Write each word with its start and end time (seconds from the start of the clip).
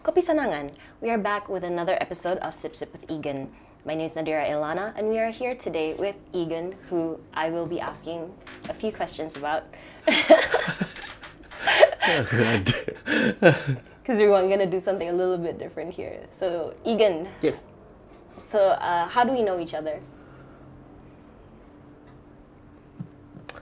Kopi 0.00 0.24
Sanangan. 0.24 0.72
We 1.04 1.12
are 1.12 1.20
back 1.20 1.52
with 1.52 1.60
another 1.60 1.92
episode 2.00 2.38
of 2.40 2.56
Sip 2.56 2.72
Sip 2.72 2.88
with 2.88 3.04
Egan. 3.12 3.52
My 3.84 3.92
name 3.92 4.08
is 4.08 4.16
Nadira 4.16 4.48
Ilana, 4.48 4.96
and 4.96 5.12
we 5.12 5.20
are 5.20 5.28
here 5.28 5.52
today 5.54 5.92
with 5.92 6.16
Egan, 6.32 6.72
who 6.88 7.20
I 7.36 7.52
will 7.52 7.66
be 7.68 7.84
asking 7.84 8.32
a 8.70 8.72
few 8.72 8.92
questions 8.96 9.36
about. 9.36 9.68
Oh, 12.08 12.24
God. 12.32 12.64
Because 14.00 14.16
we're 14.16 14.32
going 14.32 14.64
to 14.64 14.64
do 14.64 14.80
something 14.80 15.04
a 15.08 15.12
little 15.12 15.36
bit 15.36 15.58
different 15.60 15.92
here. 15.92 16.24
So, 16.32 16.72
Egan, 16.88 17.28
yes. 17.44 17.60
so 18.46 18.80
uh, 18.80 19.04
how 19.04 19.22
do 19.22 19.32
we 19.36 19.42
know 19.44 19.60
each 19.60 19.74
other? 19.74 20.00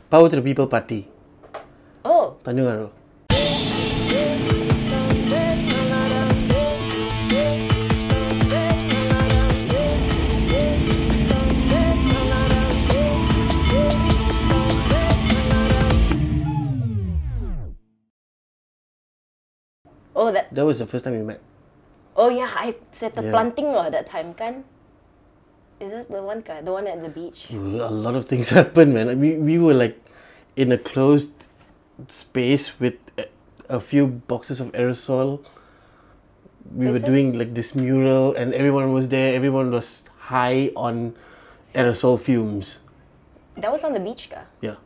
Power 0.08 0.30
to 0.30 0.36
the 0.36 0.42
People 0.42 0.68
Party. 0.70 1.10
Oh, 2.04 2.38
Tanjung 2.46 2.70
Aru. 2.70 2.90
Oh 20.18 20.34
that. 20.34 20.50
That 20.50 20.66
was 20.66 20.82
the 20.82 20.86
first 20.90 21.06
time 21.06 21.14
we 21.14 21.22
met. 21.22 21.38
Oh 22.18 22.28
yeah, 22.28 22.50
I 22.50 22.74
said 22.90 23.14
the 23.14 23.22
Yeah. 23.22 23.30
planting 23.30 23.70
loh 23.70 23.86
that 23.86 24.06
time 24.10 24.34
kan. 24.34 24.64
Is 25.78 25.94
this 25.94 26.10
the 26.10 26.18
one 26.22 26.42
guy? 26.42 26.58
The 26.60 26.74
one 26.74 26.90
at 26.90 26.98
the 27.06 27.08
beach? 27.08 27.54
A 27.54 27.86
lot 27.86 28.18
of 28.18 28.26
things 28.26 28.48
happened, 28.58 28.90
man. 28.98 29.14
We, 29.22 29.38
we 29.38 29.58
were 29.62 29.74
like 29.78 29.94
in 30.58 30.74
a 30.74 30.78
closed 30.78 31.46
space 32.10 32.80
with 32.82 32.98
a, 33.70 33.78
few 33.78 34.06
boxes 34.26 34.58
of 34.58 34.72
aerosol. 34.74 35.38
We 36.74 36.88
Is 36.90 36.98
were 36.98 37.06
doing 37.08 37.30
this- 37.30 37.38
like 37.38 37.50
this 37.54 37.74
mural, 37.78 38.34
and 38.34 38.50
everyone 38.52 38.90
was 38.92 39.06
there. 39.14 39.34
Everyone 39.38 39.70
was 39.70 40.02
high 40.34 40.74
on 40.74 41.14
aerosol 41.78 42.18
fumes. 42.18 42.82
That 43.56 43.70
was 43.70 43.84
on 43.86 43.94
the 43.94 44.02
beach, 44.02 44.26
ka? 44.30 44.50
Yeah. 44.60 44.82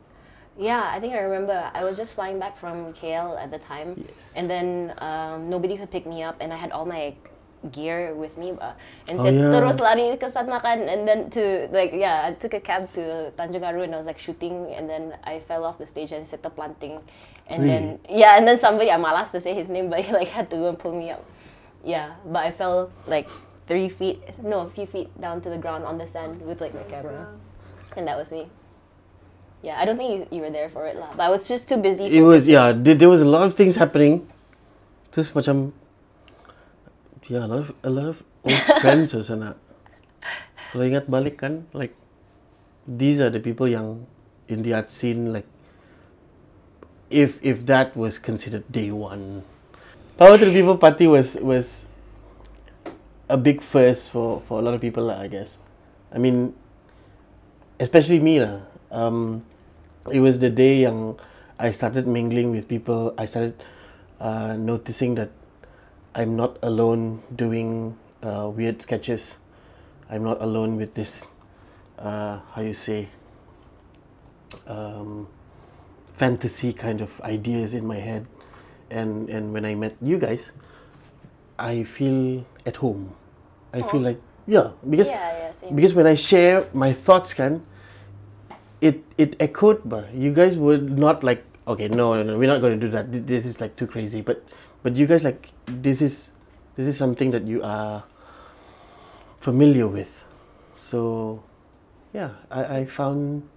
Yeah, 0.57 0.85
I 0.85 0.99
think 0.99 1.13
I 1.13 1.19
remember. 1.19 1.71
I 1.73 1.83
was 1.83 1.97
just 1.97 2.13
flying 2.13 2.37
back 2.39 2.55
from 2.55 2.93
KL 2.93 3.41
at 3.41 3.49
the 3.49 3.57
time, 3.57 3.95
Yes. 3.97 4.33
and 4.35 4.49
then 4.49 4.93
um, 5.01 5.49
nobody 5.49 5.77
could 5.77 5.89
pick 5.89 6.05
me 6.05 6.21
up, 6.21 6.37
and 6.41 6.53
I 6.53 6.57
had 6.57 6.71
all 6.71 6.85
my 6.85 7.15
gear 7.71 8.13
with 8.13 8.37
me, 8.37 8.51
ba. 8.51 8.75
And 9.07 9.17
Oh, 9.19 9.23
said 9.23 9.33
yeah. 9.33 9.49
terus 9.49 9.79
lari 9.79 10.13
ke 10.17 10.29
sana 10.29 10.59
kan, 10.61 10.85
and 10.85 11.07
then 11.07 11.29
to 11.33 11.67
like 11.73 11.93
yeah, 11.97 12.27
I 12.29 12.33
took 12.37 12.53
a 12.53 12.59
cab 12.61 12.91
to 12.93 13.33
Tanjung 13.33 13.65
Aru, 13.65 13.81
and 13.81 13.95
I 13.95 13.97
was 13.97 14.05
like 14.05 14.19
shooting, 14.21 14.69
and 14.77 14.85
then 14.85 15.17
I 15.23 15.39
fell 15.41 15.65
off 15.65 15.79
the 15.81 15.87
stage 15.89 16.11
and 16.13 16.21
set 16.21 16.43
the 16.45 16.51
planting, 16.53 17.01
and 17.49 17.65
then 17.65 17.83
yeah, 18.05 18.37
and 18.37 18.45
then 18.45 18.59
somebody 18.61 18.91
I'm 18.93 19.01
malas 19.01 19.31
to 19.33 19.39
say 19.41 19.55
his 19.57 19.69
name, 19.73 19.89
but 19.89 20.01
he 20.05 20.13
like 20.13 20.27
had 20.29 20.51
to 20.53 20.57
go 20.57 20.69
and 20.69 20.77
pull 20.77 20.93
me 20.93 21.09
up. 21.09 21.25
Yeah, 21.83 22.13
but 22.29 22.45
I 22.45 22.51
fell 22.51 22.91
like 23.07 23.25
three 23.65 23.89
feet, 23.89 24.21
no, 24.43 24.67
a 24.67 24.69
few 24.69 24.85
feet 24.85 25.09
down 25.19 25.41
to 25.41 25.49
the 25.49 25.57
ground 25.57 25.83
on 25.83 25.97
the 25.97 26.05
sand 26.05 26.45
with 26.45 26.61
like 26.61 26.75
my 26.77 26.83
camera, 26.85 27.25
and 27.97 28.05
that 28.05 28.17
was 28.21 28.29
me. 28.31 28.53
Yeah, 29.63 29.79
I 29.79 29.87
don't 29.87 29.95
think 29.95 30.11
you, 30.11 30.37
you 30.37 30.41
were 30.43 30.51
there 30.51 30.67
for 30.67 30.83
it 30.91 30.99
lah, 30.99 31.15
but 31.15 31.23
I 31.23 31.31
was 31.31 31.47
just 31.47 31.71
too 31.71 31.79
busy. 31.79 32.11
It 32.11 32.21
was 32.21 32.43
yeah. 32.51 32.75
There, 32.75 32.99
there 32.99 33.07
was 33.07 33.23
a 33.23 33.29
lot 33.29 33.47
of 33.47 33.55
things 33.55 33.79
happening. 33.79 34.27
Terus 35.15 35.31
macam 35.31 35.71
yeah, 37.31 37.47
a 37.47 37.49
lot 37.49 37.63
of 37.63 37.69
a 37.79 37.89
lot 37.89 38.07
of 38.11 38.17
old 38.43 38.59
friends 38.83 39.15
also 39.15 39.39
nak. 39.39 39.55
Kalau 40.75 40.83
ingat 40.83 41.07
balik 41.07 41.39
kan, 41.39 41.63
like 41.71 41.95
these 42.83 43.23
are 43.23 43.31
the 43.31 43.39
people 43.39 43.63
yang 43.63 44.03
in 44.51 44.67
the 44.67 44.75
art 44.75 44.91
scene 44.91 45.31
like 45.31 45.47
if 47.07 47.39
if 47.39 47.63
that 47.63 47.95
was 47.95 48.19
considered 48.19 48.67
day 48.67 48.91
one. 48.91 49.47
Power 50.19 50.35
to 50.37 50.45
the 50.45 50.51
People 50.51 50.75
Party 50.75 51.07
was 51.07 51.39
was 51.39 51.87
a 53.31 53.39
big 53.39 53.63
first 53.63 54.11
for 54.11 54.43
for 54.43 54.59
a 54.59 54.63
lot 54.65 54.75
of 54.75 54.81
people 54.83 55.07
lah, 55.07 55.23
I 55.23 55.31
guess. 55.31 55.55
I 56.11 56.19
mean, 56.19 56.51
especially 57.79 58.19
me 58.19 58.43
lah. 58.43 58.67
Um, 58.91 59.47
it 60.11 60.19
was 60.19 60.39
the 60.39 60.49
day 60.49 60.81
yang 60.83 61.19
I 61.59 61.71
started 61.71 62.07
mingling 62.07 62.51
with 62.51 62.67
people. 62.67 63.13
I 63.17 63.25
started 63.25 63.55
uh, 64.19 64.55
noticing 64.57 65.15
that 65.15 65.31
I'm 66.15 66.35
not 66.35 66.57
alone 66.61 67.23
doing 67.35 67.97
uh, 68.21 68.51
weird 68.53 68.81
sketches. 68.81 69.35
I'm 70.09 70.23
not 70.23 70.41
alone 70.41 70.77
with 70.77 70.93
this. 70.93 71.25
Uh, 71.97 72.39
how 72.51 72.61
you 72.61 72.73
say? 72.73 73.07
Um, 74.67 75.27
fantasy 76.15 76.73
kind 76.73 77.01
of 77.01 77.09
ideas 77.21 77.73
in 77.73 77.85
my 77.87 77.97
head, 77.97 78.27
and 78.91 79.29
and 79.29 79.53
when 79.53 79.65
I 79.65 79.73
met 79.73 79.97
you 80.01 80.17
guys, 80.19 80.51
I 81.57 81.83
feel 81.83 82.45
at 82.65 82.77
home. 82.77 83.15
I 83.73 83.81
feel 83.81 84.01
like 84.01 84.21
yeah 84.45 84.77
because 84.85 85.07
Yeah, 85.09 85.49
yeah, 85.49 85.71
because 85.73 85.95
when 85.97 86.05
I 86.05 86.13
share 86.13 86.67
my 86.73 86.93
thoughts, 86.93 87.33
can 87.33 87.65
it 88.83 89.03
it 89.17 89.35
echoed, 89.39 89.81
but 89.85 90.13
you 90.13 90.33
guys 90.33 90.57
were 90.57 90.77
not 90.77 91.23
like 91.23 91.43
okay, 91.67 91.87
no, 91.87 92.13
no, 92.15 92.23
no, 92.23 92.37
we're 92.37 92.51
not 92.51 92.59
going 92.59 92.79
to 92.79 92.85
do 92.85 92.91
that. 92.91 93.11
This 93.27 93.45
is 93.45 93.61
like 93.61 93.75
too 93.75 93.87
crazy. 93.87 94.21
But 94.21 94.43
but 94.83 94.95
you 94.95 95.07
guys 95.07 95.23
like 95.23 95.49
this 95.65 96.01
is 96.01 96.31
this 96.75 96.87
is 96.87 96.97
something 96.97 97.31
that 97.31 97.47
you 97.47 97.63
are 97.63 98.03
familiar 99.39 99.87
with. 99.87 100.11
So 100.75 101.41
yeah, 102.13 102.31
I 102.51 102.83
I 102.83 102.85
found 102.85 103.47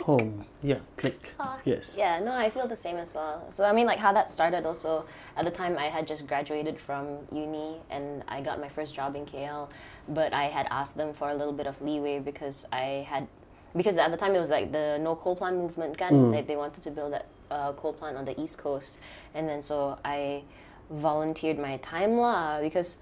home. 0.00 0.44
Yeah, 0.62 0.78
click. 0.96 1.32
Uh, 1.38 1.56
yes. 1.64 1.94
Yeah, 1.96 2.20
no, 2.20 2.32
I 2.32 2.50
feel 2.50 2.66
the 2.66 2.76
same 2.76 2.96
as 2.96 3.14
well. 3.14 3.46
So 3.50 3.64
I 3.64 3.72
mean, 3.72 3.86
like 3.86 3.98
how 3.98 4.12
that 4.12 4.30
started. 4.30 4.66
Also, 4.66 5.04
at 5.36 5.44
the 5.44 5.50
time, 5.50 5.76
I 5.78 5.84
had 5.84 6.06
just 6.06 6.26
graduated 6.26 6.80
from 6.80 7.06
uni 7.32 7.76
and 7.90 8.22
I 8.28 8.40
got 8.40 8.60
my 8.60 8.68
first 8.68 8.94
job 8.94 9.16
in 9.16 9.26
KL, 9.26 9.68
but 10.08 10.32
I 10.32 10.44
had 10.44 10.66
asked 10.70 10.96
them 10.96 11.12
for 11.12 11.30
a 11.30 11.34
little 11.34 11.52
bit 11.52 11.66
of 11.66 11.80
leeway 11.80 12.18
because 12.18 12.66
I 12.72 13.06
had, 13.08 13.26
because 13.76 13.96
at 13.96 14.10
the 14.10 14.16
time 14.16 14.34
it 14.34 14.40
was 14.40 14.50
like 14.50 14.72
the 14.72 14.98
no 15.00 15.16
coal 15.16 15.36
plant 15.36 15.56
movement, 15.56 15.96
kan? 15.96 16.32
Like 16.32 16.46
they 16.46 16.56
wanted 16.56 16.82
to 16.82 16.90
build 16.90 17.12
that 17.12 17.26
uh, 17.50 17.72
coal 17.72 17.92
plant 17.92 18.16
on 18.16 18.24
the 18.24 18.38
east 18.40 18.58
coast, 18.58 18.98
and 19.34 19.48
then 19.48 19.62
so 19.62 19.98
I 20.04 20.42
volunteered 20.90 21.58
my 21.58 21.78
time 21.78 22.18
lah 22.18 22.60
because 22.60 22.98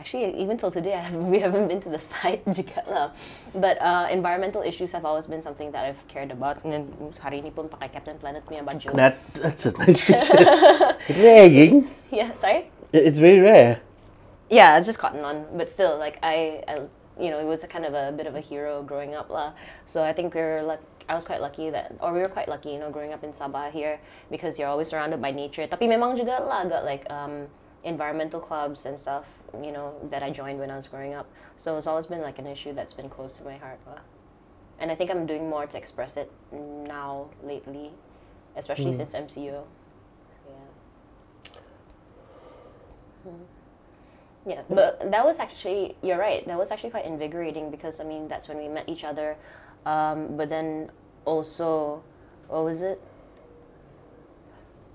Actually, 0.00 0.32
even 0.40 0.56
till 0.56 0.70
today, 0.70 0.94
I 0.94 1.00
haven't, 1.00 1.28
we 1.34 1.40
haven't 1.40 1.68
been 1.68 1.78
to 1.82 1.90
the 1.90 1.98
site 2.12 2.42
juga. 2.46 3.12
But 3.54 3.76
uh, 3.82 4.08
environmental 4.10 4.62
issues 4.62 4.92
have 4.92 5.04
always 5.04 5.26
been 5.26 5.42
something 5.42 5.70
that 5.72 5.84
I've 5.84 6.00
cared 6.08 6.32
about. 6.32 6.64
And 6.64 6.88
hari 7.20 7.44
ini 7.44 7.52
pun 7.54 7.68
pakai 7.68 7.92
Captain 7.92 8.16
Planet 8.16 8.40
punya 8.48 8.64
baju. 8.64 8.96
That 8.96 9.20
that's 9.36 9.68
a 9.68 9.76
nice 9.76 10.00
picture. 10.00 10.40
Ragging. 11.20 11.84
yeah, 12.08 12.32
sorry. 12.32 12.72
It's 12.96 13.20
very 13.20 13.44
rare. 13.44 13.84
Yeah, 14.48 14.80
it's 14.80 14.88
just 14.88 14.98
cotton 14.98 15.22
on, 15.22 15.46
but 15.54 15.68
still, 15.68 16.00
like 16.00 16.18
I, 16.24 16.64
I 16.66 16.88
you 17.20 17.30
know, 17.30 17.38
it 17.38 17.44
was 17.44 17.64
a 17.64 17.68
kind 17.68 17.84
of 17.84 17.94
a 17.94 18.12
bit 18.12 18.26
of 18.26 18.34
a 18.34 18.40
hero 18.40 18.82
growing 18.82 19.14
up 19.14 19.30
lah. 19.30 19.52
So 19.86 20.02
I 20.02 20.12
think 20.12 20.34
we 20.34 20.40
were 20.40 20.62
like, 20.62 20.80
I 21.08 21.14
was 21.14 21.24
quite 21.24 21.40
lucky 21.40 21.70
that, 21.70 21.92
or 22.00 22.12
we 22.12 22.20
were 22.20 22.28
quite 22.28 22.48
lucky, 22.48 22.70
you 22.70 22.78
know, 22.78 22.90
growing 22.90 23.12
up 23.12 23.24
in 23.24 23.30
Sabah 23.30 23.70
here 23.70 24.00
because 24.30 24.58
you're 24.58 24.68
always 24.68 24.88
surrounded 24.88 25.20
by 25.20 25.30
nature. 25.30 25.66
Tapi 25.66 25.86
memang 25.88 26.16
juga 26.16 26.40
lah 26.42 26.64
got 26.64 26.84
like 26.84 27.04
um, 27.10 27.48
environmental 27.84 28.40
clubs 28.40 28.86
and 28.86 28.98
stuff, 28.98 29.26
you 29.62 29.72
know, 29.72 29.94
that 30.10 30.22
I 30.22 30.30
joined 30.30 30.58
when 30.58 30.70
I 30.70 30.76
was 30.76 30.86
growing 30.86 31.14
up. 31.14 31.26
So 31.56 31.76
it's 31.76 31.86
always 31.86 32.06
been 32.06 32.22
like 32.22 32.38
an 32.38 32.46
issue 32.46 32.72
that's 32.72 32.92
been 32.92 33.08
close 33.08 33.32
to 33.38 33.44
my 33.44 33.56
heart 33.56 33.80
lah. 33.86 34.00
And 34.78 34.90
I 34.90 34.94
think 34.94 35.10
I'm 35.10 35.26
doing 35.26 35.50
more 35.50 35.66
to 35.66 35.76
express 35.76 36.16
it 36.16 36.32
now 36.52 37.28
lately, 37.44 37.92
especially 38.56 38.92
since 38.92 39.12
MCU. 39.14 39.60
Yeah. 43.26 43.32
Yeah, 44.50 44.62
but 44.66 44.98
that 45.14 45.22
was 45.24 45.38
actually 45.38 45.94
you're 46.02 46.18
right. 46.18 46.42
That 46.50 46.58
was 46.58 46.74
actually 46.74 46.90
quite 46.90 47.06
invigorating 47.06 47.70
because 47.70 48.02
I 48.02 48.04
mean 48.04 48.26
that's 48.26 48.48
when 48.50 48.58
we 48.58 48.66
met 48.66 48.88
each 48.90 49.04
other. 49.06 49.38
Um, 49.86 50.34
but 50.36 50.48
then 50.50 50.90
also, 51.24 52.02
what 52.48 52.64
was 52.64 52.82
it? 52.82 52.98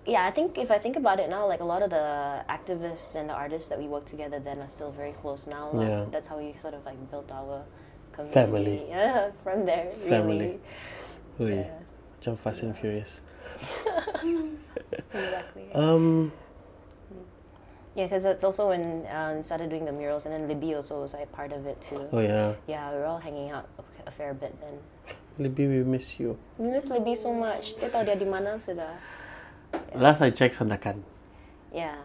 Yeah, 0.06 0.28
I 0.28 0.32
think 0.36 0.58
if 0.60 0.70
I 0.70 0.78
think 0.78 0.98
about 1.00 1.20
it 1.24 1.30
now, 1.30 1.48
like 1.48 1.62
a 1.62 1.70
lot 1.74 1.82
of 1.82 1.90
the 1.90 2.44
activists 2.52 3.16
and 3.16 3.30
the 3.32 3.34
artists 3.34 3.70
that 3.70 3.80
we 3.80 3.88
work 3.88 4.04
together 4.06 4.40
then 4.44 4.60
are 4.60 4.70
still 4.70 4.92
very 4.92 5.14
close 5.24 5.48
now. 5.48 5.72
lah. 5.72 5.82
Yeah. 5.82 6.06
That's 6.12 6.28
how 6.28 6.38
we 6.38 6.52
sort 6.60 6.76
of 6.76 6.84
like 6.86 7.00
built 7.10 7.32
our 7.32 7.64
community. 8.12 8.36
Family. 8.36 8.78
Yeah, 8.92 9.32
from 9.42 9.66
there. 9.66 9.90
Family. 9.96 10.60
Really. 11.40 11.64
Ui, 11.64 11.66
Macam 12.20 12.36
Fast 12.38 12.64
and 12.68 12.76
Furious. 12.76 13.24
Exactly. 15.16 15.72
Um, 15.74 16.32
Yeah, 17.96 18.06
because 18.12 18.26
it's 18.26 18.44
also 18.44 18.70
when 18.70 19.08
um, 19.10 19.42
started 19.42 19.70
doing 19.72 19.86
the 19.86 19.92
murals, 19.96 20.26
and 20.28 20.34
then 20.36 20.48
Libby 20.52 20.76
also 20.76 21.02
was 21.02 21.14
like 21.16 21.32
part 21.32 21.52
of 21.56 21.66
it 21.66 21.80
too. 21.80 22.04
oh 22.12 22.20
yeah. 22.20 22.54
Yeah, 22.68 22.92
we 22.92 23.00
were 23.00 23.06
all 23.08 23.20
hanging 23.24 23.52
out 23.52 23.68
a- 23.80 24.12
fair 24.12 24.34
bit 24.34 24.54
then. 24.68 24.78
Libby, 25.40 25.68
we 25.68 25.84
miss 25.84 26.20
you. 26.20 26.38
We 26.58 26.68
miss 26.70 26.90
Libby 26.90 27.16
so 27.16 27.34
much. 27.34 27.76
Dia 27.80 27.90
tahu 27.90 28.04
dia 28.08 28.16
di 28.16 28.28
mana 28.28 28.56
sudah. 28.60 28.96
Last 29.96 30.22
I 30.24 30.32
checked, 30.32 30.56
Sandakan. 30.56 31.04
Yeah. 31.74 32.00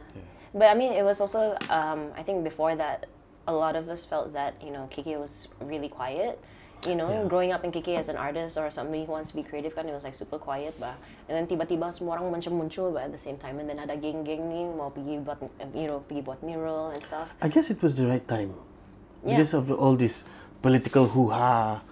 But 0.55 0.71
I 0.71 0.75
mean, 0.75 0.91
it 0.95 1.07
was 1.07 1.21
also, 1.21 1.55
um, 1.71 2.11
I 2.19 2.23
think 2.27 2.43
before 2.43 2.75
that, 2.75 3.07
a 3.47 3.55
lot 3.55 3.77
of 3.79 3.87
us 3.89 4.03
felt 4.05 4.33
that, 4.35 4.59
you 4.59 4.71
know, 4.75 4.91
KK 4.91 5.19
was 5.19 5.47
really 5.63 5.87
quiet. 5.89 6.43
You 6.89 6.97
know, 6.97 7.29
growing 7.29 7.53
up 7.53 7.61
in 7.65 7.73
KK 7.73 7.99
as 8.01 8.09
an 8.09 8.17
artist 8.17 8.57
or 8.57 8.71
somebody 8.73 9.05
who 9.05 9.13
wants 9.13 9.31
to 9.31 9.37
be 9.37 9.43
creative 9.45 9.77
kan, 9.77 9.85
it 9.85 9.93
was 9.93 10.05
like 10.05 10.15
super 10.17 10.39
quiet 10.41 10.73
ba. 10.81 10.97
And 11.29 11.37
then 11.37 11.45
tiba-tiba 11.45 11.93
semua 11.93 12.17
orang 12.17 12.33
macam 12.33 12.57
muncul 12.57 12.89
ba 12.97 13.05
at 13.05 13.13
the 13.13 13.21
same 13.21 13.37
time. 13.37 13.61
And 13.61 13.69
then 13.69 13.77
ada 13.77 14.01
geng-geng 14.01 14.49
ni 14.49 14.65
mau 14.65 14.89
pergi 14.89 15.21
buat, 15.21 15.45
you 15.77 15.93
know, 15.93 16.01
pergi 16.09 16.25
buat 16.25 16.41
mural 16.41 16.97
and 16.97 17.05
stuff. 17.05 17.37
I 17.45 17.53
guess 17.53 17.69
it 17.69 17.85
was 17.85 18.01
the 18.01 18.09
right 18.09 18.25
time 18.25 18.57
Yeah. 19.21 19.37
because 19.37 19.53
of 19.53 19.69
the, 19.69 19.77
all 19.77 19.97
this 20.01 20.25
political 20.65 21.13
hoo-ha, 21.13 21.85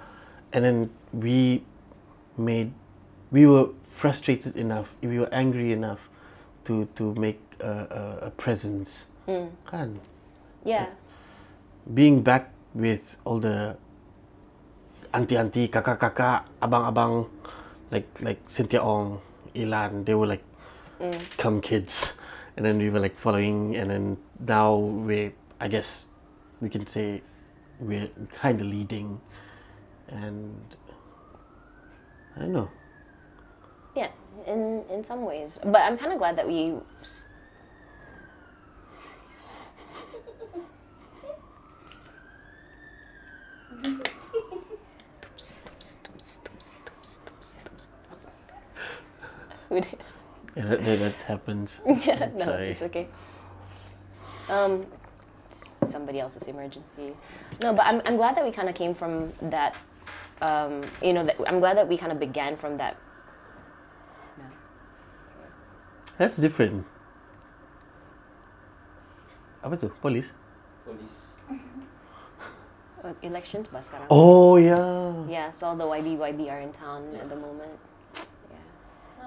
and 0.53 0.65
then 0.65 0.77
we 1.13 1.61
made 2.41 2.73
we 3.31 3.45
were 3.45 3.69
frustrated 3.85 4.57
enough, 4.57 4.97
we 5.05 5.21
were 5.21 5.29
angry 5.29 5.73
enough 5.73 6.09
to 6.65 6.89
to 6.97 7.13
make 7.21 7.37
a, 7.61 7.69
a, 7.69 8.03
a 8.27 8.31
presence. 8.41 9.05
Hmm. 9.29 9.53
Kan? 9.69 10.01
Yeah. 10.65 10.97
Being 11.85 12.25
back 12.25 12.49
with 12.73 13.21
all 13.29 13.41
the 13.41 13.77
auntie-auntie, 15.15 15.69
kakak-kakak, 15.69 16.45
abang-abang, 16.61 17.29
like 17.91 18.09
like 18.21 18.41
Cynthia 18.49 18.83
Ong, 18.85 19.21
Ilan, 19.57 20.05
they 20.05 20.15
were 20.15 20.27
like 20.29 20.45
mm. 21.01 21.17
come 21.39 21.61
kids, 21.61 22.13
and 22.57 22.67
then 22.67 22.79
we 22.79 22.91
were 22.91 23.01
like 23.01 23.17
following, 23.17 23.77
and 23.77 23.91
then 23.91 24.05
now 24.41 24.77
we, 24.77 25.33
I 25.61 25.69
guess, 25.69 26.07
we 26.61 26.69
can 26.69 26.87
say 26.87 27.23
we're 27.81 28.09
kind 28.37 28.61
of 28.61 28.67
leading, 28.67 29.21
and 30.09 30.53
I 32.37 32.41
don't 32.41 32.53
know. 32.53 32.69
Yeah, 33.97 34.11
in 34.47 34.85
in 34.93 35.03
some 35.05 35.25
ways, 35.25 35.59
but 35.65 35.81
I'm 35.81 35.97
kind 35.97 36.13
of 36.13 36.19
glad 36.19 36.37
that 36.37 36.47
we. 36.47 36.77
s- 37.01 37.29
We 49.71 49.81
did- 49.81 49.99
Yeah, 50.57 50.65
that, 50.75 50.85
that, 50.85 50.99
that 50.99 51.15
happens. 51.29 51.79
yeah, 51.87 52.31
no, 52.35 52.45
Sorry. 52.47 52.71
it's 52.71 52.83
okay. 52.83 53.07
Um, 54.49 54.87
it's 55.47 55.77
somebody 55.85 56.19
else's 56.21 56.49
emergency. 56.49 57.15
No, 57.63 57.73
but 57.75 57.87
I'm, 57.87 58.03
I'm 58.05 58.17
glad 58.17 58.35
that 58.37 58.45
we 58.45 58.51
kind 58.51 58.69
of 58.69 58.75
came 58.75 58.95
from 58.95 59.33
that. 59.43 59.79
Um, 60.43 60.83
you 61.03 61.13
know, 61.13 61.23
that 61.25 61.37
I'm 61.47 61.61
glad 61.61 61.77
that 61.77 61.87
we 61.89 61.97
kind 61.97 62.11
of 62.13 62.19
began 62.19 62.57
from 62.57 62.77
that. 62.79 62.97
That's 66.19 66.37
different. 66.37 66.83
Apa 69.63 69.79
tu? 69.79 69.87
Police? 70.03 70.35
Police. 70.83 71.39
Uh, 73.05 73.15
elections 73.23 73.71
ba 73.71 73.79
sekarang? 73.79 74.11
Oh 74.11 74.59
yeah. 74.59 75.15
Yeah, 75.31 75.51
so 75.55 75.71
all 75.71 75.77
the 75.79 75.87
YB 75.87 76.19
YB 76.19 76.51
are 76.51 76.59
in 76.59 76.75
town 76.75 77.15
at 77.15 77.31
the 77.31 77.39
moment. 77.39 77.79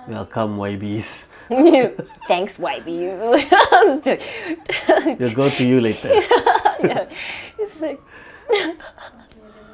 Welcome 0.07 0.57
YBs. 0.57 1.25
Thanks 2.27 2.57
YBs. 2.57 3.19
We'll 5.19 5.33
go 5.35 5.49
to 5.49 5.63
you 5.63 5.81
later. 5.81 6.09
yeah. 6.83 7.05
It's 7.59 7.81
like 7.81 7.99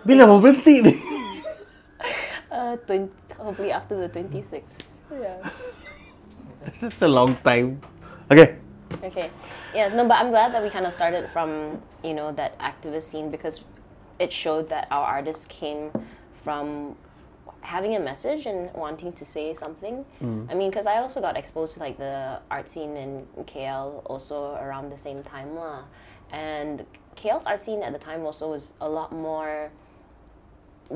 Bila 0.08 0.24
mau 0.28 0.40
berhenti 0.40 0.80
ni? 0.84 0.94
uh, 2.52 2.76
20, 2.88 3.12
hopefully 3.40 3.72
after 3.72 3.96
the 4.00 4.08
26th. 4.08 4.88
Yeah. 5.12 5.44
That's 6.80 7.02
a 7.04 7.08
long 7.12 7.36
time. 7.44 7.82
Okay. 8.32 8.56
Okay. 9.04 9.30
Yeah, 9.76 9.90
no, 9.92 10.08
but 10.08 10.16
I'm 10.20 10.32
glad 10.32 10.54
that 10.54 10.64
we 10.64 10.70
kind 10.70 10.86
of 10.86 10.94
started 10.94 11.28
from, 11.30 11.80
you 12.04 12.14
know, 12.14 12.32
that 12.40 12.58
activist 12.60 13.12
scene 13.12 13.30
because 13.32 13.62
it 14.20 14.32
showed 14.32 14.70
that 14.70 14.88
our 14.92 15.04
artists 15.04 15.46
came 15.48 15.92
from 16.34 16.96
having 17.68 17.96
a 17.96 18.00
message 18.00 18.46
and 18.46 18.74
wanting 18.74 19.12
to 19.12 19.26
say 19.26 19.54
something. 19.54 20.06
I 20.50 20.54
mean, 20.56 20.70
because 20.70 20.88
I 20.88 20.98
also 21.04 21.20
got 21.20 21.36
exposed 21.36 21.74
to 21.76 21.82
like 21.82 21.98
the 21.98 22.40
art 22.50 22.70
scene 22.70 22.96
in 22.96 23.28
KL 23.44 24.04
also 24.06 24.56
around 24.56 24.90
the 24.90 24.98
same 24.98 25.22
time. 25.22 25.54
lah. 25.54 25.84
And 26.32 26.86
KL's 27.18 27.46
art 27.46 27.62
scene 27.62 27.84
at 27.84 27.92
the 27.92 28.00
time 28.00 28.26
also 28.26 28.52
was 28.52 28.72
a 28.80 28.88
lot 28.88 29.12
more 29.12 29.70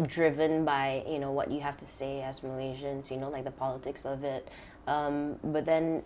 driven 0.08 0.64
by 0.64 1.04
you 1.06 1.20
know 1.20 1.34
what 1.34 1.52
you 1.52 1.60
have 1.60 1.76
to 1.84 1.86
say 1.86 2.22
as 2.24 2.40
Malaysians, 2.40 3.12
you 3.12 3.18
know, 3.18 3.30
like 3.30 3.44
the 3.44 3.58
politics 3.66 4.06
of 4.06 4.24
it. 4.24 4.48
Um, 4.88 5.40
but 5.44 5.66
then 5.66 6.04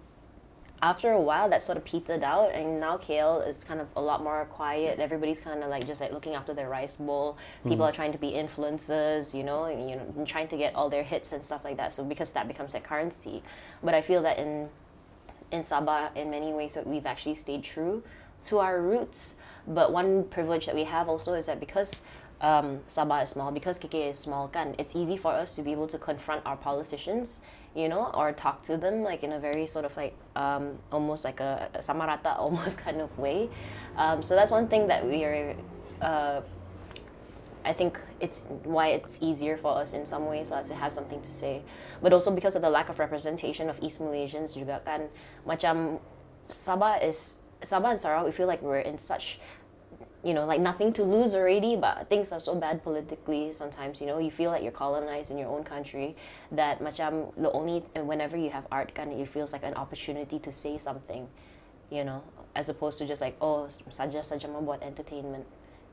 after 0.81 1.11
a 1.11 1.21
while, 1.21 1.49
that 1.49 1.61
sort 1.61 1.77
of 1.77 1.85
petered 1.85 2.23
out, 2.23 2.51
and 2.53 2.79
now 2.79 2.97
KL 2.97 3.47
is 3.47 3.63
kind 3.63 3.79
of 3.79 3.87
a 3.95 4.01
lot 4.01 4.21
more 4.23 4.45
quiet. 4.45 4.99
Everybody's 4.99 5.39
kind 5.39 5.63
of 5.63 5.69
like 5.69 5.87
just 5.87 6.01
like 6.01 6.11
looking 6.11 6.35
after 6.35 6.53
their 6.53 6.69
rice 6.69 6.97
bowl. 6.97 7.37
People 7.63 7.85
mm. 7.85 7.89
are 7.89 7.91
trying 7.91 8.11
to 8.11 8.17
be 8.17 8.31
influencers, 8.31 9.33
you 9.33 9.43
know, 9.43 9.65
and, 9.65 9.89
you 9.89 9.95
know, 9.95 10.25
trying 10.25 10.47
to 10.49 10.57
get 10.57 10.75
all 10.75 10.89
their 10.89 11.03
hits 11.03 11.31
and 11.31 11.43
stuff 11.43 11.63
like 11.63 11.77
that. 11.77 11.93
So 11.93 12.03
because 12.03 12.33
that 12.33 12.47
becomes 12.47 12.73
their 12.73 12.81
currency. 12.81 13.41
But 13.83 13.93
I 13.93 14.01
feel 14.01 14.21
that 14.23 14.37
in 14.37 14.69
in 15.51 15.61
Sabah, 15.61 16.15
in 16.15 16.29
many 16.29 16.51
ways, 16.53 16.77
we've 16.85 17.05
actually 17.05 17.35
stayed 17.35 17.63
true 17.63 18.03
to 18.47 18.59
our 18.59 18.81
roots. 18.81 19.35
But 19.67 19.91
one 19.91 20.25
privilege 20.25 20.65
that 20.65 20.75
we 20.75 20.83
have 20.83 21.09
also 21.09 21.33
is 21.33 21.45
that 21.47 21.59
because 21.59 22.01
um, 22.45 22.79
Sabah 22.87 23.23
is 23.23 23.29
small, 23.29 23.51
because 23.51 23.79
KK 23.79 24.11
is 24.11 24.19
small, 24.19 24.47
kan, 24.47 24.75
it's 24.77 24.95
easy 24.95 25.17
for 25.17 25.31
us 25.31 25.55
to 25.55 25.63
be 25.63 25.71
able 25.71 25.87
to 25.87 25.97
confront 25.97 26.45
our 26.45 26.55
politicians, 26.55 27.41
you 27.73 27.89
know, 27.89 28.11
or 28.13 28.31
talk 28.31 28.61
to 28.69 28.77
them 28.77 29.01
like 29.01 29.23
in 29.23 29.33
a 29.33 29.39
very 29.39 29.65
sort 29.65 29.83
of 29.83 29.97
like 29.97 30.13
um, 30.35 30.77
almost 30.91 31.25
like 31.25 31.39
a, 31.39 31.67
samarata 31.79 32.37
almost 32.45 32.77
kind 32.77 33.01
of 33.01 33.09
way. 33.17 33.49
Um, 33.97 34.21
so 34.21 34.35
that's 34.35 34.51
one 34.51 34.67
thing 34.67 34.87
that 34.87 35.03
we 35.03 35.23
are. 35.25 35.55
Uh, 36.01 36.41
I 37.65 37.73
think 37.73 37.99
it's 38.19 38.45
why 38.63 38.89
it's 38.89 39.17
easier 39.23 39.57
for 39.57 39.75
us 39.75 39.95
in 39.95 40.05
some 40.05 40.27
ways 40.27 40.51
uh, 40.51 40.61
to 40.61 40.75
have 40.75 40.93
something 40.93 41.19
to 41.19 41.31
say, 41.31 41.63
but 41.99 42.13
also 42.13 42.29
because 42.29 42.55
of 42.55 42.61
the 42.61 42.69
lack 42.69 42.89
of 42.89 42.99
representation 42.99 43.69
of 43.69 43.81
East 43.81 43.99
Malaysians 43.99 44.53
juga 44.53 44.85
kan, 44.85 45.09
macam 45.49 45.97
Sabah 46.45 47.01
is 47.01 47.41
Sabah 47.65 47.97
and 47.97 47.99
Sarawak. 47.99 48.25
We 48.25 48.31
feel 48.31 48.45
like 48.45 48.61
we're 48.61 48.85
in 48.85 48.99
such, 48.99 49.39
you 50.25 50.33
know, 50.33 50.43
like 50.43 50.59
nothing 50.59 50.91
to 50.93 51.03
lose 51.03 51.35
already, 51.35 51.75
but 51.75 52.09
things 52.09 52.31
are 52.31 52.39
so 52.39 52.55
bad 52.55 52.81
politically 52.81 53.51
sometimes. 53.51 54.01
You 54.01 54.07
know, 54.07 54.17
you 54.17 54.31
feel 54.31 54.49
like 54.49 54.63
you're 54.63 54.71
colonized 54.71 55.29
in 55.29 55.37
your 55.37 55.49
own 55.49 55.63
country. 55.63 56.15
That 56.51 56.81
macam 56.81 57.29
the 57.37 57.51
only 57.51 57.85
whenever 57.93 58.35
you 58.35 58.49
have 58.49 58.65
art 58.71 58.95
kan, 58.95 59.11
it 59.11 59.29
feels 59.29 59.53
like 59.53 59.63
an 59.63 59.75
opportunity 59.75 60.39
to 60.39 60.51
say 60.51 60.79
something, 60.79 61.29
you 61.91 62.03
know, 62.03 62.23
as 62.55 62.69
opposed 62.69 62.97
to 62.97 63.05
just 63.05 63.21
like 63.21 63.37
oh 63.39 63.69
saja 63.93 64.25
saja 64.25 64.49
membuat 64.49 64.81
entertainment. 64.81 65.45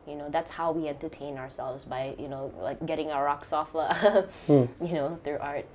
You 0.09 0.17
know, 0.17 0.33
that's 0.33 0.51
how 0.51 0.73
we 0.73 0.89
entertain 0.89 1.37
ourselves 1.37 1.85
by, 1.85 2.17
you 2.19 2.27
know, 2.27 2.51
like 2.59 2.85
getting 2.87 3.13
our 3.13 3.23
rocks 3.23 3.53
off, 3.53 3.75
lah, 3.75 3.93
hmm. 4.49 4.65
you 4.81 4.97
know, 4.97 5.21
through 5.23 5.39
art. 5.39 5.69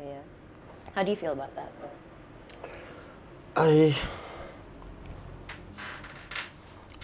Yeah. 0.00 0.24
How 0.96 1.04
do 1.04 1.10
you 1.10 1.16
feel 1.16 1.32
about 1.32 1.54
that? 1.54 1.70
I, 3.54 3.94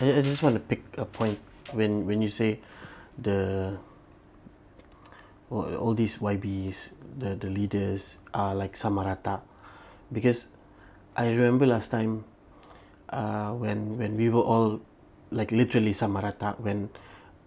I, 0.01 0.19
I 0.19 0.23
just 0.23 0.43
want 0.43 0.55
to 0.57 0.61
pick 0.61 0.83
a 0.97 1.05
point 1.05 1.39
when 1.73 2.07
when 2.07 2.23
you 2.23 2.29
say 2.29 2.61
the 3.19 3.77
all, 5.51 5.75
all 5.77 5.95
these 5.95 6.17
YBs, 6.17 6.91
the, 7.19 7.37
the 7.37 7.51
leaders 7.51 8.17
are 8.33 8.55
like 8.55 8.75
Samarata, 8.75 9.41
because 10.11 10.47
I 11.17 11.29
remember 11.29 11.67
last 11.67 11.91
time 11.91 12.25
uh, 13.11 13.53
when 13.53 13.99
when 13.99 14.17
we 14.17 14.31
were 14.31 14.41
all 14.41 14.81
like 15.31 15.53
literally 15.53 15.93
Samarata 15.93 16.59
when 16.61 16.89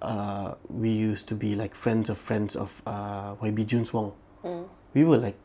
uh, 0.01 0.53
we 0.69 0.89
used 0.89 1.27
to 1.27 1.35
be 1.35 1.55
like 1.55 1.73
friends 1.73 2.09
of 2.09 2.17
friends 2.17 2.55
of 2.55 2.81
uh, 2.85 3.33
YB 3.41 3.65
Junz 3.65 3.91
Wong. 3.91 4.13
We 4.93 5.03
were 5.03 5.17
like 5.17 5.37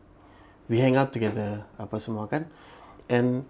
we 0.68 0.78
hang 0.78 0.94
out 0.94 1.16
together 1.16 1.64
apa 1.80 1.96
semua 1.98 2.28
kan? 2.28 2.46
And 3.08 3.48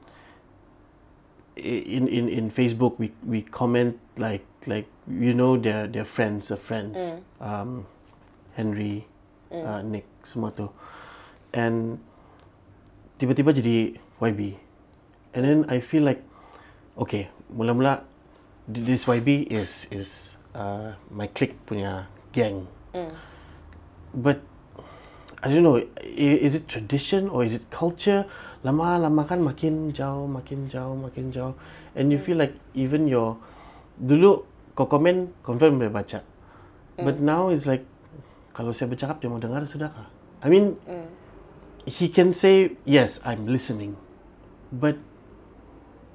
in 1.61 2.09
in 2.09 2.27
in 2.33 2.45
Facebook 2.49 2.97
we 2.97 3.13
we 3.23 3.45
comment 3.45 4.01
like 4.17 4.45
like 4.65 4.89
you 5.05 5.37
know 5.37 5.61
their 5.61 5.85
their 5.87 6.09
friends 6.09 6.49
of 6.51 6.61
friends. 6.61 6.97
Um 7.41 7.85
Henry 8.57 9.07
uh, 9.53 9.81
Nick 9.85 10.05
semua 10.25 10.51
tu. 10.53 10.69
And 11.55 12.01
tiba-tiba 13.21 13.53
jadi 13.53 14.01
YB 14.21 14.57
and 15.37 15.43
then 15.45 15.59
I 15.69 15.79
feel 15.85 16.03
like 16.03 16.25
okay 16.99 17.31
mula-mula 17.53 18.03
th- 18.69 18.85
this 18.85 19.07
YB 19.07 19.49
is 19.51 19.87
is 19.95 20.35
uh, 20.55 20.99
my 21.11 21.31
clique 21.31 21.57
punya 21.67 22.11
gang. 22.35 22.67
But 24.11 24.43
I 25.41 25.49
don't 25.49 25.63
know 25.65 25.79
is 26.05 26.53
it 26.59 26.69
tradition 26.69 27.31
or 27.31 27.47
is 27.47 27.55
it 27.55 27.71
culture 27.71 28.27
lama-lama 28.61 29.25
kan 29.25 29.41
makin 29.41 29.93
jauh 29.93 30.29
makin 30.29 30.69
jauh 30.69 30.93
makin 30.97 31.33
jauh. 31.33 31.55
And 31.97 32.13
you 32.13 32.19
feel 32.21 32.37
like 32.37 32.55
even 32.77 33.09
your 33.09 33.41
dulu 33.97 34.45
kau 34.77 34.87
komen 34.87 35.33
confirm 35.45 35.81
boleh 35.81 35.93
baca. 35.93 36.21
But 37.01 37.17
now 37.21 37.49
it's 37.49 37.65
like 37.65 37.89
kalau 38.53 38.77
saya 38.77 38.93
bercakap 38.93 39.25
dia 39.25 39.33
mau 39.33 39.41
dengar 39.41 39.65
sudahkah? 39.65 40.13
I 40.45 40.49
mean 40.53 40.77
he 41.89 42.13
can 42.13 42.37
say 42.37 42.77
yes 42.85 43.21
I'm 43.25 43.49
listening. 43.49 43.97
But 44.69 45.01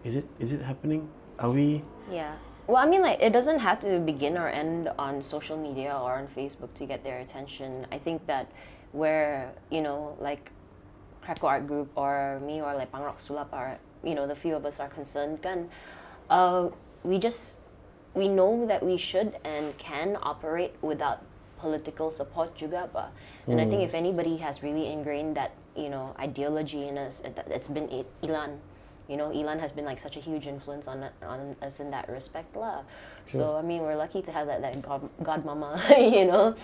is 0.05 0.21
it 0.21 0.27
is 0.37 0.53
it 0.53 0.61
happening? 0.61 1.09
Are 1.41 1.49
we 1.51 1.81
Yeah. 2.11 2.37
Well, 2.67 2.77
I 2.77 2.89
mean, 2.89 3.01
like, 3.01 3.21
it 3.21 3.29
doesn't 3.29 3.59
have 3.59 3.79
to 3.81 3.99
begin 3.99 4.37
or 4.37 4.49
end 4.49 4.89
on 4.97 5.21
social 5.21 5.57
media 5.57 5.93
or 5.93 6.17
on 6.17 6.25
Facebook 6.25 6.73
to 6.81 6.85
get 6.85 7.03
their 7.03 7.19
attention. 7.19 7.85
I 7.91 7.99
think 7.99 8.25
that 8.25 8.49
where, 8.91 9.53
you 9.69 9.81
know, 9.81 10.17
like 10.19 10.49
Krakow 11.25 11.47
Art 11.47 11.67
Group 11.67 11.89
or 11.95 12.39
me 12.45 12.61
or 12.61 12.73
like 12.75 12.91
Pangrok 12.91 13.17
Sulap 13.17 13.51
are, 13.51 13.77
you 14.03 14.13
know, 14.13 14.27
the 14.27 14.35
few 14.35 14.55
of 14.55 14.65
us 14.65 14.79
are 14.79 14.87
concerned, 14.87 15.41
kan, 15.41 15.69
uh, 16.29 16.69
we 17.03 17.17
just, 17.17 17.59
we 18.13 18.29
know 18.29 18.65
that 18.67 18.85
we 18.85 18.95
should 18.97 19.35
and 19.43 19.75
can 19.77 20.17
operate 20.21 20.73
without 20.81 21.25
political 21.57 22.11
support 22.11 22.55
juga, 22.55 22.87
ba. 22.93 23.09
And 23.47 23.59
I 23.59 23.65
think 23.65 23.81
if 23.81 23.93
anybody 23.93 24.37
has 24.37 24.61
really 24.61 24.91
ingrained 24.91 25.35
that, 25.35 25.51
you 25.75 25.89
know, 25.89 26.13
ideology 26.19 26.87
in 26.87 26.97
us, 26.97 27.21
it, 27.21 27.37
it's 27.49 27.67
been 27.67 27.89
Ilan. 28.21 28.61
You 29.07 29.17
know, 29.17 29.29
Ilan 29.29 29.59
has 29.59 29.71
been 29.71 29.85
like 29.85 29.99
such 29.99 30.17
a 30.17 30.19
huge 30.19 30.47
influence 30.47 30.87
on 30.87 31.05
on 31.21 31.55
us 31.61 31.79
in 31.79 31.91
that 31.91 32.09
respect, 32.09 32.55
lah. 32.55 32.81
So 33.25 33.55
I 33.55 33.61
mean, 33.61 33.81
we're 33.81 33.95
lucky 33.95 34.21
to 34.21 34.31
have 34.31 34.47
that 34.47 34.61
that 34.61 34.81
god, 34.81 35.07
god 35.21 35.45
mama, 35.45 35.77
you 35.97 36.25
know, 36.25 36.55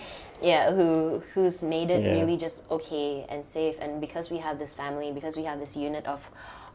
yeah, 0.42 0.72
who 0.74 1.22
who's 1.34 1.62
made 1.62 1.90
it 1.90 2.02
Yeah. 2.02 2.18
really 2.18 2.36
just 2.36 2.66
okay 2.70 3.26
and 3.28 3.44
safe. 3.46 3.78
And 3.80 4.00
because 4.00 4.30
we 4.30 4.38
have 4.38 4.58
this 4.58 4.74
family, 4.74 5.12
because 5.12 5.36
we 5.36 5.44
have 5.44 5.58
this 5.60 5.76
unit 5.76 6.04
of 6.06 6.30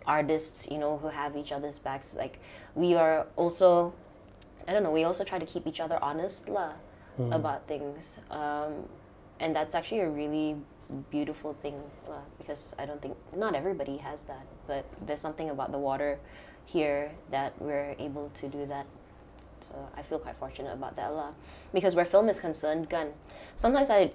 artists, 0.07 0.67
you 0.71 0.79
know, 0.79 0.97
who 0.97 1.07
have 1.11 1.35
each 1.35 1.51
other's 1.51 1.79
backs, 1.79 2.15
like 2.15 2.39
we 2.75 2.95
are 2.95 3.27
also, 3.35 3.91
I 4.67 4.71
don't 4.71 4.83
know, 4.83 4.91
we 4.91 5.03
also 5.03 5.23
try 5.23 5.37
to 5.39 5.45
keep 5.45 5.67
each 5.67 5.81
other 5.83 5.99
honest, 6.01 6.47
lah, 6.47 6.71
about 7.35 7.67
things. 7.67 8.19
Um, 8.31 8.87
and 9.39 9.55
that's 9.55 9.75
actually 9.75 9.99
a 10.01 10.09
really 10.09 10.55
beautiful 11.11 11.53
thing 11.53 11.75
lah, 12.07 12.21
because 12.37 12.73
I 12.79 12.85
don't 12.85 13.01
think 13.01 13.17
not 13.35 13.55
everybody 13.55 13.97
has 13.97 14.23
that, 14.23 14.45
but 14.67 14.85
there's 15.05 15.21
something 15.21 15.49
about 15.49 15.71
the 15.71 15.77
water 15.77 16.19
here 16.65 17.11
that 17.31 17.53
we're 17.59 17.95
able 17.99 18.29
to 18.35 18.47
do 18.47 18.65
that. 18.67 18.85
So 19.61 19.75
I 19.95 20.01
feel 20.01 20.19
quite 20.19 20.37
fortunate 20.37 20.73
about 20.73 20.95
that 20.95 21.13
lah. 21.13 21.31
Because 21.73 21.95
where 21.95 22.05
film 22.05 22.29
is 22.29 22.39
concerned, 22.39 22.89
gun. 22.89 23.11
Sometimes 23.55 23.89
I, 23.89 24.11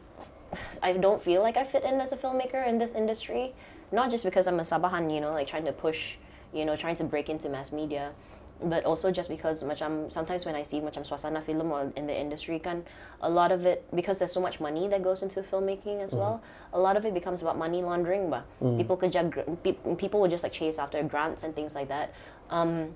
I 0.82 0.92
don't 0.94 1.20
feel 1.20 1.42
like 1.42 1.56
I 1.56 1.64
fit 1.64 1.84
in 1.84 2.00
as 2.00 2.12
a 2.12 2.16
filmmaker 2.16 2.66
in 2.66 2.78
this 2.78 2.94
industry, 2.94 3.54
not 3.90 4.10
just 4.10 4.24
because 4.24 4.46
I'm 4.46 4.60
a 4.60 4.62
sabahan, 4.62 5.12
you 5.12 5.20
know, 5.20 5.32
like 5.32 5.46
trying 5.46 5.64
to 5.66 5.72
push, 5.72 6.16
you 6.52 6.64
know, 6.64 6.76
trying 6.76 6.94
to 6.96 7.04
break 7.04 7.28
into 7.28 7.48
mass 7.48 7.72
media, 7.72 8.12
but 8.64 8.84
also 8.84 9.10
just 9.10 9.28
because 9.28 9.62
macam 9.62 10.10
sometimes 10.12 10.46
when 10.46 10.54
I 10.54 10.62
see 10.62 10.80
macam 10.80 11.02
suasana 11.06 11.42
film 11.42 11.70
or 11.70 11.92
in 11.96 12.06
the 12.06 12.14
industry 12.18 12.58
kan, 12.58 12.84
a 13.20 13.30
lot 13.30 13.52
of 13.52 13.66
it 13.66 13.84
because 13.94 14.18
there's 14.18 14.32
so 14.32 14.40
much 14.40 14.60
money 14.60 14.88
that 14.88 15.02
goes 15.02 15.22
into 15.22 15.42
filmmaking 15.42 16.00
as 16.00 16.14
well. 16.14 16.42
A 16.72 16.78
lot 16.78 16.96
of 16.96 17.04
it 17.04 17.14
becomes 17.14 17.42
about 17.42 17.58
money 17.58 17.82
laundering, 17.82 18.30
bah. 18.30 18.42
People 18.76 18.96
could 18.96 19.12
just, 19.12 19.28
people 19.62 20.20
will 20.20 20.28
just 20.28 20.42
like 20.42 20.52
chase 20.52 20.78
after 20.78 21.02
grants 21.02 21.44
and 21.44 21.54
things 21.54 21.74
like 21.74 21.88
that. 21.88 22.14
Um, 22.50 22.94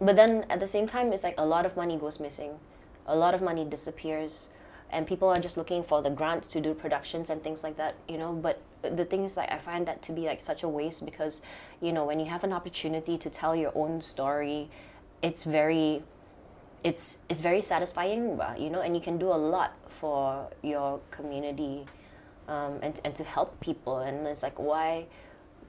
but 0.00 0.16
then 0.16 0.46
at 0.48 0.60
the 0.60 0.66
same 0.66 0.86
time, 0.86 1.12
it's 1.12 1.24
like 1.24 1.34
a 1.38 1.44
lot 1.44 1.66
of 1.66 1.76
money 1.76 1.96
goes 1.96 2.20
missing, 2.20 2.58
a 3.06 3.14
lot 3.14 3.34
of 3.34 3.42
money 3.42 3.64
disappears, 3.64 4.48
and 4.90 5.06
people 5.06 5.28
are 5.28 5.38
just 5.38 5.56
looking 5.56 5.84
for 5.84 6.02
the 6.02 6.10
grants 6.10 6.48
to 6.48 6.60
do 6.60 6.74
productions 6.74 7.30
and 7.30 7.42
things 7.44 7.62
like 7.62 7.76
that, 7.76 7.94
you 8.08 8.16
know. 8.16 8.32
But 8.32 8.60
the 8.82 9.04
thing 9.04 9.24
is, 9.24 9.36
like, 9.36 9.52
I 9.52 9.58
find 9.58 9.86
that 9.86 10.02
to 10.02 10.12
be 10.12 10.22
like 10.22 10.40
such 10.40 10.62
a 10.62 10.68
waste 10.68 11.04
because, 11.04 11.42
you 11.80 11.92
know, 11.92 12.04
when 12.04 12.18
you 12.18 12.26
have 12.26 12.44
an 12.44 12.52
opportunity 12.52 13.18
to 13.18 13.28
tell 13.28 13.54
your 13.54 13.72
own 13.74 14.00
story, 14.00 14.70
it's 15.22 15.44
very, 15.44 16.02
it's 16.84 17.18
it's 17.28 17.40
very 17.40 17.60
satisfying, 17.60 18.40
you 18.58 18.70
know, 18.70 18.80
and 18.80 18.94
you 18.94 19.00
can 19.02 19.18
do 19.18 19.28
a 19.28 19.36
lot 19.36 19.74
for 19.88 20.48
your 20.62 21.00
community, 21.10 21.84
um, 22.48 22.78
and 22.82 23.00
and 23.04 23.14
to 23.14 23.24
help 23.24 23.60
people. 23.60 23.98
And 23.98 24.26
it's 24.26 24.42
like, 24.42 24.58
why 24.58 25.06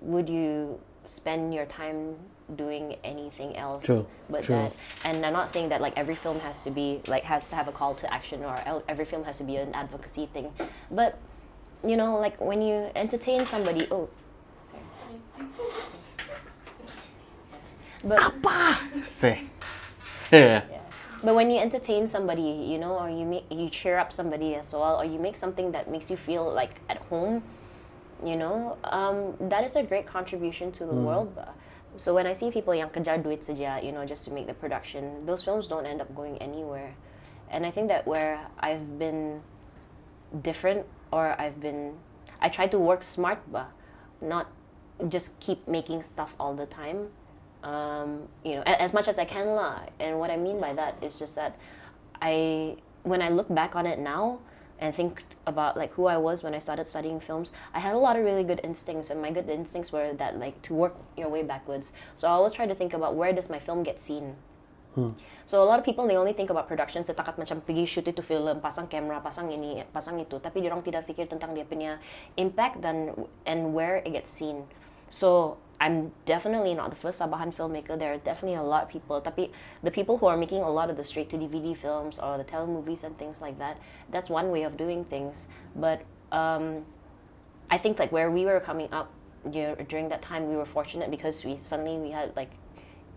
would 0.02 0.30
you 0.30 0.80
spend 1.06 1.54
your 1.54 1.66
time 1.66 2.16
doing 2.56 2.96
anything 3.04 3.56
else 3.56 3.86
True, 3.86 4.06
but 4.30 4.44
true. 4.44 4.56
that 4.56 4.74
and 5.06 5.26
i'm 5.26 5.34
not 5.34 5.48
saying 5.48 5.70
that 5.70 5.80
like 5.82 5.94
every 5.98 6.16
film 6.16 6.40
has 6.40 6.64
to 6.64 6.70
be 6.70 7.02
like 7.08 7.24
has 7.24 7.50
to 7.50 7.56
have 7.56 7.68
a 7.68 7.72
call 7.72 7.96
to 7.96 8.14
action 8.14 8.44
or 8.44 8.84
every 8.90 9.06
film 9.06 9.24
has 9.24 9.38
to 9.38 9.44
be 9.44 9.56
an 9.56 9.74
advocacy 9.74 10.26
thing 10.26 10.52
but 10.92 11.18
you 11.86 11.96
know 11.96 12.18
like 12.20 12.40
when 12.42 12.62
you 12.62 12.90
entertain 12.96 13.46
somebody 13.46 13.88
oh 13.90 14.10
sorry. 14.70 15.50
but 18.04 18.34
Say. 19.06 19.44
Yeah. 20.32 20.64
But 21.24 21.36
when 21.36 21.52
you 21.52 21.60
entertain 21.60 22.08
somebody, 22.08 22.42
you 22.42 22.80
know, 22.80 22.98
or 22.98 23.10
you 23.10 23.26
make 23.26 23.46
you 23.52 23.70
cheer 23.70 24.00
up 24.00 24.12
somebody 24.12 24.56
as 24.56 24.74
well, 24.74 24.98
or 24.98 25.06
you 25.06 25.20
make 25.20 25.38
something 25.38 25.72
that 25.72 25.90
makes 25.90 26.10
you 26.10 26.18
feel 26.18 26.52
like 26.52 26.82
at 26.90 26.98
home, 27.14 27.44
you 28.26 28.36
know, 28.36 28.78
um, 28.86 29.36
that 29.50 29.64
is 29.64 29.76
a 29.76 29.84
great 29.84 30.08
contribution 30.08 30.72
to 30.72 30.86
the 30.86 30.94
world. 30.94 31.38
So 31.98 32.16
when 32.16 32.26
I 32.26 32.34
see 32.34 32.50
people 32.50 32.74
yang 32.74 32.90
kejar 32.90 33.22
duit 33.22 33.44
saja, 33.44 33.84
you 33.84 33.92
know, 33.92 34.06
just 34.06 34.26
to 34.26 34.32
make 34.32 34.48
the 34.48 34.54
production, 34.54 35.26
those 35.26 35.44
films 35.44 35.68
don't 35.68 35.86
end 35.86 36.02
up 36.02 36.14
going 36.16 36.38
anywhere. 36.40 36.96
And 37.52 37.66
I 37.66 37.72
think 37.72 37.90
that 37.90 38.08
where 38.08 38.40
I've 38.60 38.98
been 38.98 39.42
different 40.42 40.86
or 41.12 41.36
I've 41.40 41.60
been 41.60 42.00
I 42.40 42.50
try 42.50 42.66
to 42.68 42.80
work 42.80 43.04
smart 43.04 43.44
ba, 43.52 43.68
not 44.22 44.48
just 45.10 45.38
keep 45.40 45.68
making 45.68 46.02
stuff 46.02 46.34
all 46.40 46.56
the 46.56 46.66
time. 46.66 47.10
Um, 47.62 48.28
you 48.44 48.56
know, 48.58 48.64
a- 48.66 48.82
as 48.82 48.94
much 48.94 49.08
as 49.08 49.20
I 49.20 49.26
can 49.26 49.54
lah. 49.54 49.86
And 50.02 50.18
what 50.18 50.32
I 50.34 50.38
mean 50.38 50.60
by 50.60 50.74
that 50.74 50.98
is 51.02 51.20
just 51.20 51.36
that 51.38 51.54
I 52.22 52.78
when 53.04 53.22
I 53.22 53.30
look 53.30 53.50
back 53.54 53.76
on 53.76 53.86
it 53.86 54.00
now 54.02 54.40
and 54.82 54.94
think 54.94 55.22
about 55.46 55.78
like 55.78 55.94
who 55.94 56.10
I 56.10 56.18
was 56.18 56.42
when 56.42 56.54
I 56.54 56.62
started 56.62 56.90
studying 56.90 57.22
films, 57.22 57.54
I 57.74 57.80
had 57.80 57.94
a 57.94 58.02
lot 58.02 58.18
of 58.18 58.26
really 58.26 58.44
good 58.44 58.62
instincts 58.66 59.14
and 59.14 59.22
my 59.22 59.30
good 59.30 59.50
instincts 59.50 59.94
were 59.94 60.14
that 60.18 60.42
like 60.42 60.58
to 60.66 60.74
work 60.74 60.98
your 61.14 61.30
way 61.30 61.46
backwards. 61.46 61.94
So 62.18 62.28
I 62.28 62.34
always 62.34 62.54
try 62.54 62.66
to 62.66 62.74
think 62.74 62.94
about 62.98 63.14
where 63.14 63.34
does 63.34 63.50
my 63.50 63.62
film 63.62 63.84
get 63.86 64.00
seen? 64.02 64.38
So 65.46 65.64
a 65.64 65.68
lot 65.70 65.80
of 65.80 65.86
people 65.86 66.04
they 66.04 66.18
only 66.18 66.34
think 66.34 66.50
about 66.50 66.68
production 66.68 67.04
setakat 67.06 67.40
macam 67.40 67.64
pergi 67.64 67.88
shoot 67.88 68.04
itu 68.10 68.20
film, 68.20 68.60
pasang 68.60 68.92
kamera, 68.92 69.24
pasang 69.24 69.48
ini, 69.48 69.86
pasang 69.88 70.20
itu, 70.20 70.36
tapi 70.42 70.60
orang 70.68 70.84
tidak 70.84 71.08
fikir 71.08 71.32
tentang 71.32 71.56
dia 71.56 71.64
punya 71.64 71.96
impact 72.36 72.84
dan 72.84 73.16
and 73.48 73.72
where 73.72 74.04
it 74.04 74.12
gets 74.12 74.28
seen. 74.28 74.68
So 75.12 75.58
I'm 75.82 76.14
definitely 76.26 76.74
not 76.74 76.90
the 76.90 76.96
first 76.96 77.20
Sabahan 77.20 77.54
filmmaker. 77.54 78.00
There 78.00 78.14
are 78.14 78.18
definitely 78.18 78.58
a 78.58 78.64
lot 78.64 78.84
of 78.84 78.90
people. 78.90 79.20
Tapi 79.20 79.52
the 79.84 79.92
people 79.92 80.18
who 80.18 80.26
are 80.26 80.38
making 80.38 80.64
a 80.64 80.72
lot 80.72 80.90
of 80.90 80.96
the 80.96 81.04
straight 81.04 81.30
to 81.32 81.38
DVD 81.38 81.76
films 81.76 82.18
or 82.18 82.38
the 82.38 82.46
telemovies 82.48 83.04
and 83.04 83.18
things 83.20 83.42
like 83.42 83.60
that, 83.60 83.78
that's 84.10 84.30
one 84.30 84.52
way 84.52 84.64
of 84.64 84.78
doing 84.78 85.04
things. 85.04 85.50
But 85.76 86.02
um, 86.32 86.86
I 87.70 87.78
think 87.78 88.00
like 88.00 88.12
where 88.12 88.32
we 88.32 88.46
were 88.46 88.62
coming 88.62 88.88
up 88.94 89.12
dur- 89.52 89.76
during 89.90 90.08
that 90.10 90.22
time, 90.22 90.48
we 90.48 90.56
were 90.56 90.66
fortunate 90.66 91.12
because 91.12 91.44
we 91.44 91.60
suddenly 91.60 91.98
we 91.98 92.12
had 92.12 92.32
like 92.38 92.52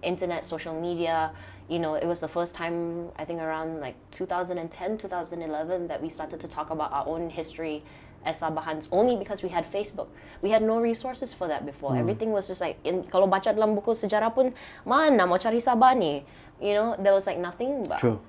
internet, 0.02 0.42
social 0.42 0.74
media. 0.74 1.30
You 1.68 1.78
know, 1.78 1.94
it 1.94 2.06
was 2.06 2.18
the 2.18 2.28
first 2.28 2.56
time 2.56 3.14
I 3.16 3.24
think 3.24 3.40
around 3.40 3.78
like 3.78 3.94
2010, 4.10 4.98
2011 4.98 5.86
that 5.86 6.02
we 6.02 6.08
started 6.08 6.40
to 6.40 6.48
talk 6.48 6.70
about 6.70 6.90
our 6.90 7.06
own 7.06 7.30
history 7.30 7.84
as 8.24 8.40
Sabahans 8.40 8.88
only 8.90 9.16
because 9.16 9.42
we 9.42 9.48
had 9.48 9.64
Facebook. 9.64 10.08
We 10.42 10.50
had 10.50 10.62
no 10.62 10.80
resources 10.80 11.32
for 11.32 11.48
that 11.48 11.64
before. 11.64 11.96
Everything 11.96 12.32
was 12.32 12.48
just 12.48 12.60
like 12.60 12.80
in 12.84 13.04
kalau 13.04 13.28
baca 13.28 13.52
dalam 13.52 13.76
buku 13.76 13.92
sejarah 13.92 14.34
pun 14.34 14.52
mana 14.84 15.28
mau 15.28 15.38
cari 15.38 15.60
Sabah 15.60 15.96
ni? 15.96 16.24
You 16.60 16.74
know, 16.74 16.88
there 16.98 17.12
was 17.12 17.26
like 17.26 17.38
nothing. 17.38 17.86
But 17.86 18.00
True. 18.00 18.20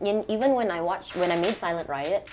in, 0.00 0.24
even 0.28 0.54
when 0.54 0.70
I 0.70 0.80
watched 0.80 1.16
when 1.16 1.30
I 1.32 1.36
made 1.36 1.54
Silent 1.54 1.88
Riot, 1.88 2.28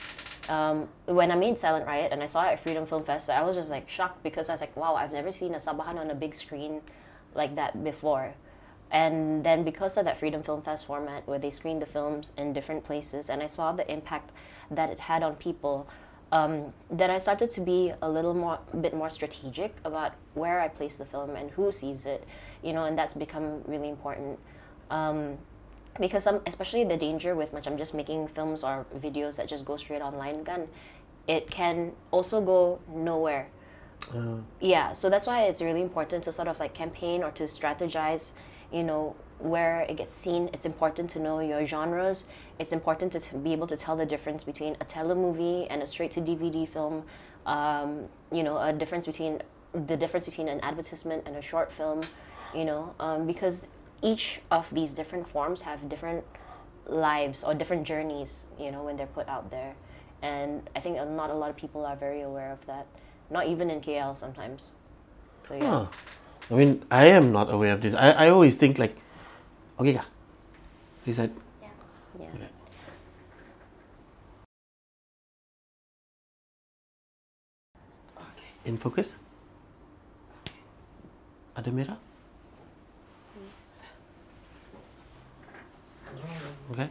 um, 0.50 0.88
when 1.06 1.32
I 1.32 1.36
made 1.36 1.60
Silent 1.60 1.88
Riot 1.88 2.12
and 2.12 2.22
I 2.22 2.26
saw 2.26 2.44
it 2.46 2.54
at 2.54 2.60
Freedom 2.60 2.86
Film 2.86 3.04
Fest, 3.04 3.30
I 3.30 3.42
was 3.44 3.56
just 3.56 3.70
like 3.70 3.90
shocked 3.90 4.24
because 4.24 4.50
I 4.50 4.54
was 4.54 4.62
like, 4.62 4.76
wow, 4.76 4.96
I've 4.96 5.14
never 5.14 5.32
seen 5.32 5.54
a 5.54 5.58
Sabahan 5.58 5.98
on 5.98 6.12
a 6.12 6.16
big 6.16 6.36
screen 6.36 6.82
like 7.36 7.56
that 7.56 7.84
before. 7.84 8.36
And 8.92 9.44
then 9.44 9.64
because 9.64 9.98
of 9.98 10.06
that 10.06 10.18
Freedom 10.18 10.44
Film 10.44 10.62
Fest 10.62 10.86
format 10.86 11.28
where 11.28 11.40
they 11.40 11.50
screened 11.50 11.82
the 11.82 11.88
films 11.88 12.32
in 12.38 12.54
different 12.54 12.84
places 12.84 13.30
and 13.30 13.42
I 13.42 13.48
saw 13.48 13.72
the 13.72 13.90
impact 13.92 14.32
that 14.70 14.90
it 14.92 15.00
had 15.00 15.24
on 15.24 15.36
people, 15.36 15.88
um, 16.34 16.74
then 16.90 17.12
I 17.12 17.20
started 17.20 17.52
to 17.52 17.62
be 17.62 17.94
a 18.02 18.10
little 18.10 18.34
more, 18.34 18.60
bit 18.82 18.96
more 18.96 19.10
strategic 19.10 19.76
about 19.86 20.14
where 20.34 20.60
I 20.60 20.68
place 20.68 20.96
the 20.98 21.06
film 21.06 21.36
and 21.36 21.52
who 21.52 21.72
sees 21.72 22.08
it, 22.08 22.28
you 22.64 22.74
know, 22.74 22.86
and 22.86 22.98
that's 22.98 23.14
become 23.14 23.62
really 23.68 23.88
important. 23.88 24.40
Um, 24.90 25.38
because 26.00 26.24
some 26.24 26.42
especially 26.48 26.84
the 26.86 26.98
danger 26.98 27.36
with 27.36 27.54
much 27.54 27.68
I'm 27.68 27.78
just 27.78 27.94
making 27.94 28.28
films 28.28 28.64
or 28.64 28.88
videos 28.98 29.36
that 29.38 29.48
just 29.48 29.64
go 29.64 29.78
straight 29.78 30.02
online 30.02 30.44
gun 30.44 30.68
it 31.28 31.52
can 31.52 31.92
also 32.10 32.42
go 32.42 32.80
nowhere 32.90 33.48
yeah 34.60 34.92
so 34.92 35.12
that's 35.12 35.28
why 35.28 35.44
it's 35.44 35.62
really 35.62 35.82
important 35.82 36.24
to 36.24 36.32
sort 36.32 36.48
of 36.48 36.60
like 36.60 36.74
campaign 36.74 37.24
or 37.24 37.30
to 37.30 37.44
strategize 37.44 38.32
you 38.72 38.84
know 38.84 39.16
where 39.44 39.82
it 39.90 39.98
gets 39.98 40.14
seen 40.14 40.50
it's 40.54 40.66
important 40.66 41.10
to 41.12 41.20
know 41.20 41.40
your 41.40 41.66
genres. 41.66 42.26
It's 42.60 42.72
important 42.72 43.12
to 43.12 43.38
be 43.38 43.52
able 43.52 43.68
to 43.68 43.76
tell 43.78 43.96
the 43.96 44.06
difference 44.06 44.44
between 44.44 44.76
a 44.80 44.86
telemovie 44.86 45.68
and 45.70 45.82
a 45.84 45.88
straight 45.88 46.12
to 46.12 46.22
dvd 46.22 46.68
film. 46.68 47.04
Um, 47.46 48.06
you 48.32 48.44
know 48.44 48.58
a 48.58 48.72
difference 48.72 49.06
between 49.06 49.42
the 49.74 49.98
difference 49.98 50.26
between 50.26 50.48
an 50.48 50.62
advertisement 50.62 51.24
and 51.26 51.36
a 51.36 51.42
short 51.42 51.70
film 51.72 52.02
you 52.56 52.64
know 52.64 52.96
um, 53.02 53.28
because 53.28 53.68
each 54.02 54.40
of 54.50 54.74
these 54.74 54.94
different 54.94 55.28
forms 55.28 55.62
have 55.62 55.90
different 55.90 56.24
lives 56.86 57.44
or 57.44 57.54
different 57.54 57.86
journeys 57.86 58.46
you 58.58 58.72
know 58.72 58.84
when 58.84 58.96
they're 58.96 59.08
put 59.08 59.28
out 59.28 59.52
there. 59.52 59.76
And 60.22 60.70
i 60.74 60.80
think 60.80 60.96
not 60.96 61.30
a 61.30 61.34
lot 61.34 61.50
of 61.50 61.58
people 61.58 61.86
are 61.86 61.98
very 61.98 62.22
aware 62.22 62.52
of 62.52 62.66
that. 62.66 62.88
Not 63.30 63.48
even 63.48 63.70
in 63.70 63.82
kl 63.82 64.16
sometimes. 64.16 64.74
So 65.48 65.56
yeah. 65.56 65.70
Huh. 65.70 65.88
I 66.52 66.56
mean, 66.56 66.84
I 66.92 67.06
am 67.08 67.32
not 67.32 67.52
aware 67.52 67.74
of 67.74 67.82
this. 67.82 67.94
I, 67.94 68.12
I 68.12 68.30
always 68.30 68.56
think 68.56 68.78
like, 68.78 68.96
okay, 69.80 69.94
kah, 69.98 70.08
Is 71.04 71.20
that 71.20 71.32
Yeah. 72.16 72.32
okay? 78.16 78.52
In 78.64 78.80
focus. 78.80 79.20
Ada 81.54 81.70
merah? 81.70 82.00
Okay. 86.72 86.90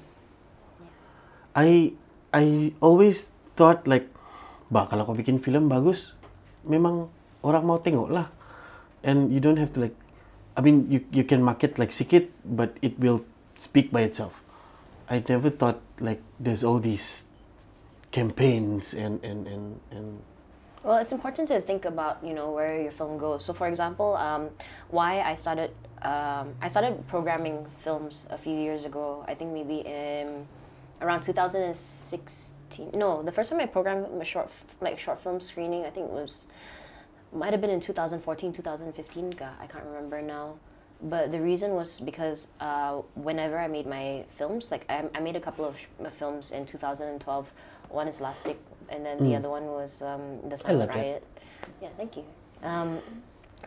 I 1.57 1.97
I 2.33 2.77
always 2.81 3.33
thought 3.57 3.89
like, 3.89 4.13
bah 4.69 4.89
kalau 4.89 5.09
kau 5.09 5.17
bikin 5.17 5.41
film 5.41 5.73
bagus, 5.73 6.13
memang 6.69 7.09
orang 7.41 7.65
mau 7.65 7.81
tengok 7.81 8.13
lah. 8.13 8.29
And 9.03 9.33
you 9.35 9.43
don't 9.43 9.59
have 9.59 9.75
to 9.75 9.83
like, 9.83 9.97
I 10.57 10.61
mean 10.61 10.91
you 10.91 11.05
you 11.11 11.25
can 11.25 11.43
market 11.43 11.79
like 11.79 11.93
sikit, 11.93 12.31
but 12.45 12.77
it 12.83 12.99
will 12.99 13.25
speak 13.57 13.93
by 13.93 14.03
itself. 14.03 14.43
I 15.09 15.23
never 15.29 15.51
thought 15.51 15.81
like 16.01 16.21
there's 16.41 16.65
all 16.65 16.79
these 16.79 17.25
campaigns 18.11 18.95
and 18.95 19.23
and 19.25 19.47
and 19.47 19.81
and 19.91 20.21
Well, 20.83 20.99
it's 20.99 21.13
important 21.13 21.47
to 21.49 21.61
think 21.61 21.85
about 21.85 22.19
you 22.27 22.35
know 22.35 22.51
where 22.51 22.81
your 22.83 22.91
film 22.91 23.17
goes. 23.17 23.45
So, 23.45 23.55
for 23.55 23.69
example, 23.69 24.17
um, 24.17 24.51
why 24.91 25.23
I 25.23 25.35
started 25.35 25.71
um, 26.03 26.55
I 26.61 26.67
started 26.67 27.07
programming 27.07 27.65
films 27.79 28.27
a 28.31 28.39
few 28.39 28.55
years 28.55 28.85
ago. 28.85 29.25
I 29.29 29.35
think 29.35 29.53
maybe 29.53 29.87
in 29.87 30.47
around 31.01 31.23
2016. 31.23 32.91
No, 32.95 33.23
the 33.23 33.31
first 33.31 33.51
time 33.51 33.61
I 33.61 33.67
programmed 33.67 34.07
a 34.21 34.25
short 34.25 34.51
like 34.81 34.99
short 34.99 35.23
film 35.23 35.41
screening, 35.41 35.87
I 35.87 35.91
think 35.91 36.11
it 36.11 36.13
was 36.13 36.49
might 37.33 37.53
have 37.53 37.61
been 37.61 37.71
in 37.71 37.81
2014, 37.81 38.53
2015. 38.53 39.33
ka, 39.35 39.51
I 39.61 39.67
can't 39.67 39.85
remember 39.85 40.23
now. 40.23 40.55
But 41.03 41.33
the 41.33 41.41
reason 41.41 41.73
was 41.73 42.01
because 42.01 42.49
uh, 42.61 43.03
whenever 43.15 43.59
I 43.59 43.67
made 43.67 43.87
my 43.87 44.25
films, 44.29 44.71
like 44.71 44.85
I, 44.89 45.09
I 45.15 45.21
made 45.21 45.35
a 45.35 45.41
couple 45.41 45.65
of 45.65 45.77
sh- 45.79 45.87
films 46.13 46.53
in 46.53 46.65
2012. 46.65 47.53
One 47.89 48.07
is 48.07 48.21
Lastic, 48.21 48.59
and 48.89 49.05
then 49.05 49.19
the 49.19 49.35
other 49.35 49.49
one 49.51 49.67
was 49.67 50.01
um, 50.01 50.49
The 50.49 50.57
Silent 50.57 50.91
like 50.91 50.97
it. 50.97 51.01
Riot. 51.01 51.27
Yeah, 51.83 51.89
thank 51.97 52.17
you. 52.17 52.25
Um, 52.63 53.01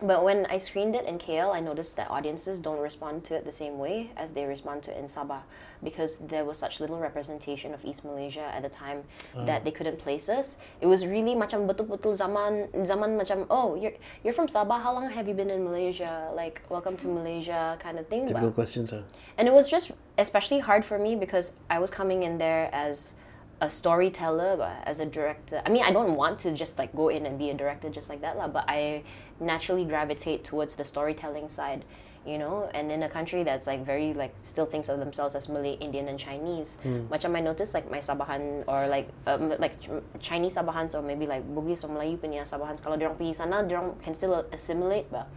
but 0.02 0.22
when 0.24 0.44
I 0.46 0.58
screened 0.58 0.94
it 0.94 1.06
in 1.06 1.18
KL, 1.18 1.54
I 1.54 1.60
noticed 1.60 1.96
that 1.96 2.10
audiences 2.10 2.60
don't 2.60 2.78
respond 2.80 3.24
to 3.24 3.34
it 3.34 3.44
the 3.44 3.52
same 3.52 3.78
way 3.78 4.10
as 4.16 4.32
they 4.32 4.44
respond 4.44 4.82
to 4.84 4.90
it 4.92 4.98
in 4.98 5.06
Sabah 5.06 5.40
because 5.82 6.18
there 6.18 6.44
was 6.44 6.58
such 6.58 6.80
little 6.80 6.98
representation 6.98 7.72
of 7.72 7.84
East 7.84 8.04
Malaysia 8.04 8.44
at 8.52 8.62
the 8.62 8.68
time 8.68 9.04
that 9.34 9.64
they 9.64 9.70
couldn't 9.70 9.98
place 9.98 10.28
us. 10.28 10.58
It 10.80 10.86
was 10.86 11.06
really 11.06 11.34
macam 11.34 11.64
betul-betul 11.66 12.12
zaman 12.16 12.68
zaman 12.84 13.16
macam 13.16 13.46
oh 13.48 13.74
you're 13.74 13.96
you're 14.22 14.36
from 14.36 14.48
Sabah. 14.48 14.82
How 14.82 14.92
long 14.92 15.08
have 15.08 15.28
you 15.28 15.34
been 15.34 15.50
in 15.50 15.64
Malaysia? 15.64 16.28
Like 16.36 16.60
welcome 16.68 16.96
to 17.00 17.06
Malaysia 17.08 17.76
kind 17.80 17.98
of 17.98 18.06
thing. 18.08 18.26
typical 18.28 18.52
But- 18.52 18.54
questions. 18.54 18.92
ah. 18.92 19.00
and 19.40 19.48
it 19.48 19.54
was 19.56 19.68
just 19.68 19.92
especially 20.20 20.60
hard 20.60 20.84
for 20.84 20.98
me 21.00 21.16
because 21.16 21.56
I 21.72 21.78
was 21.80 21.88
coming 21.90 22.22
in 22.22 22.36
there 22.36 22.68
as 22.72 23.14
a 23.60 23.70
storyteller, 23.72 24.56
but 24.60 24.84
as 24.84 25.00
a 25.00 25.06
director. 25.08 25.62
I 25.64 25.72
mean, 25.72 25.80
I 25.80 25.88
don't 25.88 26.12
want 26.12 26.38
to 26.44 26.52
just 26.52 26.76
like 26.76 26.92
go 26.92 27.08
in 27.08 27.24
and 27.24 27.38
be 27.40 27.48
a 27.48 27.56
director 27.56 27.88
just 27.88 28.12
like 28.12 28.20
that, 28.20 28.36
lah. 28.36 28.48
But 28.52 28.68
I 28.68 29.00
naturally 29.40 29.84
gravitate 29.84 30.44
towards 30.44 30.76
the 30.76 30.84
storytelling 30.84 31.48
side, 31.48 31.84
you 32.24 32.38
know. 32.38 32.70
And 32.74 32.90
in 32.90 33.02
a 33.02 33.08
country 33.08 33.42
that's 33.42 33.66
like 33.66 33.84
very 33.84 34.14
like 34.14 34.34
still 34.40 34.66
thinks 34.66 34.88
of 34.88 34.98
themselves 34.98 35.34
as 35.36 35.48
Malay, 35.48 35.76
Indian, 35.80 36.08
and 36.08 36.18
Chinese, 36.18 36.76
macam 37.12 37.36
I 37.36 37.40
noticed 37.40 37.74
like 37.74 37.90
my 37.90 37.98
Sabahan 37.98 38.64
or 38.66 38.88
like 38.88 39.08
um, 39.26 39.52
like 39.58 39.76
Ch- 39.80 40.02
Chinese 40.20 40.56
Sabahans 40.56 40.94
or 40.94 41.02
maybe 41.02 41.26
like 41.26 41.44
Bugis 41.44 41.84
or 41.84 41.88
Melayu 41.92 42.16
punya 42.18 42.42
Sabahans 42.48 42.80
kalau 42.80 42.96
dorang 42.96 43.14
pergi 43.16 43.36
sana, 43.36 43.62
dorang 43.62 43.94
can 44.02 44.14
still 44.14 44.44
assimilate, 44.52 45.06
but 45.12 45.28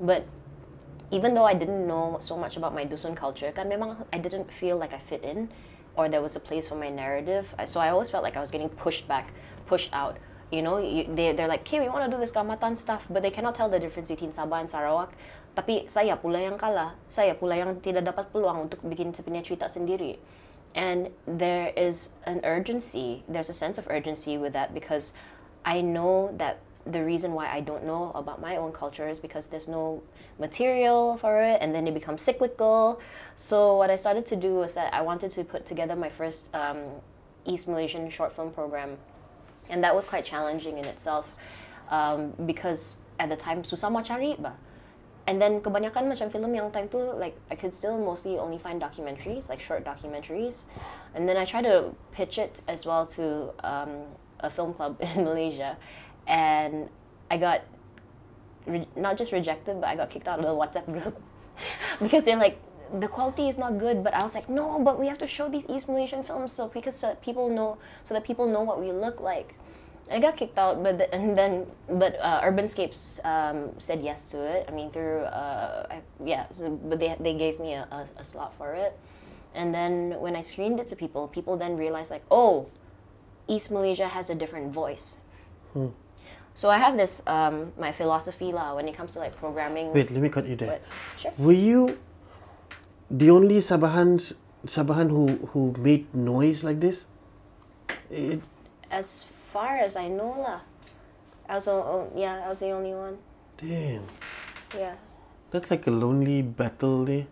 but 0.00 0.24
even 1.10 1.34
though 1.34 1.44
I 1.44 1.54
didn't 1.58 1.86
know 1.90 2.18
so 2.22 2.36
much 2.38 2.56
about 2.56 2.70
my 2.70 2.86
Dusun 2.86 3.16
culture, 3.18 3.50
kan 3.50 3.66
memang 3.66 3.98
I 4.14 4.18
didn't 4.22 4.46
feel 4.52 4.78
like 4.78 4.94
I 4.94 4.98
fit 5.02 5.24
in 5.26 5.50
or 5.98 6.08
there 6.08 6.22
was 6.22 6.36
a 6.36 6.40
place 6.40 6.68
for 6.70 6.78
my 6.78 6.88
narrative. 6.88 7.50
So 7.66 7.80
I 7.82 7.90
always 7.90 8.08
felt 8.10 8.22
like 8.22 8.36
I 8.36 8.40
was 8.40 8.50
getting 8.54 8.70
pushed 8.70 9.08
back, 9.10 9.34
pushed 9.66 9.90
out. 9.92 10.22
You 10.50 10.62
know, 10.62 10.78
you, 10.78 11.06
they, 11.06 11.32
they're 11.32 11.48
like, 11.48 11.60
okay, 11.62 11.78
we 11.78 11.88
want 11.88 12.10
to 12.10 12.10
do 12.10 12.18
this 12.18 12.32
Kaamatan 12.32 12.76
stuff, 12.76 13.06
but 13.08 13.22
they 13.22 13.30
cannot 13.30 13.54
tell 13.54 13.68
the 13.68 13.78
difference 13.78 14.08
between 14.08 14.30
Sabah 14.30 14.60
and 14.60 14.70
Sarawak. 14.70 15.14
Tapi 15.54 15.86
saya 15.86 16.18
pula 16.18 16.42
yang 16.42 16.58
kalah. 16.58 16.98
Saya 17.06 17.38
pula 17.38 17.54
yang 17.54 17.78
tidak 17.78 18.10
dapat 18.10 18.34
peluang 18.34 18.66
untuk 18.66 18.82
bikin 18.82 19.14
sepunya 19.14 19.46
cerita 19.46 19.70
sendiri. 19.70 20.18
And 20.74 21.10
there 21.26 21.74
is 21.74 22.10
an 22.26 22.42
urgency, 22.42 23.22
there's 23.26 23.50
a 23.50 23.54
sense 23.54 23.78
of 23.78 23.86
urgency 23.90 24.38
with 24.38 24.52
that 24.54 24.74
because 24.74 25.12
I 25.64 25.82
know 25.82 26.30
that 26.38 26.62
the 26.86 27.04
reason 27.04 27.32
why 27.32 27.48
I 27.48 27.60
don't 27.60 27.84
know 27.84 28.12
about 28.14 28.40
my 28.40 28.56
own 28.56 28.72
culture 28.72 29.08
is 29.08 29.20
because 29.20 29.48
there's 29.48 29.68
no 29.68 30.02
material 30.38 31.16
for 31.16 31.42
it 31.42 31.58
and 31.60 31.74
then 31.74 31.86
it 31.86 31.94
becomes 31.94 32.22
cyclical. 32.22 33.00
So, 33.34 33.76
what 33.76 33.90
I 33.90 33.96
started 33.96 34.26
to 34.26 34.36
do 34.36 34.54
was 34.54 34.74
that 34.74 34.94
I 34.94 35.02
wanted 35.02 35.30
to 35.32 35.44
put 35.44 35.66
together 35.66 35.96
my 35.96 36.08
first 36.08 36.54
um, 36.54 36.78
East 37.44 37.68
Malaysian 37.68 38.08
short 38.10 38.32
film 38.32 38.50
program. 38.50 38.96
And 39.68 39.84
that 39.84 39.94
was 39.94 40.04
quite 40.04 40.24
challenging 40.24 40.78
in 40.78 40.84
itself 40.86 41.36
um, 41.90 42.32
because 42.46 42.98
at 43.18 43.28
the 43.28 43.36
time, 43.36 43.62
susah 43.62 43.92
mau 43.92 44.02
cari 44.02 44.34
ba. 44.38 44.56
And 45.26 45.40
then 45.40 45.60
kebanyakan 45.60 46.10
macam 46.10 46.32
film 46.32 46.50
yang 46.54 46.72
time 46.72 46.88
tu 46.88 46.98
like 46.98 47.36
I 47.50 47.54
could 47.54 47.74
still 47.74 47.98
mostly 48.00 48.38
only 48.38 48.58
find 48.58 48.80
documentaries, 48.80 49.48
like 49.48 49.60
short 49.60 49.84
documentaries. 49.84 50.64
And 51.14 51.28
then 51.28 51.36
I 51.36 51.44
tried 51.44 51.68
to 51.68 51.94
pitch 52.10 52.38
it 52.38 52.62
as 52.66 52.86
well 52.86 53.06
to 53.14 53.54
um, 53.62 54.10
a 54.40 54.50
film 54.50 54.74
club 54.74 54.96
in 55.14 55.24
Malaysia. 55.24 55.76
And 56.26 56.88
I 57.30 57.36
got 57.36 57.62
re- 58.66 58.88
not 58.96 59.18
just 59.18 59.30
rejected, 59.30 59.80
but 59.80 59.88
I 59.88 59.94
got 59.94 60.10
kicked 60.10 60.26
out 60.26 60.40
of 60.40 60.46
the 60.46 60.56
WhatsApp 60.56 60.86
group 60.86 61.20
because 62.02 62.24
they're 62.24 62.40
like, 62.40 62.58
the 62.98 63.08
quality 63.08 63.48
is 63.48 63.58
not 63.58 63.78
good. 63.78 64.02
But 64.02 64.14
I 64.14 64.22
was 64.22 64.34
like, 64.34 64.48
no, 64.48 64.78
but 64.78 64.98
we 64.98 65.06
have 65.06 65.18
to 65.18 65.26
show 65.26 65.48
these 65.48 65.66
East 65.68 65.88
Malaysian 65.88 66.22
films 66.22 66.52
so 66.52 66.68
because 66.68 66.96
so 66.96 67.08
that 67.08 67.22
people 67.22 67.48
know, 67.48 67.78
so 68.04 68.14
that 68.14 68.24
people 68.24 68.46
know 68.46 68.62
what 68.62 68.80
we 68.80 68.92
look 68.92 69.20
like. 69.20 69.54
I 70.10 70.18
got 70.18 70.36
kicked 70.36 70.58
out, 70.58 70.82
but 70.82 70.98
th- 70.98 71.10
and 71.12 71.38
then 71.38 71.66
but 71.86 72.18
uh, 72.18 72.42
Urbanscapes 72.42 73.24
um, 73.24 73.70
said 73.78 74.02
yes 74.02 74.24
to 74.34 74.42
it. 74.42 74.66
I 74.66 74.72
mean 74.74 74.90
through 74.90 75.22
uh, 75.30 75.86
I, 75.88 76.02
yeah, 76.24 76.46
so, 76.50 76.68
but 76.68 76.98
they 76.98 77.14
they 77.20 77.34
gave 77.34 77.60
me 77.60 77.74
a, 77.74 77.86
a, 77.92 78.06
a 78.18 78.24
slot 78.24 78.52
for 78.58 78.74
it, 78.74 78.98
and 79.54 79.72
then 79.72 80.18
when 80.18 80.34
I 80.34 80.40
screened 80.40 80.80
it 80.80 80.88
to 80.88 80.96
people, 80.96 81.28
people 81.28 81.56
then 81.56 81.76
realized 81.76 82.10
like, 82.10 82.24
oh, 82.28 82.66
East 83.46 83.70
Malaysia 83.70 84.08
has 84.08 84.30
a 84.30 84.34
different 84.34 84.74
voice. 84.74 85.16
So 86.54 86.68
I 86.68 86.78
have 86.78 86.96
this 86.96 87.22
um, 87.26 87.72
my 87.78 87.92
philosophy 87.92 88.50
lah 88.50 88.74
when 88.74 88.88
it 88.88 88.96
comes 88.98 89.14
to 89.14 89.20
like 89.20 89.36
programming. 89.36 89.94
Wait, 89.94 90.10
let 90.10 90.20
me 90.20 90.28
cut 90.28 90.46
you 90.46 90.56
there. 90.56 90.68
But, 90.68 90.82
sure. 91.16 91.32
Were 91.38 91.54
you 91.54 91.98
the 93.10 93.30
only 93.30 93.56
Sabahans 93.58 94.32
Sabahan 94.66 95.10
who 95.10 95.26
who 95.52 95.74
made 95.78 96.06
noise 96.14 96.62
like 96.64 96.80
this? 96.80 97.04
It, 98.10 98.40
As 98.90 99.24
far 99.24 99.74
as 99.78 99.94
I 99.96 100.08
know 100.08 100.34
lah, 100.38 100.60
I 101.48 101.54
was 101.58 101.64
the, 101.66 101.72
oh, 101.74 102.10
yeah 102.14 102.42
I 102.44 102.48
was 102.48 102.58
the 102.60 102.70
only 102.70 102.94
one. 102.94 103.18
damn, 103.58 104.02
Yeah. 104.74 104.94
that's 105.50 105.70
like 105.70 105.86
a 105.86 105.90
lonely 105.90 106.42
battle 106.42 107.04
there. 107.04 107.26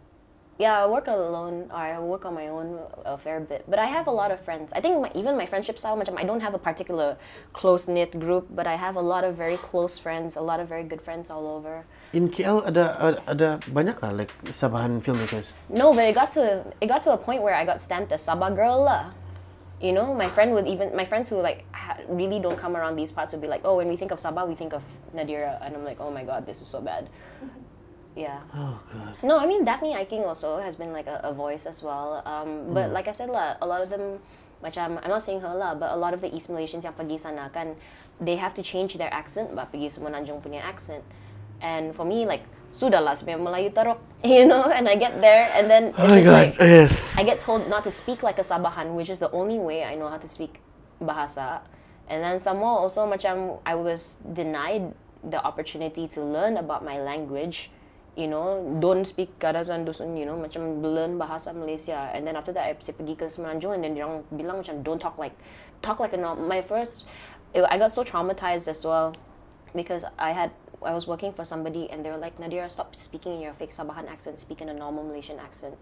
Yeah, 0.59 0.83
I 0.83 0.87
work 0.91 1.07
alone 1.07 1.71
I 1.71 1.97
work 2.01 2.27
on 2.27 2.35
my 2.35 2.49
own 2.49 2.81
a 3.07 3.17
fair 3.17 3.39
bit. 3.39 3.63
But 3.71 3.79
I 3.79 3.87
have 3.87 4.09
a 4.09 4.11
lot 4.11 4.33
of 4.33 4.41
friends. 4.41 4.73
I 4.75 4.81
think 4.81 5.01
my, 5.01 5.11
even 5.15 5.39
my 5.39 5.47
friendship 5.47 5.79
style, 5.79 5.97
macam 5.97 6.19
I 6.19 6.25
don't 6.25 6.41
have 6.41 6.53
a 6.53 6.59
particular 6.59 7.17
close 7.53 7.87
knit 7.87 8.19
group, 8.19 8.51
but 8.51 8.67
I 8.67 8.75
have 8.75 8.97
a 8.97 9.01
lot 9.01 9.23
of 9.23 9.37
very 9.37 9.57
close 9.57 10.01
friends, 10.03 10.35
a 10.35 10.43
lot 10.43 10.59
of 10.59 10.67
very 10.69 10.83
good 10.83 11.01
friends 11.01 11.31
all 11.31 11.47
over. 11.47 11.87
In 12.13 12.27
KL 12.27 12.67
ada 12.67 12.99
ada, 12.99 13.23
ada 13.31 13.49
banyak 13.71 14.03
lah 14.03 14.11
like 14.11 14.35
Sabahan 14.51 14.99
filmmakers. 14.99 15.55
No, 15.71 15.95
but 15.95 16.03
it 16.11 16.19
got 16.19 16.35
to 16.35 16.67
it 16.83 16.91
got 16.91 17.07
to 17.07 17.15
a 17.15 17.19
point 17.19 17.47
where 17.47 17.55
I 17.55 17.63
got 17.63 17.79
stamped 17.79 18.11
as 18.11 18.27
Sabah 18.27 18.51
girl 18.51 18.83
lah. 18.83 19.15
You 19.79 19.95
know, 19.95 20.11
my 20.11 20.27
friend 20.27 20.59
would 20.59 20.67
even 20.67 20.91
my 20.91 21.07
friends 21.07 21.31
who 21.31 21.39
like 21.39 21.71
ha- 21.71 22.03
really 22.11 22.43
don't 22.43 22.59
come 22.59 22.75
around 22.75 22.99
these 22.99 23.15
parts 23.15 23.31
would 23.31 23.39
be 23.39 23.47
like, 23.47 23.63
oh, 23.63 23.79
when 23.79 23.87
we 23.87 23.95
think 23.95 24.11
of 24.11 24.19
Sabah, 24.19 24.43
we 24.43 24.59
think 24.59 24.75
of 24.75 24.83
Nadira, 25.15 25.63
and 25.63 25.79
I'm 25.79 25.87
like, 25.87 26.03
oh 26.03 26.11
my 26.11 26.27
god, 26.27 26.51
this 26.51 26.59
is 26.59 26.67
so 26.67 26.83
bad. 26.83 27.07
Yeah. 28.19 28.43
Oh 28.51 28.83
god. 28.91 29.15
No, 29.23 29.39
I 29.39 29.47
mean 29.47 29.63
Daphne 29.63 29.95
Iking 29.95 30.27
also 30.27 30.59
has 30.59 30.75
been 30.75 30.91
like 30.91 31.07
a, 31.07 31.23
a 31.23 31.31
voice 31.31 31.71
as 31.71 31.87
well. 31.87 32.19
Um, 32.27 32.75
but 32.75 32.91
like 32.91 33.07
I 33.07 33.15
said 33.15 33.31
lah, 33.31 33.55
a 33.63 33.67
lot 33.67 33.79
of 33.79 33.95
them, 33.95 34.19
macam 34.59 34.99
I'm 34.99 35.11
not 35.15 35.23
saying 35.23 35.39
her 35.47 35.55
lah, 35.55 35.79
but 35.79 35.95
a 35.95 35.99
lot 35.99 36.11
of 36.11 36.19
the 36.19 36.27
East 36.35 36.51
Malaysians 36.51 36.83
yang 36.83 36.99
pergi 36.99 37.15
sana 37.15 37.47
kan, 37.55 37.79
they 38.19 38.35
have 38.35 38.59
to 38.59 38.63
change 38.67 38.99
their 38.99 39.13
accent, 39.15 39.55
but 39.55 39.71
pergi 39.71 39.87
Semenanjung 39.87 40.43
punya 40.43 40.59
accent. 40.59 41.07
And 41.63 41.95
for 41.95 42.03
me, 42.03 42.27
like 42.27 42.43
sudah 42.75 42.99
lah 42.99 43.15
sebenarnya 43.15 43.39
Melayu 43.39 43.71
teruk, 43.71 44.03
you 44.27 44.51
know. 44.51 44.67
And 44.67 44.91
I 44.91 44.99
get 44.99 45.23
there, 45.23 45.47
and 45.55 45.71
then 45.71 45.95
it's 45.95 46.03
Oh 46.03 46.11
my 46.11 46.19
just 46.19 46.27
god. 46.27 46.35
like 46.35 46.53
yes. 46.59 47.15
I 47.15 47.23
get 47.23 47.39
told 47.39 47.71
not 47.71 47.87
to 47.87 47.95
speak 47.95 48.27
like 48.27 48.43
a 48.43 48.47
Sabahan, 48.47 48.99
which 48.99 49.15
is 49.15 49.23
the 49.23 49.31
only 49.31 49.63
way 49.63 49.87
I 49.87 49.95
know 49.95 50.11
how 50.11 50.19
to 50.19 50.27
speak 50.27 50.59
bahasa. 50.99 51.63
And 52.11 52.19
then 52.27 52.43
some 52.43 52.59
more 52.59 52.83
also 52.83 53.07
macam 53.07 53.63
I 53.63 53.79
was 53.79 54.19
denied 54.27 54.91
the 55.23 55.39
opportunity 55.39 56.11
to 56.15 56.21
learn 56.23 56.59
about 56.59 56.83
my 56.83 56.99
language. 56.99 57.71
You 58.19 58.27
know, 58.27 58.67
don't 58.83 59.07
speak 59.07 59.39
Kadazan 59.39 59.87
Dusun, 59.87 60.19
you 60.19 60.27
know, 60.27 60.35
macam 60.35 60.83
learn 60.83 61.23
bahasa 61.23 61.55
Malaysia. 61.55 62.11
And 62.11 62.27
then 62.27 62.35
after 62.35 62.51
that, 62.51 62.67
I 62.67 62.75
pergi 62.75 63.15
ke 63.15 63.31
Semenanjung 63.31 63.79
and 63.79 63.87
then 63.87 63.95
dia 63.95 64.11
bilang 64.35 64.59
macam 64.59 64.83
don't 64.83 64.99
talk 64.99 65.23
like, 65.23 65.39
talk 65.87 66.03
like 66.03 66.11
a 66.11 66.19
normal. 66.19 66.43
My 66.43 66.59
first, 66.59 67.07
I 67.55 67.79
got 67.79 67.95
so 67.95 68.03
traumatized 68.03 68.67
as 68.67 68.83
well 68.83 69.15
because 69.71 70.03
I 70.19 70.35
had 70.35 70.51
I 70.83 70.95
was 70.95 71.07
working 71.07 71.33
for 71.33 71.45
somebody 71.45 71.91
and 71.91 72.05
they 72.05 72.11
were 72.11 72.19
like 72.19 72.39
Nadira 72.39 72.71
stop 72.71 72.95
speaking 72.99 73.35
in 73.35 73.41
your 73.41 73.53
fake 73.53 73.71
Sabahan 73.71 74.11
accent 74.11 74.39
speak 74.39 74.63
in 74.63 74.69
a 74.69 74.75
normal 74.75 75.03
Malaysian 75.03 75.39
accent 75.39 75.75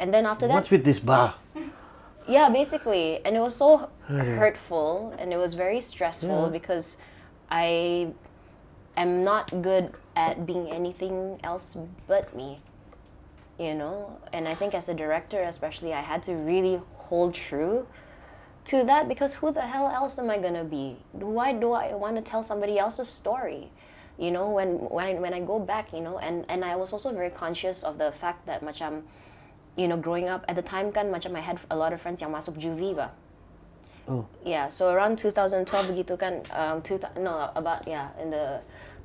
And 0.00 0.12
then 0.14 0.24
after 0.24 0.48
that, 0.48 0.54
What's 0.54 0.70
with 0.70 0.84
this 0.84 0.98
bar? 0.98 1.34
yeah, 2.26 2.48
basically, 2.48 3.20
and 3.24 3.36
it 3.36 3.40
was 3.40 3.56
so 3.56 3.90
hurtful 4.08 5.14
and 5.18 5.32
it 5.32 5.36
was 5.36 5.54
very 5.54 5.80
stressful 5.80 6.48
because 6.50 6.96
I 7.50 8.12
am 9.02 9.24
not 9.24 9.62
good 9.62 9.92
at 10.14 10.46
being 10.46 10.70
anything 10.70 11.40
else 11.42 11.76
but 12.06 12.34
me. 12.36 12.58
You 13.58 13.74
know, 13.74 14.18
and 14.32 14.48
I 14.48 14.54
think 14.54 14.72
as 14.72 14.88
a 14.88 14.94
director, 14.94 15.42
especially, 15.42 15.92
I 15.92 16.00
had 16.00 16.22
to 16.24 16.32
really 16.32 16.80
hold 16.92 17.34
true 17.34 17.86
to 18.64 18.84
that 18.84 19.08
because 19.08 19.34
who 19.34 19.52
the 19.52 19.62
hell 19.62 19.88
else 19.88 20.18
am 20.18 20.30
I 20.30 20.38
gonna 20.38 20.64
be? 20.64 20.96
Why 21.12 21.52
do 21.52 21.72
I 21.72 21.94
want 21.94 22.16
to 22.16 22.22
tell 22.22 22.42
somebody 22.42 22.78
else's 22.78 23.08
story? 23.08 23.70
You 24.16 24.30
know, 24.30 24.48
when 24.48 24.88
when 24.88 25.06
I, 25.06 25.14
when 25.14 25.34
I 25.34 25.40
go 25.40 25.58
back, 25.58 25.92
you 25.92 26.00
know, 26.00 26.18
and 26.18 26.44
and 26.48 26.64
I 26.64 26.76
was 26.76 26.92
also 26.92 27.12
very 27.12 27.30
conscious 27.30 27.82
of 27.82 27.98
the 27.98 28.12
fact 28.12 28.46
that 28.46 28.64
macam, 28.64 29.02
you 29.76 29.88
know, 29.88 29.96
growing 29.96 30.28
up 30.28 30.44
at 30.48 30.56
the 30.56 30.62
time 30.62 30.92
kan 30.92 31.12
macam 31.12 31.36
I 31.36 31.40
had 31.40 31.60
a 31.70 31.76
lot 31.76 31.92
of 31.92 32.00
friends 32.00 32.20
yang 32.20 32.32
masuk 32.32 32.56
juvie 32.56 32.96
ba. 32.96 33.12
Oh. 34.08 34.26
Yeah, 34.44 34.68
so 34.68 34.90
around 34.90 35.18
2012 35.18 35.92
begitu 35.92 36.18
kan, 36.18 36.42
um, 36.50 36.82
two, 36.82 36.98
no 37.20 37.52
about 37.54 37.86
yeah 37.86 38.10
in 38.18 38.30
the 38.30 38.58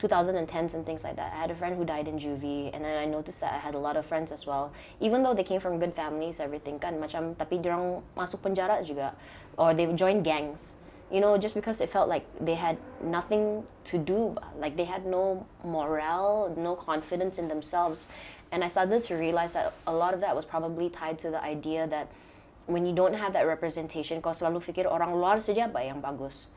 2010s 0.08 0.74
and 0.74 0.86
things 0.86 1.04
like 1.04 1.16
that. 1.18 1.34
I 1.34 1.38
had 1.38 1.52
a 1.52 1.56
friend 1.56 1.76
who 1.76 1.86
died 1.86 2.08
in 2.08 2.18
juvie, 2.18 2.70
and 2.74 2.86
then 2.86 2.98
I 2.98 3.06
noticed 3.06 3.42
that 3.42 3.54
I 3.54 3.58
had 3.58 3.74
a 3.76 3.80
lot 3.80 3.98
of 3.98 4.06
friends 4.06 4.32
as 4.32 4.46
well. 4.46 4.72
Even 5.00 5.24
though 5.24 5.34
they 5.34 5.44
came 5.44 5.60
from 5.60 5.80
good 5.80 5.94
families, 5.94 6.40
everything 6.40 6.80
kan 6.80 7.02
macam 7.02 7.34
tapi 7.34 7.58
dorang 7.58 8.04
masuk 8.14 8.46
penjara 8.46 8.86
juga, 8.86 9.18
or 9.58 9.74
they 9.74 9.90
joined 9.94 10.24
gangs. 10.24 10.78
You 11.10 11.22
know, 11.22 11.38
just 11.38 11.54
because 11.54 11.82
it 11.82 11.90
felt 11.90 12.10
like 12.10 12.26
they 12.42 12.56
had 12.58 12.78
nothing 13.02 13.62
to 13.94 13.98
do, 13.98 14.34
like 14.58 14.78
they 14.78 14.90
had 14.90 15.06
no 15.06 15.46
morale, 15.64 16.54
no 16.58 16.74
confidence 16.74 17.38
in 17.38 17.48
themselves, 17.48 18.10
and 18.52 18.64
I 18.64 18.68
started 18.68 19.02
to 19.02 19.14
realize 19.14 19.54
that 19.54 19.74
a 19.86 19.94
lot 19.94 20.14
of 20.14 20.22
that 20.22 20.36
was 20.36 20.46
probably 20.46 20.90
tied 20.90 21.20
to 21.22 21.30
the 21.30 21.42
idea 21.44 21.86
that 21.88 22.10
when 22.66 22.86
you 22.86 22.94
don't 22.94 23.14
have 23.14 23.34
that 23.34 23.46
representation, 23.46 24.22
kau 24.22 24.34
selalu 24.34 24.58
fikir 24.58 24.90
orang 24.90 25.14
luar 25.14 25.38
saja 25.38 25.70
ba 25.70 25.86
yang 25.86 26.02
bagus. 26.02 26.50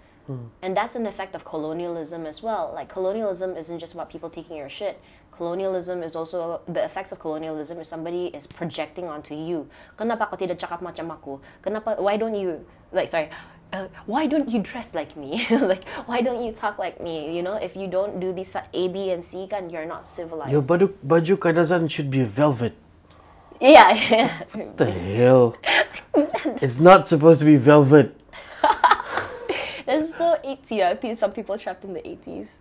And 0.63 0.77
that's 0.77 0.95
an 0.95 1.07
effect 1.07 1.35
of 1.35 1.45
colonialism 1.45 2.27
as 2.27 2.43
well. 2.43 2.73
Like 2.75 2.89
colonialism 2.89 3.57
isn't 3.57 3.79
just 3.79 3.95
about 3.95 4.11
people 4.11 4.31
taking 4.31 4.57
your 4.57 4.69
shit. 4.69 5.01
Colonialism 5.33 6.03
is 6.03 6.17
also 6.17 6.61
the 6.67 6.83
effects 6.85 7.13
of 7.13 7.21
colonialism 7.21 7.79
is 7.79 7.89
somebody 7.89 8.27
is 8.35 8.47
projecting 8.47 9.09
onto 9.09 9.35
you. 9.35 9.71
Kenapa 9.97 10.27
kau 10.27 10.37
tidak 10.37 10.59
cakap 10.59 10.83
macam 10.83 11.15
aku? 11.15 11.39
Kenapa? 11.63 11.95
Why 12.03 12.19
don't 12.19 12.35
you 12.35 12.67
like 12.91 13.07
sorry? 13.07 13.31
Uh, 13.71 13.87
why 14.09 14.27
don't 14.27 14.49
you 14.49 14.59
dress 14.59 14.97
like 14.97 15.15
me? 15.15 15.47
like 15.71 15.87
why 16.11 16.21
don't 16.25 16.43
you 16.43 16.51
talk 16.51 16.75
like 16.81 16.99
me? 16.99 17.31
You 17.31 17.47
know, 17.47 17.55
if 17.55 17.77
you 17.79 17.87
don't 17.87 18.19
do 18.19 18.35
these 18.35 18.57
A, 18.59 18.83
B, 18.91 19.15
and 19.15 19.23
C, 19.23 19.47
kan 19.47 19.71
you're 19.71 19.87
not 19.87 20.03
civilized. 20.03 20.51
Your 20.51 20.67
baju 20.67 20.91
baju 21.07 21.39
kadazan 21.39 21.87
should 21.87 22.11
be 22.11 22.27
velvet. 22.27 22.75
yeah, 23.61 23.95
yeah. 24.11 24.43
What 24.53 24.77
the 24.77 24.91
hell? 24.91 25.55
it's 26.63 26.81
not 26.81 27.07
supposed 27.07 27.39
to 27.41 27.47
be 27.47 27.57
velvet. 27.57 28.18
It's 30.19 30.27
so 30.27 30.35
80 30.43 30.75
yeah. 30.75 30.95
Pe- 30.95 31.15
Some 31.15 31.31
people 31.33 31.57
trapped 31.59 31.85
in 31.85 31.95
the 31.95 32.03
80s. 32.03 32.59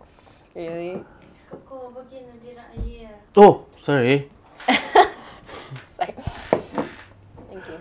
Really? 0.54 1.02
Kako 1.50 1.90
bagyan 1.90 2.22
na 2.30 2.34
dira 2.38 2.62
ayer. 2.78 3.10
Oh, 3.34 3.66
sorry. 3.82 4.30
Sorry. 5.98 6.14
Thank 7.50 7.64
you. 7.66 7.78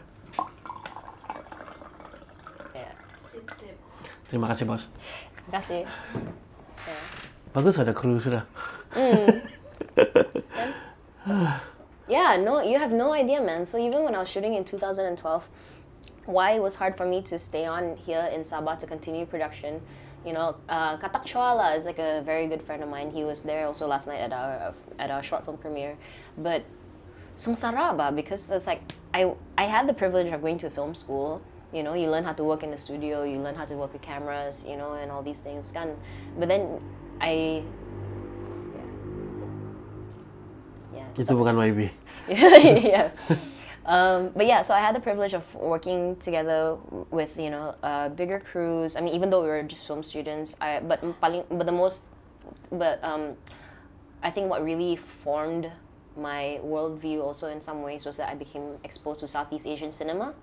Yeah. 2.73 2.93
Sip 3.29 3.45
sip. 3.61 3.75
Terima 4.33 4.49
kasih 4.49 4.65
bos. 4.65 4.89
Terima 4.89 5.61
kasih. 5.61 5.81
Yeah. 5.85 7.03
Bagus 7.53 7.77
ada 7.77 7.93
kru 7.93 8.17
sudah. 8.17 8.49
Hmm. 8.97 9.45
Yeah, 12.07 12.39
no, 12.39 12.63
you 12.63 12.79
have 12.79 12.95
no 12.95 13.11
idea, 13.11 13.43
man. 13.43 13.67
So 13.67 13.75
even 13.75 14.07
when 14.07 14.15
I 14.15 14.23
was 14.23 14.31
shooting 14.31 14.55
in 14.55 14.63
2012, 14.63 15.19
why 16.27 16.51
it 16.51 16.61
was 16.61 16.75
hard 16.75 16.95
for 16.95 17.05
me 17.05 17.21
to 17.23 17.39
stay 17.39 17.65
on 17.65 17.95
here 17.95 18.29
in 18.33 18.41
Sabah 18.41 18.77
to 18.79 18.85
continue 18.85 19.25
production. 19.25 19.81
You 20.25 20.33
know, 20.33 20.55
uh, 20.67 20.97
Katak 20.97 21.23
Chwala 21.23 21.75
is 21.75 21.85
like 21.85 21.99
a 21.99 22.21
very 22.21 22.47
good 22.47 22.61
friend 22.61 22.83
of 22.83 22.89
mine. 22.89 23.09
He 23.11 23.23
was 23.23 23.43
there 23.43 23.65
also 23.65 23.87
last 23.87 24.07
night 24.07 24.19
at 24.19 24.33
our 24.33 24.73
at 24.99 25.09
our 25.09 25.23
short 25.23 25.45
film 25.45 25.57
premiere, 25.57 25.95
but 26.37 26.63
sengsara 27.37 27.95
ba 27.95 28.11
because 28.11 28.51
it's 28.51 28.67
like 28.67 28.81
I 29.13 29.33
I 29.57 29.63
had 29.63 29.87
the 29.87 29.93
privilege 29.93 30.27
of 30.27 30.41
going 30.41 30.57
to 30.59 30.69
film 30.69 30.93
school. 30.95 31.41
You 31.71 31.83
know, 31.83 31.93
you 31.93 32.09
learn 32.11 32.23
how 32.23 32.33
to 32.33 32.43
work 32.43 32.63
in 32.63 32.71
the 32.71 32.77
studio, 32.77 33.23
you 33.23 33.39
learn 33.39 33.55
how 33.55 33.65
to 33.65 33.75
work 33.75 33.93
with 33.93 34.01
cameras, 34.01 34.65
you 34.67 34.75
know, 34.75 34.93
and 34.93 35.11
all 35.11 35.23
these 35.23 35.39
things. 35.39 35.71
Kan. 35.71 35.95
But 36.37 36.49
then 36.51 36.81
I 37.23 37.63
yeah. 38.75 38.89
Yeah. 40.99 41.23
Itu 41.23 41.39
bukan 41.39 41.55
YB. 41.55 41.87
yeah. 42.83 43.15
Um, 43.87 44.31
but 44.35 44.45
yeah, 44.45 44.61
so 44.61 44.73
I 44.73 44.79
had 44.79 44.93
the 44.93 44.99
privilege 44.99 45.33
of 45.33 45.43
working 45.55 46.17
together 46.17 46.75
with 47.09 47.39
you 47.39 47.49
know 47.49 47.73
uh, 47.81 48.09
bigger 48.09 48.39
crews. 48.39 48.97
I 48.97 49.01
mean, 49.01 49.13
even 49.15 49.29
though 49.29 49.41
we 49.41 49.47
were 49.47 49.63
just 49.63 49.87
film 49.87 50.03
students, 50.03 50.57
I 50.59 50.81
but 50.81 50.99
but 51.21 51.65
the 51.65 51.71
most, 51.71 52.05
but 52.69 53.01
um, 53.03 53.35
I 54.21 54.29
think 54.29 54.49
what 54.49 54.63
really 54.63 54.97
formed 54.97 55.71
my 56.17 56.59
worldview 56.65 57.21
also 57.21 57.47
in 57.47 57.61
some 57.61 57.81
ways 57.81 58.05
was 58.05 58.17
that 58.17 58.27
I 58.29 58.35
became 58.35 58.77
exposed 58.83 59.21
to 59.21 59.27
Southeast 59.27 59.65
Asian 59.65 59.91
cinema, 59.91 60.33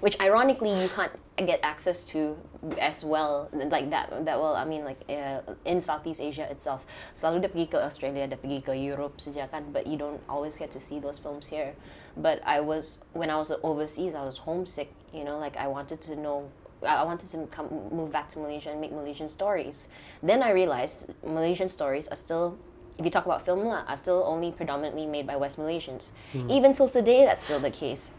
which 0.00 0.18
ironically 0.20 0.70
you 0.80 0.88
can't 0.88 1.12
get 1.36 1.60
access 1.62 2.04
to 2.04 2.36
as 2.80 3.04
well 3.04 3.48
like 3.70 3.90
that 3.90 4.10
that 4.24 4.38
well 4.38 4.56
I 4.56 4.64
mean 4.64 4.84
like 4.84 5.04
uh, 5.08 5.40
in 5.64 5.80
Southeast 5.80 6.20
Asia 6.20 6.50
itself. 6.50 6.86
Selalu 7.14 7.46
dia 7.46 7.50
pergi 7.50 7.66
ke 7.70 7.78
Australia, 7.78 8.26
dia 8.26 8.38
pergi 8.38 8.58
ke 8.64 8.74
Europe 8.74 9.22
saja 9.22 9.46
kan, 9.46 9.70
but 9.70 9.86
you 9.86 9.94
don't 9.94 10.20
always 10.26 10.58
get 10.58 10.70
to 10.74 10.80
see 10.80 10.98
those 10.98 11.18
films 11.18 11.46
here. 11.46 11.74
But 12.18 12.42
I 12.42 12.58
was 12.58 13.02
when 13.14 13.30
I 13.30 13.38
was 13.38 13.54
overseas, 13.62 14.14
I 14.14 14.26
was 14.26 14.42
homesick. 14.42 14.90
You 15.14 15.24
know, 15.24 15.38
like 15.38 15.56
I 15.56 15.70
wanted 15.70 16.02
to 16.10 16.18
know. 16.18 16.50
I 16.82 17.02
I 17.02 17.04
wanted 17.06 17.30
to 17.34 17.46
come 17.50 17.70
move 17.90 18.10
back 18.10 18.28
to 18.34 18.42
Malaysia 18.42 18.74
and 18.74 18.82
make 18.82 18.90
Malaysian 18.90 19.30
stories. 19.30 19.88
Then 20.22 20.42
I 20.42 20.50
realized 20.50 21.10
Malaysian 21.22 21.70
stories 21.70 22.10
are 22.10 22.18
still 22.18 22.58
if 22.98 23.06
you 23.06 23.14
talk 23.14 23.26
about 23.26 23.46
film 23.46 23.62
lah, 23.62 23.86
are 23.86 23.96
still 23.96 24.26
only 24.26 24.50
predominantly 24.50 25.06
made 25.06 25.22
by 25.22 25.38
West 25.38 25.54
Malaysians. 25.54 26.10
Even 26.50 26.74
till 26.74 26.90
today, 26.90 27.22
that's 27.22 27.46
still 27.46 27.62
the 27.62 27.70
case. 27.70 28.10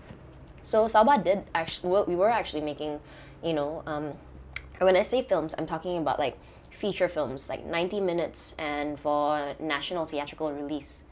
So 0.62 0.86
Sabah 0.86 1.24
did 1.24 1.44
actually, 1.56 2.04
we 2.08 2.16
were 2.16 2.30
actually 2.30 2.62
making, 2.62 3.00
you 3.44 3.54
know, 3.54 3.84
um, 3.86 4.14
when 4.80 4.96
I 4.96 5.04
say 5.04 5.22
films, 5.22 5.56
I'm 5.58 5.68
talking 5.68 5.98
about 5.98 6.20
like 6.20 6.38
feature 6.72 7.08
films, 7.08 7.50
like 7.50 7.66
90 7.66 8.02
minutes 8.02 8.56
and 8.58 9.00
for 9.00 9.56
national 9.60 10.06
theatrical 10.06 10.52
release. 10.52 11.04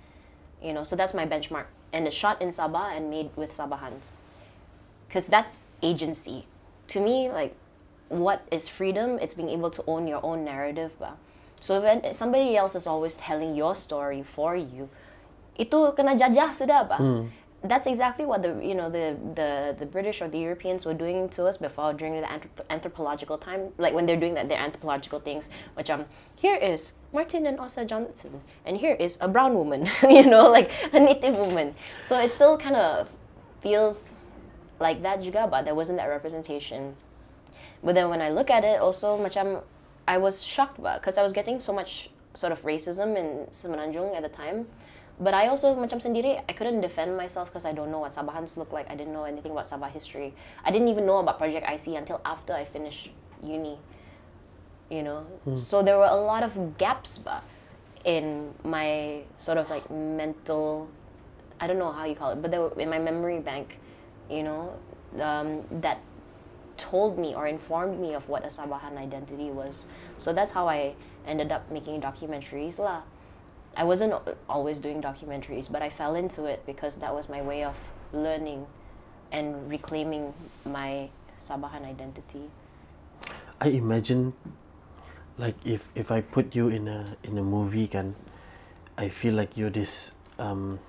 You 0.62 0.73
know, 0.73 0.83
so 0.83 0.95
that's 0.95 1.13
my 1.13 1.25
benchmark. 1.25 1.65
And 1.93 2.07
it's 2.07 2.15
shot 2.15 2.41
in 2.41 2.49
Sabah 2.49 2.95
and 2.95 3.10
made 3.10 3.29
with 3.36 3.51
Sabahans. 3.51 4.17
Because 5.07 5.27
that's 5.27 5.62
agency. 5.81 6.47
To 6.89 6.99
me, 6.99 7.29
like, 7.29 7.55
what 8.10 8.47
is 8.51 8.67
freedom? 8.67 9.19
It's 9.19 9.33
being 9.33 9.49
able 9.49 9.69
to 9.71 9.83
own 9.88 10.07
your 10.07 10.23
own 10.25 10.43
narrative. 10.43 10.97
Ba? 10.99 11.13
So 11.60 11.81
when 11.81 12.13
somebody 12.13 12.55
else 12.55 12.75
is 12.75 12.88
always 12.88 13.15
telling 13.15 13.55
your 13.55 13.75
story 13.75 14.23
for 14.23 14.55
you, 14.55 14.89
itu 15.57 15.91
kena 15.97 16.13
jajah 16.13 16.53
sudah 16.53 16.86
ba? 16.88 16.97
That's 17.63 17.88
exactly 17.88 18.26
what 18.26 18.43
the 18.43 18.60
you 18.62 18.76
know 18.76 18.89
the, 18.89 19.17
the 19.34 19.76
the 19.78 19.86
British 19.86 20.22
or 20.22 20.28
the 20.28 20.38
Europeans 20.38 20.86
were 20.86 20.93
doing 20.93 21.28
to 21.30 21.46
us 21.46 21.58
before 21.58 21.91
during 21.91 22.22
the 22.22 22.28
anthrop- 22.28 22.65
anthropological 22.70 23.38
time, 23.38 23.74
like 23.80 23.96
when 23.96 24.06
they're 24.06 24.20
doing 24.20 24.36
that 24.36 24.48
their 24.48 24.60
anthropological 24.60 25.20
things. 25.20 25.50
Which 25.74 25.89
um 25.89 26.06
here 26.36 26.56
is 26.56 26.93
Martin 27.12 27.48
and 27.48 27.60
Osa 27.60 27.84
Johnson, 27.84 28.41
and 28.63 28.78
here 28.78 28.93
is 29.00 29.17
a 29.22 29.28
brown 29.28 29.56
woman, 29.56 29.88
you 30.04 30.28
know, 30.28 30.52
like 30.52 30.72
a 30.93 31.00
native 31.00 31.36
woman. 31.36 31.74
So 32.00 32.20
it 32.20 32.32
still 32.32 32.58
kind 32.60 32.76
of 32.76 33.10
feels 33.60 34.13
like 34.80 35.02
that 35.02 35.22
juga, 35.22 35.50
but 35.50 35.65
there 35.65 35.76
wasn't 35.76 35.98
that 35.98 36.06
representation. 36.06 36.96
But 37.84 37.96
then 37.96 38.10
when 38.10 38.22
I 38.22 38.30
look 38.30 38.52
at 38.52 38.63
it, 38.63 38.80
also 38.80 39.17
macam 39.17 39.63
I 40.08 40.17
was 40.17 40.43
shocked 40.43 40.78
because 40.78 41.17
I 41.17 41.24
was 41.24 41.34
getting 41.34 41.60
so 41.60 41.74
much 41.74 42.10
sort 42.34 42.54
of 42.54 42.62
racism 42.62 43.17
in 43.17 43.48
Semenanjung 43.52 44.15
at 44.15 44.22
the 44.22 44.30
time. 44.30 44.67
But 45.19 45.34
I 45.34 45.49
also 45.49 45.73
macam 45.73 45.97
sendiri 45.97 46.45
I 46.45 46.53
couldn't 46.53 46.82
defend 46.82 47.17
myself 47.17 47.49
because 47.49 47.65
I 47.65 47.73
don't 47.73 47.89
know 47.89 48.06
what 48.06 48.13
Sabahans 48.13 48.53
look 48.56 48.69
like. 48.69 48.86
I 48.86 48.95
didn't 48.95 49.13
know 49.13 49.25
anything 49.25 49.51
about 49.51 49.65
Sabah 49.65 49.89
history. 49.89 50.38
I 50.62 50.69
didn't 50.69 50.93
even 50.93 51.10
know 51.10 51.17
about 51.17 51.41
Project 51.41 51.65
IC 51.65 51.97
until 51.97 52.21
after 52.21 52.53
I 52.53 52.63
finished 52.63 53.10
uni. 53.41 53.82
You 54.88 55.03
know, 55.03 55.27
so 55.60 55.84
there 55.84 55.97
were 55.99 56.08
a 56.08 56.15
lot 56.15 56.47
of 56.47 56.77
gaps 56.80 57.19
ba, 57.19 57.43
in 58.08 58.56
my 58.63 59.19
sort 59.36 59.60
of 59.60 59.67
like 59.67 59.84
mental 59.91 60.88
I 61.60 61.67
don't 61.67 61.80
know 61.80 61.91
how 61.91 62.06
you 62.06 62.15
call 62.15 62.32
it, 62.32 62.41
but 62.41 62.51
they 62.51 62.60
were 62.60 62.71
in 62.80 62.89
my 62.89 62.99
memory 62.99 63.39
bank, 63.39 63.80
you 64.30 64.43
know, 64.43 64.73
um, 65.19 65.63
that 65.82 65.99
told 66.77 67.17
me 67.17 67.34
or 67.34 67.47
informed 67.47 67.99
me 67.99 68.13
of 68.13 68.30
what 68.30 68.45
a 68.45 68.47
Sabahan 68.47 68.97
identity 68.97 69.49
was. 69.49 69.88
So 70.17 70.34
that's 70.34 70.51
how 70.51 70.69
I 70.69 70.93
ended 71.25 71.51
up 71.51 71.69
making 71.71 72.01
documentaries 72.01 72.77
lah. 72.77 73.01
I 73.78 73.86
wasn't 73.86 74.18
always 74.50 74.80
doing 74.82 75.06
documentaries, 75.06 75.72
but 75.72 75.86
I 75.86 75.90
fell 75.94 76.16
into 76.18 76.46
it 76.46 76.66
because 76.66 76.98
that 76.98 77.13
was 77.13 77.30
my 77.30 77.46
way 77.46 77.63
of 77.63 77.78
learning 78.12 78.66
and 79.32 79.70
reclaiming 79.70 80.34
my 80.66 81.13
Sabahan 81.38 81.86
identity. 81.86 82.50
I 83.62 83.78
imagine 83.78 84.34
like 85.38 85.54
if 85.62 85.94
if 85.94 86.10
I 86.10 86.26
put 86.26 86.58
you 86.58 86.74
in 86.74 86.90
a 86.90 87.06
in 87.22 87.38
a 87.38 87.46
movie 87.46 87.86
kan 87.86 88.18
I 88.98 89.13
feel 89.13 89.38
like 89.38 89.54
you're 89.54 89.70
this 89.70 90.10
um 90.42 90.82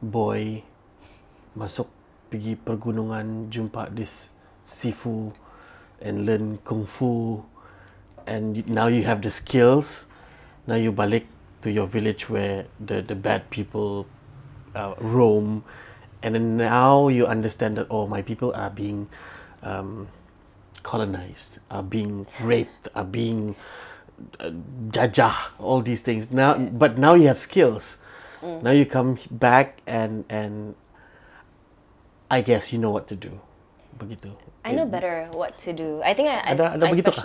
boy 0.00 0.64
masuk 1.52 1.92
pergi 2.32 2.56
pergunungan 2.56 3.52
jumpa 3.52 3.92
this 3.92 4.32
sifu 4.64 5.36
and 6.00 6.24
learn 6.24 6.56
kung 6.64 6.88
fu 6.88 7.44
and 8.24 8.64
now 8.64 8.88
you 8.88 9.04
have 9.04 9.20
the 9.20 9.32
skills 9.32 10.08
now 10.66 10.74
you 10.74 10.92
balik 10.92 11.24
to 11.62 11.70
your 11.70 11.86
village 11.86 12.28
where 12.28 12.66
the 12.78 13.02
the 13.02 13.14
bad 13.14 13.48
people 13.50 14.06
uh, 14.74 14.94
roam 14.98 15.64
and 16.22 16.34
then 16.34 16.56
now 16.56 17.08
you 17.08 17.26
understand 17.26 17.76
that 17.78 17.86
oh 17.90 18.06
my 18.06 18.22
people 18.22 18.52
are 18.54 18.70
being 18.70 19.08
um, 19.62 20.08
colonized 20.82 21.58
are 21.70 21.82
being 21.82 22.26
raped 22.40 22.88
are 22.94 23.04
being 23.06 23.54
uh, 24.40 24.50
jajah 24.90 25.34
all 25.58 25.82
these 25.82 26.00
things. 26.02 26.30
Now 26.30 26.56
but 26.56 26.98
now 26.98 27.14
you 27.14 27.26
have 27.28 27.38
skills. 27.38 27.98
Now 28.42 28.70
you 28.70 28.86
come 28.86 29.18
back 29.30 29.82
and 29.86 30.22
and 30.30 30.76
i 32.30 32.40
guess 32.40 32.72
you 32.72 32.78
know 32.78 32.90
what 32.90 33.08
to 33.08 33.16
do. 33.16 33.40
Begitu. 33.98 34.30
I 34.64 34.72
know 34.76 34.84
better 34.84 35.28
what 35.32 35.56
to 35.64 35.72
do. 35.72 36.02
I 36.04 36.12
think 36.12 36.28
I, 36.28 36.36
I, 36.38 36.52
Ada- 36.52 36.76
ada 36.76 36.84
I 36.86 37.00
kah? 37.00 37.24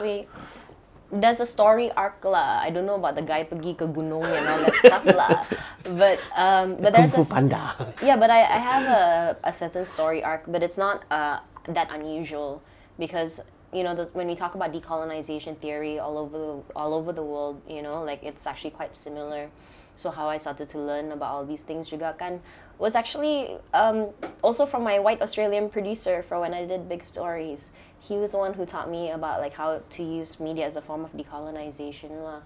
There's 1.12 1.42
a 1.42 1.46
story 1.46 1.92
arc 1.92 2.24
lah. 2.24 2.60
I 2.64 2.70
don't 2.70 2.86
know 2.86 2.96
about 2.96 3.16
the 3.16 3.22
guy 3.22 3.44
pergi 3.44 3.76
ke 3.76 3.84
gunung 3.84 4.24
and 4.24 4.48
all 4.48 4.60
that 4.64 4.76
stuff 4.80 5.06
lah. 5.06 5.44
But 6.00 6.24
um, 6.38 6.78
but 6.80 6.94
there's 6.94 7.14
a 7.14 7.26
panda 7.26 7.76
yeah, 8.00 8.16
but 8.16 8.30
I, 8.30 8.42
I 8.48 8.60
have 8.62 8.86
a, 8.88 9.38
a 9.44 9.52
certain 9.52 9.84
story 9.84 10.24
arc, 10.24 10.48
but 10.48 10.64
it's 10.64 10.78
not 10.78 11.04
uh, 11.12 11.40
that 11.68 11.92
unusual 11.92 12.62
because 12.98 13.42
you 13.74 13.84
know 13.84 13.96
the, 13.96 14.06
when 14.14 14.28
we 14.28 14.36
talk 14.36 14.56
about 14.56 14.72
decolonization 14.72 15.58
theory 15.58 16.00
all 16.00 16.18
over 16.18 16.38
the, 16.38 16.56
all 16.76 16.94
over 16.94 17.12
the 17.12 17.24
world, 17.24 17.62
you 17.68 17.82
know, 17.82 18.04
like 18.04 18.24
it's 18.24 18.48
actually 18.48 18.72
quite 18.72 18.96
similar. 18.96 19.50
So 19.96 20.10
how 20.10 20.30
I 20.30 20.38
started 20.38 20.70
to 20.70 20.80
learn 20.80 21.12
about 21.12 21.30
all 21.32 21.46
these 21.46 21.62
things 21.62 21.92
juga 21.92 22.16
kan 22.16 22.40
was 22.80 22.96
actually 22.96 23.60
um, 23.76 24.10
also 24.42 24.66
from 24.66 24.82
my 24.82 24.98
white 24.98 25.22
Australian 25.22 25.70
producer 25.70 26.24
for 26.24 26.40
when 26.40 26.54
I 26.56 26.66
did 26.66 26.88
big 26.88 27.04
stories. 27.04 27.76
He 28.04 28.18
was 28.18 28.32
the 28.32 28.40
one 28.40 28.54
who 28.54 28.66
taught 28.66 28.90
me 28.90 29.12
about 29.12 29.40
like 29.40 29.54
how 29.54 29.82
to 29.88 30.04
use 30.04 30.40
media 30.40 30.66
as 30.66 30.76
a 30.76 30.82
form 30.82 31.06
of 31.06 31.14
decolonization 31.14 32.12
lah. 32.24 32.42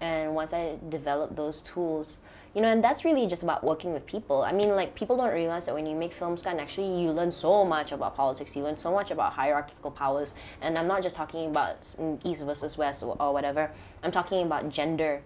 And 0.00 0.34
once 0.34 0.52
I 0.52 0.78
developed 0.88 1.36
those 1.36 1.60
tools, 1.62 2.20
you 2.54 2.62
know, 2.62 2.68
and 2.68 2.82
that's 2.82 3.04
really 3.04 3.26
just 3.26 3.42
about 3.42 3.62
working 3.62 3.92
with 3.92 4.06
people. 4.06 4.42
I 4.42 4.52
mean, 4.52 4.70
like 4.70 4.94
people 4.94 5.16
don't 5.16 5.34
realize 5.34 5.66
that 5.66 5.74
when 5.74 5.86
you 5.86 5.94
make 5.94 6.12
films, 6.12 6.40
kan, 6.40 6.58
actually 6.58 7.02
you 7.02 7.10
learn 7.12 7.30
so 7.30 7.64
much 7.64 7.92
about 7.92 8.16
politics. 8.16 8.56
You 8.56 8.62
learn 8.62 8.78
so 8.78 8.92
much 8.92 9.10
about 9.10 9.34
hierarchical 9.34 9.90
powers, 9.90 10.34
and 10.62 10.78
I'm 10.78 10.86
not 10.88 11.02
just 11.02 11.16
talking 11.16 11.50
about 11.50 11.82
mm, 12.00 12.18
East 12.24 12.42
versus 12.42 12.78
West 12.78 13.02
or, 13.02 13.16
or 13.20 13.32
whatever. 13.32 13.70
I'm 14.02 14.10
talking 14.10 14.46
about 14.46 14.68
gender 14.70 15.22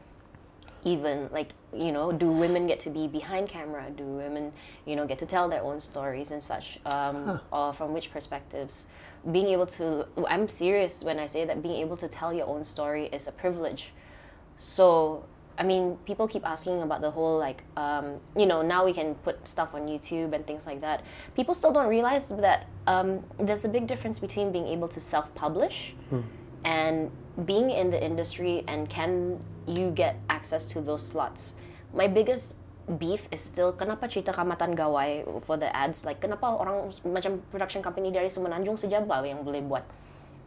even 0.84 1.28
like 1.32 1.50
you 1.72 1.92
know 1.92 2.12
do 2.12 2.30
women 2.30 2.66
get 2.66 2.80
to 2.80 2.90
be 2.90 3.08
behind 3.08 3.48
camera 3.48 3.90
do 3.96 4.04
women 4.04 4.52
you 4.86 4.94
know 4.96 5.06
get 5.06 5.18
to 5.18 5.26
tell 5.26 5.48
their 5.48 5.62
own 5.62 5.80
stories 5.80 6.30
and 6.30 6.42
such 6.42 6.78
um, 6.86 7.40
or 7.52 7.72
from 7.72 7.92
which 7.92 8.12
perspectives 8.12 8.86
being 9.32 9.48
able 9.48 9.66
to 9.66 10.06
i'm 10.28 10.48
serious 10.48 11.02
when 11.02 11.18
i 11.18 11.26
say 11.26 11.44
that 11.44 11.62
being 11.62 11.76
able 11.76 11.96
to 11.96 12.08
tell 12.08 12.32
your 12.32 12.46
own 12.46 12.64
story 12.64 13.06
is 13.12 13.26
a 13.26 13.32
privilege. 13.32 13.92
So 14.56 15.24
i 15.58 15.64
mean 15.64 15.98
people 16.04 16.28
keep 16.28 16.46
asking 16.46 16.82
about 16.82 17.00
the 17.00 17.10
whole 17.10 17.38
like 17.38 17.62
um, 17.76 18.20
you 18.36 18.46
know 18.46 18.62
now 18.62 18.84
we 18.84 18.92
can 18.92 19.14
put 19.16 19.46
stuff 19.46 19.74
on 19.74 19.86
youtube 19.86 20.32
and 20.32 20.46
things 20.46 20.66
like 20.66 20.80
that. 20.80 21.04
People 21.34 21.54
still 21.54 21.72
don't 21.72 21.88
realize 21.88 22.28
that 22.28 22.66
um, 22.86 23.24
there's 23.38 23.64
a 23.64 23.68
big 23.68 23.86
difference 23.86 24.18
between 24.18 24.52
being 24.52 24.66
able 24.66 24.88
to 24.88 25.00
self-publish 25.00 25.94
and 26.64 27.10
being 27.44 27.70
in 27.70 27.90
the 27.90 28.02
industry 28.02 28.64
and 28.66 28.88
can 28.88 29.38
you 29.66 29.90
get 29.90 30.16
access 30.28 30.66
to 30.66 30.80
those 30.80 31.06
slots. 31.06 31.54
My 31.94 32.06
biggest 32.06 32.56
beef 32.96 33.28
is 33.28 33.44
still 33.44 33.76
kenapa 33.76 34.08
cerita 34.08 34.32
Kaamatan 34.32 34.72
gawai 34.72 35.26
for 35.44 35.60
the 35.60 35.68
ads 35.76 36.08
like 36.08 36.24
kenapa 36.24 36.48
orang 36.48 36.88
macam 37.04 37.44
production 37.52 37.84
company 37.84 38.08
dari 38.08 38.32
semenanjung 38.32 38.80
sejaba 38.80 39.20
yang 39.28 39.44
boleh 39.44 39.60
buat 39.60 39.84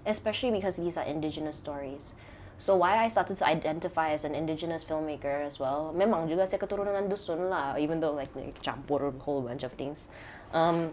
especially 0.10 0.49
because 0.49 0.82
these 0.82 0.97
are 0.97 1.06
indigenous 1.06 1.62
stories 1.62 2.17
so 2.58 2.73
why 2.73 2.97
I 2.97 3.10
started 3.10 3.38
to 3.38 3.45
identify 3.45 4.10
as 4.13 4.25
an 4.25 4.34
indigenous 4.34 4.82
filmmaker 4.82 5.45
as 5.45 5.62
well 5.62 5.93
memang 5.93 6.25
juga 6.25 6.49
saya 6.49 6.58
keturunan 6.58 7.06
dusun 7.06 7.54
lah 7.54 7.77
even 7.77 8.01
though 8.01 8.17
like, 8.17 8.34
like 8.34 8.58
campur 8.65 9.06
a 9.06 9.13
whole 9.21 9.45
bunch 9.45 9.62
of 9.62 9.77
things 9.77 10.10
um, 10.54 10.89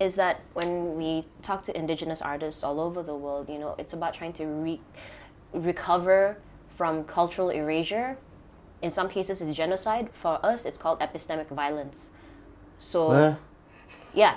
is 0.00 0.16
that 0.16 0.40
when 0.54 0.96
we 0.96 1.26
talk 1.42 1.62
to 1.62 1.76
indigenous 1.76 2.22
artists 2.22 2.64
all 2.64 2.80
over 2.80 3.02
the 3.02 3.14
world, 3.14 3.48
you 3.48 3.58
know, 3.58 3.74
it's 3.78 3.92
about 3.92 4.14
trying 4.14 4.32
to 4.32 4.46
re- 4.46 4.80
recover 5.52 6.38
from 6.68 7.04
cultural 7.04 7.50
erasure. 7.50 8.16
In 8.82 8.90
some 8.90 9.08
cases, 9.08 9.42
it's 9.42 9.56
genocide. 9.56 10.08
For 10.12 10.38
us, 10.44 10.64
it's 10.64 10.78
called 10.78 11.00
epistemic 11.00 11.48
violence. 11.48 12.10
So, 12.78 13.12
yeah, 14.14 14.36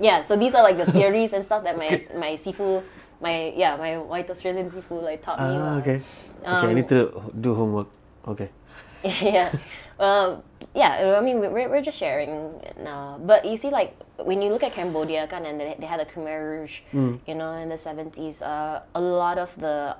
yeah. 0.00 0.20
So 0.22 0.36
these 0.36 0.54
are 0.54 0.62
like 0.62 0.76
the 0.78 0.90
theories 0.96 1.32
and 1.32 1.44
stuff 1.44 1.62
that 1.64 1.78
my 1.78 2.02
my 2.16 2.32
sifu, 2.34 2.82
my 3.22 3.54
yeah, 3.54 3.76
my 3.76 3.98
white 3.98 4.28
Australian 4.30 4.68
sifu 4.70 5.02
like 5.02 5.22
taught 5.22 5.38
me. 5.38 5.46
ah 5.46 5.58
lah. 5.58 5.78
okay 5.78 5.98
okay 6.42 6.66
i 6.66 6.70
Um, 6.70 6.74
need 6.74 6.88
to 6.90 7.10
do 7.40 7.54
homework 7.54 7.86
okay 8.26 8.50
yeah. 9.22 9.54
Um, 9.98 10.42
yeah, 10.74 11.18
I 11.18 11.22
mean, 11.22 11.38
we're, 11.38 11.70
we're 11.70 11.82
just 11.82 11.98
sharing 11.98 12.58
now. 12.82 13.18
But 13.22 13.46
you 13.46 13.54
see, 13.56 13.70
like, 13.70 13.94
when 14.18 14.42
you 14.42 14.50
look 14.50 14.62
at 14.66 14.74
Cambodia, 14.74 15.26
kan, 15.30 15.46
and 15.46 15.58
they, 15.58 15.74
they 15.78 15.86
had 15.86 16.02
a 16.02 16.04
Khmer 16.06 16.34
Rouge, 16.34 16.82
you 17.26 17.34
know, 17.34 17.54
in 17.62 17.68
the 17.70 17.78
70s, 17.78 18.42
uh, 18.42 18.82
a 18.94 19.00
lot 19.00 19.38
of 19.38 19.54
the, 19.54 19.94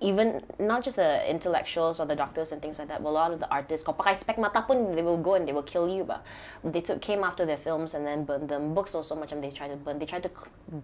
even 0.00 0.42
not 0.58 0.82
just 0.82 0.96
the 0.96 1.28
intellectuals 1.28 2.00
or 2.00 2.06
the 2.06 2.16
doctors 2.16 2.52
and 2.52 2.62
things 2.62 2.78
like 2.78 2.88
that, 2.88 3.02
but 3.02 3.10
a 3.10 3.12
lot 3.12 3.32
of 3.32 3.40
the 3.40 3.48
artists, 3.50 3.84
kau 3.84 3.92
pakai 3.92 4.16
spek 4.16 4.38
mata 4.38 4.62
pun, 4.62 4.94
they 4.94 5.02
will 5.02 5.18
go 5.18 5.34
and 5.34 5.46
they 5.46 5.52
will 5.52 5.62
kill 5.62 5.88
you. 5.88 6.04
But 6.04 6.24
they 6.64 6.80
took 6.80 7.02
came 7.02 7.22
after 7.22 7.44
their 7.44 7.58
films 7.58 7.94
and 7.94 8.06
then 8.06 8.24
burned 8.24 8.48
them. 8.48 8.74
Books 8.74 8.94
also 8.94 9.14
much, 9.14 9.32
and 9.32 9.44
they 9.44 9.50
tried 9.50 9.68
to 9.68 9.76
burn. 9.76 9.98
They 9.98 10.06
tried 10.06 10.22
to 10.24 10.30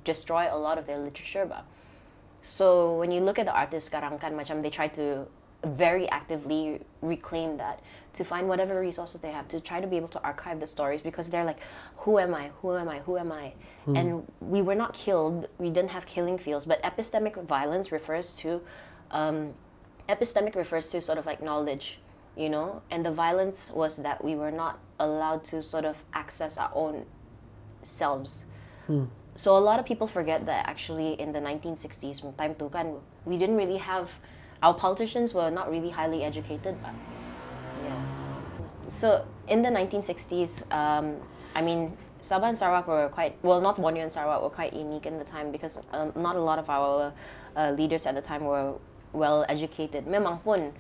destroy 0.05 0.49
a 0.51 0.59
lot 0.59 0.77
of 0.77 0.87
their 0.87 0.99
literature. 0.99 1.47
But 1.47 1.65
so 2.43 2.95
when 2.97 3.11
you 3.11 3.21
look 3.21 3.39
at 3.39 3.47
the 3.47 3.57
artists 3.57 3.89
sekarang 3.89 4.21
kan 4.21 4.37
macam 4.37 4.61
they 4.61 4.71
try 4.71 4.89
to 4.89 5.27
very 5.65 6.09
actively 6.11 6.81
reclaim 7.01 7.57
that 7.57 7.81
to 8.13 8.25
find 8.25 8.49
whatever 8.49 8.81
resources 8.81 9.21
they 9.21 9.33
have 9.33 9.49
to 9.49 9.61
try 9.61 9.81
to 9.81 9.87
be 9.87 9.97
able 9.97 10.09
to 10.09 10.23
archive 10.23 10.61
the 10.61 10.67
stories 10.67 11.03
because 11.03 11.31
they're 11.31 11.45
like 11.45 11.59
who 12.05 12.19
am 12.19 12.35
I 12.35 12.51
who 12.61 12.77
am 12.77 12.89
I 12.89 13.01
who 13.01 13.17
am 13.17 13.33
I 13.33 13.55
hmm. 13.85 13.97
and 13.97 14.33
we 14.41 14.63
were 14.63 14.75
not 14.75 14.93
killed 14.93 15.49
we 15.59 15.71
didn't 15.71 15.91
have 15.91 16.07
killing 16.07 16.39
fields 16.39 16.65
but 16.65 16.83
epistemic 16.83 17.43
violence 17.45 17.91
refers 17.91 18.37
to 18.37 18.63
um, 19.11 19.55
epistemic 20.09 20.55
refers 20.55 20.91
to 20.91 21.01
sort 21.01 21.19
of 21.19 21.27
like 21.27 21.43
knowledge 21.43 22.01
you 22.37 22.49
know 22.49 22.83
and 22.91 23.05
the 23.05 23.11
violence 23.11 23.71
was 23.71 23.97
that 23.97 24.23
we 24.23 24.35
were 24.35 24.51
not 24.51 24.79
allowed 25.01 25.43
to 25.45 25.63
sort 25.63 25.85
of 25.85 26.05
access 26.13 26.59
our 26.59 26.71
own 26.75 27.05
selves 27.83 28.45
so 29.37 29.57
a 29.57 29.61
lot 29.61 29.79
of 29.79 29.85
people 29.85 30.07
forget 30.07 30.47
that 30.47 30.67
actually 30.67 31.13
in 31.21 31.33
the 31.33 31.41
1960s, 31.41 32.21
from 32.21 32.33
time 32.33 32.55
to 32.57 32.69
kan, 32.71 32.97
we 33.27 33.37
didn't 33.37 33.57
really 33.57 33.77
have, 33.77 34.19
our 34.63 34.73
politicians 34.73 35.35
were 35.35 35.51
not 35.51 35.71
really 35.71 35.91
highly 35.91 36.25
educated. 36.25 36.77
But, 36.83 36.95
yeah. 37.85 38.03
So 38.89 39.27
in 39.47 39.61
the 39.61 39.69
1960s, 39.69 40.73
um, 40.73 41.17
I 41.55 41.61
mean, 41.61 41.97
Sabah 42.23 42.49
and 42.49 42.57
Sarawak 42.57 42.89
were 42.89 43.09
quite, 43.11 43.37
well, 43.43 43.61
not 43.61 43.77
Borneo 43.77 44.03
and 44.03 44.11
Sarawak 44.11 44.43
were 44.43 44.51
quite 44.51 44.73
unique 44.73 45.05
in 45.05 45.19
the 45.19 45.25
time 45.25 45.53
because 45.53 45.79
um, 45.93 46.13
not 46.17 46.37
a 46.37 46.41
lot 46.41 46.59
of 46.59 46.71
our 46.71 47.13
uh, 47.57 47.71
leaders 47.73 48.07
at 48.07 48.15
the 48.15 48.23
time 48.23 48.45
were 48.45 48.75
well 49.17 49.49
educated. 49.49 50.05
Memang 50.05 50.45
pun, 50.45 50.77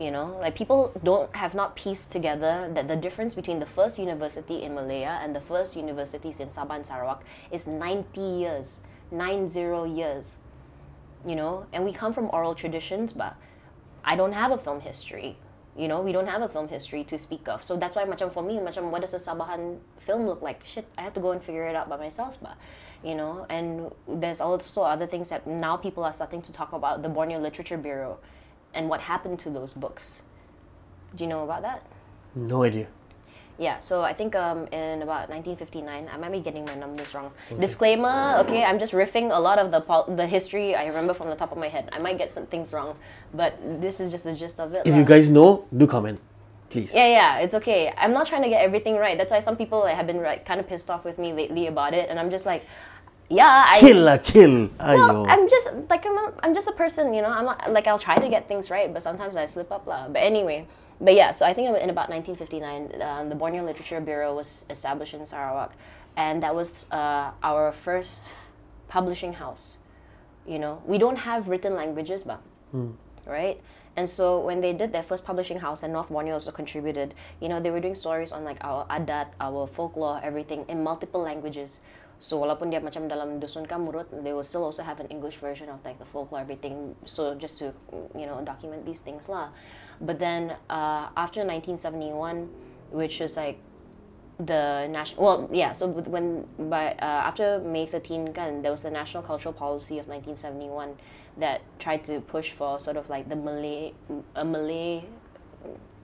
you 0.00 0.10
know 0.10 0.38
like 0.40 0.56
people 0.56 0.90
don't 1.04 1.34
have 1.36 1.54
not 1.54 1.76
pieced 1.76 2.10
together 2.10 2.70
that 2.72 2.88
the 2.88 2.96
difference 2.96 3.34
between 3.34 3.60
the 3.60 3.66
first 3.66 3.98
university 3.98 4.62
in 4.62 4.74
malaya 4.74 5.20
and 5.22 5.36
the 5.36 5.40
first 5.40 5.76
universities 5.76 6.40
in 6.40 6.48
sabah 6.48 6.76
and 6.76 6.86
sarawak 6.86 7.22
is 7.52 7.66
90 7.66 8.18
years 8.18 8.80
90 9.12 9.60
years 9.90 10.38
you 11.26 11.36
know? 11.36 11.66
And 11.70 11.84
we 11.84 11.92
come 11.92 12.14
from 12.14 12.30
oral 12.32 12.54
traditions 12.54 13.12
but 13.12 13.36
i 14.02 14.16
don't 14.16 14.32
have 14.32 14.50
a 14.50 14.58
film 14.58 14.80
history 14.80 15.36
you 15.76 15.86
know? 15.86 16.00
We 16.00 16.12
don't 16.12 16.26
have 16.26 16.42
a 16.42 16.48
film 16.48 16.68
history 16.68 17.04
to 17.04 17.16
speak 17.16 17.48
of. 17.48 17.62
So 17.62 17.76
that's 17.76 17.94
why 17.94 18.04
macam 18.04 18.32
for 18.32 18.42
me 18.42 18.58
macam 18.58 18.90
what 18.90 19.00
does 19.00 19.14
a 19.14 19.22
sabahan 19.22 19.78
film 19.98 20.26
look 20.26 20.42
like? 20.42 20.64
Shit 20.64 20.86
i 20.98 21.02
have 21.02 21.14
to 21.14 21.20
go 21.20 21.30
and 21.30 21.42
figure 21.42 21.68
it 21.68 21.76
out 21.76 21.88
by 21.88 21.96
myself 21.96 22.38
but 22.40 22.56
you 23.02 23.14
know 23.14 23.46
and 23.48 23.90
there's 24.06 24.40
also 24.40 24.82
other 24.82 25.06
things 25.06 25.28
that 25.28 25.46
now 25.46 25.76
people 25.76 26.04
are 26.04 26.12
starting 26.12 26.42
to 26.42 26.52
talk 26.52 26.72
about 26.72 27.02
the 27.02 27.08
borneo 27.08 27.38
literature 27.38 27.78
bureau 27.78 28.18
and 28.74 28.88
what 28.88 29.00
happened 29.00 29.38
to 29.38 29.50
those 29.50 29.72
books 29.72 30.22
do 31.14 31.24
you 31.24 31.30
know 31.30 31.44
about 31.44 31.62
that 31.62 31.82
no 32.34 32.62
idea 32.62 32.86
yeah, 33.60 33.78
so 33.78 34.00
I 34.00 34.14
think 34.14 34.34
um, 34.34 34.66
in 34.72 35.02
about 35.02 35.28
1959, 35.28 36.08
I 36.10 36.16
might 36.16 36.32
be 36.32 36.40
getting 36.40 36.64
my 36.64 36.74
numbers 36.74 37.12
wrong. 37.12 37.30
Disclaimer, 37.60 38.38
okay, 38.40 38.64
I'm 38.64 38.78
just 38.78 38.94
riffing 38.94 39.36
a 39.36 39.38
lot 39.38 39.58
of 39.58 39.70
the 39.70 39.82
pol- 39.82 40.08
the 40.08 40.26
history 40.26 40.74
I 40.74 40.86
remember 40.86 41.12
from 41.12 41.28
the 41.28 41.36
top 41.36 41.52
of 41.52 41.58
my 41.58 41.68
head. 41.68 41.90
I 41.92 41.98
might 41.98 42.16
get 42.16 42.30
some 42.30 42.46
things 42.46 42.72
wrong, 42.72 42.96
but 43.34 43.60
this 43.82 44.00
is 44.00 44.10
just 44.10 44.24
the 44.24 44.32
gist 44.32 44.60
of 44.60 44.72
it. 44.72 44.86
if 44.86 44.92
lah. 44.92 44.98
you 44.98 45.04
guys 45.04 45.28
know 45.28 45.68
do 45.76 45.86
comment 45.86 46.18
please 46.70 46.94
Yeah, 46.94 47.08
yeah, 47.08 47.38
it's 47.38 47.54
okay. 47.54 47.92
I'm 47.96 48.12
not 48.12 48.26
trying 48.26 48.42
to 48.42 48.48
get 48.48 48.62
everything 48.62 48.96
right. 48.96 49.18
That's 49.18 49.32
why 49.32 49.40
some 49.40 49.56
people 49.56 49.80
like, 49.80 49.96
have 49.96 50.06
been 50.06 50.22
like 50.22 50.46
kind 50.46 50.60
of 50.60 50.66
pissed 50.66 50.88
off 50.90 51.04
with 51.04 51.18
me 51.18 51.32
lately 51.32 51.66
about 51.66 51.94
it, 51.94 52.08
and 52.08 52.18
I'm 52.18 52.30
just 52.30 52.46
like, 52.46 52.64
yeah, 53.28 53.64
I. 53.68 53.80
chill 53.80 54.02
lah 54.02 54.16
chill 54.16 54.70
Well, 54.78 55.26
ayo 55.26 55.26
I'm 55.28 55.48
just 55.48 55.68
like 55.88 56.06
I'm, 56.06 56.18
a, 56.18 56.32
I'm 56.42 56.54
just 56.54 56.68
a 56.68 56.72
person, 56.72 57.14
you 57.14 57.22
know. 57.22 57.28
I'm 57.30 57.44
not 57.44 57.72
like 57.72 57.86
I'll 57.86 57.98
try 57.98 58.18
to 58.18 58.28
get 58.28 58.48
things 58.48 58.70
right, 58.70 58.92
but 58.92 59.02
sometimes 59.02 59.36
I 59.36 59.46
slip 59.46 59.70
up 59.70 59.86
lah. 59.86 60.08
But 60.08 60.22
anyway, 60.22 60.66
but 61.00 61.14
yeah, 61.14 61.30
so 61.30 61.46
I 61.46 61.54
think 61.54 61.68
in 61.68 61.90
about 61.90 62.10
1959, 62.10 63.02
um, 63.02 63.28
the 63.28 63.34
Borneo 63.34 63.64
Literature 63.64 64.00
Bureau 64.00 64.34
was 64.34 64.66
established 64.70 65.14
in 65.14 65.24
Sarawak, 65.26 65.72
and 66.16 66.42
that 66.42 66.54
was 66.54 66.86
uh, 66.90 67.30
our 67.42 67.72
first 67.72 68.32
publishing 68.88 69.34
house. 69.34 69.78
You 70.46 70.58
know, 70.58 70.82
we 70.84 70.98
don't 70.98 71.18
have 71.18 71.48
written 71.48 71.74
languages, 71.74 72.24
but 72.24 72.40
right. 73.26 73.60
And 74.00 74.08
so 74.08 74.40
when 74.40 74.62
they 74.62 74.72
did 74.72 74.92
their 74.92 75.02
first 75.02 75.26
publishing 75.26 75.58
house, 75.60 75.82
and 75.82 75.92
North 75.92 76.08
Borneo 76.08 76.32
also 76.32 76.50
contributed, 76.50 77.12
you 77.38 77.50
know, 77.50 77.60
they 77.60 77.70
were 77.70 77.80
doing 77.80 77.94
stories 77.94 78.32
on 78.32 78.44
like 78.44 78.56
our 78.64 78.86
adat, 78.86 79.26
our 79.38 79.66
folklore, 79.66 80.18
everything 80.24 80.64
in 80.68 80.82
multiple 80.82 81.20
languages. 81.20 81.80
So 82.18 82.40
walaupun 82.40 82.72
dia 82.72 82.80
macam 82.80 83.12
dalam 83.12 83.44
dusun 83.44 83.68
kamurut, 83.68 84.08
they 84.24 84.32
will 84.32 84.44
still 84.44 84.64
also 84.64 84.80
have 84.80 85.04
an 85.04 85.08
English 85.12 85.36
version 85.36 85.68
of 85.68 85.84
like 85.84 86.00
the 86.00 86.08
folklore, 86.08 86.40
everything. 86.40 86.96
So 87.04 87.36
just 87.36 87.60
to 87.60 87.76
you 88.16 88.24
know 88.24 88.40
document 88.40 88.88
these 88.88 89.04
things 89.04 89.28
lah. 89.28 89.52
But 90.00 90.16
then 90.16 90.56
uh, 90.72 91.12
after 91.12 91.44
1971, 91.44 92.48
which 92.96 93.20
is 93.20 93.36
like 93.36 93.60
the 94.40 94.88
national 94.88 95.20
well 95.20 95.40
yeah 95.52 95.68
so 95.68 95.84
when 96.08 96.48
by 96.72 96.96
uh, 97.04 97.28
after 97.28 97.60
May 97.60 97.84
13 97.84 98.32
kan, 98.32 98.64
there 98.64 98.72
was 98.72 98.80
the 98.80 98.90
national 98.90 99.20
cultural 99.20 99.52
policy 99.52 100.00
of 100.00 100.08
1971 100.08 100.96
that 101.40 101.62
tried 101.78 102.04
to 102.04 102.20
push 102.20 102.50
for 102.50 102.78
sort 102.78 102.96
of 102.96 103.08
like 103.08 103.28
the 103.28 103.36
Malay 103.36 103.92
a 104.34 104.44
Malay 104.44 105.04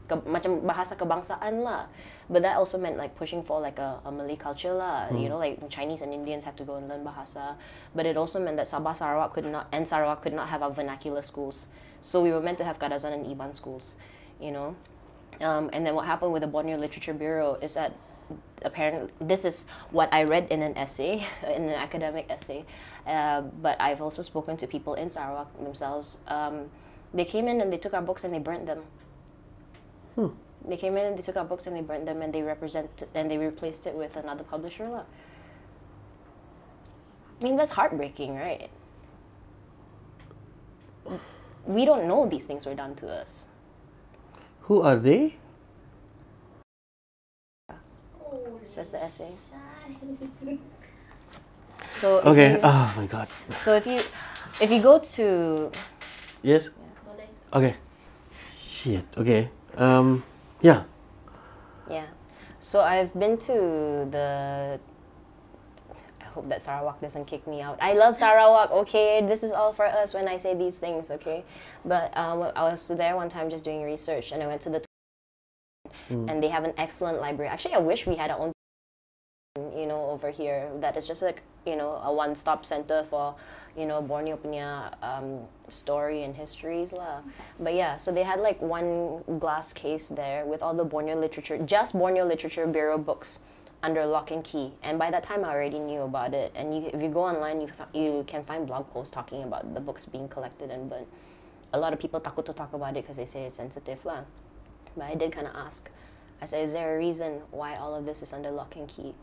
ke, 0.08 0.14
macam 0.26 0.60
bahasa 0.64 0.96
kebangsaan 0.96 1.62
lah. 1.62 1.86
But 2.28 2.42
that 2.42 2.58
also 2.58 2.76
meant 2.76 2.96
like 2.96 3.14
pushing 3.14 3.42
for 3.46 3.60
like 3.60 3.78
a, 3.78 4.02
a 4.04 4.10
Malay 4.10 4.36
culture 4.36 4.74
lah. 4.74 5.08
You 5.14 5.28
know 5.28 5.38
like 5.38 5.62
Chinese 5.70 6.02
and 6.02 6.12
Indians 6.12 6.44
have 6.44 6.56
to 6.56 6.64
go 6.64 6.76
and 6.76 6.88
learn 6.88 7.04
bahasa. 7.04 7.56
But 7.94 8.06
it 8.06 8.16
also 8.16 8.42
meant 8.42 8.56
that 8.58 8.66
Sabah 8.66 8.96
Sarawak 8.96 9.32
could 9.32 9.46
not 9.46 9.68
and 9.70 9.86
Sarawak 9.86 10.22
could 10.22 10.34
not 10.34 10.48
have 10.48 10.62
our 10.62 10.72
vernacular 10.72 11.22
schools. 11.22 11.68
So 12.02 12.22
we 12.22 12.30
were 12.30 12.42
meant 12.42 12.58
to 12.58 12.66
have 12.66 12.78
Kadazan 12.78 13.12
and 13.12 13.24
Iban 13.26 13.54
schools 13.54 13.96
you 14.40 14.50
know. 14.50 14.76
Um, 15.40 15.70
and 15.72 15.84
then 15.84 15.94
what 15.94 16.06
happened 16.06 16.32
with 16.32 16.42
the 16.42 16.48
Borneo 16.48 16.78
Literature 16.78 17.12
Bureau 17.12 17.58
is 17.60 17.74
that 17.74 17.92
apparently 18.62 19.12
this 19.20 19.44
is 19.44 19.64
what 19.90 20.12
I 20.12 20.24
read 20.24 20.48
in 20.50 20.62
an 20.62 20.76
essay, 20.76 21.26
in 21.42 21.64
an 21.64 21.70
academic 21.70 22.26
essay, 22.30 22.64
uh, 23.06 23.42
but 23.42 23.80
I've 23.80 24.02
also 24.02 24.22
spoken 24.22 24.56
to 24.58 24.66
people 24.66 24.94
in 24.94 25.08
Sarawak 25.10 25.56
themselves. 25.62 26.18
Um, 26.28 26.70
they 27.14 27.24
came 27.24 27.48
in 27.48 27.60
and 27.60 27.72
they 27.72 27.78
took 27.78 27.94
our 27.94 28.02
books 28.02 28.24
and 28.24 28.34
they 28.34 28.38
burnt 28.38 28.66
them. 28.66 28.82
They 30.66 30.76
came 30.76 30.96
in 30.96 31.06
and 31.06 31.18
they 31.18 31.22
took 31.22 31.36
our 31.36 31.44
books 31.44 31.66
and 31.66 31.76
they 31.76 31.82
burnt 31.82 32.06
them 32.06 32.22
and 32.22 32.32
they 32.32 32.42
represent 32.42 33.04
and 33.14 33.30
they 33.30 33.38
replaced 33.38 33.86
it 33.86 33.94
with 33.94 34.16
another 34.16 34.42
publisher. 34.42 35.04
I 37.40 37.44
mean 37.44 37.56
that's 37.56 37.72
heartbreaking, 37.72 38.34
right? 38.34 38.70
We 41.66 41.84
don't 41.84 42.08
know 42.08 42.26
these 42.26 42.46
things 42.46 42.66
were 42.66 42.74
done 42.74 42.94
to 42.96 43.08
us. 43.08 43.46
Who 44.62 44.82
are 44.82 44.96
they? 44.96 45.36
Says 48.64 48.90
the 48.90 49.02
essay. 49.02 49.32
So 51.90 52.20
Okay. 52.20 52.52
you- 52.54 52.60
Oh 52.62 52.92
my 52.96 53.06
god. 53.06 53.28
So 53.50 53.74
if 53.76 53.86
you 53.86 54.00
if 54.60 54.70
you 54.70 54.82
go 54.82 54.98
to 54.98 55.70
Yes. 56.42 56.70
Boleh. 57.06 57.28
Okay. 57.52 57.74
Shit. 58.52 59.04
Okay. 59.16 59.50
Um. 59.76 60.24
Yeah. 60.60 60.84
yeah, 61.88 62.06
so 62.58 62.80
I've 62.80 63.12
been 63.14 63.36
to 63.46 64.08
the. 64.10 64.80
I 66.20 66.24
hope 66.32 66.48
that 66.48 66.60
Sarawak 66.62 67.00
doesn't 67.00 67.26
kick 67.26 67.46
me 67.46 67.60
out. 67.62 67.76
I 67.80 67.92
love 67.92 68.16
Sarawak. 68.16 68.70
Okay, 68.72 69.20
this 69.26 69.42
is 69.44 69.52
all 69.52 69.72
for 69.72 69.86
us 69.86 70.14
when 70.14 70.26
I 70.28 70.36
say 70.38 70.54
these 70.54 70.78
things. 70.78 71.10
Okay, 71.10 71.44
but 71.84 72.10
um, 72.16 72.42
I 72.56 72.62
was 72.72 72.88
there 72.88 73.14
one 73.16 73.28
time 73.28 73.48
just 73.50 73.64
doing 73.64 73.82
research, 73.84 74.32
and 74.32 74.42
I 74.42 74.46
went 74.48 74.60
to 74.62 74.70
the. 74.70 74.85
And 76.28 76.42
they 76.42 76.48
have 76.48 76.64
an 76.64 76.74
excellent 76.76 77.20
library. 77.20 77.50
Actually, 77.50 77.74
I 77.74 77.78
wish 77.78 78.06
we 78.06 78.16
had 78.16 78.30
our 78.30 78.38
own 78.38 78.52
you 79.56 79.86
know, 79.86 80.10
over 80.10 80.30
here 80.30 80.68
that 80.80 80.96
is 80.96 81.06
just 81.06 81.22
like, 81.22 81.42
you 81.64 81.76
know, 81.76 82.00
a 82.04 82.12
one-stop 82.12 82.64
center 82.64 83.02
for, 83.02 83.34
you 83.76 83.86
know, 83.86 84.02
Borneo 84.02 84.36
punya 84.36 84.92
um, 85.02 85.40
story 85.68 86.22
and 86.24 86.34
histories 86.36 86.92
lah. 86.92 87.20
But 87.58 87.74
yeah, 87.74 87.96
so 87.96 88.12
they 88.12 88.22
had 88.22 88.40
like 88.40 88.60
one 88.60 89.22
glass 89.38 89.72
case 89.72 90.08
there 90.08 90.44
with 90.44 90.62
all 90.62 90.74
the 90.74 90.84
Borneo 90.84 91.18
literature, 91.18 91.58
just 91.58 91.94
Borneo 91.94 92.24
Literature 92.24 92.66
Bureau 92.66 92.98
books 92.98 93.40
under 93.82 94.04
lock 94.06 94.30
and 94.30 94.44
key. 94.44 94.72
And 94.82 94.98
by 94.98 95.10
that 95.10 95.22
time, 95.22 95.44
I 95.44 95.48
already 95.48 95.78
knew 95.78 96.02
about 96.02 96.34
it. 96.34 96.52
And 96.54 96.74
you, 96.74 96.90
if 96.92 97.02
you 97.02 97.08
go 97.08 97.24
online, 97.24 97.60
you, 97.60 97.68
you 97.94 98.24
can 98.26 98.44
find 98.44 98.66
blog 98.66 98.90
posts 98.90 99.12
talking 99.12 99.42
about 99.42 99.74
the 99.74 99.80
books 99.80 100.04
being 100.04 100.28
collected 100.28 100.70
and 100.70 100.88
burnt. 100.88 101.08
A 101.72 101.78
lot 101.78 101.92
of 101.92 101.98
people 101.98 102.20
takut 102.20 102.44
to 102.46 102.52
talk 102.52 102.72
about 102.72 102.96
it 102.96 103.02
because 103.02 103.16
they 103.16 103.26
say 103.26 103.44
it's 103.44 103.56
sensitive 103.56 104.04
lah. 104.04 104.20
But 104.96 105.04
I 105.06 105.14
did 105.14 105.32
kind 105.32 105.46
of 105.46 105.54
ask. 105.54 105.90
I 106.40 106.44
said, 106.44 106.62
is 106.62 106.72
there 106.72 106.96
a 106.96 106.98
reason 106.98 107.40
why 107.50 107.76
all 107.76 107.94
of 107.94 108.04
this 108.04 108.22
is 108.22 108.32
under 108.32 108.50
lock 108.50 108.76
and 108.76 108.88
key? 108.88 109.14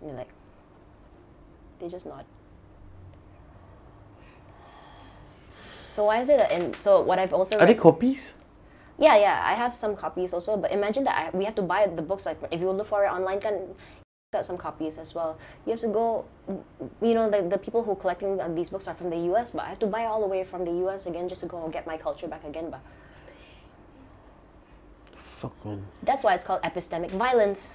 And 0.00 0.10
they're 0.10 0.16
like, 0.16 0.28
they 1.78 1.88
just 1.88 2.06
nod. 2.06 2.24
So 5.86 6.04
why 6.04 6.20
is 6.20 6.28
it 6.30 6.38
that? 6.38 6.52
And 6.52 6.74
so 6.76 7.00
what 7.02 7.18
I've 7.18 7.34
also 7.34 7.58
Are 7.58 7.66
they 7.66 7.74
copies? 7.74 8.34
yeah, 8.98 9.16
yeah, 9.16 9.42
I 9.44 9.54
have 9.54 9.74
some 9.74 9.94
copies 9.94 10.32
also. 10.32 10.56
But 10.56 10.72
imagine 10.72 11.04
that 11.04 11.16
I, 11.34 11.36
we 11.36 11.44
have 11.44 11.54
to 11.56 11.62
buy 11.62 11.86
the 11.86 12.02
books. 12.02 12.24
Like 12.24 12.38
if 12.50 12.60
you 12.60 12.70
look 12.70 12.86
for 12.86 13.04
it 13.04 13.08
online, 13.08 13.40
can 13.40 13.74
got 14.32 14.46
some 14.46 14.56
copies 14.56 14.96
as 14.96 15.14
well. 15.14 15.36
You 15.66 15.72
have 15.72 15.80
to 15.80 15.88
go. 15.88 16.24
You 17.02 17.14
know, 17.14 17.28
the 17.30 17.42
the 17.42 17.58
people 17.58 17.82
who 17.82 17.94
collecting 17.94 18.40
uh, 18.40 18.48
these 18.48 18.70
books 18.70 18.88
are 18.88 18.94
from 18.94 19.10
the 19.10 19.18
U.S., 19.32 19.50
but 19.50 19.64
I 19.64 19.68
have 19.68 19.78
to 19.80 19.86
buy 19.86 20.06
all 20.06 20.22
the 20.22 20.26
way 20.26 20.44
from 20.44 20.64
the 20.64 20.72
U.S. 20.88 21.04
again 21.04 21.28
just 21.28 21.42
to 21.42 21.46
go 21.46 21.68
get 21.68 21.86
my 21.86 21.98
culture 21.98 22.26
back 22.26 22.44
again. 22.44 22.70
But 22.70 22.80
Fuck 25.42 25.66
man. 25.66 25.82
That's 26.04 26.22
why 26.22 26.34
it's 26.34 26.44
called 26.44 26.62
epistemic 26.62 27.10
violence. 27.10 27.74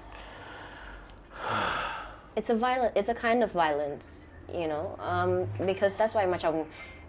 It's 2.37 2.49
a 2.49 2.55
violent. 2.55 2.95
It's 2.95 3.09
a 3.09 3.13
kind 3.13 3.43
of 3.43 3.51
violence, 3.51 4.29
you 4.53 4.67
know, 4.67 4.95
um, 5.03 5.49
because 5.65 5.97
that's 5.97 6.15
why 6.15 6.23
macam 6.23 6.63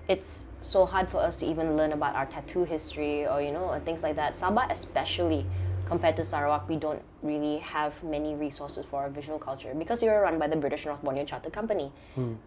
it's 0.09 0.47
so 0.61 0.85
hard 0.85 1.07
for 1.09 1.19
us 1.23 1.37
to 1.37 1.47
even 1.47 1.77
learn 1.77 1.93
about 1.93 2.17
our 2.17 2.27
tattoo 2.27 2.65
history 2.65 3.23
or 3.29 3.41
you 3.41 3.53
know 3.53 3.71
and 3.71 3.85
things 3.85 4.03
like 4.03 4.17
that. 4.17 4.33
Sabah 4.33 4.67
especially 4.73 5.47
compared 5.87 6.17
to 6.17 6.25
Sarawak, 6.25 6.69
we 6.69 6.75
don't 6.75 7.03
really 7.23 7.59
have 7.63 8.03
many 8.03 8.35
resources 8.35 8.85
for 8.85 9.07
our 9.07 9.11
visual 9.11 9.39
culture 9.39 9.73
because 9.79 10.03
we 10.03 10.09
were 10.09 10.21
run 10.21 10.41
by 10.41 10.49
the 10.49 10.57
British 10.57 10.85
North 10.85 11.03
Borneo 11.07 11.25
Chartered 11.25 11.53
Company. 11.53 11.93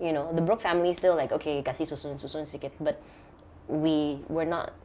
You 0.04 0.12
know, 0.12 0.34
the 0.36 0.42
Brooke 0.42 0.60
family 0.60 0.90
is 0.92 0.98
still 0.98 1.16
like 1.16 1.32
okay, 1.32 1.64
kasih 1.64 1.88
susun 1.88 2.20
susun 2.20 2.44
sikit, 2.44 2.76
but 2.84 3.00
we 3.72 4.20
were 4.28 4.44
not 4.46 4.76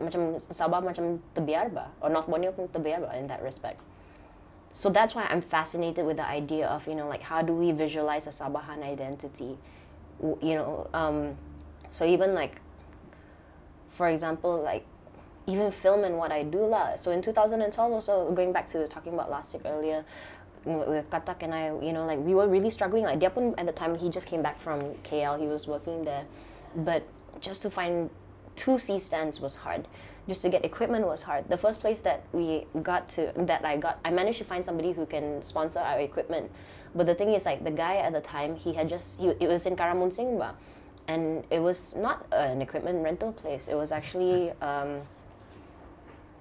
macam 0.00 0.38
Sabah 0.38 0.80
macam 0.82 1.18
terbiar 1.34 1.72
ba 1.72 1.90
or 2.00 2.10
North 2.10 2.30
Borneo 2.30 2.52
pun 2.52 2.68
terbiar 2.68 3.02
ba 3.02 3.16
in 3.18 3.26
that 3.26 3.42
respect. 3.42 3.80
So 4.74 4.90
that's 4.90 5.14
why 5.14 5.26
I'm 5.30 5.40
fascinated 5.40 6.04
with 6.04 6.18
the 6.18 6.26
idea 6.26 6.66
of 6.66 6.86
you 6.86 6.94
know 6.94 7.06
like 7.06 7.22
how 7.22 7.42
do 7.42 7.54
we 7.54 7.70
visualize 7.70 8.26
a 8.26 8.34
Sabahan 8.34 8.82
identity, 8.82 9.58
you 10.42 10.54
know. 10.54 10.90
Um, 10.94 11.38
so 11.90 12.04
even 12.04 12.34
like, 12.34 12.58
for 13.86 14.08
example, 14.08 14.62
like 14.62 14.84
even 15.46 15.70
film 15.70 16.02
and 16.02 16.18
what 16.18 16.32
I 16.32 16.42
do 16.42 16.66
lah. 16.66 16.96
So 16.96 17.12
in 17.12 17.22
2012 17.22 17.70
also 17.92 18.30
going 18.32 18.52
back 18.52 18.66
to 18.74 18.88
talking 18.88 19.14
about 19.14 19.30
last 19.30 19.54
week 19.54 19.62
earlier 19.64 20.04
with 20.64 21.10
Katak 21.10 21.42
and 21.42 21.54
I, 21.54 21.66
you 21.80 21.92
know, 21.92 22.06
like 22.06 22.18
we 22.18 22.34
were 22.34 22.48
really 22.48 22.70
struggling. 22.70 23.04
Like 23.04 23.20
dia 23.20 23.30
pun 23.30 23.54
at 23.58 23.66
the 23.66 23.72
time 23.72 23.94
he 23.94 24.08
just 24.08 24.26
came 24.26 24.42
back 24.42 24.58
from 24.58 24.94
KL, 25.04 25.38
he 25.38 25.46
was 25.46 25.68
working 25.68 26.04
there, 26.04 26.24
but 26.74 27.06
just 27.40 27.62
to 27.62 27.70
find 27.70 28.10
two 28.56 28.78
C 28.78 28.98
stands 28.98 29.40
was 29.40 29.54
hard. 29.56 29.86
Just 30.26 30.42
to 30.42 30.48
get 30.48 30.64
equipment 30.64 31.06
was 31.06 31.22
hard. 31.22 31.48
The 31.50 31.56
first 31.56 31.80
place 31.80 32.00
that 32.00 32.24
we 32.32 32.66
got 32.82 33.08
to 33.10 33.32
that 33.36 33.64
I 33.64 33.76
got, 33.76 33.98
I 34.04 34.10
managed 34.10 34.38
to 34.38 34.44
find 34.44 34.64
somebody 34.64 34.92
who 34.92 35.04
can 35.04 35.42
sponsor 35.42 35.80
our 35.80 36.00
equipment. 36.00 36.50
But 36.94 37.06
the 37.06 37.14
thing 37.14 37.34
is, 37.34 37.44
like 37.44 37.62
the 37.62 37.70
guy 37.70 37.96
at 37.96 38.12
the 38.12 38.22
time, 38.22 38.56
he 38.56 38.72
had 38.72 38.88
just 38.88 39.20
he 39.20 39.28
it 39.28 39.48
was 39.48 39.66
in 39.66 39.76
Karamunsing 39.76 40.38
ba, 40.38 40.54
and 41.08 41.44
it 41.50 41.60
was 41.60 41.94
not 41.94 42.26
an 42.32 42.62
equipment 42.62 43.04
rental 43.04 43.32
place. 43.32 43.68
It 43.68 43.74
was 43.74 43.92
actually 43.92 44.52
um, 44.62 45.02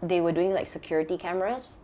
they 0.02 0.22
were 0.22 0.32
doing 0.32 0.54
like 0.54 0.68
security 0.68 1.18
cameras 1.18 1.78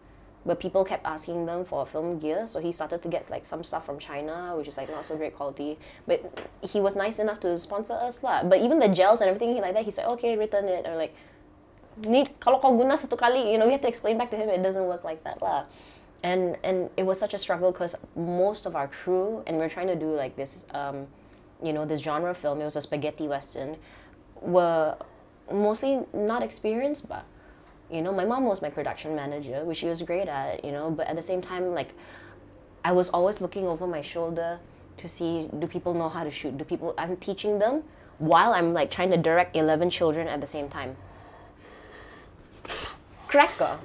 but 0.45 0.59
people 0.59 0.83
kept 0.85 1.05
asking 1.05 1.45
them 1.45 1.65
for 1.65 1.85
film 1.85 2.17
gear 2.17 2.47
so 2.47 2.59
he 2.59 2.71
started 2.71 3.01
to 3.01 3.09
get 3.09 3.29
like 3.29 3.43
some 3.43 3.63
stuff 3.63 3.85
from 3.85 3.99
china 3.99 4.53
which 4.55 4.67
is 4.67 4.77
like 4.77 4.89
not 4.89 5.05
so 5.05 5.15
great 5.15 5.35
quality. 5.35 5.77
But 6.07 6.23
he 6.61 6.79
was 6.79 6.95
nice 6.95 7.19
enough 7.19 7.39
to 7.41 7.57
sponsor 7.57 7.93
us 7.93 8.23
lah. 8.23 8.43
But 8.43 8.61
even 8.61 8.79
the 8.79 8.87
gels 8.87 9.21
and 9.21 9.29
everything 9.29 9.53
he 9.53 9.61
like 9.61 9.73
that 9.73 9.85
he 9.85 9.91
said 9.91 10.05
okay 10.17 10.37
return 10.37 10.65
it. 10.67 10.87
Or 10.87 10.95
like 10.95 11.15
need 12.07 12.39
kalau 12.39 12.59
kau 12.59 12.71
guna 12.71 12.95
satu 12.95 13.19
kali 13.19 13.51
you 13.51 13.57
know 13.57 13.65
we 13.65 13.73
have 13.73 13.83
to 13.83 13.91
explain 13.91 14.17
back 14.17 14.31
to 14.31 14.37
him. 14.37 14.49
It 14.49 14.63
doesn't 14.63 14.85
work 14.85 15.03
like 15.03 15.23
that 15.23 15.41
lah. 15.41 15.65
And 16.23 16.55
and 16.63 16.89
it 16.95 17.03
was 17.03 17.19
such 17.19 17.33
a 17.33 17.39
struggle 17.39 17.71
because 17.71 17.95
most 18.15 18.65
of 18.65 18.75
our 18.75 18.87
crew 18.87 19.43
and 19.47 19.57
we're 19.57 19.71
trying 19.71 19.87
to 19.87 19.95
do 19.95 20.11
like 20.15 20.35
this 20.35 20.63
um, 20.75 21.07
you 21.63 21.71
know 21.71 21.83
this 21.83 21.99
genre 21.99 22.35
film 22.35 22.59
it 22.59 22.67
was 22.67 22.75
a 22.75 22.83
spaghetti 22.83 23.27
western 23.27 23.75
were 24.39 24.95
mostly 25.51 26.03
not 26.13 26.43
experienced 26.43 27.07
but 27.07 27.23
you 27.91 28.01
know 28.01 28.13
my 28.13 28.25
mom 28.25 28.45
was 28.45 28.61
my 28.61 28.69
production 28.69 29.15
manager 29.15 29.63
which 29.65 29.77
she 29.77 29.87
was 29.87 30.01
great 30.01 30.27
at 30.27 30.63
you 30.63 30.71
know 30.71 30.91
but 30.91 31.07
at 31.07 31.15
the 31.15 31.21
same 31.21 31.41
time 31.41 31.73
like 31.73 31.89
i 32.83 32.91
was 32.91 33.09
always 33.09 33.41
looking 33.41 33.67
over 33.67 33.87
my 33.87 34.01
shoulder 34.01 34.59
to 34.97 35.07
see 35.07 35.49
do 35.59 35.67
people 35.67 35.93
know 35.93 36.09
how 36.09 36.23
to 36.23 36.31
shoot 36.31 36.57
do 36.57 36.63
people 36.63 36.93
i'm 36.97 37.15
teaching 37.17 37.59
them 37.59 37.83
while 38.19 38.53
i'm 38.53 38.73
like 38.73 38.91
trying 38.91 39.09
to 39.09 39.17
direct 39.17 39.55
11 39.55 39.89
children 39.89 40.27
at 40.27 40.41
the 40.41 40.47
same 40.47 40.69
time 40.69 40.95
cracker. 43.29 43.77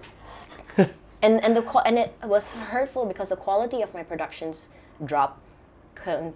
and 1.23 1.45
and 1.45 1.57
the 1.57 1.63
and 1.87 1.99
it 1.99 2.13
was 2.25 2.51
hurtful 2.51 3.07
because 3.07 3.29
the 3.29 3.37
quality 3.37 3.83
of 3.83 3.95
my 3.95 4.03
productions 4.03 4.71
dropped 5.05 5.39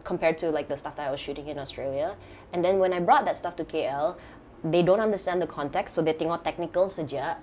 compared 0.04 0.38
to 0.38 0.50
like 0.50 0.68
the 0.68 0.76
stuff 0.76 0.94
that 0.96 1.08
I 1.08 1.10
was 1.10 1.18
shooting 1.18 1.48
in 1.48 1.58
Australia. 1.58 2.14
And 2.52 2.64
then 2.64 2.78
when 2.78 2.92
I 2.92 3.00
brought 3.00 3.24
that 3.24 3.36
stuff 3.36 3.56
to 3.56 3.64
KL, 3.64 4.16
they 4.62 4.82
don't 4.82 5.00
understand 5.00 5.42
the 5.42 5.46
context, 5.46 5.94
so 5.94 6.02
they 6.02 6.14
tengok 6.14 6.44
technical 6.44 6.86
saja. 6.88 7.36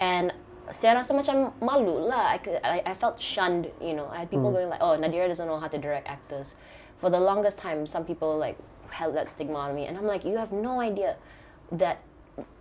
And 0.00 0.32
saya 0.70 0.94
rasa 0.96 1.14
macam 1.14 1.52
malu 1.60 2.06
lah. 2.06 2.34
I, 2.34 2.38
could- 2.38 2.60
I, 2.62 2.82
I 2.86 2.94
felt 2.94 3.20
shunned, 3.20 3.70
you 3.80 3.94
know. 3.94 4.08
I 4.12 4.18
had 4.24 4.30
people 4.30 4.50
hmm. 4.50 4.56
going 4.56 4.68
like, 4.68 4.82
oh, 4.82 4.96
Nadira 4.98 5.28
doesn't 5.28 5.46
know 5.46 5.58
how 5.58 5.68
to 5.68 5.78
direct 5.78 6.08
actors. 6.08 6.54
For 6.98 7.10
the 7.10 7.20
longest 7.20 7.58
time, 7.58 7.86
some 7.86 8.04
people 8.04 8.36
like 8.36 8.58
held 8.90 9.14
that 9.16 9.28
stigma 9.28 9.58
on 9.58 9.74
me. 9.74 9.86
And 9.86 9.96
I'm 9.96 10.06
like, 10.06 10.24
you 10.24 10.36
have 10.36 10.52
no 10.52 10.80
idea 10.80 11.16
that 11.72 12.02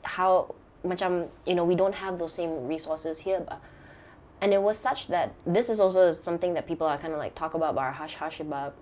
how 0.03 0.55
macam, 0.85 1.27
you 1.45 1.55
know, 1.55 1.65
we 1.65 1.75
don't 1.75 1.95
have 1.95 2.19
those 2.19 2.33
same 2.33 2.67
resources 2.67 3.19
here. 3.19 3.41
But 3.41 3.61
and 4.41 4.53
it 4.53 4.61
was 4.61 4.77
such 4.77 5.07
that 5.07 5.33
this 5.45 5.69
is 5.69 5.79
also 5.79 6.11
something 6.11 6.53
that 6.53 6.67
people 6.67 6.85
are 6.85 6.97
kind 6.97 7.13
of 7.13 7.19
like 7.19 7.35
talk 7.35 7.53
about 7.53 7.75
or 7.75 7.91
hush 7.91 8.15
hush 8.15 8.39
about 8.39 8.75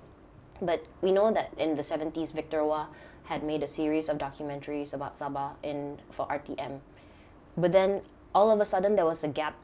but 0.62 0.86
we 1.02 1.12
know 1.12 1.32
that 1.32 1.54
in 1.58 1.76
the 1.76 1.82
70s 1.82 2.34
victor 2.34 2.64
Wa 2.64 2.88
had 3.26 3.44
made 3.44 3.64
a 3.64 3.68
series 3.68 4.10
of 4.10 4.18
documentaries 4.18 4.94
about 4.94 5.16
sabah 5.16 5.56
in 5.64 6.00
for 6.12 6.28
rtm 6.28 6.80
but 7.58 7.72
then 7.72 8.02
all 8.36 8.52
of 8.52 8.60
a 8.60 8.66
sudden 8.66 8.96
there 8.96 9.06
was 9.06 9.24
a 9.24 9.30
gap. 9.30 9.56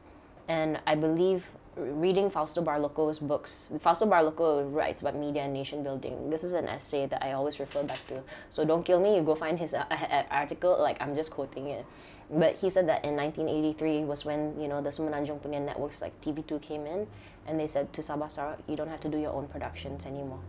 And 0.48 0.80
i 0.86 0.96
believe 0.96 1.52
reading 1.76 2.28
fausto 2.28 2.62
barlocco's 2.62 3.18
books 3.18 3.72
fausto 3.80 4.04
barlocco 4.04 4.70
writes 4.74 5.00
about 5.00 5.14
media 5.14 5.42
and 5.42 5.52
nation 5.52 5.84
building. 5.84 6.30
This 6.30 6.42
is 6.42 6.52
an 6.52 6.66
essay 6.66 7.06
that 7.06 7.22
i 7.22 7.32
always 7.32 7.60
refer 7.60 7.84
back 7.84 8.04
to. 8.08 8.22
So 8.50 8.64
don't 8.64 8.82
kill 8.82 9.00
me. 9.00 9.14
You 9.16 9.22
go 9.22 9.34
find 9.34 9.58
his 9.58 9.72
uh, 9.74 9.84
article. 10.30 10.76
Like 10.80 11.00
i'm 11.00 11.14
just 11.14 11.30
quoting 11.30 11.68
it. 11.68 11.86
But 12.32 12.56
he 12.56 12.70
said 12.70 12.88
that 12.88 13.04
in 13.04 13.14
1983 13.14 14.04
was 14.04 14.24
when 14.24 14.58
you 14.58 14.66
know 14.66 14.80
the 14.80 14.88
Semenanjung 14.88 15.40
punya 15.40 15.60
networks 15.60 16.00
like 16.00 16.18
TV2 16.22 16.62
came 16.62 16.86
in, 16.86 17.06
and 17.46 17.60
they 17.60 17.66
said 17.66 17.92
to 17.92 18.00
Sabah 18.00 18.32
Sarawak, 18.32 18.58
you 18.66 18.74
don't 18.74 18.88
have 18.88 19.00
to 19.00 19.08
do 19.08 19.18
your 19.18 19.32
own 19.32 19.48
productions 19.48 20.06
anymore. 20.06 20.40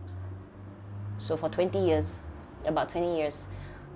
So 1.18 1.36
for 1.36 1.50
20 1.50 1.78
years, 1.78 2.18
about 2.64 2.88
20 2.88 3.18
years, 3.18 3.48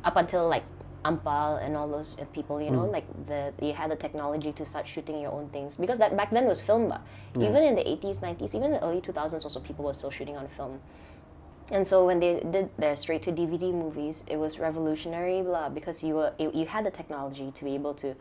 up 0.04 0.16
until 0.16 0.46
like 0.46 0.64
Ampal 1.04 1.62
and 1.62 1.76
all 1.76 1.88
those 1.88 2.16
uh, 2.20 2.24
people, 2.32 2.60
you 2.60 2.70
know, 2.70 2.84
like 2.84 3.06
the 3.26 3.52
you 3.62 3.72
had 3.72 3.90
the 3.90 3.96
technology 3.96 4.52
to 4.52 4.64
start 4.64 4.86
shooting 4.86 5.20
your 5.20 5.32
own 5.32 5.48
things 5.50 5.76
because 5.76 5.98
that 5.98 6.16
back 6.16 6.30
then 6.30 6.46
was 6.46 6.60
film, 6.60 6.88
ba. 6.88 7.00
even 7.36 7.62
in 7.62 7.74
the 7.74 7.84
80s, 7.84 8.20
90s, 8.20 8.54
even 8.54 8.64
in 8.64 8.72
the 8.72 8.84
early 8.84 9.00
2000s, 9.00 9.44
also 9.44 9.60
people 9.60 9.84
were 9.84 9.94
still 9.94 10.10
shooting 10.10 10.36
on 10.36 10.48
film. 10.48 10.80
And 11.70 11.86
so 11.86 12.06
when 12.06 12.18
they 12.18 12.40
did 12.40 12.70
their 12.78 12.96
straight 12.96 13.22
to 13.22 13.32
DVD 13.32 13.72
movies, 13.72 14.24
it 14.26 14.38
was 14.38 14.58
revolutionary, 14.58 15.42
blah, 15.42 15.68
because 15.68 16.02
you 16.02 16.14
were 16.14 16.32
you 16.38 16.50
you 16.54 16.66
had 16.66 16.84
the 16.84 16.90
technology 16.90 17.52
to 17.52 17.64
be 17.64 17.74
able 17.74 17.94
to, 17.94 18.14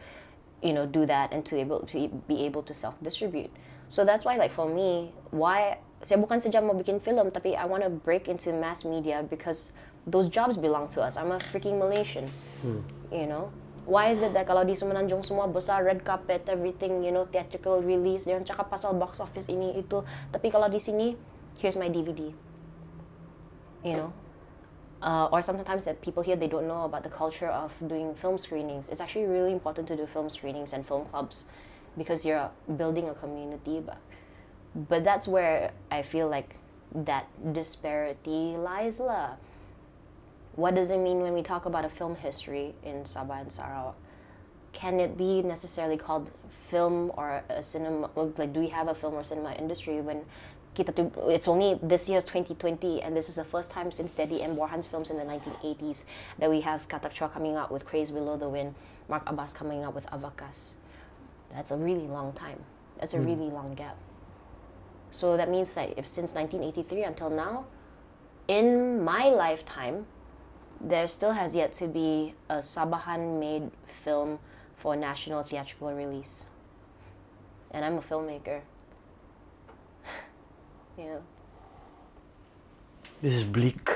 you 0.62 0.74
know, 0.74 0.86
do 0.86 1.06
that 1.06 1.34
and 1.34 1.46
to 1.46 1.58
able 1.58 1.80
to 1.88 2.10
be 2.28 2.46
able 2.46 2.62
to 2.64 2.74
self 2.74 3.02
distribute. 3.02 3.50
So 3.90 4.04
that's 4.04 4.26
why, 4.26 4.36
like 4.36 4.52
for 4.52 4.68
me, 4.68 5.14
why 5.32 5.80
saya 6.04 6.20
bukan 6.20 6.38
saja 6.44 6.62
mau 6.62 6.76
bikin 6.76 7.02
film, 7.02 7.32
tapi 7.32 7.56
I 7.56 7.66
want 7.66 7.82
to 7.82 7.90
break 7.90 8.28
into 8.28 8.54
mass 8.54 8.86
media 8.86 9.24
because 9.24 9.72
those 10.06 10.30
jobs 10.30 10.60
belong 10.60 10.88
to 10.94 11.02
us. 11.02 11.18
I'm 11.18 11.32
a 11.32 11.40
freaking 11.40 11.80
Malaysian, 11.80 12.30
you 13.12 13.28
know. 13.28 13.50
Why 13.88 14.12
is 14.12 14.20
it 14.20 14.36
that 14.36 14.44
kalau 14.44 14.68
di 14.68 14.76
Semenanjung 14.76 15.24
semua 15.24 15.48
besar 15.48 15.80
red 15.88 16.04
carpet 16.04 16.44
everything 16.52 17.08
you 17.08 17.12
know 17.16 17.24
theatrical 17.24 17.80
release 17.80 18.28
dia 18.28 18.36
cakap 18.44 18.68
pasal 18.68 18.92
box 19.00 19.24
office 19.24 19.48
ini 19.48 19.80
itu 19.80 20.04
tapi 20.28 20.52
kalau 20.52 20.68
di 20.68 20.76
sini 20.76 21.16
here's 21.64 21.80
my 21.80 21.88
DVD 21.88 22.36
you 23.88 23.96
know? 23.96 24.12
Uh, 25.00 25.30
or 25.32 25.40
sometimes 25.46 25.86
that 25.86 26.02
people 26.02 26.20
here 26.20 26.36
they 26.36 26.52
don't 26.52 26.68
know 26.68 26.84
about 26.84 27.06
the 27.06 27.14
culture 27.14 27.48
of 27.48 27.72
doing 27.86 28.12
film 28.18 28.36
screenings. 28.36 28.90
It's 28.92 29.00
actually 29.00 29.30
really 29.30 29.56
important 29.56 29.88
to 29.88 29.96
do 29.96 30.04
film 30.04 30.28
screenings 30.28 30.74
and 30.74 30.84
film 30.84 31.08
clubs 31.08 31.46
because 31.98 32.26
you're 32.26 32.50
building 32.78 33.10
a 33.10 33.14
community 33.14 33.82
but 33.82 33.98
but 34.88 35.04
that's 35.04 35.28
where 35.28 35.72
i 35.90 36.02
feel 36.02 36.30
like 36.30 36.56
that 36.94 37.26
disparity 37.52 38.56
lies 38.56 39.02
lah 39.02 39.36
what 40.58 40.76
does 40.76 40.90
it 40.90 40.98
mean 40.98 41.22
when 41.22 41.34
we 41.34 41.42
talk 41.42 41.66
about 41.66 41.86
a 41.86 41.90
film 41.90 42.16
history 42.16 42.74
in 42.84 43.04
sabah 43.04 43.40
and 43.40 43.52
sarawak 43.52 43.96
can 44.74 45.00
it 45.00 45.16
be 45.18 45.42
necessarily 45.42 45.98
called 45.98 46.30
film 46.50 47.12
or 47.16 47.42
a 47.50 47.62
cinema 47.62 48.10
like 48.16 48.52
do 48.52 48.60
we 48.60 48.68
have 48.68 48.88
a 48.88 48.94
film 48.94 49.14
or 49.14 49.24
cinema 49.24 49.54
industry 49.54 50.02
when 50.02 50.26
it's 50.80 51.48
only 51.48 51.80
this 51.82 52.08
year's 52.10 52.24
2020 52.24 53.02
and 53.02 53.16
this 53.16 53.30
is 53.30 53.36
the 53.36 53.44
first 53.44 53.72
time 53.72 53.90
since 53.90 54.12
Daddy 54.12 54.44
M. 54.44 54.56
Borhan's 54.56 54.86
films 54.86 55.10
in 55.10 55.18
the 55.18 55.24
1980s 55.24 56.04
that 56.38 56.50
we 56.50 56.62
have 56.62 56.88
Katak 56.88 57.14
Chua 57.14 57.32
coming 57.34 57.56
out 57.56 57.72
with 57.72 57.84
Craze 57.84 58.12
Below 58.12 58.38
the 58.38 58.48
Wind, 58.48 58.76
Mark 59.10 59.24
Abbas 59.28 59.56
coming 59.56 59.84
out 59.84 59.96
with 59.96 60.06
Avakas. 60.12 60.76
That's 61.52 61.72
a 61.72 61.78
really 61.78 62.08
long 62.08 62.34
time. 62.34 62.60
That's 63.00 63.16
a 63.16 63.18
hmm. 63.18 63.26
really 63.26 63.50
long 63.50 63.74
gap. 63.74 63.98
So 65.10 65.38
that 65.38 65.50
means 65.50 65.74
that 65.74 65.98
if 65.98 66.06
since 66.06 66.34
1983 66.34 67.04
until 67.04 67.30
now, 67.32 67.66
in 68.48 69.04
my 69.04 69.30
lifetime, 69.30 70.06
there 70.82 71.08
still 71.08 71.32
has 71.32 71.56
yet 71.56 71.74
to 71.74 71.88
be 71.88 72.34
a 72.50 72.56
Sabahan 72.56 73.40
made 73.40 73.72
film 73.86 74.40
for 74.76 74.96
national 74.96 75.44
theatrical 75.44 75.92
release. 75.94 76.46
And 77.72 77.84
I'm 77.84 77.98
a 77.98 78.02
filmmaker. 78.02 78.62
yeah. 80.98 81.18
This 83.22 83.34
is 83.34 83.44
bleak. 83.44 83.90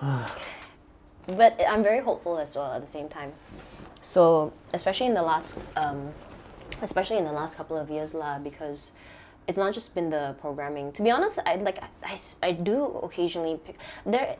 But 0.00 1.60
I'm 1.68 1.82
very 1.82 2.00
hopeful 2.00 2.38
as 2.38 2.56
well 2.56 2.72
at 2.72 2.80
the 2.80 2.86
same 2.86 3.08
time. 3.08 3.32
So, 4.00 4.52
especially 4.72 5.06
in 5.06 5.14
the 5.14 5.22
last, 5.22 5.58
um, 5.76 6.12
especially 6.80 7.18
in 7.18 7.24
the 7.24 7.32
last 7.32 7.56
couple 7.56 7.76
of 7.76 7.90
years, 7.90 8.14
lah, 8.14 8.38
because 8.38 8.92
it's 9.48 9.56
not 9.56 9.72
just 9.72 9.94
been 9.94 10.10
the 10.10 10.36
programming. 10.40 10.92
To 10.92 11.02
be 11.02 11.10
honest, 11.10 11.38
I 11.44 11.56
like 11.56 11.82
I, 11.82 11.88
I, 12.04 12.18
I 12.42 12.52
do 12.52 12.84
occasionally 13.02 13.58
pick 13.64 13.76
there. 14.04 14.36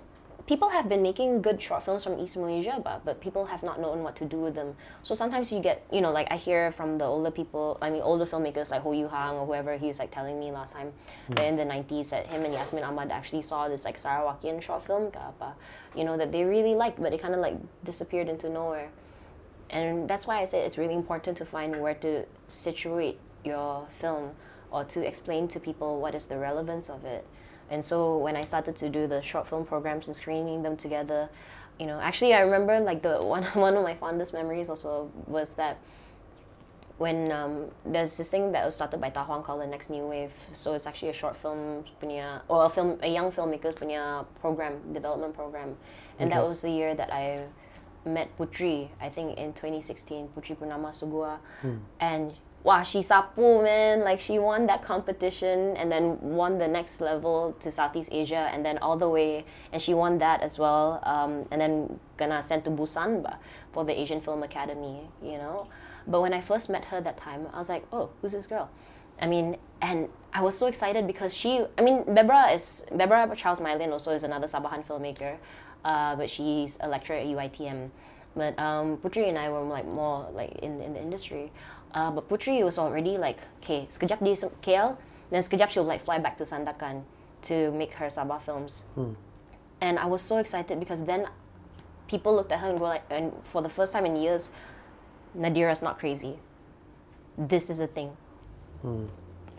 People 0.46 0.70
have 0.70 0.88
been 0.88 1.02
making 1.02 1.42
good 1.42 1.60
short 1.60 1.82
films 1.82 2.04
from 2.04 2.18
East 2.18 2.36
Malaysia, 2.36 2.80
but 2.82 3.04
but 3.04 3.20
people 3.20 3.46
have 3.46 3.62
not 3.62 3.80
known 3.80 4.02
what 4.02 4.16
to 4.16 4.24
do 4.24 4.38
with 4.38 4.54
them. 4.54 4.76
So 5.02 5.14
sometimes 5.14 5.52
you 5.52 5.60
get, 5.60 5.84
you 5.92 6.00
know, 6.00 6.10
like 6.12 6.28
I 6.30 6.36
hear 6.36 6.70
from 6.70 6.96
the 6.96 7.04
older 7.04 7.30
people. 7.30 7.76
I 7.82 7.90
mean, 7.90 8.00
older 8.00 8.24
filmmakers 8.24 8.70
like 8.70 8.82
Ho 8.82 8.92
Yu 8.92 9.08
Hang 9.08 9.36
or 9.36 9.46
whoever. 9.46 9.76
He 9.76 9.88
was 9.88 9.98
like 9.98 10.10
telling 10.10 10.38
me 10.38 10.52
last 10.52 10.74
time 10.74 10.92
hmm. 11.26 11.34
that 11.34 11.46
in 11.46 11.56
the 11.56 11.64
'90s 11.64 12.10
that 12.10 12.26
him 12.26 12.44
and 12.44 12.54
Yasmin 12.54 12.84
Ahmad 12.84 13.10
actually 13.10 13.42
saw 13.42 13.68
this 13.68 13.84
like 13.84 13.96
Sarawakian 13.96 14.60
short 14.62 14.82
film, 14.84 15.10
ka 15.10 15.32
apa, 15.32 15.54
you 15.96 16.04
know, 16.04 16.16
that 16.16 16.32
they 16.32 16.44
really 16.44 16.74
liked, 16.74 17.00
but 17.00 17.12
it 17.12 17.20
kind 17.20 17.34
of 17.34 17.40
like 17.40 17.56
disappeared 17.84 18.28
into 18.28 18.48
nowhere 18.48 18.88
and 19.70 20.08
that's 20.08 20.26
why 20.26 20.40
I 20.40 20.44
say 20.44 20.64
it's 20.64 20.78
really 20.78 20.94
important 20.94 21.36
to 21.38 21.44
find 21.44 21.78
where 21.80 21.92
to 21.96 22.24
situate 22.48 23.18
your 23.44 23.84
film 23.88 24.32
or 24.70 24.84
to 24.84 25.06
explain 25.06 25.48
to 25.48 25.60
people 25.60 26.00
what 26.00 26.14
is 26.14 26.26
the 26.26 26.38
relevance 26.38 26.88
of 26.88 27.04
it. 27.04 27.26
And 27.70 27.84
so 27.84 28.16
when 28.16 28.36
I 28.36 28.44
started 28.44 28.76
to 28.76 28.88
do 28.88 29.06
the 29.06 29.20
short 29.22 29.46
film 29.46 29.66
programs 29.66 30.06
and 30.06 30.16
screening 30.16 30.62
them 30.62 30.76
together, 30.76 31.28
you 31.78 31.86
know, 31.86 32.00
actually 32.00 32.34
I 32.34 32.40
remember 32.40 32.80
like 32.80 33.02
the 33.02 33.18
one 33.22 33.44
one 33.54 33.76
of 33.76 33.82
my 33.82 33.94
fondest 33.94 34.32
memories 34.32 34.68
also 34.68 35.10
was 35.26 35.54
that 35.54 35.78
when 36.98 37.30
um, 37.30 37.66
there's 37.86 38.16
this 38.16 38.28
thing 38.28 38.50
that 38.52 38.64
was 38.64 38.74
started 38.74 39.00
by 39.00 39.08
Tahuang 39.08 39.44
called 39.44 39.62
the 39.62 39.66
Next 39.66 39.88
New 39.88 40.04
Wave. 40.04 40.36
So 40.52 40.74
it's 40.74 40.86
actually 40.86 41.10
a 41.10 41.12
short 41.12 41.36
film 41.36 41.84
punya 42.02 42.42
or 42.48 42.64
a 42.64 42.68
film 42.68 42.98
a 43.02 43.08
young 43.08 43.30
filmmakers 43.30 43.74
punya 43.74 44.26
program 44.40 44.92
development 44.92 45.34
program, 45.34 45.76
and 46.18 46.30
that 46.32 46.46
was 46.46 46.62
the 46.62 46.70
year 46.70 46.94
that 46.94 47.12
I 47.12 47.44
met 48.04 48.36
Putri. 48.36 48.88
I 49.00 49.08
think 49.08 49.38
in 49.38 49.52
2016, 49.52 50.28
Putri 50.36 50.56
Purnama 50.56 50.90
Sugua, 50.90 51.38
and 52.00 52.34
wow, 52.64 52.82
she 52.82 53.02
sapu 53.02 53.62
man, 53.62 54.00
like 54.00 54.20
she 54.20 54.38
won 54.38 54.66
that 54.66 54.82
competition 54.82 55.76
and 55.76 55.90
then 55.90 56.18
won 56.20 56.58
the 56.58 56.68
next 56.68 57.00
level 57.00 57.54
to 57.60 57.70
Southeast 57.70 58.10
Asia 58.12 58.50
and 58.52 58.64
then 58.64 58.78
all 58.78 58.96
the 58.96 59.08
way, 59.08 59.44
and 59.72 59.80
she 59.80 59.94
won 59.94 60.18
that 60.18 60.40
as 60.42 60.58
well, 60.58 61.00
um, 61.04 61.46
and 61.50 61.60
then 61.60 61.98
gonna 62.16 62.42
sent 62.42 62.64
to 62.64 62.70
Busan 62.70 63.22
ba, 63.22 63.38
for 63.72 63.84
the 63.84 63.98
Asian 63.98 64.20
Film 64.20 64.42
Academy, 64.42 65.08
you 65.22 65.38
know. 65.38 65.68
But 66.06 66.22
when 66.22 66.32
I 66.32 66.40
first 66.40 66.70
met 66.70 66.86
her 66.86 67.00
that 67.00 67.16
time, 67.16 67.46
I 67.52 67.58
was 67.58 67.68
like, 67.68 67.86
oh, 67.92 68.10
who's 68.20 68.32
this 68.32 68.46
girl? 68.46 68.70
I 69.20 69.26
mean, 69.26 69.56
and 69.80 70.08
I 70.32 70.42
was 70.42 70.56
so 70.56 70.66
excited 70.66 71.06
because 71.06 71.34
she, 71.34 71.64
I 71.76 71.82
mean, 71.82 72.04
Bebra 72.04 72.52
is, 72.52 72.84
Bebra 72.92 73.34
Charles 73.36 73.60
Mylin 73.60 73.92
also 73.92 74.12
is 74.12 74.24
another 74.24 74.46
Sabahan 74.46 74.86
filmmaker, 74.86 75.36
uh, 75.84 76.16
but 76.16 76.30
she's 76.30 76.78
a 76.80 76.88
lecturer 76.88 77.16
at 77.16 77.26
UITM. 77.26 77.90
But 78.36 78.58
um, 78.58 78.98
Putri 78.98 79.28
and 79.28 79.38
I 79.38 79.48
were 79.50 79.62
like 79.62 79.86
more 79.86 80.28
like 80.32 80.52
in, 80.58 80.80
in 80.80 80.94
the 80.94 81.00
industry. 81.00 81.50
Uh, 81.98 82.12
but 82.14 82.28
Putri 82.30 82.62
was 82.62 82.78
already 82.78 83.18
like, 83.18 83.42
okay, 83.58 83.82
sekejap 83.90 84.22
di 84.22 84.30
KL, 84.62 84.94
then 85.34 85.42
sekejap 85.42 85.66
she'll 85.66 85.82
like 85.82 85.98
fly 85.98 86.14
back 86.22 86.38
to 86.38 86.44
Sandakan 86.46 87.02
to 87.42 87.72
make 87.74 87.90
her 87.98 88.06
Sabah 88.06 88.38
films. 88.38 88.86
And 89.82 89.98
I 89.98 90.06
was 90.06 90.22
so 90.22 90.38
excited 90.38 90.78
because 90.78 91.02
then 91.02 91.26
people 92.06 92.30
looked 92.38 92.54
at 92.54 92.62
her 92.62 92.70
and 92.70 92.78
go 92.78 92.86
like, 92.86 93.02
and 93.10 93.34
for 93.42 93.62
the 93.62 93.68
first 93.68 93.90
time 93.92 94.06
in 94.06 94.14
years, 94.14 94.54
Nadira's 95.34 95.82
not 95.82 95.98
crazy. 95.98 96.38
This 97.34 97.66
is 97.68 97.82
a 97.82 97.90
thing. 97.90 98.14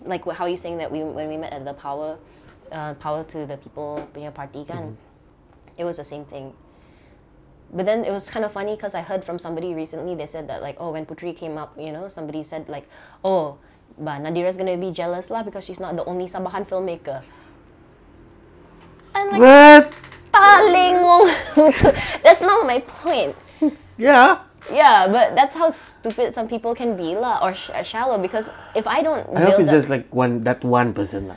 Like 0.07 0.23
wh- 0.23 0.31
how 0.39 0.47
you 0.47 0.55
saying 0.55 0.79
that 0.79 0.87
we 0.87 1.03
when 1.03 1.27
we 1.27 1.35
met 1.35 1.51
at 1.51 1.67
the 1.67 1.75
power, 1.75 2.15
uh, 2.71 2.95
power 3.03 3.27
to 3.35 3.43
the 3.43 3.59
people 3.59 3.99
punya 4.15 4.31
party 4.31 4.63
kan, 4.63 4.95
it 5.75 5.83
was 5.83 5.99
the 5.99 6.07
same 6.07 6.23
thing. 6.23 6.55
But 7.73 7.85
then 7.85 8.03
it 8.05 8.11
was 8.11 8.29
kind 8.29 8.45
of 8.45 8.51
funny 8.51 8.75
because 8.75 8.95
I 8.95 9.01
heard 9.01 9.23
from 9.23 9.37
somebody 9.39 9.73
recently. 9.73 10.15
They 10.15 10.25
said 10.25 10.47
that 10.49 10.61
like, 10.61 10.77
oh, 10.79 10.91
when 10.91 11.05
Putri 11.05 11.35
came 11.35 11.57
up, 11.57 11.77
you 11.77 11.91
know, 11.91 12.07
somebody 12.07 12.43
said 12.43 12.67
like, 12.69 12.87
oh, 13.23 13.57
but 13.97 14.21
Nadira's 14.21 14.57
gonna 14.57 14.77
be 14.77 14.91
jealous 14.91 15.29
lah 15.29 15.43
because 15.43 15.65
she's 15.65 15.79
not 15.79 15.95
the 15.95 16.05
only 16.05 16.25
Sabahan 16.25 16.67
filmmaker. 16.67 17.21
And 19.15 19.31
like, 19.31 19.41
What? 19.41 20.09
That's 22.23 22.41
not 22.41 22.65
my 22.65 22.79
point. 22.79 23.35
Yeah. 23.97 24.39
Yeah, 24.71 25.07
but 25.07 25.35
that's 25.35 25.55
how 25.55 25.69
stupid 25.69 26.33
some 26.33 26.47
people 26.47 26.75
can 26.75 26.95
be 26.95 27.15
lah, 27.15 27.39
or 27.41 27.53
sh- 27.55 27.71
uh, 27.73 27.81
shallow. 27.81 28.19
Because 28.19 28.51
if 28.75 28.85
I 28.85 29.01
don't 29.01 29.25
I 29.35 29.41
hope 29.49 29.59
it's 29.59 29.71
just 29.71 29.89
like 29.89 30.05
one 30.13 30.43
that 30.43 30.63
one 30.63 30.93
person. 30.93 31.27
lah. 31.29 31.35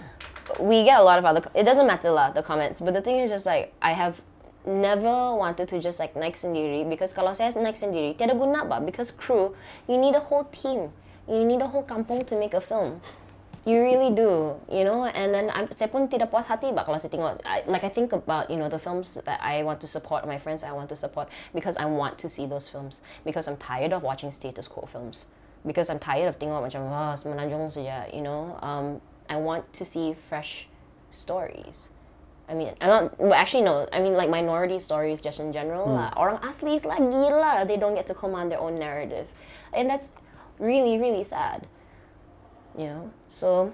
we 0.61 0.85
get 0.85 1.01
a 1.01 1.03
lot 1.03 1.19
of 1.19 1.25
other. 1.25 1.41
It 1.55 1.65
doesn't 1.65 1.87
matter 1.87 2.11
lah 2.11 2.31
the 2.31 2.43
comments, 2.43 2.81
but 2.81 2.93
the 2.93 3.01
thing 3.01 3.19
is 3.19 3.31
just 3.31 3.47
like 3.47 3.73
I 3.81 3.93
have 3.93 4.21
never 4.67 5.35
wanted 5.35 5.69
to 5.69 5.81
just 5.81 5.99
like 6.01 6.15
naik 6.15 6.35
sendiri. 6.35 6.87
Because 6.89 7.13
kalau 7.13 7.35
saya 7.35 7.51
naik 7.59 7.75
sendiri 7.75 8.15
tiada 8.15 8.35
guna 8.37 8.65
ba 8.65 8.79
because 8.79 9.11
crew 9.11 9.55
you 9.89 9.99
need 9.99 10.15
a 10.15 10.23
whole 10.23 10.47
team. 10.51 10.91
You 11.27 11.47
need 11.47 11.63
a 11.63 11.69
whole 11.71 11.87
kampung 11.87 12.27
to 12.27 12.35
make 12.39 12.55
a 12.55 12.61
film. 12.61 13.01
You 13.63 13.79
really 13.79 14.11
do 14.11 14.59
you 14.67 14.83
know? 14.83 15.07
And 15.07 15.31
then 15.31 15.47
I'm, 15.55 15.71
saya 15.71 15.87
pun 15.87 16.11
tidak 16.11 16.35
puas 16.35 16.51
hati 16.51 16.75
ba 16.75 16.83
kalau 16.83 16.99
saya 16.99 17.15
tengok. 17.15 17.39
I, 17.47 17.63
like 17.71 17.87
I 17.87 17.91
think 17.91 18.11
about 18.11 18.51
you 18.51 18.59
know 18.59 18.67
the 18.67 18.79
films 18.79 19.15
that 19.15 19.39
I 19.39 19.63
want 19.63 19.79
to 19.83 19.89
support 19.91 20.27
my 20.27 20.39
friends 20.39 20.67
I 20.67 20.75
want 20.75 20.91
to 20.91 20.99
support 20.99 21.31
because 21.55 21.79
I 21.79 21.87
want 21.87 22.19
to 22.23 22.27
see 22.27 22.47
those 22.47 22.67
films. 22.67 23.03
Because 23.23 23.47
I'm 23.47 23.59
tired 23.59 23.95
of 23.95 24.03
watching 24.03 24.35
status 24.35 24.67
quo 24.67 24.87
films. 24.91 25.31
Because 25.63 25.87
I'm 25.91 26.03
tired 26.03 26.27
of 26.27 26.43
tengok 26.43 26.59
macam 26.59 26.91
wah 26.91 27.15
semenanjung 27.15 27.71
saja 27.71 28.11
you 28.11 28.23
know? 28.23 28.59
Um, 28.59 28.99
I 29.31 29.39
want 29.39 29.71
to 29.79 29.87
see 29.87 30.11
fresh 30.11 30.67
stories 31.15 31.92
I 32.53 32.55
mean, 32.55 32.75
I'm 32.83 32.89
not. 32.89 33.19
Well, 33.19 33.33
actually, 33.33 33.63
no. 33.63 33.89
I 33.91 34.01
mean, 34.01 34.13
like 34.13 34.29
minority 34.29 34.79
stories, 34.79 35.23
just 35.23 35.41
in 35.41 35.55
general. 35.55 35.89
lah. 35.89 36.13
Orang 36.21 36.37
asli 36.45 36.75
is 36.77 36.85
like 36.85 37.01
gila. 37.01 37.65
They 37.67 37.79
don't 37.79 37.95
get 37.95 38.07
to 38.09 38.15
command 38.15 38.53
their 38.53 38.61
own 38.61 38.77
narrative, 38.77 39.27
and 39.73 39.89
that's 39.89 40.13
really, 40.59 40.99
really 40.99 41.25
sad. 41.25 41.67
You 42.77 42.87
know. 42.93 43.11
So, 43.29 43.73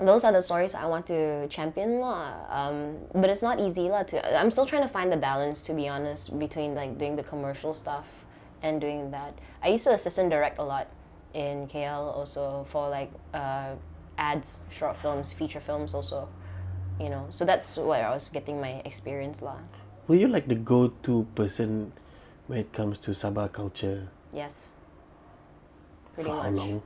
those 0.00 0.24
are 0.24 0.32
the 0.32 0.40
stories 0.40 0.74
I 0.74 0.86
want 0.86 1.04
to 1.12 1.46
champion, 1.48 2.00
lah. 2.00 2.40
Um, 2.48 3.04
but 3.12 3.28
it's 3.28 3.44
not 3.44 3.60
easy, 3.60 3.92
lah. 3.92 4.08
To 4.08 4.16
I'm 4.32 4.48
still 4.48 4.64
trying 4.64 4.82
to 4.82 4.88
find 4.88 5.12
the 5.12 5.20
balance, 5.20 5.60
to 5.68 5.76
be 5.76 5.84
honest, 5.84 6.32
between 6.40 6.72
like 6.72 6.96
doing 6.96 7.20
the 7.20 7.22
commercial 7.22 7.76
stuff 7.76 8.24
and 8.64 8.80
doing 8.80 9.12
that. 9.12 9.36
I 9.60 9.76
used 9.76 9.84
to 9.84 9.92
assistant 9.92 10.32
direct 10.32 10.56
a 10.56 10.64
lot 10.64 10.88
in 11.36 11.68
KL, 11.68 12.16
also 12.16 12.64
for 12.64 12.88
like 12.88 13.12
uh, 13.36 13.76
ads, 14.16 14.60
short 14.72 14.96
films, 14.96 15.36
feature 15.36 15.60
films, 15.60 15.92
also 15.92 16.32
you 17.00 17.08
know 17.08 17.26
so 17.30 17.44
that's 17.44 17.76
where 17.76 18.06
i 18.06 18.10
was 18.12 18.28
getting 18.30 18.60
my 18.60 18.80
experience 18.84 19.42
lah. 19.42 19.56
Were 20.06 20.14
you 20.14 20.30
like 20.30 20.46
the 20.46 20.54
go-to 20.54 21.26
person 21.34 21.90
when 22.46 22.62
it 22.62 22.70
comes 22.70 23.02
to 23.02 23.10
Sabah 23.10 23.50
culture? 23.50 24.06
yes. 24.30 24.70
Pretty 26.14 26.30
For 26.30 26.42
how 26.42 26.50
long? 26.54 26.82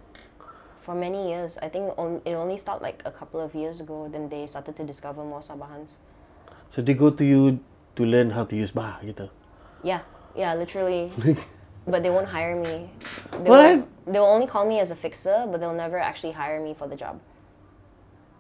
for 0.81 0.95
many 0.97 1.29
years. 1.29 1.61
I 1.61 1.69
think 1.69 1.93
on, 2.01 2.25
it 2.25 2.33
only 2.33 2.57
started 2.57 2.81
like 2.83 3.05
a 3.05 3.13
couple 3.13 3.39
of 3.39 3.53
years 3.55 3.79
ago 3.85 4.09
then 4.11 4.33
they 4.33 4.49
started 4.49 4.75
to 4.81 4.85
discover 4.89 5.21
more 5.23 5.45
sabahans. 5.45 6.01
So 6.73 6.81
they 6.81 6.95
go 6.97 7.11
to 7.13 7.25
you 7.25 7.61
to 7.97 8.03
learn 8.09 8.31
how 8.33 8.49
to 8.49 8.57
use 8.57 8.73
bah 8.73 8.97
gitu. 9.05 9.29
yeah. 9.85 10.01
Yeah 10.35 10.57
literally. 10.57 11.13
But 11.87 12.01
they 12.05 12.11
won't 12.11 12.29
hire 12.29 12.57
me. 12.57 12.89
They 13.45 13.51
What? 13.53 13.61
Will, 13.61 13.89
they 14.09 14.19
will 14.21 14.33
only 14.33 14.47
call 14.49 14.65
me 14.65 14.81
as 14.81 14.91
a 14.91 14.97
fixer 14.97 15.45
but 15.45 15.61
they'll 15.61 15.77
never 15.77 16.01
actually 16.01 16.33
hire 16.33 16.57
me 16.61 16.73
for 16.73 16.89
the 16.89 16.97
job 16.97 17.21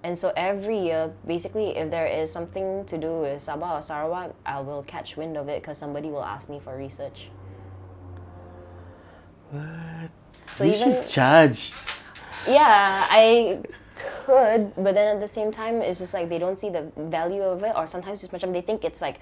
and 0.02 0.16
so 0.16 0.32
every 0.36 0.78
year 0.78 1.12
basically 1.26 1.76
if 1.76 1.90
there 1.90 2.06
is 2.06 2.32
something 2.32 2.84
to 2.86 2.96
do 2.96 3.20
with 3.20 3.40
sabah 3.40 3.78
or 3.78 3.82
sarawak 3.82 4.32
i 4.46 4.60
will 4.60 4.82
catch 4.82 5.16
wind 5.16 5.36
of 5.36 5.48
it 5.48 5.62
because 5.62 5.76
somebody 5.78 6.08
will 6.08 6.24
ask 6.24 6.48
me 6.48 6.58
for 6.58 6.76
research 6.76 7.28
What? 9.50 10.10
so 10.46 10.64
you 10.64 10.72
even 10.72 10.92
should 10.92 11.08
charge. 11.08 11.72
yeah 12.48 13.06
i 13.10 13.60
could 14.24 14.72
but 14.76 14.94
then 14.94 15.16
at 15.16 15.20
the 15.20 15.28
same 15.28 15.52
time 15.52 15.82
it's 15.82 15.98
just 15.98 16.14
like 16.14 16.28
they 16.28 16.38
don't 16.38 16.58
see 16.58 16.70
the 16.70 16.90
value 16.96 17.42
of 17.42 17.62
it 17.62 17.72
or 17.76 17.86
sometimes 17.86 18.24
it's 18.24 18.32
much 18.32 18.42
of 18.42 18.52
they 18.52 18.62
think 18.62 18.84
it's 18.84 19.02
like 19.02 19.20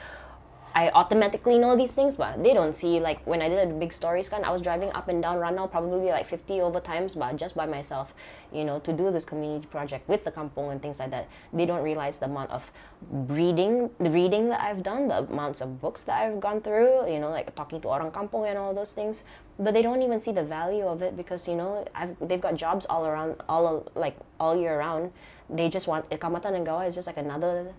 I 0.74 0.90
automatically 0.90 1.58
know 1.58 1.76
these 1.76 1.94
things, 1.94 2.16
but 2.16 2.42
they 2.42 2.54
don't 2.54 2.74
see 2.74 3.00
like 3.00 3.24
when 3.26 3.42
I 3.42 3.48
did 3.48 3.68
a 3.68 3.72
big 3.72 3.92
story 3.92 4.22
scan, 4.22 4.44
I 4.44 4.50
was 4.50 4.60
driving 4.60 4.92
up 4.92 5.08
and 5.08 5.22
down 5.22 5.38
Ranau 5.38 5.70
probably 5.70 6.10
like 6.10 6.26
50 6.26 6.60
over 6.60 6.80
times, 6.80 7.14
but 7.14 7.36
just 7.36 7.54
by 7.56 7.66
myself, 7.66 8.14
you 8.52 8.64
know, 8.64 8.78
to 8.80 8.92
do 8.92 9.10
this 9.10 9.24
community 9.24 9.66
project 9.66 10.08
with 10.08 10.24
the 10.24 10.30
kampong 10.30 10.70
and 10.70 10.82
things 10.82 11.00
like 11.00 11.10
that. 11.10 11.28
They 11.52 11.66
don't 11.66 11.82
realize 11.82 12.18
the 12.18 12.26
amount 12.26 12.50
of 12.50 12.70
reading, 13.10 13.90
the 13.98 14.10
reading 14.10 14.48
that 14.50 14.60
I've 14.60 14.82
done, 14.82 15.08
the 15.08 15.24
amounts 15.24 15.60
of 15.60 15.80
books 15.80 16.02
that 16.04 16.20
I've 16.20 16.40
gone 16.40 16.60
through, 16.60 17.10
you 17.10 17.18
know, 17.18 17.30
like 17.30 17.54
talking 17.54 17.80
to 17.80 17.88
orang 17.88 18.10
kampong 18.10 18.46
and 18.46 18.58
all 18.58 18.74
those 18.74 18.92
things. 18.92 19.24
But 19.58 19.74
they 19.74 19.82
don't 19.82 20.02
even 20.02 20.20
see 20.20 20.32
the 20.32 20.44
value 20.44 20.86
of 20.86 21.02
it 21.02 21.16
because 21.16 21.48
you 21.48 21.56
know 21.56 21.84
I've, 21.94 22.16
they've 22.20 22.40
got 22.40 22.54
jobs 22.54 22.86
all 22.86 23.06
around, 23.06 23.36
all 23.48 23.90
like 23.94 24.16
all 24.38 24.56
year 24.56 24.78
round. 24.78 25.12
They 25.50 25.68
just 25.68 25.88
want 25.88 26.08
Kaamatan 26.10 26.54
and 26.54 26.66
Gawai 26.66 26.86
is 26.86 26.94
just 26.94 27.06
like 27.06 27.16
another 27.16 27.74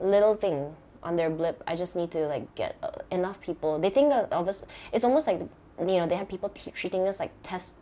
little 0.00 0.34
thing 0.34 0.74
on 1.02 1.16
their 1.16 1.30
blip. 1.30 1.62
I 1.66 1.76
just 1.76 1.96
need 1.96 2.10
to 2.12 2.26
like 2.26 2.54
get 2.54 2.76
uh, 2.82 2.90
enough 3.10 3.40
people. 3.40 3.78
They 3.78 3.90
think 3.90 4.12
of 4.12 4.48
us. 4.48 4.64
It's 4.92 5.04
almost 5.04 5.26
like 5.26 5.40
you 5.80 5.96
know 5.98 6.06
they 6.06 6.16
have 6.16 6.28
people 6.28 6.50
t- 6.50 6.70
treating 6.70 7.06
us 7.08 7.20
like 7.20 7.32
test, 7.42 7.74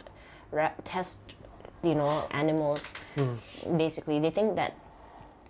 ra- 0.53 0.73
test, 0.85 1.21
you 1.83 1.95
know, 1.95 2.27
animals. 2.31 2.95
Basically, 3.77 4.21
they 4.21 4.31
think 4.31 4.57
that 4.57 4.77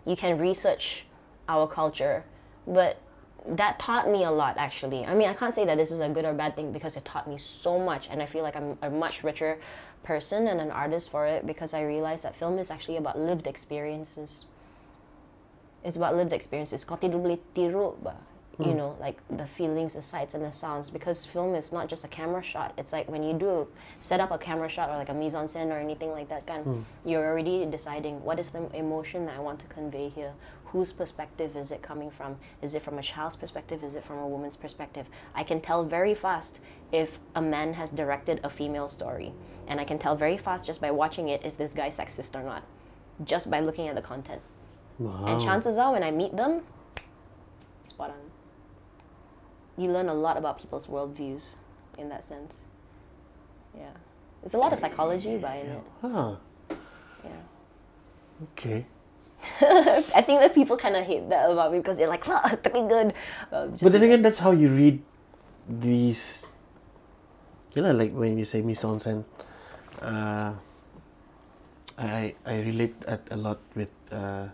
you 0.06 0.16
can 0.16 0.38
research 0.38 1.04
our 1.48 1.66
culture, 1.66 2.24
but 2.66 2.98
that 3.46 3.78
taught 3.78 4.10
me 4.10 4.24
a 4.24 4.30
lot 4.30 4.56
actually. 4.58 5.04
I 5.04 5.14
mean, 5.14 5.28
I 5.28 5.34
can't 5.34 5.54
say 5.54 5.64
that 5.64 5.76
this 5.76 5.90
is 5.90 6.00
a 6.00 6.08
good 6.08 6.24
or 6.24 6.34
bad 6.34 6.56
thing 6.56 6.72
because 6.72 6.96
it 6.96 7.04
taught 7.04 7.28
me 7.28 7.38
so 7.38 7.78
much, 7.78 8.08
and 8.10 8.22
I 8.22 8.26
feel 8.26 8.42
like 8.42 8.56
I'm 8.56 8.78
a 8.82 8.90
much 8.90 9.22
richer 9.22 9.58
person 10.02 10.46
and 10.48 10.60
an 10.60 10.70
artist 10.70 11.10
for 11.10 11.26
it 11.26 11.46
because 11.46 11.74
I 11.74 11.82
realized 11.82 12.24
that 12.24 12.34
film 12.34 12.58
is 12.58 12.70
actually 12.70 12.96
about 12.96 13.18
lived 13.18 13.46
experiences 13.46 14.46
it's 15.85 15.97
about 15.97 16.16
lived 16.16 16.33
experiences. 16.33 16.85
Kau 16.85 16.97
tidur 16.97 17.22
boleh 17.22 17.39
tiru 17.55 17.95
ba? 18.03 18.16
You 18.59 18.72
hmm. 18.72 18.76
know, 18.76 18.97
like 18.99 19.22
the 19.31 19.47
feelings, 19.47 19.95
the 19.95 20.03
sights, 20.03 20.35
and 20.35 20.45
the 20.45 20.51
sounds. 20.51 20.91
Because 20.91 21.24
film 21.24 21.55
is 21.55 21.70
not 21.70 21.87
just 21.87 22.03
a 22.03 22.09
camera 22.09 22.43
shot. 22.43 22.74
It's 22.76 22.93
like 22.93 23.09
when 23.09 23.22
you 23.22 23.33
do 23.33 23.68
set 24.01 24.18
up 24.18 24.33
a 24.33 24.39
camera 24.39 24.68
shot 24.68 24.91
or 24.91 24.97
like 24.97 25.09
a 25.09 25.14
mise 25.14 25.37
en 25.37 25.47
scène 25.47 25.70
or 25.70 25.79
anything 25.79 26.11
like 26.11 26.29
that, 26.29 26.45
kan, 26.47 26.62
hmm. 26.62 26.81
you're 27.05 27.24
already 27.24 27.64
deciding 27.66 28.22
what 28.24 28.41
is 28.41 28.51
the 28.51 28.66
emotion 28.74 29.26
that 29.26 29.37
I 29.37 29.39
want 29.39 29.61
to 29.61 29.66
convey 29.68 30.09
here. 30.09 30.35
Whose 30.74 30.93
perspective 30.93 31.57
is 31.57 31.70
it 31.70 31.83
coming 31.83 32.11
from? 32.11 32.37
Is 32.61 32.74
it 32.74 32.83
from 32.83 32.99
a 32.99 33.03
child's 33.03 33.37
perspective? 33.37 33.85
Is 33.85 33.95
it 33.95 34.05
from 34.05 34.18
a 34.18 34.26
woman's 34.26 34.57
perspective? 34.57 35.07
I 35.35 35.45
can 35.45 35.61
tell 35.61 35.85
very 35.85 36.14
fast 36.14 36.59
if 36.91 37.20
a 37.37 37.41
man 37.41 37.74
has 37.74 37.91
directed 37.91 38.41
a 38.43 38.51
female 38.51 38.89
story, 38.89 39.33
and 39.68 39.79
I 39.79 39.85
can 39.85 39.99
tell 39.99 40.16
very 40.16 40.37
fast 40.37 40.66
just 40.66 40.81
by 40.81 40.91
watching 40.91 41.29
it 41.29 41.47
is 41.47 41.55
this 41.55 41.72
guy 41.72 41.89
sexist 41.89 42.35
or 42.35 42.43
not, 42.43 42.64
just 43.24 43.51
by 43.51 43.61
looking 43.61 43.87
at 43.87 43.95
the 43.95 44.03
content. 44.03 44.43
Wow. 44.99 45.26
And 45.26 45.40
chances 45.42 45.78
are, 45.78 45.92
when 45.92 46.03
I 46.03 46.11
meet 46.11 46.36
them, 46.36 46.62
spot 47.86 48.11
on. 48.11 48.16
You 49.82 49.90
learn 49.92 50.09
a 50.09 50.14
lot 50.14 50.36
about 50.36 50.59
people's 50.59 50.86
worldviews 50.88 51.55
in 51.99 52.09
that 52.09 52.24
sense. 52.24 52.57
Yeah. 53.76 53.90
There's 54.42 54.55
a 54.55 54.59
lot 54.59 54.72
of 54.72 54.78
psychology 54.78 55.36
behind 55.38 55.68
it. 55.68 55.82
Ah, 56.03 56.36
Yeah. 57.24 57.42
okay. 58.55 58.86
I 60.14 60.22
think 60.22 60.40
that 60.42 60.55
people 60.55 60.76
kind 60.76 60.96
of 60.96 61.05
hate 61.07 61.28
that 61.30 61.51
about 61.51 61.70
me 61.70 61.78
because 61.78 61.99
they're 61.99 62.09
like, 62.11 62.26
well, 62.26 62.42
pretty 62.62 62.82
good. 62.88 63.14
Um, 63.53 63.74
But 63.80 63.92
then 63.92 64.03
again, 64.03 64.22
that's 64.22 64.38
how 64.42 64.51
you 64.51 64.68
read 64.68 65.03
these. 65.68 66.46
You 67.74 67.82
know, 67.82 67.92
like 67.92 68.11
when 68.12 68.38
you 68.38 68.44
say 68.44 68.62
mise 68.62 68.82
en 68.82 68.99
scène, 68.99 69.22
uh, 70.03 70.51
I 71.99 72.34
I 72.46 72.55
relate 72.66 72.99
that 73.07 73.22
a 73.30 73.36
lot 73.36 73.59
with 73.78 73.92
uh, 74.11 74.51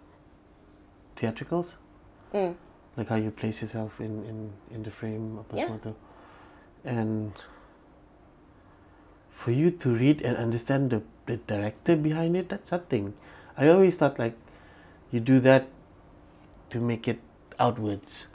theatricals. 1.16 1.76
Mm. 2.32 2.54
Like 2.96 3.08
how 3.08 3.16
you 3.16 3.30
place 3.30 3.62
yourself 3.62 4.00
in 4.00 4.24
in 4.24 4.38
in 4.70 4.82
the 4.82 4.90
frame 4.90 5.38
apa 5.42 5.54
Yeah. 5.56 5.94
and 6.84 7.32
for 9.34 9.50
you 9.50 9.70
to 9.82 9.90
read 9.90 10.22
and 10.22 10.36
understand 10.36 10.90
the 10.90 11.02
the 11.26 11.40
director 11.48 11.96
behind 11.96 12.36
it, 12.36 12.48
that's 12.48 12.70
something. 12.70 13.14
I 13.56 13.68
always 13.68 13.96
thought 13.96 14.18
like 14.18 14.36
you 15.10 15.18
do 15.20 15.40
that 15.40 15.66
to 16.70 16.78
make 16.78 17.08
it 17.08 17.18
outwards. 17.58 18.26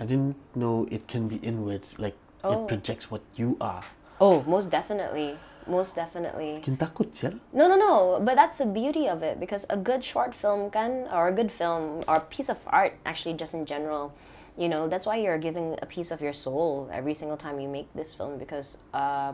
I 0.00 0.06
didn't 0.06 0.36
know 0.54 0.86
it 0.90 1.06
can 1.06 1.28
be 1.28 1.36
inwards, 1.42 1.98
like 1.98 2.18
it 2.42 2.50
Oh. 2.50 2.66
projects 2.66 3.10
what 3.10 3.22
you 3.36 3.56
are. 3.60 3.82
Oh, 4.20 4.42
most 4.46 4.70
definitely. 4.70 5.38
Most 5.66 5.94
definitely. 5.94 6.60
Makin 6.60 6.76
takut 6.76 7.08
sial. 7.16 7.40
No, 7.52 7.68
no, 7.68 7.76
no. 7.76 8.20
But 8.20 8.36
that's 8.36 8.58
the 8.58 8.66
beauty 8.66 9.08
of 9.08 9.22
it 9.22 9.40
because 9.40 9.64
a 9.70 9.76
good 9.76 10.04
short 10.04 10.34
film 10.34 10.70
can, 10.70 11.08
or 11.10 11.28
a 11.28 11.32
good 11.32 11.50
film, 11.50 12.04
or 12.06 12.16
a 12.16 12.26
piece 12.28 12.48
of 12.52 12.58
art, 12.66 12.94
actually, 13.06 13.34
just 13.34 13.54
in 13.54 13.64
general, 13.64 14.12
you 14.60 14.68
know, 14.68 14.86
that's 14.88 15.06
why 15.06 15.16
you're 15.16 15.38
giving 15.40 15.78
a 15.80 15.86
piece 15.86 16.10
of 16.10 16.20
your 16.20 16.32
soul 16.32 16.88
every 16.92 17.14
single 17.14 17.36
time 17.36 17.58
you 17.58 17.68
make 17.68 17.88
this 17.94 18.12
film 18.12 18.36
because 18.38 18.76
uh, 18.92 19.32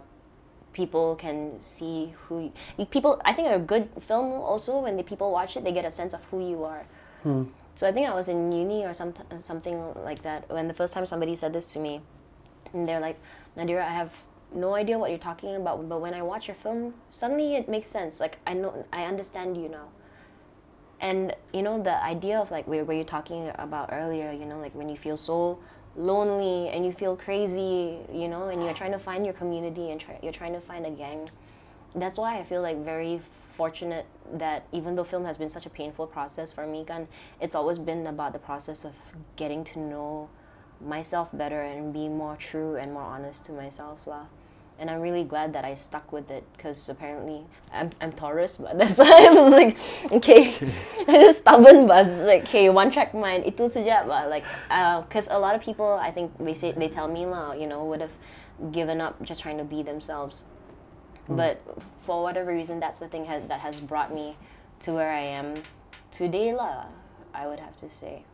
people 0.73 1.17
can 1.17 1.59
see 1.61 2.15
who 2.29 2.53
you- 2.79 2.87
people. 2.87 3.21
I 3.25 3.33
think 3.35 3.51
a 3.51 3.59
good 3.59 3.91
film 3.99 4.33
also 4.33 4.79
when 4.87 4.97
the 4.97 5.03
people 5.03 5.33
watch 5.35 5.57
it, 5.57 5.65
they 5.65 5.73
get 5.73 5.85
a 5.85 5.91
sense 5.91 6.15
of 6.15 6.23
who 6.31 6.39
you 6.47 6.63
are. 6.65 6.87
Hmm. 7.23 7.51
So 7.75 7.89
I 7.89 7.93
think 7.93 8.09
I 8.09 8.15
was 8.15 8.29
in 8.29 8.53
uni 8.53 8.85
or 8.87 8.95
some, 8.95 9.15
something 9.41 9.77
like 10.05 10.23
that 10.23 10.49
when 10.49 10.69
the 10.69 10.75
first 10.75 10.93
time 10.95 11.07
somebody 11.07 11.35
said 11.35 11.53
this 11.53 11.67
to 11.75 11.79
me 11.79 12.01
and 12.73 12.87
they're 12.87 13.01
like, 13.01 13.19
Nadira, 13.57 13.83
I 13.83 13.91
have 13.93 14.15
no 14.55 14.75
idea 14.75 14.99
what 14.99 15.11
you're 15.11 15.19
talking 15.19 15.55
about, 15.55 15.89
but 15.89 16.01
when 16.01 16.15
I 16.15 16.23
watch 16.23 16.49
your 16.49 16.55
film, 16.55 16.95
suddenly 17.11 17.55
it 17.55 17.69
makes 17.69 17.89
sense. 17.89 18.21
Like 18.21 18.39
I 18.47 18.55
know, 18.55 18.87
I 18.93 19.05
understand 19.05 19.57
you 19.57 19.69
now. 19.69 19.89
And 21.01 21.35
you 21.53 21.63
know 21.63 21.83
the 21.83 22.03
idea 22.03 22.39
of 22.39 22.51
like 22.51 22.67
where, 22.67 22.85
you're 22.93 23.05
talking 23.05 23.51
about 23.57 23.91
earlier, 23.93 24.33
you 24.33 24.45
know, 24.45 24.59
like 24.59 24.75
when 24.75 24.89
you 24.89 24.97
feel 24.97 25.17
so 25.17 25.59
lonely 25.97 26.69
and 26.69 26.85
you 26.85 26.93
feel 26.93 27.17
crazy, 27.17 27.99
you 28.13 28.29
know, 28.29 28.49
and 28.49 28.63
you're 28.63 28.75
trying 28.75 28.93
to 28.93 28.99
find 28.99 29.25
your 29.25 29.35
community 29.35 29.91
and 29.91 30.01
try, 30.01 30.19
you're 30.23 30.33
trying 30.33 30.53
to 30.53 30.61
find 30.61 30.85
a 30.87 30.91
gang. 30.91 31.31
That's 31.95 32.19
why 32.19 32.39
I 32.39 32.43
feel 32.43 32.63
like 32.63 32.79
very 32.79 33.21
fortunate 33.49 34.07
that 34.35 34.67
even 34.73 34.95
though 34.95 35.05
film 35.05 35.25
has 35.25 35.37
been 35.37 35.49
such 35.49 35.67
a 35.67 35.71
painful 35.71 36.07
process 36.07 36.53
for 36.53 36.67
me, 36.67 36.85
it's 37.41 37.55
always 37.55 37.79
been 37.79 38.07
about 38.07 38.33
the 38.33 38.39
process 38.39 38.85
of 38.85 38.95
getting 39.37 39.65
to 39.65 39.79
know 39.79 40.29
myself 40.81 41.37
better 41.37 41.63
and 41.63 41.93
be 41.93 42.09
more 42.09 42.37
true 42.37 42.77
and 42.77 42.93
more 42.93 43.03
honest 43.03 43.45
to 43.47 43.53
myself 43.53 44.07
lah. 44.07 44.27
And 44.79 44.89
I'm 44.89 45.01
really 45.01 45.25
glad 45.25 45.53
that 45.53 45.65
I 45.65 45.75
stuck 45.75 46.11
with 46.11 46.31
it 46.31 46.43
because 46.57 46.89
apparently 46.89 47.45
I'm, 47.71 47.91
I'm 48.01 48.13
Taurus, 48.13 48.57
but 48.57 48.79
that's 48.81 48.97
why 48.99 49.29
I 49.29 49.31
was 49.31 49.53
like, 49.53 49.79
okay, 50.11 50.55
stubborn, 51.35 51.87
but 51.87 52.07
it's 52.07 52.23
like, 52.23 52.43
okay, 52.43 52.71
one 52.71 52.91
track 52.91 53.13
mind, 53.13 53.45
itu 53.45 53.69
saja, 53.69 54.07
but 54.07 54.31
like, 54.31 54.45
because 55.05 55.29
a 55.29 55.39
lot 55.39 55.55
of 55.55 55.61
people, 55.61 56.01
I 56.01 56.11
think 56.11 56.33
they 56.39 56.55
say 56.55 56.73
they 56.73 56.89
tell 56.89 57.09
me 57.09 57.27
lah, 57.27 57.53
you 57.53 57.67
know, 57.67 57.85
would 57.85 58.01
have 58.01 58.17
given 58.73 59.01
up 59.01 59.21
just 59.23 59.43
trying 59.43 59.59
to 59.59 59.65
be 59.65 59.83
themselves. 59.83 60.45
But 61.29 61.63
for 61.97 62.23
whatever 62.25 62.51
reason, 62.51 62.81
that's 62.81 62.99
the 62.99 63.07
thing 63.07 63.25
has, 63.27 63.47
that 63.47 63.61
has 63.61 63.79
brought 63.79 64.13
me 64.13 64.37
to 64.81 64.93
where 64.93 65.13
I 65.13 65.21
am 65.21 65.55
today 66.11 66.53
lah. 66.53 66.87
I 67.33 67.47
would 67.47 67.61
have 67.61 67.77
to 67.79 67.89
say. 67.89 68.25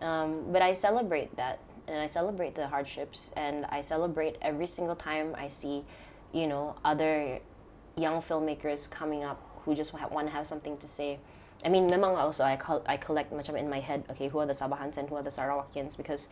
Um, 0.00 0.52
but 0.52 0.62
I 0.62 0.72
celebrate 0.72 1.34
that, 1.36 1.58
and 1.88 1.98
I 1.98 2.06
celebrate 2.06 2.54
the 2.54 2.68
hardships, 2.68 3.30
and 3.36 3.64
I 3.66 3.80
celebrate 3.80 4.36
every 4.42 4.66
single 4.66 4.96
time 4.96 5.34
I 5.38 5.48
see, 5.48 5.84
you 6.32 6.46
know, 6.46 6.76
other 6.84 7.40
young 7.96 8.20
filmmakers 8.20 8.90
coming 8.90 9.24
up 9.24 9.40
who 9.64 9.74
just 9.74 9.92
want 9.92 10.28
to 10.28 10.32
have 10.32 10.46
something 10.46 10.76
to 10.78 10.88
say. 10.88 11.18
I 11.64 11.68
mean, 11.68 11.88
memang 11.88 12.16
also 12.16 12.44
I 12.44 12.56
col- 12.56 12.84
I 12.86 12.96
collect 12.96 13.32
macam 13.32 13.58
in 13.58 13.68
my 13.68 13.80
head. 13.80 14.04
Okay, 14.10 14.28
who 14.28 14.38
are 14.38 14.46
the 14.46 14.52
Sabahans 14.52 14.96
and 14.96 15.08
who 15.08 15.16
are 15.16 15.22
the 15.22 15.30
Sarawakians? 15.30 15.96
Because 15.96 16.28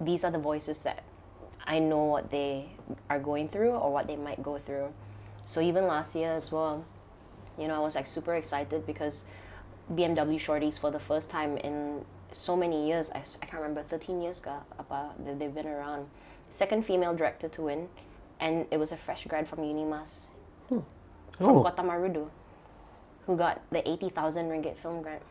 these 0.00 0.24
are 0.24 0.30
the 0.30 0.38
voices 0.40 0.82
that 0.82 1.04
I 1.66 1.78
know 1.78 2.04
what 2.04 2.30
they 2.30 2.70
are 3.08 3.20
going 3.20 3.48
through 3.48 3.70
or 3.70 3.92
what 3.92 4.06
they 4.06 4.16
might 4.16 4.42
go 4.42 4.58
through. 4.58 4.92
So 5.44 5.60
even 5.60 5.86
last 5.86 6.16
year 6.16 6.32
as 6.32 6.50
well, 6.50 6.84
you 7.58 7.68
know, 7.68 7.74
I 7.74 7.78
was 7.78 7.94
like 7.94 8.06
super 8.06 8.34
excited 8.34 8.86
because 8.86 9.24
BMW 9.92 10.36
Shorties 10.36 10.78
for 10.78 10.90
the 10.90 10.98
first 10.98 11.30
time 11.30 11.56
in 11.58 12.04
so 12.32 12.56
many 12.56 12.86
years, 12.88 13.10
I, 13.14 13.18
I 13.18 13.46
can't 13.46 13.62
remember, 13.62 13.82
13 13.82 14.20
years 14.20 14.40
ka, 14.40 14.60
apa, 14.78 15.12
they've 15.18 15.54
been 15.54 15.66
around. 15.66 16.06
Second 16.50 16.84
female 16.84 17.14
director 17.14 17.48
to 17.48 17.62
win, 17.62 17.88
and 18.40 18.66
it 18.70 18.78
was 18.78 18.92
a 18.92 18.96
fresh 18.96 19.24
grad 19.26 19.48
from 19.48 19.60
Unimas, 19.60 20.26
from 20.68 20.84
Oh. 21.40 21.62
Kota 21.62 21.82
Marudu, 21.82 22.28
who 23.26 23.36
got 23.36 23.60
the 23.70 23.80
80,000 23.88 24.48
ringgit 24.50 24.76
film 24.76 25.02
grant. 25.02 25.22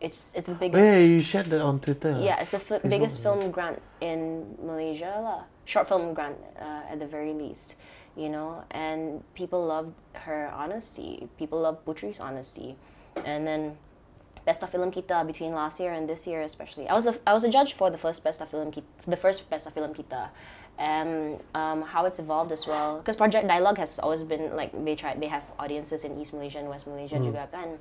It's, 0.00 0.32
it's 0.34 0.46
the 0.48 0.54
Oh, 0.54 0.58
biggest 0.58 0.86
yeah, 0.86 0.98
you 0.98 1.20
shared 1.20 1.46
that 1.46 1.60
on 1.60 1.78
Twitter. 1.78 2.16
yeah, 2.18 2.40
it's 2.40 2.50
the 2.50 2.58
fi- 2.58 2.78
biggest 2.78 3.20
film 3.22 3.50
grant 3.50 3.82
in 4.00 4.56
Malaysia, 4.64 5.20
lah. 5.22 5.44
Short 5.66 5.86
film 5.86 6.14
grant, 6.14 6.36
uh, 6.58 6.88
at 6.90 6.98
the 6.98 7.06
very 7.06 7.32
least, 7.34 7.76
you 8.16 8.30
know. 8.30 8.64
And 8.70 9.22
people 9.34 9.64
loved 9.66 9.92
her 10.24 10.50
honesty. 10.56 11.28
People 11.38 11.60
loved 11.60 11.84
Putri's 11.84 12.18
honesty, 12.18 12.76
and 13.26 13.46
then 13.46 13.76
Best 14.50 14.64
of 14.64 14.70
Film 14.70 14.90
Kita 14.90 15.24
between 15.24 15.54
last 15.54 15.78
year 15.78 15.92
and 15.92 16.10
this 16.10 16.26
year, 16.26 16.42
especially. 16.42 16.88
I 16.88 16.94
was 16.98 17.06
a, 17.06 17.14
I 17.24 17.32
was 17.32 17.44
a 17.44 17.50
judge 17.56 17.74
for 17.74 17.88
the 17.88 17.96
first 17.96 18.24
Best 18.26 18.42
of 18.42 18.48
Film 18.50 18.72
Kita, 18.74 18.82
the 19.06 19.14
first 19.14 19.48
Best 19.48 19.68
of 19.68 19.74
Film 19.78 19.94
Kita, 19.94 20.26
and 20.76 21.38
um, 21.54 21.82
how 21.82 22.04
it's 22.04 22.18
evolved 22.18 22.50
as 22.50 22.66
well. 22.66 22.98
Because 22.98 23.14
Project 23.14 23.46
Dialogue 23.46 23.78
has 23.78 24.00
always 24.00 24.24
been 24.24 24.56
like 24.56 24.74
they 24.84 24.96
try 24.96 25.14
they 25.14 25.30
have 25.30 25.46
audiences 25.56 26.02
in 26.02 26.18
East 26.18 26.34
Malaysia 26.34 26.58
and 26.58 26.66
West 26.66 26.90
Malaysia 26.90 27.22
juga 27.22 27.46
kan. 27.46 27.78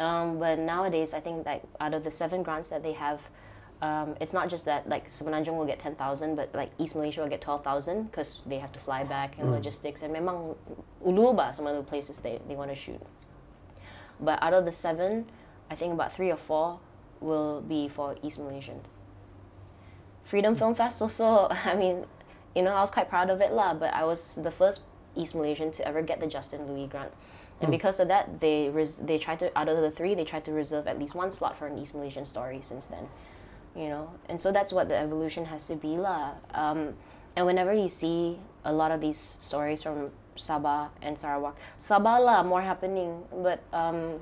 Um, 0.00 0.40
but 0.40 0.56
nowadays, 0.56 1.12
I 1.12 1.20
think 1.20 1.44
like 1.44 1.60
out 1.84 1.92
of 1.92 2.00
the 2.00 2.10
seven 2.10 2.40
grants 2.40 2.72
that 2.72 2.80
they 2.80 2.96
have, 2.96 3.20
um, 3.84 4.16
it's 4.16 4.32
not 4.32 4.48
just 4.48 4.64
that 4.64 4.88
like 4.88 5.12
Semenanjung 5.12 5.52
will 5.52 5.68
get 5.68 5.84
ten 5.84 5.92
thousand, 5.92 6.32
but 6.40 6.48
like 6.56 6.72
East 6.80 6.96
Malaysia 6.96 7.20
will 7.20 7.28
get 7.28 7.44
twelve 7.44 7.60
thousand 7.60 8.08
because 8.08 8.40
they 8.48 8.56
have 8.56 8.72
to 8.72 8.80
fly 8.80 9.04
back 9.04 9.36
and 9.36 9.52
logistics. 9.52 10.00
And 10.00 10.16
memang 10.16 10.56
ulu 11.04 11.36
ba 11.36 11.52
some 11.52 11.68
of 11.68 11.76
the 11.76 11.84
places 11.84 12.24
they, 12.24 12.40
they 12.48 12.56
want 12.56 12.72
to 12.72 12.78
shoot. 12.78 13.04
But 14.16 14.40
out 14.40 14.56
of 14.56 14.64
the 14.64 14.72
seven, 14.72 15.28
I 15.70 15.74
think 15.74 15.92
about 15.92 16.12
three 16.12 16.30
or 16.30 16.36
four 16.36 16.78
will 17.20 17.60
be 17.60 17.88
for 17.88 18.16
East 18.22 18.38
Malaysians. 18.38 18.98
Freedom 20.24 20.54
Film 20.54 20.74
Fest 20.74 21.00
also, 21.00 21.48
I 21.64 21.74
mean, 21.74 22.04
you 22.54 22.62
know, 22.62 22.72
I 22.72 22.80
was 22.80 22.90
quite 22.90 23.08
proud 23.08 23.30
of 23.30 23.40
it 23.40 23.52
lah, 23.52 23.74
but 23.74 23.92
I 23.94 24.04
was 24.04 24.36
the 24.36 24.50
first 24.50 24.82
East 25.14 25.34
Malaysian 25.34 25.70
to 25.72 25.86
ever 25.86 26.02
get 26.02 26.20
the 26.20 26.26
Justin 26.26 26.66
Louis 26.66 26.88
grant. 26.88 27.12
And 27.60 27.70
because 27.70 28.00
of 28.00 28.08
that, 28.08 28.40
they 28.40 28.68
res- 28.68 28.96
they 28.96 29.16
tried 29.16 29.38
to 29.40 29.58
out 29.58 29.68
of 29.68 29.78
the 29.78 29.90
three, 29.90 30.14
they 30.14 30.24
tried 30.24 30.44
to 30.44 30.52
reserve 30.52 30.86
at 30.86 30.98
least 30.98 31.14
one 31.14 31.30
slot 31.30 31.56
for 31.56 31.66
an 31.66 31.78
East 31.78 31.94
Malaysian 31.94 32.26
story 32.26 32.60
since 32.60 32.86
then. 32.86 33.08
You 33.74 33.88
know, 33.88 34.10
and 34.28 34.40
so 34.40 34.52
that's 34.52 34.72
what 34.72 34.88
the 34.88 34.96
evolution 34.96 35.46
has 35.46 35.66
to 35.68 35.76
be 35.76 35.96
lah. 35.96 36.32
Um, 36.52 36.94
and 37.34 37.46
whenever 37.46 37.72
you 37.72 37.88
see 37.88 38.38
a 38.64 38.72
lot 38.72 38.90
of 38.90 39.00
these 39.00 39.36
stories 39.38 39.82
from 39.82 40.10
Sabah 40.36 40.88
and 41.00 41.18
Sarawak, 41.18 41.56
Sabah 41.78 42.20
lah 42.20 42.42
more 42.42 42.60
happening, 42.60 43.24
but 43.32 43.60
um, 43.72 44.20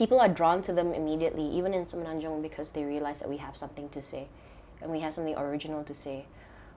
people 0.00 0.18
are 0.18 0.28
drawn 0.28 0.62
to 0.62 0.72
them 0.72 0.94
immediately, 0.94 1.46
even 1.46 1.74
in 1.74 1.84
Semenanjung, 1.84 2.40
because 2.40 2.70
they 2.70 2.84
realize 2.84 3.20
that 3.20 3.28
we 3.28 3.36
have 3.36 3.54
something 3.54 3.86
to 3.90 4.00
say, 4.00 4.28
and 4.80 4.90
we 4.90 5.00
have 5.00 5.12
something 5.12 5.36
original 5.36 5.84
to 5.84 5.92
say. 5.92 6.24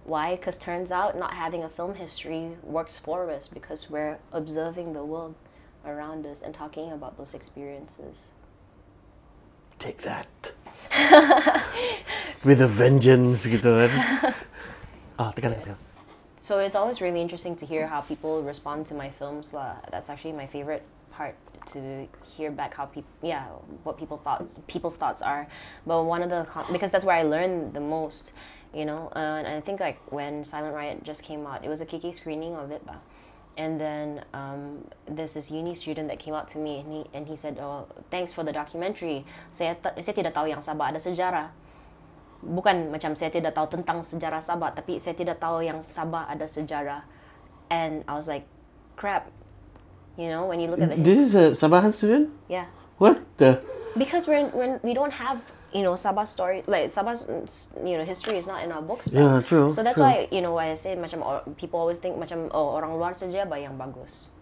Why? 0.03 0.35
Because 0.35 0.57
turns 0.57 0.91
out 0.91 1.17
not 1.17 1.33
having 1.33 1.63
a 1.63 1.69
film 1.69 1.95
history 1.95 2.57
works 2.61 2.97
for 2.97 3.31
us 3.31 3.47
because 3.47 3.89
we're 3.89 4.17
observing 4.33 4.91
the 4.91 5.05
world 5.05 5.35
around 5.85 6.25
us 6.25 6.41
and 6.41 6.53
talking 6.53 6.91
about 6.91 7.15
those 7.17 7.33
experiences. 7.33 8.27
Take 9.79 10.01
that. 10.01 10.51
With 12.43 12.59
a 12.59 12.67
vengeance 12.67 13.47
gitu 13.47 13.87
kan. 13.87 13.91
ah, 15.19 15.31
tekan, 15.31 15.55
tekan. 15.55 15.79
So 16.43 16.59
it's 16.59 16.75
always 16.75 16.99
really 16.99 17.23
interesting 17.23 17.55
to 17.55 17.65
hear 17.65 17.87
how 17.87 18.03
people 18.03 18.43
respond 18.43 18.83
to 18.91 18.93
my 18.93 19.07
films. 19.07 19.55
lah. 19.55 19.79
That's 19.95 20.11
actually 20.11 20.35
my 20.35 20.43
favorite 20.43 20.83
part 21.15 21.39
to 21.67 22.07
hear 22.25 22.51
back 22.51 22.73
how 22.73 22.85
people, 22.85 23.09
yeah, 23.21 23.45
what 23.83 23.97
people 23.97 24.17
thoughts, 24.17 24.59
people's 24.67 24.97
thoughts 24.97 25.21
are. 25.21 25.47
But 25.85 26.03
one 26.03 26.21
of 26.21 26.29
the 26.29 26.47
because 26.71 26.91
that's 26.91 27.05
where 27.05 27.15
I 27.15 27.23
learned 27.23 27.73
the 27.73 27.79
most, 27.79 28.33
you 28.73 28.85
know. 28.85 29.11
Uh, 29.15 29.43
and 29.43 29.47
I 29.47 29.61
think 29.61 29.79
like 29.79 29.99
when 30.11 30.43
Silent 30.43 30.75
Riot 30.75 31.03
just 31.03 31.23
came 31.23 31.45
out, 31.45 31.63
it 31.63 31.69
was 31.69 31.81
a 31.81 31.85
KK 31.85 32.13
screening 32.13 32.55
of 32.55 32.71
it, 32.71 32.85
bah. 32.85 32.97
And 33.55 33.79
then 33.79 34.25
um, 34.33 34.83
there's 35.05 35.35
this 35.35 35.51
uni 35.51 35.75
student 35.75 36.07
that 36.09 36.17
came 36.17 36.33
out 36.33 36.47
to 36.49 36.57
me 36.57 36.79
and 36.79 36.91
he 36.91 37.05
and 37.13 37.27
he 37.27 37.35
said, 37.35 37.59
"Oh, 37.59 37.87
thanks 38.09 38.33
for 38.33 38.43
the 38.43 38.51
documentary. 38.51 39.25
Saya 39.51 39.77
saya 40.01 40.15
tidak 40.15 40.33
tahu 40.33 40.49
yang 40.49 40.59
Sabah 40.59 40.89
ada 40.89 40.97
sejarah." 40.97 41.63
bukan 42.43 42.91
macam 42.91 43.15
saya 43.15 43.31
tidak 43.31 43.55
tahu 43.55 43.71
tentang 43.71 44.03
sejarah 44.03 44.43
Sabah 44.43 44.75
tapi 44.75 44.99
saya 44.99 45.15
tidak 45.15 45.39
tahu 45.39 45.63
yang 45.63 45.79
Sabah 45.79 46.27
ada 46.27 46.43
sejarah 46.43 47.07
and 47.71 48.03
I 48.03 48.13
was 48.19 48.27
like 48.27 48.43
crap 48.99 49.31
you 50.17 50.29
know 50.29 50.45
when 50.45 50.59
you 50.59 50.67
look 50.67 50.81
at 50.81 50.89
the 50.89 50.97
This 50.97 51.17
is 51.17 51.35
a 51.35 51.51
Sabahan 51.57 51.93
student? 51.93 52.29
yeah. 52.47 52.65
What 52.97 53.19
the? 53.37 53.61
because 53.97 54.25
we're 54.27 54.49
when 54.49 54.79
we 54.81 54.93
don't 54.93 55.13
have 55.13 55.53
you 55.73 55.81
know 55.81 55.93
Sabah 55.93 56.25
story 56.27 56.63
like 56.65 56.89
Sabah's 56.89 57.29
you 57.85 57.97
know 57.97 58.03
history 58.03 58.37
is 58.37 58.47
not 58.47 58.63
in 58.63 58.71
our 58.71 58.81
books 58.81 59.07
but- 59.07 59.21
Yeah, 59.21 59.41
true, 59.41 59.69
so 59.69 59.83
that's 59.83 59.97
true. 59.97 60.05
why 60.05 60.27
you 60.31 60.41
know 60.41 60.53
why 60.53 60.69
I 60.69 60.73
say 60.73 60.95
macam 60.97 61.21
or, 61.21 61.41
people 61.57 61.77
always 61.79 61.97
think 61.97 62.17
macam 62.17 62.49
oh 62.53 62.73
orang 62.73 62.97
luar 62.97 63.13
saja 63.13 63.45
ba 63.45 63.57
yang 63.61 63.77
bagus 63.77 64.33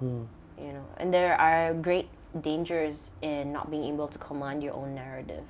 hmm. 0.00 0.28
you 0.60 0.72
know 0.72 0.84
and 1.00 1.12
there 1.12 1.32
are 1.40 1.72
great 1.72 2.08
dangers 2.40 3.12
in 3.22 3.52
not 3.52 3.70
being 3.70 3.84
able 3.84 4.08
to 4.08 4.18
command 4.18 4.62
your 4.62 4.74
own 4.74 4.94
narrative. 4.94 5.46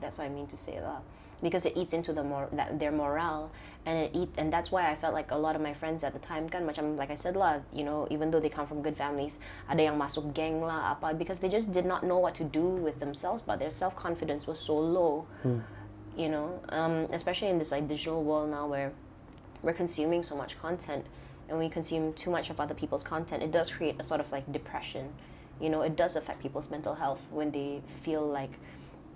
That's 0.00 0.16
what 0.16 0.24
I 0.24 0.32
mean 0.32 0.46
to 0.48 0.56
say 0.56 0.78
that 0.80 1.02
because 1.42 1.66
it 1.66 1.76
eats 1.76 1.92
into 1.92 2.12
the 2.12 2.24
mor- 2.24 2.48
that 2.52 2.80
their 2.80 2.90
morale 2.90 3.50
and 3.88 3.96
it 4.04 4.10
eat 4.12 4.28
and 4.36 4.52
that's 4.52 4.68
why 4.68 4.84
I 4.84 4.94
felt 4.94 5.16
like 5.16 5.32
a 5.32 5.40
lot 5.40 5.56
of 5.56 5.64
my 5.64 5.72
friends 5.72 6.04
at 6.04 6.12
the 6.12 6.20
time 6.20 6.44
kan 6.52 6.68
macam 6.68 7.00
like 7.00 7.08
I 7.08 7.16
said 7.16 7.40
lah 7.40 7.64
you 7.72 7.88
know 7.88 8.04
even 8.12 8.28
though 8.28 8.40
they 8.44 8.52
come 8.52 8.68
from 8.68 8.84
good 8.84 8.92
families 8.92 9.40
ada 9.64 9.88
yang 9.88 9.96
masuk 9.96 10.36
gang 10.36 10.60
lah 10.60 10.92
apa 10.92 11.16
because 11.16 11.40
they 11.40 11.48
just 11.48 11.72
did 11.72 11.88
not 11.88 12.04
know 12.04 12.20
what 12.20 12.36
to 12.36 12.44
do 12.44 12.68
with 12.84 13.00
themselves 13.00 13.40
but 13.40 13.56
their 13.56 13.72
self 13.72 13.96
confidence 13.96 14.44
was 14.44 14.60
so 14.60 14.76
low 14.76 15.24
you 16.18 16.28
know? 16.28 16.60
Um, 16.68 17.06
especially 17.12 17.48
in 17.48 17.56
this 17.56 17.70
like 17.70 17.88
digital 17.88 18.22
world 18.22 18.50
now 18.50 18.66
where 18.66 18.92
we're 19.62 19.72
consuming 19.72 20.22
so 20.22 20.36
much 20.36 20.60
content 20.60 21.06
and 21.48 21.58
we 21.58 21.70
consume 21.70 22.12
too 22.12 22.30
much 22.30 22.50
of 22.50 22.60
other 22.60 22.74
people's 22.74 23.02
content 23.02 23.42
it 23.42 23.52
does 23.52 23.70
create 23.70 23.96
a 23.98 24.02
sort 24.02 24.20
of 24.20 24.30
like 24.32 24.44
depression. 24.52 25.08
You 25.60 25.70
know 25.70 25.80
it 25.82 25.96
does 25.96 26.16
affect 26.16 26.42
people's 26.42 26.68
mental 26.68 26.94
health 26.94 27.22
when 27.30 27.50
they 27.50 27.80
feel 28.02 28.26
like 28.26 28.52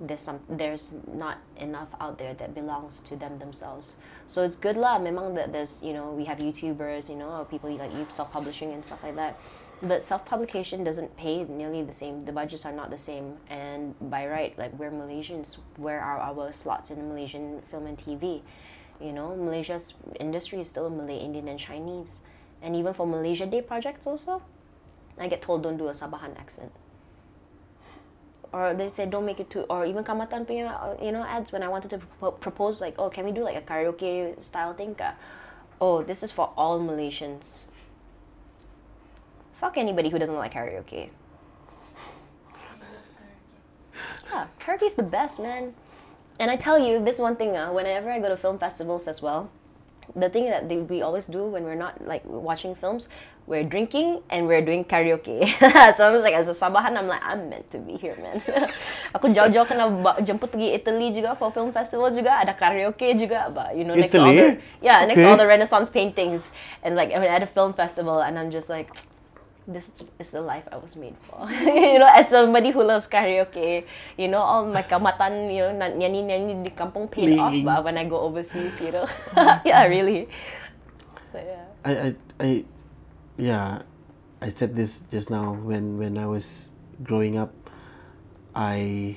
there's 0.02 0.20
some 0.20 0.40
there's 0.50 0.94
not 1.06 1.38
enough 1.56 1.88
out 2.00 2.18
there 2.18 2.34
that 2.34 2.54
belongs 2.54 3.00
to 3.00 3.16
them 3.16 3.38
themselves. 3.38 3.96
So 4.26 4.42
it's 4.42 4.56
good 4.56 4.76
lah. 4.76 4.98
Memang 4.98 5.34
that 5.36 5.52
there's 5.52 5.82
you 5.82 5.94
know 5.94 6.10
we 6.10 6.24
have 6.26 6.38
youtubers 6.38 7.08
you 7.08 7.16
know 7.16 7.46
people 7.50 7.70
like 7.70 7.94
you 7.94 8.06
self-publishing 8.08 8.72
and 8.72 8.84
stuff 8.84 9.02
like 9.02 9.16
that. 9.16 9.38
But 9.82 10.02
self-publication 10.02 10.84
doesn't 10.84 11.16
pay 11.16 11.42
nearly 11.44 11.82
the 11.82 11.92
same. 11.92 12.24
The 12.24 12.30
budgets 12.30 12.66
are 12.66 12.72
not 12.72 12.90
the 12.90 12.98
same. 12.98 13.38
And 13.50 13.94
by 14.10 14.26
right 14.26 14.52
like 14.58 14.76
we're 14.78 14.90
malaysians. 14.90 15.56
Where 15.76 16.00
are 16.00 16.18
our 16.18 16.52
slots 16.52 16.90
in 16.90 16.98
the 16.98 17.06
malaysian 17.06 17.62
film 17.62 17.86
and 17.86 17.98
tv 17.98 18.42
You 19.02 19.12
know, 19.12 19.34
Malaysia's 19.34 19.94
industry 20.20 20.60
is 20.60 20.68
still 20.68 20.88
Malay, 20.88 21.18
Indian, 21.18 21.48
and 21.48 21.58
Chinese. 21.58 22.20
And 22.62 22.76
even 22.76 22.94
for 22.94 23.06
Malaysia 23.06 23.46
Day 23.46 23.60
projects, 23.60 24.06
also, 24.06 24.42
I 25.18 25.26
get 25.26 25.42
told 25.42 25.64
don't 25.64 25.76
do 25.76 25.88
a 25.88 25.90
Sabahan 25.90 26.38
accent. 26.38 26.70
Or 28.52 28.74
they 28.74 28.88
said 28.88 29.10
don't 29.10 29.24
make 29.24 29.40
it 29.40 29.48
too, 29.48 29.64
or 29.70 29.86
even 29.86 30.04
Kaamatan 30.04 30.46
punya, 30.46 30.68
uh, 30.68 31.02
you 31.02 31.10
know, 31.10 31.22
ads 31.24 31.52
when 31.52 31.62
I 31.62 31.68
wanted 31.68 31.88
to 31.90 31.98
propo- 31.98 32.38
propose 32.38 32.80
like, 32.82 32.94
oh, 32.98 33.08
can 33.08 33.24
we 33.24 33.32
do 33.32 33.42
like 33.42 33.56
a 33.56 33.62
karaoke 33.62 34.40
style 34.40 34.74
thing? 34.74 34.94
ka? 34.94 35.14
Oh, 35.80 36.02
this 36.02 36.22
is 36.22 36.30
for 36.30 36.52
all 36.56 36.78
Malaysians. 36.78 37.64
Fuck 39.54 39.78
anybody 39.78 40.10
who 40.10 40.18
doesn't 40.18 40.36
like 40.36 40.52
karaoke. 40.52 41.08
Yeah, 44.30 44.46
karaoke's 44.60 44.94
the 44.94 45.02
best, 45.02 45.40
man. 45.40 45.74
And 46.38 46.50
I 46.50 46.56
tell 46.56 46.78
you, 46.78 47.02
this 47.02 47.18
one 47.18 47.36
thing, 47.36 47.56
uh, 47.56 47.72
whenever 47.72 48.10
I 48.10 48.18
go 48.18 48.28
to 48.28 48.36
film 48.36 48.58
festivals 48.58 49.06
as 49.06 49.22
well, 49.22 49.50
the 50.16 50.28
thing 50.28 50.46
that 50.46 50.68
they, 50.68 50.78
we 50.78 51.02
always 51.02 51.26
do 51.26 51.44
when 51.44 51.64
we're 51.64 51.74
not 51.74 52.06
like 52.06 52.24
watching 52.24 52.74
films, 52.74 53.08
we're 53.46 53.64
drinking 53.64 54.22
and 54.30 54.46
we're 54.46 54.62
doing 54.62 54.84
karaoke. 54.84 55.42
so 55.96 56.06
I 56.06 56.10
was 56.10 56.22
like, 56.22 56.34
as 56.34 56.48
a 56.48 56.54
Sabahan, 56.54 56.96
I'm 56.96 57.08
like, 57.08 57.22
I'm 57.24 57.50
meant 57.50 57.70
to 57.72 57.78
be 57.78 57.96
here, 57.98 58.16
man. 58.22 58.38
Aku 59.14 59.34
jauh-jauh 59.34 59.66
kena 59.66 59.90
jemput 60.22 60.54
pergi 60.54 60.78
Italy 60.78 61.10
juga 61.10 61.34
for 61.34 61.50
film 61.50 61.74
festival 61.74 62.14
juga, 62.14 62.38
ada 62.38 62.54
karaoke 62.54 63.18
juga, 63.18 63.50
but 63.50 63.74
you 63.74 63.82
know, 63.82 63.98
next 63.98 64.14
to 64.14 64.22
all 64.22 64.30
Italy? 64.30 64.62
the 64.62 64.84
yeah, 64.84 65.02
next 65.04 65.18
Okay. 65.22 65.28
all 65.30 65.38
the 65.38 65.46
Renaissance 65.46 65.90
paintings, 65.90 66.50
and 66.82 66.94
like 66.94 67.10
I'm 67.14 67.22
at 67.22 67.42
a 67.42 67.50
film 67.50 67.74
festival, 67.74 68.22
and 68.22 68.38
I'm 68.38 68.50
just 68.50 68.70
like, 68.70 68.90
this 69.66 69.90
is 70.18 70.30
the 70.30 70.40
life 70.42 70.66
I 70.70 70.76
was 70.76 70.96
made 70.96 71.14
for. 71.26 71.46
you 71.50 71.98
know, 71.98 72.10
as 72.10 72.30
somebody 72.30 72.70
who 72.70 72.82
loves 72.82 73.06
karaoke, 73.06 73.86
you 74.18 74.28
know, 74.28 74.42
all 74.42 74.66
my 74.66 74.82
kaamatan, 74.82 75.50
you 75.54 75.62
know, 75.62 75.86
nyanyi-nyanyi 75.86 76.66
di 76.66 76.70
kampung 76.74 77.10
paid 77.10 77.38
off 77.38 77.54
but 77.62 77.84
when 77.84 77.98
I 77.98 78.04
go 78.04 78.18
overseas, 78.18 78.74
you 78.80 78.90
know. 78.90 79.06
yeah, 79.66 79.86
really. 79.86 80.26
So 81.30 81.38
yeah. 81.38 81.66
I, 81.84 81.90
I, 81.90 82.08
I, 82.40 82.48
yeah, 83.36 83.82
I 84.40 84.50
said 84.50 84.76
this 84.76 85.00
just 85.10 85.30
now 85.30 85.52
when 85.54 85.98
when 85.98 86.18
I 86.18 86.26
was 86.26 86.70
growing 87.02 87.38
up. 87.38 87.52
I, 88.54 89.16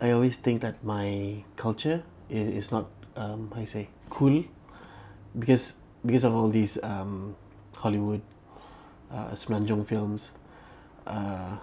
I 0.00 0.10
always 0.10 0.36
think 0.36 0.62
that 0.62 0.82
my 0.82 1.44
culture 1.54 2.02
is, 2.28 2.66
is 2.66 2.72
not 2.72 2.90
um, 3.14 3.52
how 3.54 3.60
you 3.60 3.70
say 3.70 3.88
cool, 4.10 4.42
because 5.38 5.74
because 6.04 6.24
of 6.24 6.34
all 6.34 6.50
these 6.50 6.76
um, 6.82 7.36
Hollywood, 7.72 8.20
uh, 9.10 9.34
films. 9.84 10.30
Uh, 11.06 11.56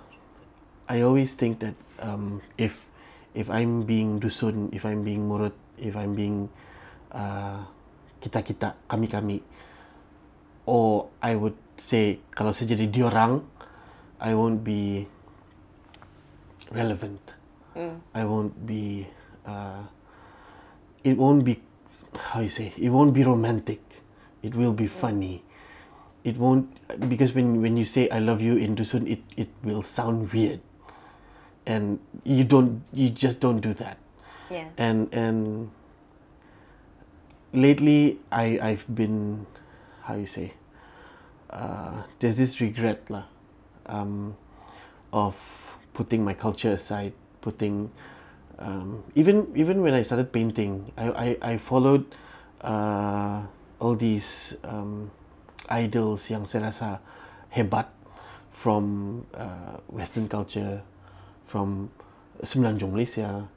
I 0.87 1.01
always 1.01 1.33
think 1.33 1.59
that 1.59 1.75
um, 1.99 2.41
if 2.57 2.87
if 3.33 3.49
I'm 3.49 3.83
being 3.83 4.19
dusun, 4.19 4.73
if 4.73 4.85
I'm 4.85 5.03
being 5.03 5.27
murut, 5.27 5.53
if 5.77 5.95
I'm 5.95 6.15
being 6.15 6.49
uh, 7.11 7.63
kita 8.21 8.43
kita 8.43 8.75
kami 8.87 9.07
kami, 9.07 9.37
or 10.65 11.09
I 11.21 11.35
would 11.35 11.57
say 11.77 12.21
kalau 12.35 12.53
saya 12.53 12.73
jadi 12.77 12.87
diorang, 12.91 13.41
I 14.21 14.33
won't 14.37 14.61
be 14.61 15.07
relevant. 16.71 17.19
I 18.13 18.23
won't 18.27 18.53
be. 18.67 19.07
Uh, 19.47 19.87
it 21.07 21.15
won't 21.15 21.41
be 21.47 21.57
how 22.35 22.43
you 22.43 22.51
say. 22.51 22.75
It 22.75 22.91
won't 22.91 23.15
be 23.15 23.23
romantic. 23.23 23.79
It 24.43 24.53
will 24.53 24.75
be 24.75 24.85
funny. 24.91 25.39
It 26.27 26.35
won't 26.37 26.67
because 27.09 27.33
when 27.33 27.63
when 27.63 27.79
you 27.79 27.87
say 27.87 28.11
I 28.11 28.19
love 28.19 28.43
you 28.43 28.59
in 28.59 28.75
dusun, 28.75 29.07
it 29.09 29.23
it 29.39 29.49
will 29.65 29.81
sound 29.81 30.29
weird, 30.35 30.59
and 31.65 31.97
you 32.27 32.43
don't. 32.43 32.83
You 32.93 33.09
just 33.09 33.39
don't 33.41 33.63
do 33.63 33.73
that 33.81 33.97
Yeah. 34.51 34.67
and 34.75 35.07
and 35.15 35.71
lately 37.55 38.19
I 38.35 38.59
I've 38.59 38.85
been 38.91 39.47
how 40.03 40.15
you 40.15 40.25
say 40.25 40.53
uh, 41.49 42.03
there's 42.19 42.37
this 42.37 42.59
regret 42.61 43.03
lah 43.09 43.25
um, 43.85 44.35
of 45.13 45.35
putting 45.93 46.23
my 46.23 46.33
culture 46.33 46.71
aside 46.71 47.13
putting 47.41 47.91
um, 48.59 49.03
even 49.15 49.47
even 49.55 49.81
when 49.81 49.93
I 49.93 50.03
started 50.03 50.31
painting 50.31 50.91
I 50.97 51.05
I, 51.09 51.27
I 51.41 51.57
followed 51.57 52.05
uh, 52.61 53.43
all 53.81 53.95
these 53.97 54.55
um, 54.63 55.09
idols 55.69 56.29
yang 56.29 56.45
saya 56.45 56.69
rasa 56.69 57.01
hebat 57.49 57.89
from 58.53 59.25
uh, 59.33 59.81
Western 59.89 60.29
culture 60.29 60.85
from 61.49 61.89
Semenanjung 62.45 62.93
Malaysia. 62.93 63.49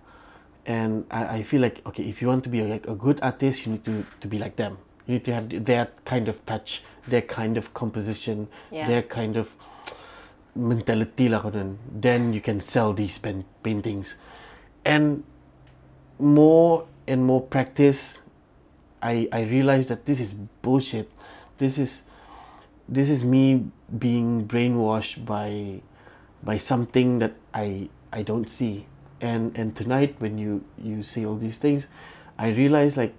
And 0.65 1.05
I, 1.13 1.39
I 1.39 1.41
feel 1.45 1.61
like 1.61 1.85
okay 1.85 2.09
if 2.09 2.25
you 2.25 2.29
want 2.33 2.41
to 2.49 2.51
be 2.51 2.65
a, 2.65 2.67
like 2.67 2.89
a 2.89 2.97
good 2.97 3.21
artist 3.21 3.69
you 3.69 3.77
need 3.77 3.85
to, 3.85 4.01
to 4.25 4.27
be 4.27 4.41
like 4.41 4.57
them 4.57 4.81
you 5.07 5.15
need 5.15 5.25
to 5.25 5.35
have 5.35 5.65
their 5.65 5.89
kind 6.05 6.29
of 6.29 6.45
touch 6.47 6.83
their 7.07 7.23
kind 7.23 7.57
of 7.57 7.73
composition 7.75 8.49
Yeah. 8.71 8.89
their 8.89 9.03
kind 9.03 9.37
of 9.37 9.51
mentality 10.55 11.29
lah 11.29 11.43
then 11.51 12.33
you 12.33 12.41
can 12.41 12.61
sell 12.61 12.93
these 12.93 13.19
pen, 13.19 13.45
paintings 13.63 14.15
and 14.85 15.25
more 16.19 16.87
and 17.07 17.25
more 17.25 17.43
practice 17.43 18.19
I, 19.03 19.29
I 19.33 19.43
realized 19.43 19.89
that 19.91 20.07
this 20.07 20.21
is 20.21 20.33
bullshit 20.63 21.11
this 21.59 21.77
is 21.79 22.03
this 22.89 23.09
is 23.09 23.25
me 23.25 23.67
being 23.99 24.47
brainwashed 24.47 25.25
by 25.25 25.81
by 26.43 26.59
something 26.59 27.19
that 27.19 27.33
I 27.53 27.89
I 28.13 28.23
don't 28.23 28.49
see. 28.49 28.87
And 29.21 29.57
and 29.57 29.75
tonight 29.75 30.17
when 30.19 30.37
you 30.39 30.65
you 30.77 31.03
say 31.03 31.25
all 31.25 31.37
these 31.37 31.57
things, 31.57 31.87
I 32.39 32.49
realize 32.51 32.97
like 32.97 33.15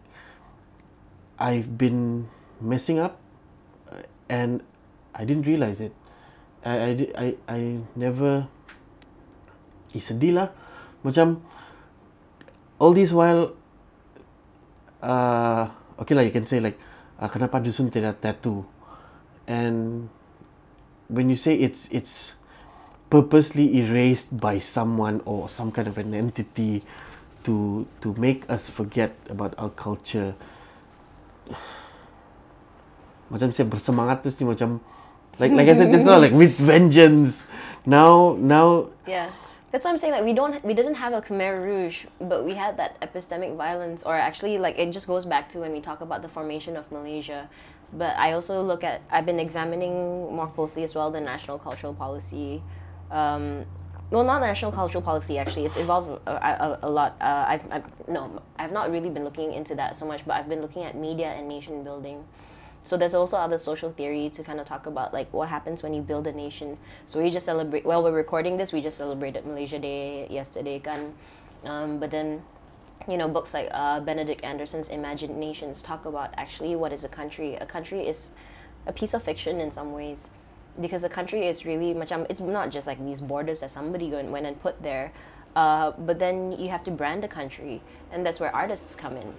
I've 1.38 1.78
been 1.78 2.30
messing 2.62 3.00
up, 3.00 3.20
uh, 3.92 4.08
and 4.30 4.64
I 5.14 5.26
didn't 5.26 5.48
realize 5.48 5.80
it. 5.82 5.94
I 6.64 6.74
I 6.74 6.92
I, 7.16 7.28
I 7.48 7.60
never. 7.96 8.48
Eh, 9.96 10.04
sedih 10.04 10.36
lah. 10.36 10.52
Macam 11.06 11.40
all 12.80 12.92
this 12.92 13.12
while 13.16 13.56
uh, 15.00 15.72
okay 16.00 16.16
lah 16.16 16.24
you 16.24 16.34
can 16.34 16.44
say 16.44 16.60
like 16.60 16.76
uh, 17.20 17.30
kenapa 17.32 17.64
dusun 17.64 17.88
tidak 17.88 18.20
tattoo 18.20 18.68
and 19.48 20.10
when 21.08 21.30
you 21.30 21.40
say 21.40 21.56
it's 21.56 21.88
it's 21.94 22.36
purposely 23.08 23.78
erased 23.78 24.34
by 24.34 24.60
someone 24.60 25.22
or 25.24 25.48
some 25.48 25.72
kind 25.72 25.88
of 25.88 25.96
an 25.96 26.12
entity 26.12 26.82
to 27.46 27.86
to 28.02 28.12
make 28.18 28.44
us 28.50 28.68
forget 28.68 29.14
about 29.30 29.54
our 29.62 29.72
culture 29.72 30.34
macam 33.30 33.50
saya 33.52 33.66
bersemangat 33.66 34.22
terus 34.22 34.38
ni 34.38 34.46
macam 34.46 34.80
like 35.42 35.52
like 35.52 35.68
I 35.68 35.76
said 35.76 35.90
just 35.90 36.06
now 36.06 36.22
like 36.22 36.34
with 36.34 36.56
vengeance 36.62 37.44
now 37.86 38.38
now 38.38 38.90
Yeah. 39.06 39.30
That's 39.76 39.84
why 39.84 39.92
I'm 39.92 40.00
saying 40.00 40.16
like 40.16 40.24
we 40.24 40.32
don't 40.32 40.64
we 40.64 40.72
didn't 40.72 40.96
have 40.96 41.12
a 41.12 41.20
Khmer 41.20 41.60
Rouge, 41.60 42.08
but 42.24 42.48
we 42.48 42.56
had 42.56 42.80
that 42.80 42.96
epistemic 43.04 43.60
violence 43.60 44.08
or 44.08 44.16
actually 44.16 44.56
like 44.56 44.80
it 44.80 44.88
just 44.96 45.04
goes 45.04 45.28
back 45.28 45.52
to 45.52 45.60
when 45.60 45.76
we 45.76 45.82
talk 45.84 46.00
about 46.00 46.24
the 46.24 46.32
formation 46.32 46.78
of 46.80 46.88
Malaysia. 46.96 47.50
But 47.92 48.16
I 48.16 48.32
also 48.40 48.64
look 48.64 48.88
at 48.88 49.04
I've 49.12 49.26
been 49.28 49.36
examining 49.40 50.32
more 50.32 50.48
closely 50.48 50.88
as 50.88 50.96
well 50.96 51.12
the 51.12 51.20
national 51.20 51.60
cultural 51.60 51.92
policy. 51.94 52.64
Um, 53.12 53.68
well, 54.12 54.24
not 54.24 54.42
national 54.42 54.72
cultural 54.72 55.02
policy 55.02 55.38
actually. 55.38 55.66
It's 55.66 55.78
involved 55.78 56.22
a, 56.28 56.32
a, 56.32 56.80
a 56.84 56.90
lot. 56.90 57.16
Uh, 57.20 57.46
I've, 57.48 57.72
I've 57.72 58.08
no, 58.08 58.42
I've 58.58 58.72
not 58.72 58.92
really 58.92 59.10
been 59.10 59.24
looking 59.24 59.54
into 59.54 59.76
that 59.76 59.96
so 59.96 60.06
much, 60.06 60.26
but 60.26 60.36
I've 60.36 60.50
been 60.50 60.62
looking 60.62 60.84
at 60.84 60.96
media 60.96 61.28
and 61.28 61.48
nation 61.48 61.84
building. 61.84 62.24
So 62.84 62.98
there's 62.98 63.16
also 63.16 63.38
other 63.38 63.58
social 63.58 63.92
theory 63.92 64.30
to 64.30 64.44
kind 64.44 64.60
of 64.60 64.68
talk 64.68 64.86
about 64.86 65.12
like 65.12 65.34
what 65.34 65.50
happens 65.50 65.82
when 65.82 65.96
you 65.96 66.04
build 66.04 66.28
a 66.28 66.32
nation. 66.32 66.78
So 67.08 67.22
we 67.22 67.32
just 67.32 67.46
celebrate. 67.46 67.84
Well, 67.84 68.04
we're 68.04 68.12
recording 68.12 68.58
this. 68.58 68.72
We 68.72 68.80
just 68.80 68.98
celebrated 68.98 69.44
Malaysia 69.44 69.80
Day 69.80 70.28
yesterday, 70.30 70.78
kan. 70.78 71.14
Um, 71.64 72.00
but 72.00 72.12
then, 72.12 72.44
you 73.10 73.18
know, 73.18 73.28
books 73.28 73.56
like 73.56 73.70
uh, 73.72 74.02
Benedict 74.02 74.44
Anderson's 74.44 74.90
Imaginations 74.90 75.82
talk 75.82 76.06
about 76.06 76.30
actually 76.38 76.76
what 76.76 76.94
is 76.94 77.04
a 77.04 77.10
country. 77.10 77.56
A 77.56 77.66
country 77.66 78.08
is 78.08 78.30
a 78.86 78.94
piece 78.94 79.16
of 79.16 79.24
fiction 79.24 79.60
in 79.60 79.72
some 79.72 79.92
ways, 79.92 80.30
because 80.80 81.02
the 81.02 81.10
country 81.10 81.48
is 81.48 81.66
really 81.66 81.94
much. 81.94 82.12
It's 82.30 82.42
not 82.42 82.70
just 82.70 82.88
like 82.88 83.04
these 83.04 83.22
borders 83.22 83.62
that 83.62 83.72
somebody 83.72 84.10
went 84.10 84.46
and 84.46 84.60
put 84.62 84.82
there. 84.82 85.12
Uh, 85.56 85.92
but 85.92 86.20
then 86.20 86.52
you 86.52 86.70
have 86.70 86.84
to 86.84 86.92
brand 86.92 87.24
the 87.24 87.28
country, 87.28 87.82
and 88.12 88.26
that's 88.26 88.40
where 88.40 88.54
artists 88.54 88.94
come 88.94 89.16
in. 89.16 89.34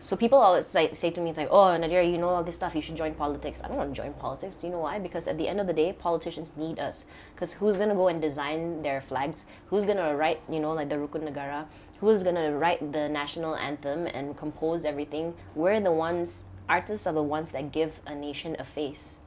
So 0.00 0.14
people 0.14 0.38
always 0.38 0.66
say, 0.66 0.92
say 0.92 1.10
to 1.10 1.20
me, 1.20 1.30
it's 1.30 1.38
like, 1.38 1.48
oh, 1.50 1.76
Nadia, 1.76 2.04
you 2.04 2.18
know 2.18 2.28
all 2.28 2.44
this 2.44 2.54
stuff. 2.54 2.76
You 2.76 2.82
should 2.82 2.96
join 2.96 3.14
politics. 3.14 3.60
I 3.64 3.66
don't 3.66 3.76
want 3.76 3.92
to 3.92 4.00
join 4.00 4.12
politics. 4.12 4.62
You 4.62 4.70
know 4.70 4.78
why? 4.78 5.00
Because 5.00 5.26
at 5.26 5.36
the 5.38 5.48
end 5.48 5.58
of 5.58 5.66
the 5.66 5.72
day, 5.72 5.92
politicians 5.92 6.52
need 6.56 6.78
us. 6.78 7.04
Because 7.34 7.54
who's 7.54 7.76
gonna 7.76 7.96
go 7.96 8.06
and 8.06 8.22
design 8.22 8.82
their 8.82 9.00
flags? 9.00 9.44
Who's 9.66 9.84
gonna 9.84 10.14
write, 10.14 10.40
you 10.48 10.60
know, 10.60 10.72
like 10.72 10.88
the 10.88 10.94
Rukun 10.94 11.28
Negara? 11.28 11.66
Who's 11.98 12.22
gonna 12.22 12.56
write 12.56 12.92
the 12.92 13.08
national 13.08 13.56
anthem 13.56 14.06
and 14.06 14.36
compose 14.36 14.84
everything? 14.84 15.34
We're 15.56 15.80
the 15.80 15.90
ones. 15.90 16.44
Artists 16.68 17.06
are 17.08 17.14
the 17.14 17.22
ones 17.22 17.50
that 17.50 17.72
give 17.72 18.00
a 18.06 18.14
nation 18.14 18.54
a 18.60 18.64
face. 18.64 19.18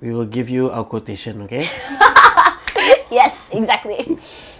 We 0.00 0.12
will 0.12 0.26
give 0.26 0.48
you 0.48 0.70
our 0.70 0.84
quotation 0.84 1.42
okay 1.42 1.68
Yes, 3.06 3.48
exactly. 3.54 4.18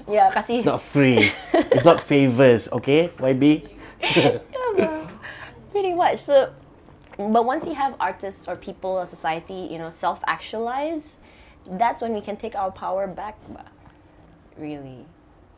yeah, 0.08 0.30
kasi. 0.30 0.62
it's 0.62 0.64
not 0.64 0.80
free 0.80 1.30
it's 1.52 1.84
not 1.84 2.02
favors 2.02 2.70
okay 2.72 3.10
YB 3.18 3.68
yeah, 4.00 4.38
bro. 4.76 5.06
much. 5.96 6.20
So, 6.20 6.52
but 7.16 7.44
once 7.44 7.66
you 7.66 7.74
have 7.74 7.94
artists 7.98 8.48
or 8.48 8.56
people 8.56 8.90
or 8.90 9.06
society, 9.06 9.68
you 9.70 9.78
know, 9.78 9.90
self-actualize, 9.90 11.18
that's 11.72 12.00
when 12.02 12.12
we 12.14 12.20
can 12.20 12.36
take 12.36 12.54
our 12.54 12.70
power 12.70 13.06
back. 13.06 13.36
Really, 14.56 15.04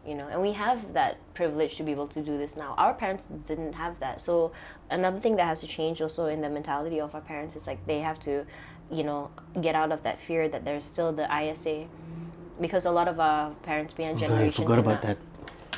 you 0.07 0.14
know, 0.14 0.29
and 0.29 0.41
we 0.41 0.53
have 0.53 0.95
that 0.95 1.18
privilege 1.35 1.76
to 1.76 1.83
be 1.83 1.93
able 1.93 2.09
to 2.09 2.20
do 2.20 2.39
this 2.39 2.57
now. 2.57 2.74
Our 2.79 2.95
parents 2.95 3.26
didn't 3.47 3.74
have 3.74 3.99
that. 4.01 4.20
So 4.20 4.53
another 4.91 5.18
thing 5.18 5.37
that 5.37 5.45
has 5.45 5.61
to 5.61 5.66
change 5.66 6.01
also 6.01 6.26
in 6.26 6.41
the 6.41 6.51
mentality 6.51 7.01
of 7.01 7.14
our 7.14 7.20
parents 7.20 7.55
is 7.57 7.66
like 7.66 7.85
they 7.87 8.01
have 8.01 8.18
to, 8.20 8.45
you 8.91 9.05
know, 9.05 9.30
get 9.61 9.74
out 9.74 9.93
of 9.93 10.03
that 10.03 10.20
fear 10.20 10.49
that 10.49 10.64
there's 10.64 10.84
still 10.84 11.12
the 11.12 11.26
ISA. 11.28 11.86
Because 12.61 12.86
a 12.86 12.91
lot 12.91 13.07
of 13.07 13.20
our 13.20 13.53
parents 13.62 13.93
being 13.93 14.11
oh, 14.11 14.16
I 14.16 14.18
generation 14.18 14.64
forgot 14.64 14.78
about 14.78 15.03
that. 15.03 15.18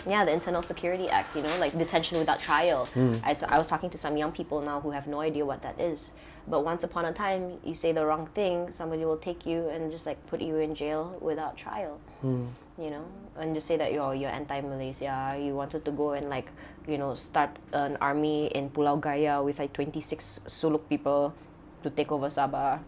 yeah, 0.06 0.24
the 0.24 0.32
Internal 0.32 0.62
Security 0.62 1.08
Act, 1.10 1.36
you 1.36 1.42
know, 1.42 1.54
like 1.58 1.76
detention 1.76 2.18
without 2.18 2.40
trial. 2.40 2.86
Hmm. 2.86 3.12
I, 3.22 3.34
so 3.34 3.46
I 3.48 3.58
was 3.58 3.66
talking 3.66 3.90
to 3.90 3.98
some 3.98 4.16
young 4.16 4.32
people 4.32 4.62
now 4.62 4.80
who 4.80 4.90
have 4.90 5.06
no 5.06 5.20
idea 5.20 5.44
what 5.44 5.62
that 5.62 5.78
is. 5.78 6.12
But 6.48 6.64
once 6.64 6.84
upon 6.84 7.04
a 7.04 7.12
time, 7.12 7.58
you 7.64 7.74
say 7.74 7.92
the 7.92 8.04
wrong 8.06 8.26
thing, 8.34 8.72
somebody 8.72 9.04
will 9.04 9.18
take 9.18 9.44
you 9.44 9.68
and 9.68 9.90
just 9.92 10.06
like 10.06 10.24
put 10.26 10.40
you 10.40 10.56
in 10.56 10.74
jail 10.74 11.18
without 11.20 11.56
trial. 11.56 12.00
Hmm. 12.22 12.46
You 12.80 12.90
know, 12.90 13.04
and 13.36 13.54
just 13.54 13.66
say 13.66 13.76
that 13.76 13.92
you're 13.92 14.14
you're 14.14 14.30
anti-Malaysia. 14.32 15.36
You 15.38 15.54
wanted 15.54 15.84
to 15.84 15.92
go 15.92 16.12
and 16.12 16.30
like, 16.30 16.48
you 16.88 16.96
know, 16.96 17.14
start 17.14 17.50
an 17.74 17.98
army 18.00 18.46
in 18.56 18.70
Pulau 18.70 18.96
Gaya 18.98 19.42
with 19.42 19.58
like 19.58 19.74
26 19.74 20.40
Suluk 20.48 20.88
people 20.88 21.34
to 21.82 21.90
take 21.90 22.10
over 22.10 22.28
Sabah. 22.28 22.80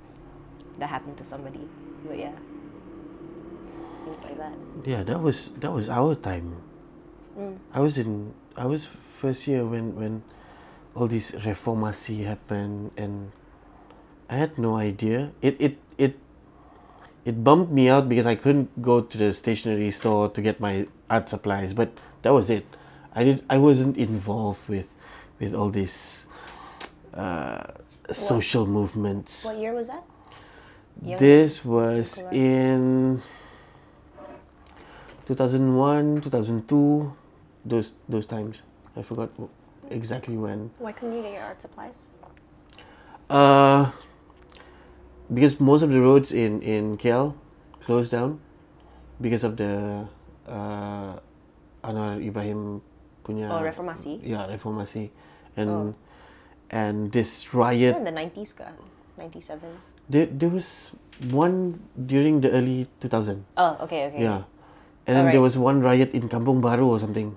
That 0.78 0.88
happened 0.88 1.16
to 1.18 1.24
somebody. 1.24 1.68
But 2.06 2.18
yeah, 2.18 2.32
things 4.04 4.18
like 4.24 4.36
that. 4.38 4.52
Yeah, 4.84 5.02
that 5.04 5.20
was 5.20 5.50
that 5.60 5.72
was 5.72 5.88
our 5.88 6.14
time. 6.14 6.56
I 7.72 7.80
was 7.80 7.96
in 7.96 8.34
I 8.56 8.66
was 8.66 8.86
first 9.16 9.46
year 9.46 9.64
when 9.64 9.96
when 9.96 10.22
all 10.94 11.08
this 11.08 11.30
reformasi 11.32 12.24
happened 12.24 12.92
and 12.96 13.32
I 14.28 14.36
had 14.36 14.58
no 14.58 14.76
idea. 14.76 15.32
It 15.40 15.56
it 15.58 15.78
it 15.96 16.16
it 17.24 17.44
bumped 17.44 17.72
me 17.72 17.88
out 17.88 18.08
because 18.08 18.26
I 18.26 18.34
couldn't 18.34 18.82
go 18.82 19.00
to 19.00 19.18
the 19.18 19.32
stationery 19.32 19.90
store 19.90 20.28
to 20.28 20.40
get 20.42 20.60
my 20.60 20.86
art 21.08 21.28
supplies, 21.28 21.72
but 21.72 21.92
that 22.22 22.32
was 22.32 22.50
it. 22.50 22.66
I 23.14 23.24
did 23.24 23.44
I 23.48 23.56
wasn't 23.56 23.96
involved 23.96 24.68
with 24.68 24.86
with 25.40 25.54
all 25.54 25.70
these 25.70 26.26
uh, 27.14 27.64
social 28.12 28.66
movements. 28.66 29.44
What 29.44 29.56
year 29.56 29.72
was 29.72 29.88
that? 29.88 30.04
Young- 31.02 31.18
This 31.18 31.64
was 31.64 32.18
Nicola? 32.18 32.30
in 32.34 33.22
2001, 35.26 36.20
2002, 36.22 37.12
those 37.66 37.92
those 38.08 38.26
times. 38.26 38.62
I 38.96 39.02
forgot 39.02 39.30
exactly 39.90 40.36
when. 40.36 40.70
Why 40.78 40.92
couldn't 40.92 41.16
you 41.16 41.22
get 41.22 41.32
your 41.32 41.42
art 41.42 41.60
supplies? 41.60 41.98
Uh, 43.30 43.90
because 45.32 45.58
most 45.58 45.82
of 45.82 45.90
the 45.90 46.00
roads 46.00 46.30
in 46.32 46.60
in 46.62 46.98
KL 46.98 47.34
closed 47.82 48.10
down 48.12 48.38
because 49.20 49.42
of 49.42 49.56
the 49.56 50.04
uh, 50.46 51.18
Anwar 51.82 52.20
Ibrahim 52.22 52.82
punya. 53.24 53.48
Oh, 53.50 53.62
reformasi? 53.62 54.20
Yeah, 54.22 54.46
reformasi, 54.50 55.10
and 55.56 55.70
Oh. 55.70 55.94
and 56.70 57.10
this 57.10 57.54
riot. 57.54 57.96
In 57.96 58.04
the 58.04 58.12
90s 58.14 58.52
ka? 58.54 58.70
97? 59.18 59.91
There 60.08 60.26
there 60.26 60.48
was 60.48 60.92
one 61.30 61.80
during 61.94 62.40
the 62.40 62.50
early 62.50 62.88
2000. 63.00 63.44
Oh, 63.56 63.76
okay, 63.86 64.06
okay. 64.06 64.22
Yeah. 64.22 64.44
And 65.06 65.16
then 65.16 65.26
there 65.32 65.40
was 65.40 65.58
one 65.58 65.82
riot 65.82 66.14
in 66.14 66.28
Kampung 66.28 66.60
Baru 66.62 66.86
or 66.86 66.98
something. 66.98 67.36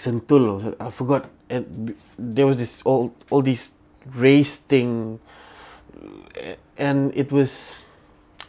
Sentul 0.00 0.74
I 0.80 0.90
forgot. 0.90 1.28
And 1.50 1.94
there 2.16 2.46
was 2.46 2.56
this 2.56 2.80
all 2.84 3.12
all 3.30 3.42
these 3.42 3.72
race 4.14 4.56
thing, 4.56 5.20
and 6.78 7.12
it 7.14 7.32
was 7.32 7.82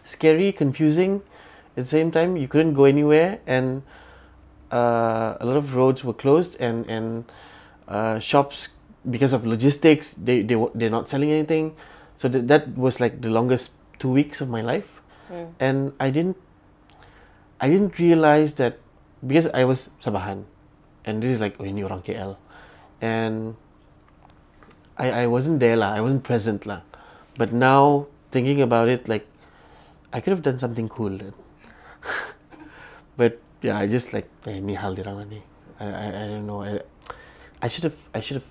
scary, 0.06 0.52
confusing. 0.54 1.22
At 1.76 1.86
the 1.86 1.90
same 1.90 2.12
time, 2.12 2.38
you 2.38 2.48
couldn't 2.48 2.74
go 2.74 2.86
anywhere, 2.86 3.40
and 3.48 3.84
uh, 4.72 5.36
a 5.40 5.46
lot 5.46 5.58
of 5.58 5.76
roads 5.76 6.04
were 6.04 6.14
closed, 6.14 6.56
and 6.60 6.86
and 6.88 7.26
uh, 7.88 8.20
shops 8.20 8.70
because 9.10 9.34
of 9.34 9.46
logistics, 9.46 10.14
they 10.14 10.44
they 10.44 10.56
they're 10.76 10.94
not 10.94 11.10
selling 11.10 11.32
anything. 11.32 11.76
So 12.22 12.30
that 12.30 12.46
that 12.54 12.78
was 12.78 13.02
like 13.02 13.26
the 13.26 13.34
longest 13.34 13.74
two 13.98 14.14
weeks 14.14 14.46
of 14.46 14.50
my 14.54 14.62
life, 14.62 15.02
and 15.58 15.90
I 15.98 16.14
didn't 16.14 16.38
I 17.58 17.66
didn't 17.66 17.98
realize 17.98 18.62
that 18.62 18.78
because 19.26 19.50
I 19.58 19.66
was 19.66 19.90
Sabahan, 20.06 20.46
and 21.02 21.26
this 21.26 21.34
is 21.34 21.42
like 21.42 21.58
oh 21.58 21.66
ini 21.66 21.82
orang 21.82 22.06
KL, 22.06 22.38
and 23.02 23.58
I 25.02 25.26
I 25.26 25.34
wasn't 25.34 25.66
there 25.66 25.74
lah, 25.74 25.98
I 25.98 26.06
wasn't 26.06 26.22
present 26.22 26.70
lah, 26.70 26.86
but 27.42 27.50
now 27.50 28.06
thinking 28.30 28.62
about 28.62 28.86
it, 28.86 29.10
like 29.10 29.26
I 30.14 30.22
could 30.22 30.38
have 30.38 30.46
done 30.46 30.62
something 30.62 30.94
cool 30.94 31.18
then. 31.18 31.34
but 33.18 33.42
yeah, 33.66 33.82
I 33.82 33.90
just 33.90 34.14
like 34.14 34.30
eh 34.46 34.62
ni 34.62 34.78
hal 34.78 34.94
dia 34.94 35.10
ni. 35.26 35.42
I, 35.82 35.90
I 35.90 36.08
I 36.22 36.24
don't 36.30 36.46
know. 36.46 36.62
I 36.62 36.86
I 37.66 37.68
should 37.70 37.90
have 37.90 37.98
I 38.14 38.22
should 38.22 38.46
have 38.46 38.50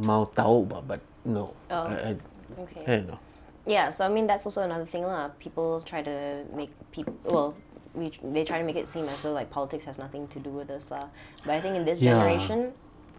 mau 0.00 0.24
tahu 0.32 0.64
but, 0.64 0.88
but 0.88 1.00
no. 1.28 1.52
Oh, 1.68 1.84
I, 1.92 2.16
I, 2.16 2.31
Okay. 2.58 2.82
I 2.86 2.96
don't 2.96 3.06
know. 3.08 3.18
Yeah, 3.66 3.90
so 3.90 4.04
I 4.04 4.08
mean 4.08 4.26
that's 4.26 4.44
also 4.44 4.62
another 4.62 4.86
thing 4.86 5.04
lah. 5.04 5.30
People 5.38 5.80
try 5.80 6.02
to 6.02 6.44
make 6.54 6.70
people 6.90 7.14
well, 7.24 7.54
we 7.94 8.10
they 8.32 8.44
try 8.44 8.58
to 8.58 8.64
make 8.64 8.76
it 8.76 8.88
seem 8.88 9.08
as 9.08 9.22
though 9.22 9.32
like 9.32 9.50
politics 9.50 9.84
has 9.84 9.98
nothing 9.98 10.26
to 10.28 10.38
do 10.38 10.50
with 10.50 10.70
us 10.70 10.90
lah. 10.90 11.06
But 11.44 11.54
I 11.54 11.60
think 11.60 11.76
in 11.76 11.84
this 11.84 12.00
Yeah. 12.00 12.10
generation, 12.10 12.72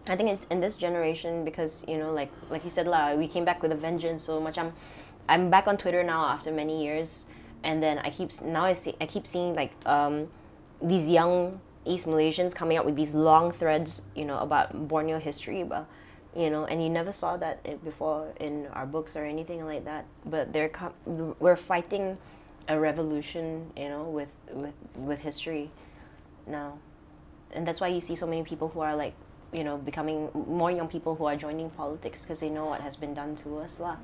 I 0.07 0.15
think 0.17 0.29
it's 0.29 0.45
in 0.51 0.59
this 0.59 0.75
generation 0.75 1.45
because 1.45 1.85
you 1.87 1.97
know 1.97 2.11
like 2.11 2.31
like 2.49 2.63
you 2.63 2.69
said 2.69 2.87
lah, 2.87 3.15
we 3.15 3.27
came 3.27 3.45
back 3.45 3.61
with 3.61 3.71
a 3.71 3.79
vengeance. 3.79 4.23
So 4.23 4.39
much 4.39 4.57
I'm 4.57 4.73
I'm 5.29 5.49
back 5.49 5.67
on 5.67 5.77
Twitter 5.77 6.03
now 6.03 6.25
after 6.27 6.51
many 6.51 6.83
years, 6.83 7.25
and 7.63 7.81
then 7.81 7.99
I 7.99 8.09
keep 8.09 8.29
now 8.43 8.65
I 8.65 8.73
see 8.73 8.95
I 8.99 9.05
keep 9.05 9.25
seeing 9.25 9.55
like 9.55 9.71
um, 9.85 10.27
these 10.81 11.07
young 11.09 11.61
East 11.85 12.05
Malaysians 12.05 12.53
coming 12.53 12.75
out 12.77 12.85
with 12.85 12.95
these 12.95 13.13
long 13.15 13.51
threads, 13.51 14.01
you 14.15 14.25
know, 14.25 14.39
about 14.39 14.87
Borneo 14.87 15.19
history, 15.19 15.63
but 15.63 15.87
you 16.35 16.49
know, 16.49 16.65
and 16.65 16.83
you 16.83 16.89
never 16.89 17.11
saw 17.11 17.37
that 17.37 17.63
before 17.83 18.33
in 18.39 18.67
our 18.73 18.85
books 18.85 19.15
or 19.15 19.25
anything 19.25 19.65
like 19.65 19.85
that. 19.85 20.05
But 20.25 20.51
they're 20.53 20.69
com- 20.69 20.93
we're 21.39 21.55
fighting 21.55 22.17
a 22.67 22.79
revolution, 22.79 23.71
you 23.77 23.89
know, 23.89 24.03
with 24.03 24.33
with 24.51 24.73
with 24.95 25.19
history 25.19 25.69
now, 26.47 26.79
and 27.51 27.67
that's 27.67 27.79
why 27.79 27.87
you 27.89 28.01
see 28.01 28.15
so 28.15 28.25
many 28.25 28.43
people 28.43 28.69
who 28.69 28.79
are 28.79 28.95
like, 28.95 29.13
you 29.51 29.63
know, 29.63 29.77
becoming 29.77 30.29
more 30.33 30.71
young 30.71 30.87
people 30.87 31.15
who 31.15 31.25
are 31.25 31.35
joining 31.35 31.69
politics 31.69 32.23
because 32.23 32.39
they 32.39 32.49
know 32.49 32.65
what 32.65 32.81
has 32.81 32.95
been 32.95 33.13
done 33.13 33.35
to 33.37 33.59
us 33.59 33.79
lah. 33.79 33.97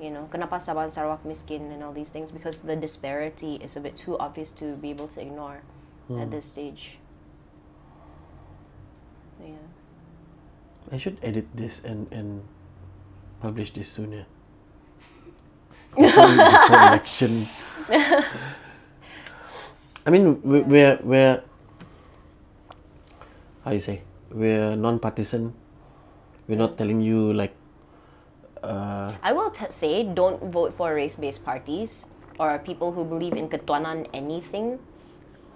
You 0.00 0.10
know, 0.10 0.28
kenapa 0.32 0.56
Sabah 0.56 0.90
Sarawak 0.90 1.24
miskin 1.24 1.72
and 1.72 1.82
all 1.82 1.92
these 1.92 2.08
things 2.08 2.32
because 2.32 2.58
the 2.58 2.76
disparity 2.76 3.56
is 3.56 3.76
a 3.76 3.80
bit 3.80 3.96
too 3.96 4.18
obvious 4.18 4.52
to 4.52 4.76
be 4.76 4.90
able 4.90 5.08
to 5.08 5.20
ignore 5.20 5.60
at 6.08 6.28
hmm. 6.28 6.30
this 6.30 6.46
stage. 6.46 6.96
Yeah. 9.40 9.70
I 10.88 10.96
should 10.96 11.20
edit 11.20 11.44
this 11.52 11.84
and 11.84 12.08
and 12.08 12.40
publish 13.44 13.70
this 13.76 13.92
sooner. 13.92 14.24
Before, 15.92 16.30
before 16.32 16.80
election. 16.96 17.32
I 20.06 20.08
mean, 20.08 20.40
we- 20.42 20.64
we're 20.64 20.96
we're 21.04 21.42
how 23.64 23.70
you 23.76 23.80
say 23.84 24.00
we're 24.32 24.76
non-partisan. 24.76 25.52
We're 26.48 26.58
not 26.58 26.78
telling 26.78 27.00
you 27.04 27.32
like. 27.36 27.54
Uh, 28.62 29.12
I 29.22 29.32
will 29.32 29.48
t- 29.50 29.70
say 29.72 30.04
don't 30.04 30.52
vote 30.52 30.74
for 30.74 30.92
race-based 30.94 31.44
parties 31.44 32.04
or 32.38 32.58
people 32.60 32.92
who 32.92 33.04
believe 33.04 33.32
in 33.32 33.48
ketuanan 33.48 34.04
anything, 34.12 34.78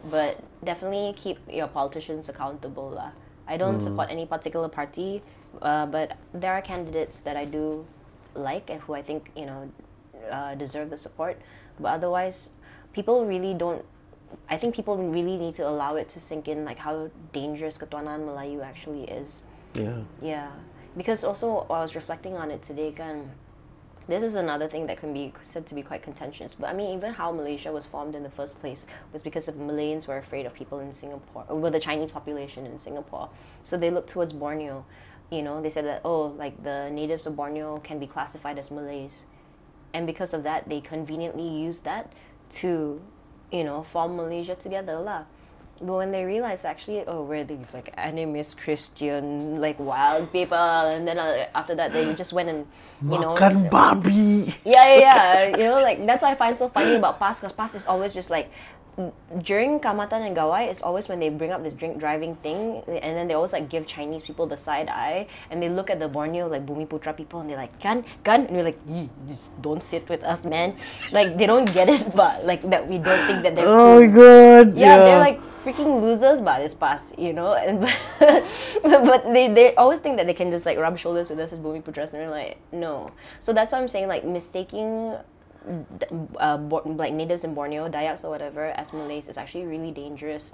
but 0.08 0.40
definitely 0.64 1.12
keep 1.16 1.36
your 1.48 1.68
politicians 1.68 2.28
accountable 2.28 2.90
lah. 2.96 3.12
I 3.46 3.56
don't 3.56 3.80
support 3.80 4.08
any 4.10 4.26
particular 4.26 4.68
party, 4.68 5.22
uh, 5.60 5.86
but 5.86 6.16
there 6.32 6.52
are 6.52 6.62
candidates 6.62 7.20
that 7.20 7.36
I 7.36 7.44
do 7.44 7.84
like 8.34 8.70
and 8.70 8.80
who 8.80 8.94
I 8.94 9.02
think 9.02 9.30
you 9.36 9.46
know 9.46 9.70
uh, 10.30 10.54
deserve 10.54 10.90
the 10.90 10.96
support. 10.96 11.40
But 11.78 12.00
otherwise, 12.00 12.50
people 12.92 13.26
really 13.26 13.54
don't. 13.54 13.84
I 14.48 14.56
think 14.56 14.74
people 14.74 14.96
really 14.96 15.36
need 15.36 15.54
to 15.54 15.68
allow 15.68 15.96
it 15.96 16.08
to 16.10 16.20
sink 16.20 16.48
in, 16.48 16.64
like 16.64 16.78
how 16.78 17.10
dangerous 17.32 17.78
ketuanan 17.78 18.26
Melayu 18.26 18.64
actually 18.64 19.04
is. 19.04 19.42
yeah. 19.74 20.02
Yeah, 20.22 20.50
because 20.96 21.24
also 21.24 21.66
I 21.70 21.80
was 21.80 21.94
reflecting 21.94 22.36
on 22.36 22.50
it 22.50 22.62
today, 22.62 22.92
kan. 22.92 23.30
This 24.06 24.22
is 24.22 24.34
another 24.34 24.68
thing 24.68 24.86
that 24.88 24.98
can 24.98 25.14
be 25.14 25.32
said 25.40 25.64
to 25.66 25.74
be 25.74 25.82
quite 25.82 26.02
contentious. 26.02 26.54
But 26.54 26.68
I 26.68 26.74
mean, 26.74 26.94
even 26.98 27.14
how 27.14 27.32
Malaysia 27.32 27.72
was 27.72 27.86
formed 27.86 28.14
in 28.14 28.22
the 28.22 28.28
first 28.30 28.60
place 28.60 28.84
was 29.12 29.22
because 29.22 29.46
the 29.46 29.52
Malayans 29.52 30.06
were 30.06 30.18
afraid 30.18 30.44
of 30.44 30.52
people 30.52 30.80
in 30.80 30.92
Singapore, 30.92 31.44
or 31.48 31.56
well, 31.56 31.72
the 31.72 31.80
Chinese 31.80 32.10
population 32.10 32.66
in 32.66 32.78
Singapore. 32.78 33.30
So 33.62 33.78
they 33.78 33.90
looked 33.90 34.10
towards 34.10 34.34
Borneo. 34.34 34.84
You 35.30 35.42
know, 35.42 35.62
they 35.62 35.70
said 35.70 35.86
that 35.86 36.02
oh, 36.04 36.26
like 36.36 36.62
the 36.62 36.90
natives 36.90 37.24
of 37.24 37.34
Borneo 37.34 37.78
can 37.78 37.98
be 37.98 38.06
classified 38.06 38.58
as 38.58 38.70
Malays, 38.70 39.24
and 39.94 40.06
because 40.06 40.34
of 40.34 40.42
that, 40.42 40.68
they 40.68 40.82
conveniently 40.82 41.48
used 41.48 41.84
that 41.84 42.12
to, 42.60 43.00
you 43.50 43.64
know, 43.64 43.82
form 43.82 44.16
Malaysia 44.16 44.54
together 44.54 44.98
lah. 44.98 45.24
But 45.80 45.94
when 45.94 46.12
they 46.12 46.24
realize 46.24 46.64
actually, 46.64 47.04
oh, 47.06 47.22
we're 47.22 47.44
these 47.44 47.74
like 47.74 47.94
animist 47.96 48.58
Christian, 48.58 49.60
like 49.60 49.78
wild 49.78 50.30
people, 50.32 50.56
and 50.56 51.06
then 51.06 51.18
uh, 51.18 51.46
after 51.54 51.74
that 51.74 51.92
they 51.92 52.14
just 52.20 52.32
went 52.32 52.48
and 52.48 52.66
you 53.02 53.18
know 53.18 53.34
Makan 53.34 53.68
babi. 53.68 54.54
yeah, 54.64 54.86
yeah, 54.86 54.98
yeah. 54.98 55.56
You 55.56 55.64
know, 55.64 55.80
like 55.82 56.04
that's 56.06 56.22
what 56.22 56.30
I 56.30 56.34
find 56.36 56.56
so 56.56 56.68
funny 56.68 56.94
about 56.94 57.18
PAS 57.18 57.40
because 57.40 57.52
PAS 57.52 57.74
is 57.74 57.86
always 57.86 58.14
just 58.14 58.30
like 58.30 58.50
during 59.42 59.80
Kaamatan 59.80 60.26
and 60.26 60.36
Gawai, 60.36 60.68
it's 60.68 60.82
always 60.82 61.08
when 61.08 61.18
they 61.18 61.28
bring 61.28 61.50
up 61.50 61.62
this 61.62 61.74
drink 61.74 61.98
driving 61.98 62.36
thing, 62.36 62.82
and 62.86 63.16
then 63.16 63.26
they 63.28 63.34
always 63.34 63.52
like 63.52 63.68
give 63.68 63.86
Chinese 63.86 64.22
people 64.22 64.46
the 64.46 64.56
side 64.56 64.88
eye, 64.88 65.26
and 65.50 65.62
they 65.62 65.68
look 65.68 65.90
at 65.90 65.98
the 65.98 66.08
Borneo 66.08 66.46
like 66.46 66.64
Bumi 66.66 66.86
Putra 66.86 67.16
people, 67.16 67.40
and 67.40 67.50
they're 67.50 67.58
like, 67.58 67.74
"Gun, 67.82 68.04
gun," 68.22 68.46
and 68.46 68.56
we're 68.56 68.62
like, 68.64 68.78
"You 68.86 69.10
just 69.26 69.50
don't 69.62 69.82
sit 69.82 70.08
with 70.08 70.22
us, 70.22 70.44
man." 70.44 70.76
Like 71.12 71.36
they 71.36 71.46
don't 71.46 71.66
get 71.72 71.88
it, 71.88 72.14
but 72.16 72.44
like 72.46 72.62
that 72.70 72.86
we 72.86 72.98
don't 72.98 73.26
think 73.26 73.42
that 73.42 73.54
they're 73.56 73.66
Oh 73.66 74.00
my 74.00 74.06
cool. 74.06 74.64
god. 74.64 74.76
Yeah, 74.76 74.98
they're 74.98 75.18
like 75.18 75.40
freaking 75.64 76.00
losers 76.00 76.40
by 76.40 76.60
this 76.60 76.74
pass, 76.74 77.14
you 77.18 77.32
know. 77.32 77.54
And 77.54 77.80
but 78.82 79.24
they, 79.32 79.48
they 79.48 79.74
always 79.74 79.98
think 79.98 80.16
that 80.18 80.26
they 80.26 80.34
can 80.34 80.50
just 80.50 80.66
like 80.66 80.78
rub 80.78 80.98
shoulders 80.98 81.30
with 81.30 81.40
us 81.40 81.52
as 81.52 81.58
Bumi 81.58 81.82
Putras, 81.82 82.12
and 82.12 82.22
we're 82.22 82.30
like, 82.30 82.58
no. 82.70 83.10
So 83.40 83.52
that's 83.52 83.72
why 83.72 83.80
I'm 83.80 83.88
saying 83.88 84.08
like 84.08 84.24
mistaking 84.24 85.16
uh, 86.40 86.58
like 86.84 87.12
natives 87.12 87.44
in 87.44 87.54
Borneo, 87.54 87.88
Dayaks 87.88 88.24
or 88.24 88.30
whatever, 88.30 88.66
as 88.76 88.92
Malays 88.92 89.28
is 89.28 89.38
actually 89.38 89.64
really 89.64 89.90
dangerous. 89.90 90.52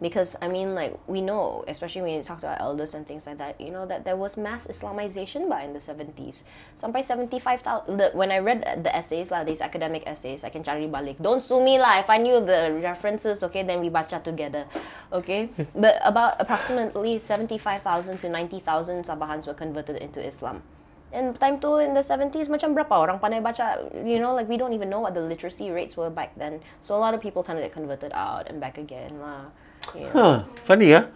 Because 0.00 0.36
I 0.40 0.46
mean, 0.46 0.76
like 0.76 0.94
we 1.08 1.20
know, 1.20 1.64
especially 1.66 2.02
when 2.02 2.14
you 2.14 2.22
talk 2.22 2.38
to 2.40 2.46
our 2.46 2.60
elders 2.60 2.94
and 2.94 3.04
things 3.04 3.26
like 3.26 3.38
that, 3.38 3.60
you 3.60 3.70
know 3.70 3.84
that 3.86 4.04
there 4.04 4.14
was 4.14 4.36
mass 4.36 4.68
Islamization 4.68 5.48
by 5.48 5.62
in 5.62 5.72
the 5.72 5.80
seventies. 5.80 6.44
Sampai 6.80 7.04
seventy 7.04 7.40
five 7.40 7.62
thousand. 7.62 7.98
When 8.14 8.30
I 8.30 8.38
read 8.38 8.62
the 8.84 8.94
essays, 8.94 9.32
lah, 9.32 9.42
these 9.42 9.60
academic 9.60 10.06
essays, 10.06 10.44
I 10.44 10.50
can 10.50 10.62
cari 10.62 10.86
balik. 10.86 11.18
Don't 11.20 11.42
sue 11.42 11.58
me 11.58 11.82
lah. 11.82 11.98
If 11.98 12.10
I 12.10 12.18
knew 12.18 12.38
the 12.38 12.78
references, 12.78 13.42
okay, 13.42 13.64
then 13.64 13.80
we 13.80 13.88
baca 13.90 14.22
together, 14.22 14.70
okay. 15.12 15.50
but 15.74 15.98
about 16.06 16.38
approximately 16.38 17.18
seventy 17.18 17.58
five 17.58 17.82
thousand 17.82 18.22
to 18.22 18.28
ninety 18.30 18.60
thousand 18.62 19.02
Sabahans 19.02 19.50
were 19.50 19.58
converted 19.58 19.96
into 19.98 20.22
Islam. 20.22 20.62
And 21.08 21.32
time 21.40 21.56
to 21.64 21.80
in 21.80 21.96
the 21.96 22.04
70s, 22.04 22.52
macam 22.52 22.76
berapa 22.76 22.92
orang 22.92 23.16
pandai 23.16 23.40
baca, 23.40 23.80
you 24.04 24.20
know, 24.20 24.36
like 24.36 24.44
we 24.44 24.60
don't 24.60 24.76
even 24.76 24.92
know 24.92 25.00
what 25.00 25.16
the 25.16 25.24
literacy 25.24 25.72
rates 25.72 25.96
were 25.96 26.12
back 26.12 26.36
then. 26.36 26.60
So 26.84 26.96
a 26.96 27.00
lot 27.00 27.16
of 27.16 27.24
people 27.24 27.40
kind 27.40 27.56
of 27.56 27.64
get 27.64 27.72
converted 27.72 28.12
out 28.12 28.44
and 28.44 28.60
back 28.60 28.76
again 28.76 29.16
lah. 29.16 29.48
Yeah. 29.96 30.12
Huh, 30.12 30.36
funny 30.68 30.92
yeah. 30.92 31.08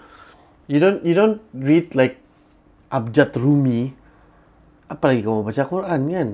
You 0.65 0.81
don't 0.81 1.05
you 1.05 1.13
don't 1.13 1.45
read 1.53 1.93
like 1.93 2.17
Abjad 2.89 3.37
Rumi. 3.37 3.93
Apalagi 4.89 5.21
kamu 5.25 5.45
baca 5.45 5.63
Quran 5.69 6.01
kan? 6.09 6.29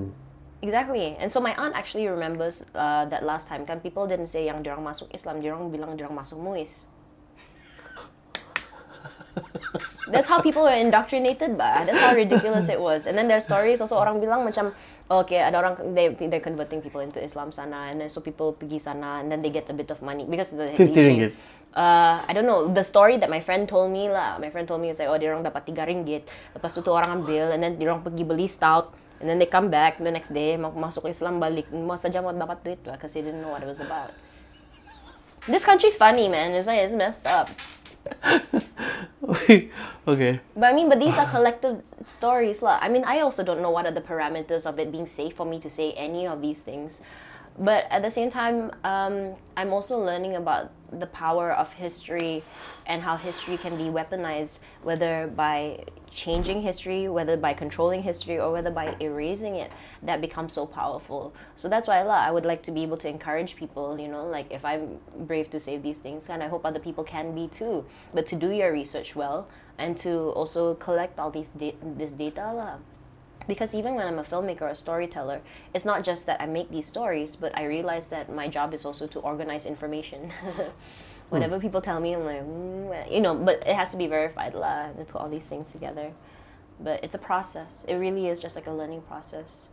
Exactly. 0.59 1.15
And 1.15 1.31
so 1.31 1.39
my 1.39 1.55
aunt 1.55 1.75
actually 1.75 2.07
remembers 2.07 2.63
uh, 2.75 3.07
that 3.07 3.23
last 3.23 3.47
time 3.47 3.63
kan 3.63 3.79
people 3.79 4.07
didn't 4.07 4.27
say 4.27 4.47
yang 4.47 4.59
dirang 4.59 4.83
masuk 4.83 5.07
Islam, 5.15 5.39
dirang 5.39 5.71
bilang 5.71 5.95
dirang 5.95 6.11
masuk 6.11 6.39
Muis. 6.39 6.83
That's 10.09 10.25
how 10.25 10.41
people 10.41 10.63
were 10.65 10.73
indoctrinated, 10.73 11.57
bah. 11.57 11.85
That's 11.85 12.01
how 12.01 12.17
ridiculous 12.17 12.67
it 12.69 12.81
was. 12.81 13.05
And 13.05 13.13
then 13.17 13.29
there 13.29 13.37
are 13.37 13.43
stories 13.43 13.81
also 13.81 13.95
orang 14.01 14.17
bilang 14.17 14.41
macam, 14.41 14.73
okay, 15.05 15.45
ada 15.45 15.61
orang 15.61 15.93
they 15.93 16.09
they're 16.17 16.41
converting 16.41 16.81
people 16.81 17.01
into 17.01 17.21
Islam 17.21 17.53
sana, 17.53 17.93
and 17.93 18.01
then 18.01 18.09
so 18.09 18.19
people 18.19 18.57
pergi 18.57 18.81
sana, 18.81 19.21
and 19.21 19.29
then 19.29 19.45
they 19.45 19.53
get 19.53 19.69
a 19.69 19.75
bit 19.75 19.93
of 19.93 20.01
money 20.01 20.25
because 20.25 20.49
the 20.49 20.73
50 20.73 20.97
ringgit. 20.97 21.31
Uh, 21.69 22.17
I 22.25 22.33
don't 22.33 22.49
know. 22.49 22.65
The 22.65 22.81
story 22.81 23.21
that 23.21 23.29
my 23.29 23.37
friend 23.37 23.69
told 23.69 23.93
me 23.93 24.09
lah. 24.09 24.41
My 24.41 24.49
friend 24.49 24.65
told 24.65 24.81
me 24.81 24.89
is 24.89 24.97
like, 24.97 25.13
oh, 25.13 25.21
dia 25.21 25.29
orang 25.29 25.45
dapat 25.45 25.69
3 25.69 25.77
ringgit. 25.85 26.25
Lepas 26.57 26.73
tu 26.73 26.81
tu 26.81 26.89
orang 26.89 27.21
ambil, 27.21 27.53
and 27.53 27.61
then 27.61 27.77
dia 27.77 27.93
orang 27.93 28.01
pergi 28.01 28.25
beli 28.25 28.49
stout. 28.49 28.89
And 29.21 29.29
then 29.29 29.37
they 29.37 29.45
come 29.45 29.69
back 29.69 30.01
the 30.01 30.09
next 30.09 30.33
day, 30.33 30.57
ma- 30.57 30.73
masuk 30.73 31.05
Islam 31.05 31.37
balik. 31.37 31.69
Mas 31.69 32.01
saja 32.01 32.25
mau 32.25 32.33
dapat 32.33 32.65
duit 32.65 32.81
lah, 32.87 32.97
because 32.97 33.13
they 33.13 33.21
didn't 33.21 33.45
know 33.45 33.53
what 33.53 33.61
it 33.61 33.69
was 33.69 33.83
about. 33.83 34.09
This 35.45 35.61
country's 35.61 35.95
funny, 35.95 36.25
man. 36.27 36.57
It's 36.57 36.65
like, 36.67 36.81
it's 36.81 36.97
messed 36.97 37.29
up. 37.29 37.47
okay. 40.07 40.39
But 40.55 40.65
I 40.65 40.73
mean, 40.73 40.89
but 40.89 40.99
these 40.99 41.15
are 41.15 41.29
collective 41.29 41.81
stories, 42.05 42.61
lah. 42.61 42.79
I 42.81 42.89
mean, 42.89 43.03
I 43.03 43.19
also 43.21 43.43
don't 43.43 43.61
know 43.61 43.71
what 43.71 43.85
are 43.85 43.91
the 43.91 44.01
parameters 44.01 44.65
of 44.65 44.79
it 44.79 44.91
being 44.91 45.05
safe 45.05 45.33
for 45.33 45.45
me 45.45 45.59
to 45.59 45.69
say 45.69 45.93
any 45.93 46.27
of 46.27 46.41
these 46.41 46.61
things. 46.61 47.01
But 47.59 47.85
at 47.91 48.01
the 48.01 48.11
same 48.11 48.29
time, 48.29 48.71
um, 48.83 49.35
I'm 49.57 49.73
also 49.73 49.99
learning 49.99 50.35
about 50.35 50.71
the 50.91 51.07
power 51.07 51.51
of 51.51 51.73
history 51.73 52.43
and 52.85 53.01
how 53.01 53.15
history 53.15 53.57
can 53.57 53.77
be 53.77 53.83
weaponized, 53.83 54.59
whether 54.83 55.27
by 55.35 55.85
changing 56.11 56.61
history, 56.61 57.07
whether 57.07 57.37
by 57.37 57.53
controlling 57.53 58.01
history, 58.01 58.39
or 58.39 58.51
whether 58.51 58.71
by 58.71 58.95
erasing 58.99 59.55
it. 59.55 59.71
That 60.01 60.21
becomes 60.21 60.53
so 60.53 60.65
powerful. 60.65 61.33
So 61.55 61.69
that's 61.69 61.87
why 61.87 61.99
I 61.99 62.31
would 62.31 62.45
like 62.45 62.63
to 62.63 62.71
be 62.71 62.83
able 62.83 62.97
to 62.97 63.07
encourage 63.07 63.55
people, 63.55 63.99
you 63.99 64.07
know, 64.07 64.25
like 64.25 64.51
if 64.51 64.65
I'm 64.65 64.99
brave 65.19 65.49
to 65.51 65.59
save 65.59 65.83
these 65.83 65.99
things, 65.99 66.29
and 66.29 66.41
I 66.41 66.47
hope 66.47 66.65
other 66.65 66.79
people 66.79 67.03
can 67.03 67.35
be 67.35 67.47
too. 67.47 67.85
But 68.13 68.25
to 68.27 68.35
do 68.35 68.49
your 68.49 68.71
research 68.71 69.15
well 69.15 69.47
and 69.77 69.95
to 69.97 70.29
also 70.31 70.75
collect 70.75 71.19
all 71.19 71.31
these 71.31 71.49
da- 71.49 71.75
this 71.81 72.11
data 72.11 72.51
lah 72.53 72.77
because 73.49 73.73
even 73.75 73.95
when 73.95 74.07
I'm 74.07 74.19
a 74.19 74.23
filmmaker 74.23 74.61
or 74.61 74.69
a 74.69 74.75
storyteller, 74.75 75.41
it's 75.73 75.83
not 75.83 76.03
just 76.05 76.25
that 76.27 76.39
I 76.39 76.45
make 76.45 76.69
these 76.69 76.85
stories, 76.85 77.35
but 77.35 77.51
I 77.57 77.65
realize 77.65 78.07
that 78.07 78.31
my 78.31 78.47
job 78.47 78.73
is 78.73 78.85
also 78.85 79.07
to 79.07 79.19
organize 79.19 79.65
information. 79.65 80.31
Whenever 81.29 81.59
people 81.59 81.81
tell 81.81 81.99
me, 81.99 82.13
I'm 82.13 82.25
like, 82.25 82.43
mm, 82.43 83.11
you 83.11 83.21
know, 83.21 83.35
but 83.35 83.55
it 83.67 83.75
has 83.75 83.89
to 83.91 83.97
be 83.97 84.07
verified 84.07 84.53
lah, 84.53 84.89
and 84.95 85.07
put 85.07 85.19
all 85.19 85.29
these 85.29 85.43
things 85.43 85.71
together. 85.71 86.13
But 86.79 87.03
it's 87.03 87.15
a 87.15 87.19
process. 87.19 87.83
It 87.87 87.95
really 87.95 88.27
is 88.27 88.39
just 88.39 88.55
like 88.55 88.67
a 88.67 88.71
learning 88.71 89.01
process. 89.01 89.67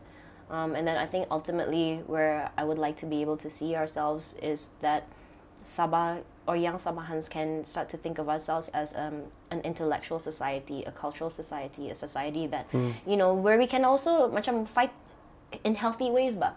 Um, 0.50 0.74
and 0.74 0.86
then 0.86 0.96
I 0.96 1.06
think 1.06 1.26
ultimately 1.30 2.02
where 2.06 2.50
I 2.56 2.64
would 2.64 2.78
like 2.78 2.96
to 2.98 3.06
be 3.06 3.20
able 3.20 3.36
to 3.38 3.50
see 3.50 3.76
ourselves 3.76 4.34
is 4.42 4.70
that 4.80 5.06
Sabah 5.64 6.22
or 6.46 6.56
young 6.56 6.74
Sabahans 6.74 7.28
can 7.28 7.64
start 7.64 7.88
to 7.90 7.96
think 7.96 8.18
of 8.18 8.28
ourselves 8.28 8.68
as 8.70 8.94
um, 8.96 9.22
an 9.50 9.60
intellectual 9.60 10.18
society, 10.18 10.84
a 10.84 10.92
cultural 10.92 11.30
society, 11.30 11.90
a 11.90 11.94
society 11.94 12.46
that 12.46 12.66
you 13.06 13.16
know 13.16 13.34
where 13.34 13.58
we 13.58 13.66
can 13.66 13.84
also 13.84 14.30
much 14.30 14.46
macam 14.46 14.66
fight 14.66 14.92
in 15.64 15.74
healthy 15.74 16.10
ways, 16.10 16.34
but 16.34 16.56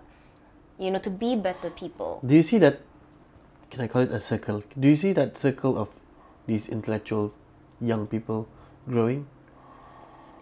you 0.78 0.92
know 0.92 1.00
to 1.00 1.10
be 1.10 1.36
better 1.36 1.70
people. 1.70 2.22
Do 2.26 2.36
you 2.36 2.44
see 2.44 2.58
that? 2.60 2.82
Can 3.70 3.82
I 3.82 3.88
call 3.88 4.02
it 4.02 4.12
a 4.12 4.20
circle? 4.20 4.64
Do 4.80 4.88
you 4.88 4.96
see 4.96 5.14
that 5.14 5.38
circle 5.38 5.78
of 5.78 5.90
these 6.48 6.70
intellectual 6.70 7.34
young 7.82 8.08
people 8.08 8.48
growing? 8.90 9.28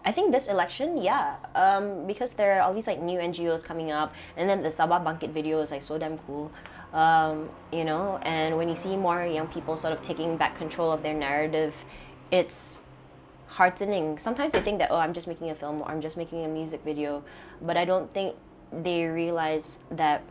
I 0.04 0.12
think 0.12 0.32
this 0.32 0.48
election, 0.48 0.96
yeah, 0.96 1.36
um, 1.54 2.06
because 2.06 2.32
there 2.32 2.56
are 2.56 2.62
all 2.62 2.72
these 2.72 2.86
like 2.86 3.02
new 3.02 3.18
NGOs 3.18 3.62
coming 3.62 3.92
up, 3.92 4.14
and 4.36 4.48
then 4.48 4.62
the 4.62 4.70
Sabah 4.70 5.04
Bangkit 5.04 5.36
video 5.36 5.60
is 5.60 5.70
like 5.70 5.82
so 5.82 5.98
damn 5.98 6.16
cool, 6.24 6.50
um, 6.92 7.48
you 7.72 7.84
know. 7.84 8.18
And 8.22 8.56
when 8.56 8.68
you 8.68 8.76
see 8.76 8.96
more 8.96 9.24
young 9.26 9.48
people 9.48 9.76
sort 9.76 9.92
of 9.92 10.02
taking 10.02 10.36
back 10.36 10.56
control 10.56 10.92
of 10.92 11.02
their 11.02 11.14
narrative, 11.14 11.74
it's 12.30 12.80
heartening. 13.46 14.18
Sometimes 14.18 14.52
they 14.52 14.60
think 14.60 14.78
that 14.78 14.90
oh, 14.90 14.96
I'm 14.96 15.12
just 15.12 15.26
making 15.26 15.50
a 15.50 15.54
film 15.54 15.82
or 15.82 15.88
I'm 15.88 16.00
just 16.00 16.16
making 16.16 16.44
a 16.44 16.48
music 16.48 16.82
video, 16.84 17.24
but 17.62 17.76
I 17.76 17.84
don't 17.84 18.12
think 18.12 18.36
they 18.72 19.04
realize 19.04 19.78
that 19.90 20.22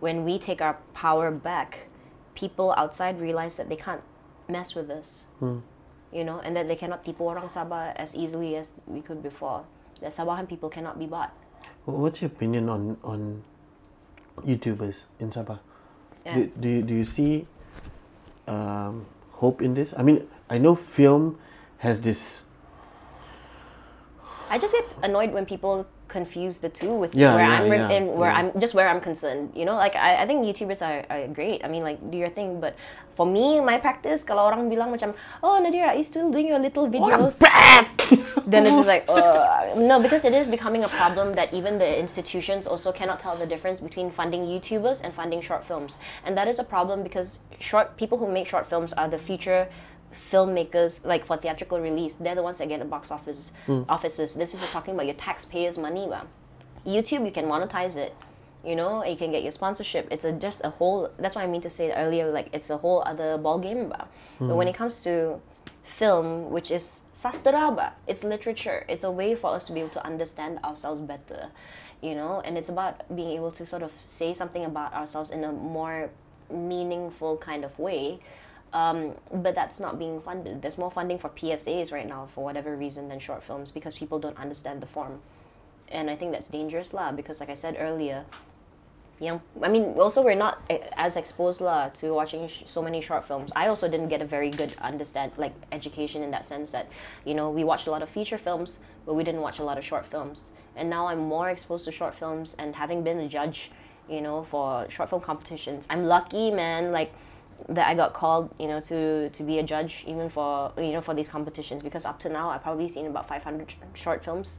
when 0.00 0.24
we 0.24 0.38
take 0.38 0.60
our 0.60 0.78
power 0.94 1.30
back, 1.30 1.86
people 2.34 2.74
outside 2.76 3.20
realize 3.20 3.56
that 3.56 3.68
they 3.68 3.76
can't 3.76 4.02
mess 4.48 4.74
with 4.74 4.90
us 4.90 5.26
you 6.12 6.24
know, 6.24 6.40
and 6.40 6.56
that 6.56 6.66
they 6.66 6.76
cannot 6.76 7.04
tipu 7.04 7.30
orang 7.30 7.46
Sabah 7.46 7.94
as 7.94 8.14
easily 8.14 8.56
as 8.56 8.72
we 8.86 9.00
could 9.00 9.22
before. 9.22 9.64
That 10.02 10.10
Sabahan 10.10 10.48
people 10.48 10.68
cannot 10.68 10.98
be 10.98 11.06
bought. 11.06 11.30
What's 11.84 12.22
your 12.22 12.30
opinion 12.30 12.68
on 12.68 12.96
on 13.04 13.44
YouTubers 14.42 15.06
in 15.22 15.30
Sabah? 15.30 15.60
Yeah. 16.26 16.34
Do, 16.34 16.50
do, 16.60 16.68
you- 16.68 16.82
do 16.82 16.94
you 16.94 17.04
see 17.04 17.46
um, 18.46 19.06
hope 19.32 19.62
in 19.62 19.74
this? 19.74 19.94
I 19.96 20.02
mean, 20.02 20.28
I 20.48 20.58
know 20.58 20.74
film 20.74 21.38
has 21.78 22.00
this. 22.00 22.44
I 24.50 24.58
just 24.58 24.74
get 24.74 24.84
annoyed 25.02 25.32
when 25.32 25.46
people 25.46 25.86
confuse 26.10 26.58
the 26.58 26.68
two 26.68 26.92
with 26.92 27.14
Yeah, 27.14 27.34
where 27.34 27.46
yeah, 27.46 27.60
I'm 27.60 27.70
re- 27.70 27.78
yeah, 27.78 27.96
and 27.96 28.04
where. 28.18 28.30
I'm 28.30 28.50
just 28.58 28.74
where 28.74 28.88
I'm 28.88 29.00
concerned. 29.00 29.52
You 29.54 29.64
know, 29.64 29.76
like 29.76 29.94
I, 29.96 30.22
I 30.22 30.26
think 30.26 30.44
YouTubers 30.44 30.82
are, 30.82 31.06
are 31.08 31.28
great. 31.28 31.64
I 31.64 31.68
mean, 31.68 31.82
like 31.82 31.98
do 32.10 32.18
your 32.18 32.28
thing. 32.28 32.60
But 32.60 32.76
for 33.14 33.24
me, 33.24 33.60
my 33.60 33.78
practice, 33.78 34.24
kalau 34.24 34.50
orang 34.50 34.68
bilang 34.68 34.90
macam, 34.90 35.14
oh 35.42 35.62
Nadira, 35.62 35.94
are 35.94 35.98
you 35.98 36.04
still 36.04 36.30
doing 36.30 36.48
your 36.48 36.58
little 36.58 36.90
videos? 36.90 37.38
then 38.46 38.66
it's 38.66 38.86
like, 38.86 39.06
uh, 39.08 39.72
no, 39.76 40.00
because 40.02 40.24
it 40.24 40.34
is 40.34 40.46
becoming 40.46 40.84
a 40.84 40.88
problem 40.88 41.34
that 41.34 41.54
even 41.54 41.78
the 41.78 41.86
institutions 41.86 42.66
also 42.66 42.90
cannot 42.90 43.20
tell 43.20 43.36
the 43.36 43.46
difference 43.46 43.78
between 43.80 44.10
funding 44.10 44.42
YouTubers 44.42 45.00
and 45.04 45.14
funding 45.14 45.40
short 45.40 45.62
films, 45.64 45.98
and 46.26 46.36
that 46.36 46.48
is 46.48 46.58
a 46.58 46.64
problem 46.64 47.02
because 47.02 47.38
short 47.58 47.96
people 47.96 48.18
who 48.18 48.26
make 48.26 48.46
short 48.46 48.66
films 48.66 48.92
are 48.92 49.08
the 49.08 49.18
future 49.18 49.68
filmmakers 50.14 51.04
like 51.04 51.24
for 51.24 51.36
theatrical 51.36 51.80
release 51.80 52.16
they're 52.16 52.34
the 52.34 52.42
ones 52.42 52.58
that 52.58 52.68
get 52.68 52.80
the 52.80 52.84
box 52.84 53.10
office 53.10 53.52
hmm. 53.66 53.82
offices. 53.88 54.34
This 54.34 54.54
is 54.54 54.60
talking 54.70 54.94
about 54.94 55.06
your 55.06 55.14
taxpayers 55.14 55.78
money 55.78 56.06
bah. 56.08 56.24
youtube 56.86 57.24
you 57.24 57.32
can 57.32 57.44
monetize 57.44 57.96
it 57.96 58.14
you 58.62 58.76
know? 58.76 59.02
You 59.02 59.16
can 59.16 59.30
get 59.32 59.42
your 59.42 59.52
sponsorship. 59.52 60.06
It's 60.10 60.26
a 60.26 60.32
just 60.32 60.62
a 60.64 60.70
whole 60.70 61.10
that's 61.18 61.34
what 61.34 61.44
i 61.44 61.46
mean 61.46 61.62
to 61.62 61.70
say 61.70 61.92
earlier 61.92 62.30
like 62.30 62.48
it's 62.52 62.70
a 62.70 62.76
whole 62.76 63.02
other 63.06 63.38
ball 63.38 63.58
game 63.58 63.88
bah. 63.88 64.04
but 64.38 64.56
when 64.56 64.66
hmm. 64.66 64.74
it 64.74 64.76
comes 64.76 65.02
to 65.04 65.40
film 65.82 66.50
which 66.50 66.70
is 66.70 67.02
sastra 67.14 67.74
bah, 67.74 67.90
it's 68.06 68.22
literature. 68.24 68.84
It's 68.88 69.04
a 69.04 69.10
way 69.10 69.34
for 69.34 69.50
us 69.50 69.64
to 69.66 69.72
be 69.72 69.80
able 69.80 69.90
to 69.90 70.04
understand 70.04 70.58
ourselves 70.64 71.00
better 71.00 71.50
you 72.02 72.14
know? 72.14 72.40
And 72.44 72.56
it's 72.56 72.68
about 72.68 73.14
being 73.14 73.30
able 73.30 73.50
to 73.52 73.66
sort 73.66 73.82
of 73.82 73.92
say 74.06 74.32
something 74.32 74.64
about 74.64 74.94
ourselves 74.94 75.30
in 75.30 75.44
a 75.44 75.52
more 75.52 76.10
meaningful 76.50 77.36
kind 77.36 77.64
of 77.64 77.78
way 77.78 78.18
Um, 78.72 79.14
but 79.32 79.54
that's 79.54 79.80
not 79.80 79.98
being 79.98 80.20
funded. 80.20 80.62
There's 80.62 80.78
more 80.78 80.90
funding 80.90 81.18
for 81.18 81.28
PSAs 81.30 81.92
right 81.92 82.06
now 82.06 82.28
for 82.32 82.44
whatever 82.44 82.76
reason 82.76 83.08
than 83.08 83.18
short 83.18 83.42
films 83.42 83.72
because 83.72 83.94
people 83.94 84.18
don't 84.20 84.36
understand 84.38 84.80
the 84.80 84.86
form. 84.86 85.20
And 85.88 86.08
I 86.08 86.14
think 86.14 86.30
that's 86.30 86.48
dangerous 86.48 86.94
lah 86.94 87.10
because 87.10 87.40
like 87.40 87.50
I 87.50 87.54
said 87.54 87.76
earlier, 87.80 88.26
young 89.18 89.42
I 89.60 89.68
mean 89.68 89.98
also 89.98 90.22
we're 90.22 90.36
not 90.36 90.62
as 90.96 91.16
exposed 91.16 91.60
lah 91.60 91.88
to 91.88 92.14
watching 92.14 92.48
so 92.48 92.80
many 92.80 93.00
short 93.00 93.24
films. 93.24 93.50
I 93.56 93.66
also 93.66 93.88
didn't 93.88 94.08
get 94.08 94.22
a 94.22 94.24
very 94.24 94.50
good 94.50 94.72
understand 94.80 95.32
like 95.36 95.52
education 95.72 96.22
in 96.22 96.30
that 96.30 96.44
sense 96.44 96.70
that 96.70 96.86
you 97.24 97.34
know 97.34 97.50
we 97.50 97.64
watched 97.64 97.88
a 97.88 97.90
lot 97.90 98.02
of 98.02 98.08
feature 98.08 98.38
films 98.38 98.78
but 99.04 99.14
we 99.14 99.24
didn't 99.24 99.40
watch 99.40 99.58
a 99.58 99.64
lot 99.64 99.78
of 99.78 99.84
short 99.84 100.06
films. 100.06 100.52
And 100.76 100.88
now 100.88 101.08
I'm 101.08 101.18
more 101.18 101.50
exposed 101.50 101.84
to 101.86 101.92
short 101.92 102.14
films 102.14 102.54
and 102.58 102.76
having 102.76 103.02
been 103.02 103.18
a 103.18 103.28
judge, 103.28 103.70
you 104.08 104.20
know, 104.20 104.44
for 104.44 104.88
short 104.88 105.10
film 105.10 105.20
competitions. 105.20 105.86
I'm 105.90 106.04
lucky, 106.04 106.50
man, 106.50 106.92
like 106.92 107.12
that 107.68 107.86
I 107.86 107.94
got 107.94 108.14
called, 108.14 108.54
you 108.58 108.66
know, 108.66 108.80
to 108.80 109.30
to 109.30 109.42
be 109.42 109.58
a 109.58 109.62
judge 109.62 110.04
even 110.06 110.28
for 110.28 110.72
you 110.76 110.92
know 110.92 111.00
for 111.00 111.14
these 111.14 111.28
competitions 111.28 111.82
because 111.82 112.04
up 112.04 112.18
to 112.20 112.28
now 112.28 112.50
I've 112.50 112.62
probably 112.62 112.88
seen 112.88 113.06
about 113.06 113.28
500 113.28 113.74
short 113.94 114.24
films 114.24 114.58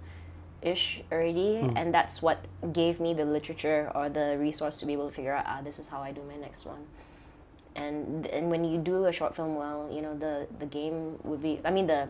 ish 0.62 1.02
already 1.12 1.58
and 1.76 1.92
that's 1.92 2.22
what 2.22 2.46
gave 2.72 3.00
me 3.00 3.16
the 3.16 3.26
literature 3.26 3.92
or 3.96 4.10
the 4.10 4.38
resource 4.40 4.80
to 4.80 4.86
be 4.86 4.94
able 4.94 5.10
to 5.10 5.16
figure 5.16 5.34
out 5.34 5.44
ah 5.48 5.60
this 5.64 5.80
is 5.80 5.88
how 5.88 6.02
I 6.02 6.12
do 6.12 6.22
my 6.24 6.36
next 6.36 6.66
one. 6.66 6.86
And 7.76 8.28
and 8.28 8.50
when 8.50 8.64
you 8.64 8.78
do 8.78 9.06
a 9.06 9.12
short 9.12 9.36
film 9.36 9.56
well 9.56 9.90
you 9.92 10.02
know 10.02 10.18
the 10.18 10.48
the 10.60 10.66
game 10.66 11.18
would 11.24 11.42
be 11.42 11.60
I 11.66 11.72
mean 11.72 11.88
the 11.88 12.10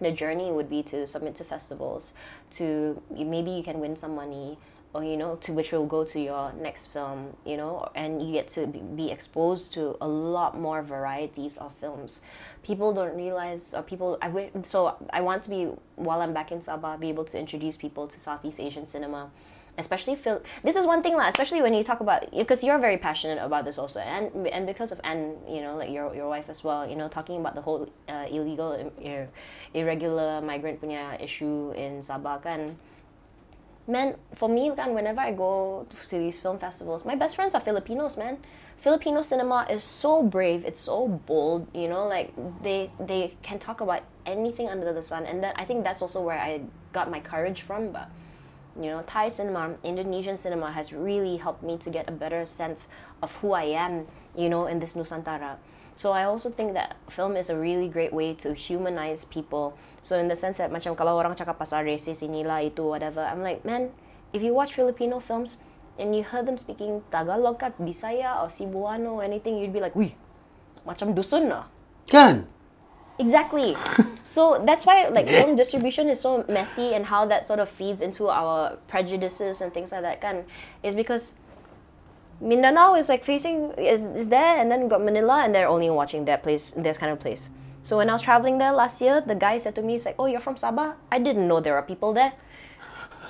the 0.00 0.12
journey 0.12 0.52
would 0.52 0.68
be 0.68 0.82
to 0.82 1.06
submit 1.06 1.34
to 1.36 1.44
festivals 1.44 2.12
to 2.50 3.00
maybe 3.10 3.50
you 3.50 3.62
can 3.62 3.80
win 3.80 3.96
some 3.96 4.14
money 4.14 4.58
or 4.96 5.04
you 5.04 5.16
know 5.16 5.36
to 5.36 5.52
which 5.52 5.72
will 5.72 5.86
go 5.86 6.04
to 6.04 6.18
your 6.18 6.52
next 6.54 6.86
film 6.86 7.36
you 7.44 7.56
know 7.56 7.86
and 7.94 8.22
you 8.22 8.32
get 8.32 8.48
to 8.48 8.66
be, 8.66 9.10
exposed 9.10 9.72
to 9.72 9.96
a 10.00 10.08
lot 10.08 10.58
more 10.58 10.82
varieties 10.82 11.56
of 11.58 11.72
films. 11.74 12.20
People 12.62 12.92
don't 12.92 13.14
realize 13.14 13.74
or 13.74 13.82
people 13.82 14.18
i 14.22 14.26
wi- 14.26 14.50
so 14.62 14.96
i 15.10 15.20
want 15.20 15.42
to 15.42 15.50
be 15.50 15.64
while 15.96 16.20
i'm 16.20 16.32
back 16.32 16.50
in 16.50 16.60
sabah 16.60 16.98
be 16.98 17.08
able 17.08 17.24
to 17.24 17.38
introduce 17.38 17.76
people 17.76 18.08
to 18.08 18.18
southeast 18.18 18.58
asian 18.58 18.86
cinema 18.86 19.30
especially 19.78 20.16
fil- 20.16 20.42
this 20.64 20.76
is 20.76 20.86
one 20.86 21.02
thing 21.02 21.14
lah, 21.14 21.28
especially 21.28 21.60
when 21.62 21.74
you 21.74 21.84
talk 21.84 22.00
about 22.00 22.30
because 22.32 22.64
you're 22.64 22.78
very 22.78 22.96
passionate 22.96 23.38
about 23.38 23.64
this 23.64 23.78
also 23.78 24.00
and 24.00 24.32
and 24.48 24.66
because 24.66 24.90
of 24.92 25.00
and 25.04 25.36
you 25.48 25.60
know 25.60 25.76
like 25.76 25.90
your 25.90 26.14
your 26.14 26.28
wife 26.28 26.48
as 26.48 26.64
well 26.64 26.88
you 26.88 26.96
know 26.96 27.08
talking 27.08 27.38
about 27.38 27.54
the 27.54 27.60
whole 27.60 27.88
uh, 28.08 28.26
illegal 28.28 28.72
uh, 29.04 29.26
irregular 29.74 30.40
migrant 30.40 30.80
punya 30.80 31.20
issue 31.20 31.72
in 31.76 32.00
Sabah 32.00 32.40
kan 32.40 32.76
man 33.86 34.16
for 34.34 34.48
me 34.48 34.70
kan 34.74 34.94
whenever 34.94 35.20
I 35.20 35.32
go 35.32 35.86
to 35.88 36.18
these 36.18 36.38
film 36.40 36.58
festivals 36.58 37.04
my 37.04 37.14
best 37.14 37.36
friends 37.36 37.54
are 37.54 37.60
Filipinos 37.60 38.16
man. 38.16 38.38
Filipino 38.76 39.22
cinema 39.22 39.66
is 39.70 39.82
so 39.82 40.22
brave 40.22 40.64
it's 40.64 40.80
so 40.80 41.08
bold 41.08 41.66
you 41.72 41.88
know 41.88 42.06
like 42.06 42.32
they 42.62 42.90
they 43.00 43.34
can 43.42 43.58
talk 43.58 43.80
about 43.80 44.02
anything 44.26 44.68
under 44.68 44.92
the 44.92 45.00
sun 45.00 45.24
and 45.24 45.42
then 45.42 45.54
I 45.56 45.64
think 45.64 45.82
that's 45.82 46.02
also 46.02 46.20
where 46.20 46.38
I 46.38 46.60
got 46.92 47.10
my 47.10 47.20
courage 47.20 47.62
from 47.62 47.90
but 47.90 48.10
you 48.80 48.90
know 48.90 49.02
thai 49.06 49.28
cinema 49.28 49.74
indonesian 49.82 50.36
cinema 50.36 50.70
has 50.70 50.92
really 50.92 51.36
helped 51.36 51.62
me 51.62 51.78
to 51.78 51.90
get 51.90 52.08
a 52.08 52.12
better 52.12 52.44
sense 52.44 52.88
of 53.22 53.34
who 53.36 53.52
i 53.52 53.64
am 53.64 54.06
you 54.36 54.48
know 54.48 54.66
in 54.66 54.78
this 54.78 54.94
nusantara 54.94 55.56
so 55.96 56.12
i 56.12 56.22
also 56.22 56.52
think 56.52 56.76
that 56.76 56.94
film 57.08 57.34
is 57.34 57.50
a 57.50 57.56
really 57.56 57.88
great 57.88 58.12
way 58.12 58.36
to 58.36 58.52
humanize 58.52 59.24
people 59.26 59.74
so 60.04 60.20
in 60.20 60.28
the 60.28 60.36
sense 60.36 60.60
that 60.60 60.70
macam 60.70 60.94
kalau 60.94 61.16
orang 61.18 61.34
cakap 61.34 61.56
pasal 61.58 61.82
racist 61.82 62.22
inilah 62.22 62.62
itu 62.62 62.86
whatever 62.86 63.24
i'm 63.26 63.42
like 63.42 63.64
man 63.64 63.90
if 64.30 64.44
you 64.44 64.54
watch 64.54 64.76
filipino 64.76 65.18
films 65.18 65.56
and 65.96 66.12
you 66.12 66.22
heard 66.22 66.44
them 66.44 66.60
speaking 66.60 67.00
tagalog 67.08 67.56
ka 67.56 67.72
bisaya 67.80 68.38
or 68.44 68.52
cebuano 68.52 69.18
or 69.18 69.24
anything 69.24 69.56
you'd 69.56 69.74
be 69.74 69.80
like 69.80 69.96
wih 69.96 70.12
macam 70.86 71.16
dusun 71.16 71.50
lah 71.50 71.66
Kan? 72.06 72.46
Exactly. 73.18 73.76
so 74.24 74.62
that's 74.66 74.84
why 74.84 75.08
like 75.08 75.26
film 75.26 75.56
distribution 75.56 76.08
is 76.08 76.20
so 76.20 76.44
messy 76.48 76.94
and 76.94 77.06
how 77.06 77.24
that 77.26 77.46
sort 77.46 77.60
of 77.60 77.68
feeds 77.68 78.02
into 78.02 78.28
our 78.28 78.76
prejudices 78.88 79.60
and 79.60 79.72
things 79.72 79.92
like 79.92 80.02
that 80.02 80.20
kan 80.20 80.44
is 80.82 80.94
because 80.94 81.34
Mindanao 82.40 82.94
is 82.94 83.08
like 83.08 83.24
facing 83.24 83.72
is, 83.78 84.04
is 84.04 84.28
there 84.28 84.58
and 84.58 84.70
then 84.70 84.88
got 84.88 85.02
Manila 85.02 85.42
and 85.44 85.54
they're 85.54 85.68
only 85.68 85.90
watching 85.90 86.24
that 86.26 86.42
place 86.42 86.72
this 86.76 86.98
kind 86.98 87.12
of 87.12 87.20
place. 87.20 87.48
So 87.82 87.96
when 87.96 88.10
I 88.10 88.12
was 88.12 88.22
traveling 88.22 88.58
there 88.58 88.72
last 88.72 89.00
year, 89.00 89.20
the 89.20 89.34
guy 89.34 89.58
said 89.58 89.74
to 89.76 89.82
me, 89.82 89.94
he's 89.94 90.04
like, 90.04 90.16
Oh, 90.18 90.26
you're 90.26 90.40
from 90.40 90.56
Sabah? 90.56 90.94
I 91.10 91.18
didn't 91.18 91.46
know 91.48 91.60
there 91.60 91.76
are 91.76 91.82
people 91.82 92.12
there. 92.12 92.32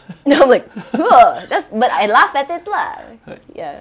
and 0.24 0.34
I'm 0.34 0.48
like, 0.48 0.68
"Huh, 0.92 1.46
that's 1.48 1.66
but 1.72 1.90
I 1.90 2.07
laugh 2.07 2.34
at 2.34 2.50
it 2.50 2.66
lah. 2.66 3.02
Yeah. 3.54 3.80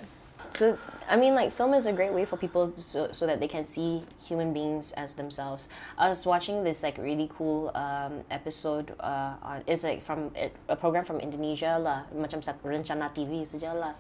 So 0.54 0.78
I 1.08 1.16
mean, 1.18 1.36
like, 1.36 1.52
film 1.52 1.74
is 1.74 1.86
a 1.86 1.94
great 1.94 2.14
way 2.14 2.26
for 2.26 2.38
people 2.38 2.74
so, 2.76 3.12
so 3.12 3.26
that 3.28 3.40
they 3.40 3.48
can 3.48 3.66
see 3.66 4.04
human 4.26 4.54
beings 4.54 4.92
as 4.94 5.16
themselves. 5.16 5.70
I 5.98 6.10
was 6.10 6.26
watching 6.26 6.64
this 6.64 6.84
like 6.84 6.98
really 6.98 7.30
cool 7.38 7.72
um, 7.76 8.22
episode. 8.32 8.94
Uh, 9.00 9.36
on, 9.42 9.64
it's 9.68 9.84
like 9.84 10.02
from 10.02 10.32
it, 10.36 10.56
a 10.68 10.76
program 10.76 11.06
from 11.06 11.20
Indonesia 11.20 11.78
lah, 11.80 12.04
macam 12.16 12.42
Rencana 12.42 13.14
TV 13.14 13.46
saja 13.46 13.74
lah. 13.74 13.94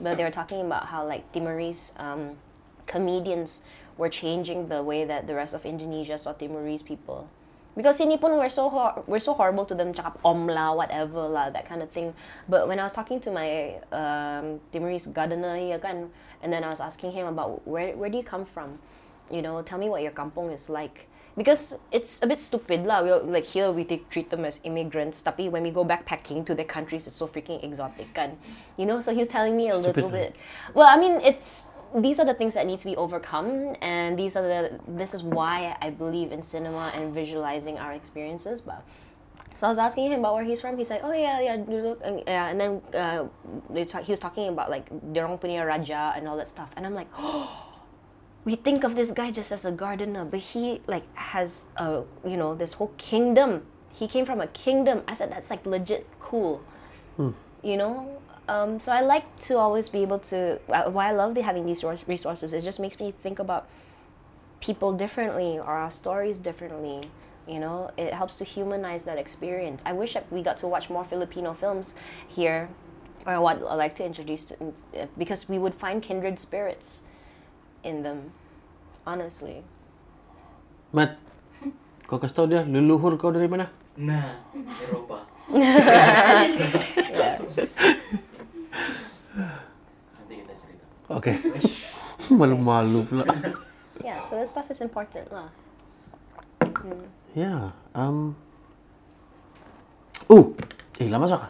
But 0.00 0.16
they 0.16 0.24
were 0.24 0.30
talking 0.30 0.60
about 0.60 0.86
how 0.86 1.06
like 1.06 1.32
Timorese 1.32 1.94
um, 1.96 2.36
comedians 2.86 3.62
were 3.96 4.08
changing 4.08 4.68
the 4.68 4.82
way 4.82 5.04
that 5.04 5.26
the 5.26 5.34
rest 5.34 5.54
of 5.54 5.64
Indonesia 5.64 6.18
saw 6.18 6.32
Timorese 6.32 6.82
people. 6.82 7.28
Because 7.76 8.00
sini 8.00 8.20
pun 8.20 8.36
we're 8.36 8.50
so 8.50 8.68
hor- 8.68 9.04
we're 9.06 9.22
so 9.22 9.32
horrible 9.32 9.64
to 9.64 9.74
them, 9.74 9.94
cakap 9.94 10.18
om 10.24 10.46
lah, 10.46 10.74
whatever 10.74 11.22
lah, 11.28 11.50
that 11.50 11.68
kind 11.68 11.82
of 11.82 11.90
thing. 11.90 12.12
But 12.48 12.66
when 12.66 12.80
I 12.80 12.84
was 12.84 12.92
talking 12.92 13.20
to 13.22 13.30
my 13.30 13.78
um, 13.94 14.58
Timorese 14.72 15.06
gardener 15.06 15.56
here 15.56 15.78
kan, 15.78 16.10
and 16.42 16.52
then 16.52 16.64
I 16.64 16.68
was 16.68 16.80
asking 16.80 17.12
him 17.12 17.26
about 17.26 17.62
where 17.66 17.94
where 17.94 18.10
do 18.10 18.18
you 18.18 18.26
come 18.26 18.44
from, 18.44 18.82
you 19.30 19.40
know, 19.40 19.62
tell 19.62 19.78
me 19.78 19.88
what 19.88 20.02
your 20.02 20.12
kampong 20.12 20.50
is 20.50 20.68
like. 20.68 21.06
Because 21.38 21.78
it's 21.94 22.20
a 22.22 22.26
bit 22.26 22.42
stupid 22.42 22.84
lah. 22.84 23.06
We 23.06 23.14
like 23.30 23.46
here 23.46 23.70
we 23.70 23.86
take, 23.86 24.10
treat 24.10 24.34
them 24.34 24.44
as 24.44 24.58
immigrants, 24.66 25.22
tapi 25.22 25.48
when 25.48 25.62
we 25.62 25.70
go 25.70 25.86
backpacking 25.86 26.44
to 26.50 26.58
their 26.58 26.66
countries, 26.66 27.06
it's 27.06 27.16
so 27.16 27.30
freaking 27.30 27.62
exotic 27.62 28.12
kan. 28.18 28.34
You 28.76 28.84
know, 28.84 28.98
so 28.98 29.14
he 29.14 29.22
was 29.22 29.30
telling 29.30 29.54
me 29.54 29.70
a 29.70 29.78
little 29.78 30.10
bit. 30.10 30.34
Well, 30.74 30.90
I 30.90 30.98
mean, 30.98 31.22
it's 31.22 31.70
these 31.96 32.20
are 32.20 32.24
the 32.24 32.34
things 32.34 32.54
that 32.54 32.66
need 32.66 32.78
to 32.78 32.84
be 32.84 32.96
overcome 32.96 33.74
and 33.80 34.18
these 34.18 34.36
are 34.36 34.42
the 34.42 34.80
this 34.86 35.12
is 35.12 35.22
why 35.22 35.76
i 35.80 35.90
believe 35.90 36.30
in 36.30 36.40
cinema 36.42 36.92
and 36.94 37.12
visualizing 37.12 37.78
our 37.78 37.92
experiences 37.92 38.60
but 38.60 38.84
so 39.60 39.66
I 39.66 39.68
was 39.68 39.78
asking 39.78 40.10
him 40.10 40.20
about 40.20 40.36
where 40.36 40.44
he's 40.44 40.58
from. 40.58 40.78
He's 40.78 40.88
like, 40.88 41.02
oh 41.04 41.12
yeah, 41.12 41.38
yeah, 41.38 41.58
duduk. 41.58 42.00
And, 42.02 42.22
yeah. 42.26 42.48
and 42.48 42.58
then 42.58 42.80
uh, 42.94 43.84
talk, 43.84 44.04
he 44.04 44.10
was 44.10 44.18
talking 44.18 44.48
about 44.48 44.70
like 44.70 44.88
Dorong 45.12 45.38
punya 45.38 45.66
Raja 45.66 46.14
and 46.16 46.26
all 46.26 46.38
that 46.38 46.48
stuff. 46.48 46.70
And 46.78 46.86
I'm 46.86 46.94
like, 46.94 47.08
oh, 47.18 47.68
we 48.46 48.56
think 48.56 48.84
of 48.84 48.96
this 48.96 49.10
guy 49.10 49.30
just 49.30 49.52
as 49.52 49.66
a 49.66 49.70
gardener, 49.70 50.24
but 50.24 50.40
he 50.40 50.80
like 50.86 51.04
has 51.14 51.66
a 51.76 52.04
you 52.24 52.38
know 52.38 52.54
this 52.54 52.72
whole 52.72 52.94
kingdom. 52.96 53.66
He 53.92 54.08
came 54.08 54.24
from 54.24 54.40
a 54.40 54.46
kingdom. 54.46 55.02
I 55.06 55.12
said 55.12 55.30
that's 55.30 55.50
like 55.50 55.66
legit 55.66 56.06
cool. 56.20 56.64
You 57.62 57.76
know. 57.76 58.19
Um, 58.48 58.80
so 58.80 58.92
I 58.92 59.00
like 59.00 59.38
to 59.50 59.58
always 59.58 59.88
be 59.88 60.02
able 60.02 60.18
to. 60.30 60.58
Why 60.66 61.08
I 61.08 61.12
love 61.12 61.34
the, 61.34 61.42
having 61.42 61.66
these 61.66 61.84
resources. 61.84 62.52
It 62.52 62.62
just 62.62 62.80
makes 62.80 62.98
me 62.98 63.12
think 63.22 63.38
about 63.38 63.68
people 64.60 64.92
differently 64.92 65.58
or 65.58 65.66
our 65.66 65.90
stories 65.90 66.38
differently. 66.38 67.02
You 67.48 67.58
know, 67.58 67.90
it 67.96 68.12
helps 68.12 68.36
to 68.36 68.44
humanize 68.44 69.04
that 69.04 69.18
experience. 69.18 69.82
I 69.84 69.92
wish 69.92 70.14
that 70.14 70.30
we 70.30 70.42
got 70.42 70.56
to 70.58 70.68
watch 70.68 70.90
more 70.90 71.04
Filipino 71.04 71.54
films 71.54 71.94
here, 72.28 72.68
or 73.26 73.40
what 73.40 73.62
I 73.62 73.74
like 73.74 73.94
to 73.96 74.04
introduce 74.04 74.44
to, 74.44 74.74
uh, 74.98 75.06
because 75.16 75.48
we 75.48 75.58
would 75.58 75.74
find 75.74 76.02
kindred 76.02 76.38
spirits 76.38 77.00
in 77.82 78.02
them. 78.02 78.32
Honestly, 79.06 79.64
Mat, 80.92 81.16
kau 82.06 82.20
kasih 82.20 82.34
tau 82.36 82.46
dia 82.46 82.62
leluhur 82.62 83.16
kau 83.16 83.32
dari 83.32 83.48
mana? 83.48 83.72
Nah, 83.96 84.36
Eropa. 84.84 85.24
Nanti 88.70 90.32
kita 90.40 90.52
cerita. 90.54 90.84
Oke. 91.10 91.32
Malu-malu 92.40 93.00
pula. 93.06 93.24
yeah. 94.02 94.22
So 94.22 94.38
this 94.38 94.50
stuff 94.50 94.70
is 94.70 94.80
important, 94.80 95.26
lah. 95.30 95.50
Ya, 97.34 97.74
um. 97.94 98.34
Uh, 100.30 100.54
eh 100.98 101.10
lama 101.10 101.26
suka. 101.26 101.48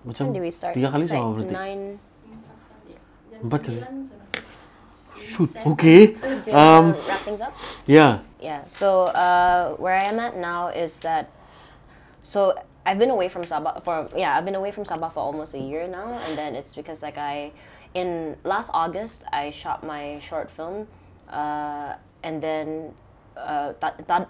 Macam 0.00 0.30
When 0.30 0.36
do 0.38 0.40
we 0.40 0.52
start? 0.54 0.72
tiga 0.78 0.88
kali 0.88 1.04
sama 1.04 1.34
berarti. 1.34 1.52
Nine. 1.52 1.84
Jam 3.30 3.40
Empat 3.44 3.60
kali. 3.66 3.80
Shoot, 5.20 5.50
okay. 5.68 6.16
Do 6.16 6.48
you 6.48 6.54
Um, 6.56 6.96
wanna 6.96 7.04
wrap 7.06 7.22
things 7.22 7.42
up? 7.44 7.52
ya. 7.84 8.24
Yeah. 8.40 8.64
So 8.66 9.12
uh, 9.12 9.76
where 9.76 9.94
I 9.94 10.08
am 10.08 10.16
at 10.18 10.40
now 10.40 10.72
is 10.72 10.98
that. 11.04 11.28
So 12.24 12.56
I've 12.86 12.98
been 12.98 13.10
away 13.10 13.28
from 13.28 13.44
Sabah 13.44 13.82
for 13.82 14.08
yeah 14.16 14.36
I've 14.36 14.44
been 14.44 14.54
away 14.54 14.70
from 14.70 14.84
Sabah 14.84 15.12
for 15.12 15.20
almost 15.20 15.54
a 15.54 15.58
year 15.60 15.86
now, 15.86 16.14
and 16.26 16.36
then 16.36 16.54
it's 16.56 16.74
because 16.74 17.02
like 17.02 17.18
I, 17.18 17.52
in 17.94 18.36
last 18.44 18.70
August 18.72 19.24
I 19.32 19.50
shot 19.50 19.84
my 19.84 20.18
short 20.18 20.50
film, 20.50 20.86
uh, 21.28 21.94
and 22.22 22.42
then. 22.42 22.94
Uh, 23.36 23.72
ta- 23.80 23.94
ta- 24.06 24.26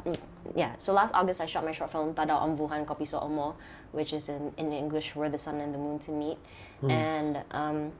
yeah, 0.54 0.76
so 0.76 0.92
last 0.92 1.14
August 1.14 1.40
I 1.40 1.46
shot 1.46 1.64
my 1.64 1.72
short 1.72 1.90
film 1.90 2.14
Tada 2.14 2.36
Om 2.36 2.56
Vuhan 2.56 2.84
Kopi 2.86 3.06
So 3.08 3.18
Omo, 3.18 3.56
which 3.90 4.12
is 4.12 4.28
in, 4.28 4.52
in 4.56 4.72
English 4.72 5.16
Where 5.16 5.28
the 5.28 5.38
Sun 5.38 5.58
and 5.60 5.74
the 5.74 5.78
Moon 5.78 5.98
to 6.00 6.12
Meet. 6.12 6.38
And 6.88 7.42
um, 7.50 7.92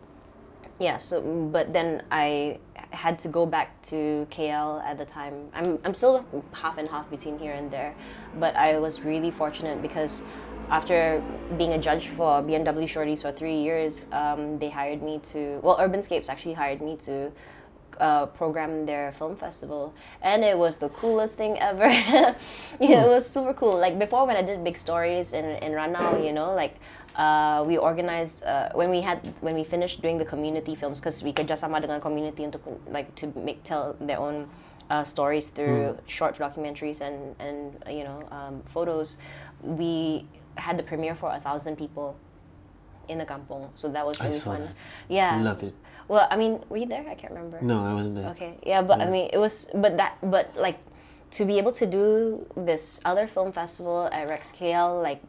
yeah 0.81 0.97
so 0.97 1.21
but 1.53 1.73
then 1.73 2.03
i 2.11 2.59
had 2.91 3.19
to 3.19 3.29
go 3.29 3.47
back 3.47 3.81
to 3.83 4.27
kl 4.31 4.81
at 4.85 4.99
the 4.99 5.05
time. 5.05 5.49
I'm, 5.55 5.79
I'm 5.85 5.95
still 5.95 6.25
half 6.53 6.79
and 6.79 6.89
half 6.89 7.09
between 7.09 7.39
here 7.39 7.53
and 7.53 7.71
there 7.71 7.95
but 8.41 8.57
i 8.57 8.79
was 8.79 9.03
really 9.03 9.31
fortunate 9.31 9.81
because 9.83 10.23
after 10.71 11.23
being 11.59 11.75
a 11.75 11.79
judge 11.79 12.09
for 12.09 12.43
bmw 12.43 12.85
shorties 12.85 13.23
for 13.23 13.31
three 13.31 13.61
years 13.61 14.07
um, 14.13 14.59
they 14.59 14.71
hired 14.71 15.03
me 15.03 15.21
to 15.33 15.61
well 15.63 15.77
urbanscapes 15.79 16.29
actually 16.29 16.55
hired 16.55 16.81
me 16.81 16.97
to 16.97 17.31
uh, 18.01 18.27
program 18.27 18.87
their 18.87 19.13
film 19.13 19.37
festival. 19.37 19.95
And 20.23 20.43
it 20.43 20.57
was 20.57 20.79
the 20.79 20.89
coolest 20.89 21.37
thing 21.37 21.59
ever. 21.59 21.91
You 22.81 22.97
know, 22.97 23.11
it 23.11 23.15
was 23.15 23.29
super 23.29 23.53
cool. 23.53 23.79
Like 23.79 23.99
before 23.99 24.27
when 24.27 24.37
i 24.37 24.43
did 24.43 24.65
big 24.65 24.77
stories 24.77 25.33
in, 25.33 25.45
in 25.45 25.73
ranau 25.73 26.25
you 26.25 26.33
know 26.33 26.55
like 26.55 26.77
uh, 27.17 27.65
we 27.67 27.79
organized 27.79 28.45
uh, 28.45 28.71
when 28.75 28.91
we 28.91 29.01
had 29.01 29.21
when 29.41 29.55
we 29.55 29.65
finished 29.65 30.03
doing 30.03 30.19
the 30.19 30.25
community 30.25 30.75
films 30.75 31.01
because 31.01 31.23
we 31.23 31.33
kerjasama 31.33 31.83
dengan 31.83 32.01
community 32.01 32.45
untuk 32.47 32.63
like 32.91 33.15
to 33.15 33.33
make 33.35 33.63
tell 33.65 33.97
their 34.01 34.19
own 34.19 34.49
uh, 34.91 35.05
stories 35.05 35.49
through 35.49 35.99
short 36.07 36.39
documentaries 36.39 37.01
and 37.01 37.35
and 37.39 37.79
uh, 37.87 37.91
you 37.91 38.05
know 38.05 38.23
um, 38.31 38.63
photos. 38.67 39.19
We 39.63 40.27
had 40.57 40.79
the 40.79 40.83
premiere 40.83 41.15
for 41.15 41.31
a 41.31 41.41
thousand 41.41 41.77
people 41.77 42.17
in 43.09 43.19
the 43.19 43.27
kampong, 43.27 43.71
so 43.75 43.89
that 43.91 44.07
was 44.07 44.21
really 44.21 44.39
fun. 44.39 44.61
that. 44.61 44.75
Yeah, 45.09 45.41
Love 45.43 45.63
it. 45.63 45.75
Well, 46.11 46.27
I 46.31 46.37
mean, 46.37 46.59
were 46.69 46.77
you 46.77 46.87
there? 46.87 47.07
I 47.09 47.15
can't 47.15 47.33
remember. 47.33 47.59
No, 47.63 47.85
I 47.85 47.95
wasn't 47.95 48.17
there. 48.17 48.31
Okay, 48.31 48.59
yeah, 48.67 48.83
but 48.83 49.01
I 49.01 49.09
mean, 49.09 49.31
it 49.33 49.39
was, 49.39 49.71
but 49.75 49.97
that, 49.97 50.19
but 50.23 50.51
like, 50.57 50.79
to 51.39 51.45
be 51.45 51.59
able 51.59 51.71
to 51.79 51.87
do 51.87 52.45
this 52.57 53.01
other 53.05 53.29
film 53.29 53.53
festival 53.53 54.09
at 54.11 54.29
Rex 54.29 54.51
KL, 54.51 55.01
like, 55.01 55.23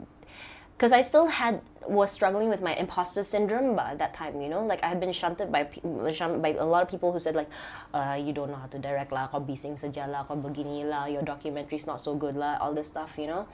because 0.82 0.94
I 0.94 1.02
still 1.02 1.28
had 1.28 1.62
was 1.88 2.10
struggling 2.10 2.50
with 2.50 2.64
my 2.64 2.74
imposter 2.74 3.22
syndrome 3.22 3.76
by 3.76 3.94
that 3.94 4.16
time, 4.16 4.42
you 4.42 4.50
know, 4.50 4.66
like 4.66 4.84
I 4.84 4.88
had 4.88 5.00
been 5.00 5.12
shunted 5.12 5.52
by 5.52 5.66
by 5.66 6.50
a 6.58 6.66
lot 6.66 6.82
of 6.82 6.90
people 6.90 7.12
who 7.12 7.20
said 7.20 7.36
like, 7.36 7.50
uh, 7.94 8.18
you 8.20 8.34
don't 8.34 8.50
know 8.50 8.58
how 8.58 8.66
to 8.66 8.80
direct 8.80 9.12
lah, 9.12 9.28
kau 9.28 9.40
bising 9.40 9.78
saja 9.78 10.10
lah, 10.10 10.26
kau 10.26 10.34
begini 10.34 10.82
lah, 10.90 11.06
your 11.06 11.22
documentary's 11.22 11.86
not 11.86 12.02
so 12.02 12.16
good 12.16 12.36
lah, 12.36 12.58
all 12.58 12.74
this 12.74 12.88
stuff, 12.88 13.14
you 13.22 13.28
know, 13.28 13.46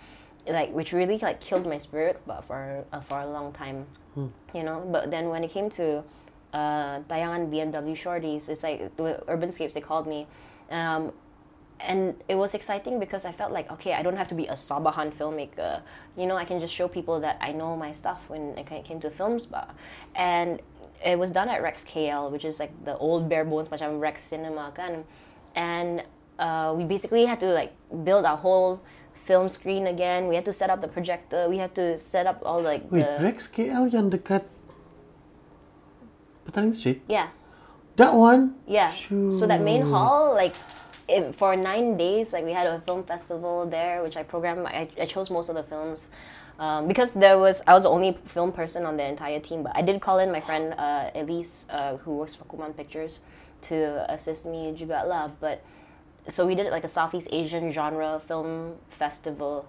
like 0.48 0.72
which 0.72 0.94
really 0.94 1.20
like 1.20 1.44
killed 1.44 1.68
my 1.68 1.76
spirit, 1.76 2.16
but 2.24 2.48
for 2.48 2.88
uh, 2.95 3.04
for 3.04 3.20
a 3.20 3.28
long 3.28 3.52
time, 3.52 3.84
you 4.56 4.64
know. 4.64 4.88
But 4.88 5.12
then 5.12 5.28
when 5.28 5.44
it 5.44 5.52
came 5.52 5.68
to 5.84 6.08
uh, 6.56 7.04
Tayangan 7.12 7.52
BMW 7.52 7.91
Shorties, 7.91 8.48
it's 8.48 8.64
like 8.64 8.95
the 8.95 9.20
Urbanscapes 9.28 9.76
they 9.76 9.84
called 9.84 10.08
me. 10.08 10.32
Um, 10.72 11.12
and 11.80 12.16
it 12.28 12.36
was 12.36 12.54
exciting 12.54 12.99
because 12.99 13.26
I 13.26 13.32
felt 13.32 13.52
like 13.52 13.72
okay, 13.72 13.94
I 13.94 14.02
don't 14.02 14.18
have 14.18 14.28
to 14.30 14.36
be 14.36 14.48
a 14.48 14.54
Sabahan 14.54 15.14
filmmaker. 15.14 15.82
You 16.16 16.26
know, 16.26 16.36
I 16.36 16.45
can 16.45 16.60
just 16.60 16.74
show 16.74 16.88
people 16.88 17.20
that 17.22 17.38
I 17.41 17.52
know 17.52 17.76
my 17.76 17.91
stuff 17.91 18.30
when 18.30 18.58
it 18.58 18.66
came 18.84 18.99
to 19.02 19.10
films. 19.10 19.45
But 19.45 19.70
and 20.16 20.62
it 21.04 21.18
was 21.18 21.32
done 21.32 21.49
at 21.49 21.62
Rex 21.62 21.84
KL, 21.84 22.32
which 22.32 22.45
is 22.45 22.60
like 22.60 22.72
the 22.86 22.98
old 22.98 23.30
bare 23.30 23.45
bones 23.45 23.70
macam 23.70 23.99
Rex 23.99 24.24
Cinema 24.24 24.72
kan, 24.76 25.06
and 25.56 26.04
uh, 26.40 26.74
we 26.76 26.84
basically 26.84 27.26
had 27.26 27.40
to 27.41 27.48
like 27.54 27.74
build 28.04 28.26
our 28.26 28.38
whole 28.38 28.82
film 29.14 29.49
screen 29.49 29.88
again. 29.88 30.28
We 30.28 30.36
had 30.36 30.45
to 30.45 30.54
set 30.54 30.70
up 30.70 30.82
the 30.82 30.88
projector. 30.88 31.49
We 31.49 31.58
had 31.58 31.76
to 31.76 31.98
set 31.98 32.26
up 32.26 32.41
all 32.45 32.62
like 32.62 32.90
Wait, 32.91 33.06
the 33.06 33.24
Rex 33.24 33.48
KL 33.48 33.91
yang 33.91 34.10
dekat 34.10 34.44
Petaling 36.48 36.74
Street? 36.74 37.02
yeah. 37.08 37.30
That 37.98 38.14
one? 38.14 38.54
Yeah. 38.68 38.94
So 39.32 39.48
that 39.48 39.62
main 39.62 39.82
hall, 39.82 40.34
like, 40.36 40.54
it, 41.08 41.36
for 41.36 41.56
nine 41.56 41.98
days, 41.98 42.34
like 42.34 42.44
we 42.44 42.52
had 42.52 42.68
a 42.68 42.80
film 42.82 43.04
festival 43.04 43.66
there, 43.66 44.04
which 44.04 44.18
I 44.18 44.24
programmed. 44.24 44.68
I, 44.68 44.90
I 45.00 45.06
chose 45.06 45.30
most 45.30 45.50
of 45.50 45.56
the 45.56 45.64
films 45.64 46.10
um, 46.60 46.88
because 46.88 47.14
there 47.14 47.38
was 47.38 47.62
I 47.68 47.74
was 47.74 47.84
the 47.84 47.90
only 47.90 48.18
film 48.26 48.52
person 48.52 48.86
on 48.86 48.98
the 48.98 49.06
entire 49.06 49.40
team. 49.40 49.64
But 49.64 49.76
I 49.76 49.82
did 49.82 50.02
call 50.02 50.20
in 50.20 50.32
my 50.32 50.40
friend 50.42 50.74
uh, 50.78 51.12
Elise, 51.16 51.66
uh, 51.70 51.98
who 51.98 52.18
works 52.18 52.34
for 52.34 52.44
Kuman 52.46 52.76
Pictures, 52.76 53.22
to 53.64 54.06
assist 54.12 54.46
me 54.46 54.74
juga 54.76 55.08
lah. 55.08 55.30
But 55.40 55.64
so 56.28 56.46
we 56.46 56.56
did 56.56 56.70
like 56.72 56.84
a 56.84 56.92
Southeast 56.92 57.30
Asian 57.32 57.72
genre 57.72 58.20
film 58.20 58.76
festival. 58.90 59.68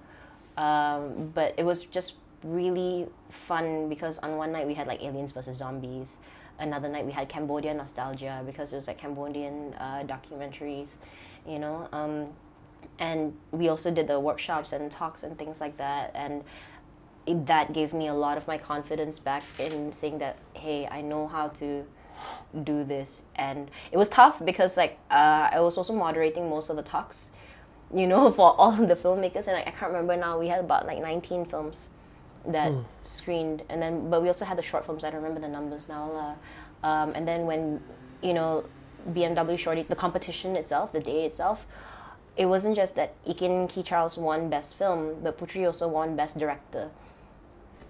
Um, 0.57 1.31
but 1.35 1.55
it 1.57 1.65
was 1.65 1.85
just 1.85 2.15
really 2.43 3.07
fun 3.31 3.89
because 3.89 4.19
on 4.19 4.37
one 4.37 4.53
night 4.53 4.67
we 4.67 4.75
had 4.75 4.87
like 4.87 5.03
aliens 5.03 5.33
versus 5.33 5.59
zombies. 5.59 6.19
Another 6.59 6.89
night 6.89 7.07
we 7.07 7.13
had 7.13 7.29
Cambodia 7.29 7.75
nostalgia 7.75 8.43
because 8.45 8.73
it 8.73 8.77
was 8.77 8.89
like 8.89 8.99
Cambodian 8.99 9.75
uh, 9.75 10.05
documentaries, 10.07 10.97
you 11.47 11.59
know. 11.59 11.89
Um, 11.93 12.29
and 12.99 13.37
we 13.53 13.69
also 13.69 13.91
did 13.91 14.09
the 14.09 14.19
workshops 14.19 14.73
and 14.73 14.91
talks 14.91 15.23
and 15.23 15.39
things 15.39 15.61
like 15.61 15.77
that. 15.77 16.11
And 16.15 16.45
it, 17.27 17.47
that 17.47 17.73
gave 17.73 17.95
me 17.95 18.09
a 18.09 18.15
lot 18.15 18.37
of 18.37 18.47
my 18.49 18.59
confidence 18.59 19.19
back 19.19 19.45
in 19.59 19.93
saying 19.93 20.19
that 20.19 20.37
hey, 20.55 20.89
I 20.91 21.01
know 21.01 21.29
how 21.29 21.49
to 21.49 21.85
do 22.65 22.85
this. 22.85 23.23
And 23.37 23.71
it 23.93 23.97
was 23.97 24.09
tough 24.09 24.45
because 24.45 24.77
like 24.77 24.99
uh, 25.11 25.51
I 25.53 25.61
was 25.61 25.77
also 25.77 25.93
moderating 25.93 26.49
most 26.51 26.71
of 26.71 26.77
the 26.77 26.83
talks 26.83 27.31
you 27.95 28.07
know, 28.07 28.31
for 28.39 28.59
all 28.59 28.73
the 28.73 28.95
filmmakers. 28.95 29.47
And 29.47 29.57
I, 29.57 29.61
I 29.61 29.71
can't 29.71 29.93
remember 29.93 30.17
now, 30.17 30.39
we 30.39 30.49
had 30.49 30.61
about 30.61 30.87
like 30.87 31.01
19 31.01 31.45
films 31.47 31.89
that 32.47 32.73
screened. 33.03 33.63
And 33.69 33.81
then, 33.83 34.11
but 34.11 34.23
we 34.23 34.29
also 34.29 34.45
had 34.45 34.59
the 34.59 34.63
short 34.63 34.85
films, 34.85 35.05
I 35.05 35.11
don't 35.11 35.23
remember 35.23 35.41
the 35.41 35.49
numbers 35.49 35.89
now. 35.89 36.37
Uh, 36.83 36.87
um, 36.87 37.13
and 37.15 37.27
then 37.27 37.47
when, 37.47 37.81
you 38.23 38.35
know, 38.35 38.65
BMW 39.11 39.57
Shorties, 39.57 39.87
the 39.87 39.97
competition 39.97 40.57
itself, 40.57 40.93
the 40.93 41.01
day 41.01 41.25
itself, 41.25 41.67
it 42.37 42.47
wasn't 42.47 42.77
just 42.77 42.95
that 42.95 43.23
Ikin 43.25 43.69
Ki 43.69 43.83
Charles 43.83 44.17
won 44.17 44.49
Best 44.49 44.77
Film, 44.77 45.17
but 45.23 45.39
Putri 45.39 45.67
also 45.67 45.89
won 45.89 46.15
Best 46.15 46.39
Director. 46.39 46.91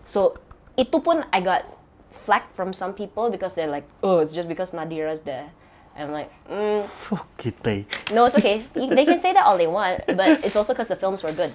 So, 0.05 0.39
itu 0.77 1.01
pun 1.01 1.27
I 1.33 1.41
got 1.41 1.67
flack 2.11 2.55
from 2.55 2.73
some 2.73 2.95
people 2.95 3.31
because 3.31 3.53
they're 3.53 3.69
like, 3.69 3.85
oh, 4.03 4.21
it's 4.21 4.33
just 4.33 4.49
because 4.49 4.73
Nadira's 4.73 5.21
there. 5.21 5.53
And 5.97 6.09
I'm 6.09 6.13
like, 6.13 6.31
mm, 6.49 6.89
Fuck 7.11 7.29
kita. 7.37 7.85
no, 8.15 8.25
it's 8.25 8.37
okay. 8.39 8.65
They 8.73 9.05
can 9.05 9.21
say 9.21 9.33
that 9.33 9.45
all 9.45 9.59
they 9.59 9.67
want, 9.67 10.07
but 10.07 10.45
it's 10.45 10.57
also 10.57 10.73
because 10.73 10.89
the 10.89 10.97
films 10.97 11.23
were 11.23 11.33
good. 11.33 11.53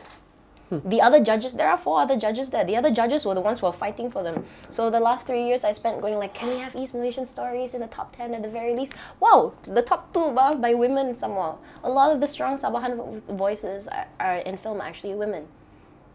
The 0.72 1.02
other 1.02 1.24
judges, 1.24 1.54
there 1.54 1.70
are 1.70 1.78
four 1.78 2.02
other 2.02 2.18
judges 2.18 2.50
there. 2.50 2.66
The 2.66 2.76
other 2.76 2.92
judges 2.92 3.26
were 3.26 3.36
the 3.36 3.42
ones 3.42 3.60
who 3.60 3.68
were 3.68 3.74
fighting 3.74 4.10
for 4.10 4.24
them. 4.24 4.46
So 4.70 4.90
the 4.90 5.00
last 5.00 5.28
three 5.28 5.46
years 5.46 5.64
I 5.64 5.72
spent 5.72 6.02
going 6.02 6.16
like, 6.16 6.34
can 6.34 6.50
we 6.50 6.58
have 6.58 6.76
East 6.76 6.94
Malaysian 6.94 7.26
stories 7.26 7.74
in 7.74 7.82
the 7.82 7.88
top 7.88 8.16
10 8.16 8.34
at 8.34 8.42
the 8.42 8.50
very 8.50 8.76
least? 8.76 8.94
Wow, 9.20 9.54
the 9.64 9.82
top 9.82 10.14
two 10.14 10.32
bah, 10.32 10.56
by 10.56 10.74
women 10.74 11.16
somehow. 11.16 11.58
A 11.84 11.90
lot 11.90 12.12
of 12.12 12.22
the 12.22 12.28
strong 12.28 12.58
Sabahan 12.58 13.22
voices 13.24 13.88
are, 13.88 14.08
are 14.20 14.38
in 14.38 14.58
film 14.58 14.82
actually 14.82 15.14
women. 15.14 15.48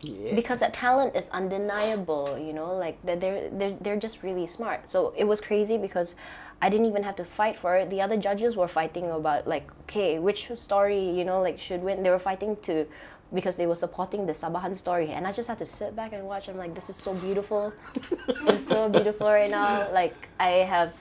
Yeah. 0.00 0.34
Because 0.34 0.60
that 0.60 0.74
talent 0.74 1.16
is 1.16 1.28
undeniable, 1.30 2.38
you 2.38 2.52
know, 2.52 2.72
like 2.74 2.98
they're, 3.04 3.16
they're, 3.50 3.76
they're 3.80 3.96
just 3.96 4.22
really 4.22 4.46
smart. 4.46 4.90
So 4.90 5.12
it 5.16 5.24
was 5.24 5.40
crazy 5.40 5.76
because 5.76 6.14
I 6.60 6.68
didn't 6.68 6.86
even 6.86 7.02
have 7.04 7.16
to 7.16 7.24
fight 7.24 7.56
for 7.56 7.76
it. 7.76 7.90
The 7.90 8.00
other 8.00 8.16
judges 8.16 8.56
were 8.56 8.68
fighting 8.68 9.10
about 9.10 9.46
like, 9.46 9.68
okay, 9.82 10.18
which 10.18 10.50
story, 10.54 11.10
you 11.10 11.24
know, 11.24 11.40
like 11.40 11.58
should 11.58 11.82
win. 11.82 12.02
They 12.02 12.10
were 12.10 12.18
fighting 12.18 12.56
to 12.62 12.86
because 13.32 13.56
they 13.56 13.66
were 13.66 13.74
supporting 13.74 14.26
the 14.26 14.32
Sabahan 14.32 14.74
story. 14.74 15.10
And 15.10 15.26
I 15.26 15.32
just 15.32 15.48
had 15.48 15.58
to 15.58 15.66
sit 15.66 15.94
back 15.94 16.12
and 16.12 16.24
watch. 16.24 16.48
I'm 16.48 16.56
like, 16.56 16.74
this 16.74 16.88
is 16.88 16.96
so 16.96 17.14
beautiful. 17.14 17.72
it's 18.28 18.66
so 18.66 18.88
beautiful 18.88 19.26
right 19.26 19.50
now. 19.50 19.90
Like 19.92 20.28
I 20.40 20.64
have 20.64 20.94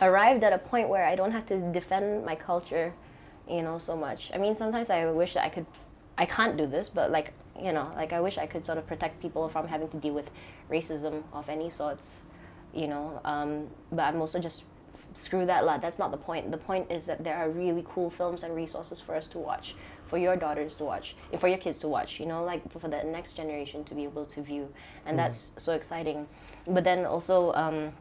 arrived 0.00 0.44
at 0.44 0.52
a 0.52 0.58
point 0.58 0.88
where 0.88 1.06
I 1.06 1.14
don't 1.14 1.32
have 1.32 1.46
to 1.46 1.58
defend 1.72 2.24
my 2.24 2.34
culture, 2.34 2.92
you 3.48 3.62
know, 3.62 3.78
so 3.78 3.96
much. 3.96 4.30
I 4.34 4.38
mean, 4.38 4.54
sometimes 4.54 4.90
I 4.90 5.06
wish 5.06 5.34
that 5.34 5.44
I 5.44 5.48
could, 5.48 5.66
I 6.18 6.26
can't 6.26 6.56
do 6.56 6.66
this, 6.66 6.88
but 6.88 7.10
like, 7.10 7.32
you 7.60 7.72
know, 7.72 7.90
like 7.96 8.12
I 8.12 8.20
wish 8.20 8.38
I 8.38 8.46
could 8.46 8.64
sort 8.64 8.78
of 8.78 8.86
protect 8.86 9.20
people 9.22 9.48
from 9.48 9.68
having 9.68 9.88
to 9.88 9.96
deal 9.96 10.14
with 10.14 10.30
racism 10.70 11.22
of 11.32 11.48
any 11.48 11.70
sorts, 11.70 12.22
you 12.74 12.88
know. 12.88 13.20
Um, 13.24 13.68
but 13.90 14.02
I'm 14.02 14.20
also 14.20 14.38
just 14.38 14.64
screw 15.14 15.46
that 15.46 15.64
lot. 15.64 15.80
That's 15.80 15.98
not 15.98 16.10
the 16.10 16.16
point. 16.16 16.50
The 16.50 16.58
point 16.58 16.90
is 16.90 17.06
that 17.06 17.24
there 17.24 17.36
are 17.36 17.48
really 17.48 17.84
cool 17.88 18.10
films 18.10 18.42
and 18.42 18.54
resources 18.54 19.00
for 19.00 19.14
us 19.14 19.28
to 19.28 19.38
watch, 19.38 19.74
for 20.06 20.18
your 20.18 20.36
daughters 20.36 20.76
to 20.78 20.84
watch, 20.84 21.16
and 21.32 21.40
for 21.40 21.48
your 21.48 21.58
kids 21.58 21.78
to 21.80 21.88
watch. 21.88 22.20
You 22.20 22.26
know, 22.26 22.44
like 22.44 22.62
for 22.72 22.88
the 22.88 23.02
next 23.04 23.32
generation 23.36 23.84
to 23.84 23.94
be 23.94 24.04
able 24.04 24.24
to 24.26 24.42
view, 24.42 24.68
and 25.04 25.18
that's 25.18 25.52
so 25.56 25.72
exciting. 25.72 26.26
But 26.66 26.84
then 26.84 27.04
also. 27.04 27.52
Um, 27.54 27.92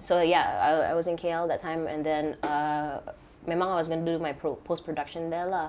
so 0.00 0.22
yeah, 0.22 0.58
I, 0.64 0.92
I 0.92 0.94
was 0.94 1.06
in 1.06 1.16
KL 1.16 1.46
that 1.48 1.60
time, 1.60 1.86
and 1.86 2.04
then 2.04 2.36
uh, 2.42 3.00
memang 3.46 3.68
I 3.68 3.76
was 3.76 3.88
gonna 3.88 4.04
do 4.04 4.18
my 4.18 4.32
pro- 4.32 4.56
post 4.56 4.84
production 4.84 5.28
there 5.28 5.46
lah. 5.46 5.68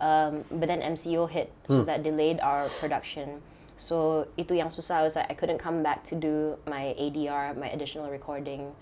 Um, 0.00 0.44
but 0.50 0.66
then 0.66 0.80
MCO 0.80 1.28
hit, 1.30 1.52
so 1.68 1.84
that 1.84 2.02
delayed 2.02 2.40
our 2.40 2.68
production. 2.80 3.42
So 3.76 4.26
itu 4.36 4.54
yang 4.56 4.68
susah 4.68 5.04
was 5.04 5.14
that 5.14 5.28
I 5.30 5.34
couldn't 5.34 5.58
come 5.58 5.82
back 5.82 6.04
to 6.10 6.14
do 6.14 6.56
my 6.68 6.96
ADR, 6.98 7.56
my 7.56 7.68
additional 7.68 8.10
recording. 8.10 8.72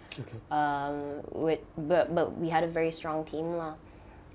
Um, 0.50 1.22
with, 1.30 1.60
but 1.76 2.14
but 2.14 2.38
we 2.38 2.48
had 2.48 2.62
a 2.64 2.70
very 2.70 2.90
strong 2.90 3.24
team 3.26 3.54
lah, 3.54 3.74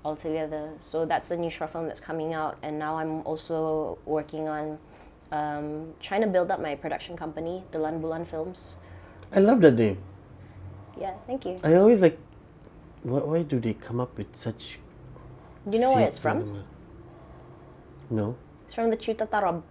all 0.04 0.16
together. 0.16 0.70
So 0.78 1.04
that's 1.04 1.28
the 1.28 1.36
new 1.36 1.50
short 1.50 1.72
film 1.72 1.86
that's 1.86 2.00
coming 2.00 2.34
out, 2.34 2.58
and 2.62 2.78
now 2.78 2.96
I'm 2.96 3.22
also 3.26 3.98
working 4.04 4.48
on 4.48 4.78
um, 5.32 5.94
trying 6.00 6.20
to 6.20 6.26
build 6.26 6.50
up 6.50 6.60
my 6.60 6.74
production 6.74 7.16
company, 7.16 7.64
Telan 7.72 8.00
Bulan 8.00 8.24
Films. 8.24 8.76
I 9.32 9.40
love 9.40 9.60
that 9.62 9.74
name. 9.74 9.98
Yeah, 11.00 11.14
thank 11.26 11.44
you. 11.44 11.58
I 11.64 11.74
always 11.74 12.00
like, 12.00 12.18
why, 13.02 13.20
why 13.20 13.42
do 13.42 13.58
they 13.58 13.74
come 13.74 13.98
up 13.98 14.16
with 14.16 14.36
such? 14.36 14.78
Do 15.68 15.76
you 15.76 15.82
know 15.82 15.94
where 15.94 16.06
it's 16.06 16.18
from? 16.18 16.62
No. 18.10 18.36
It's 18.64 18.74
from 18.74 18.90
the 18.90 18.96
Chuta 18.96 19.26
Tarob. 19.26 19.62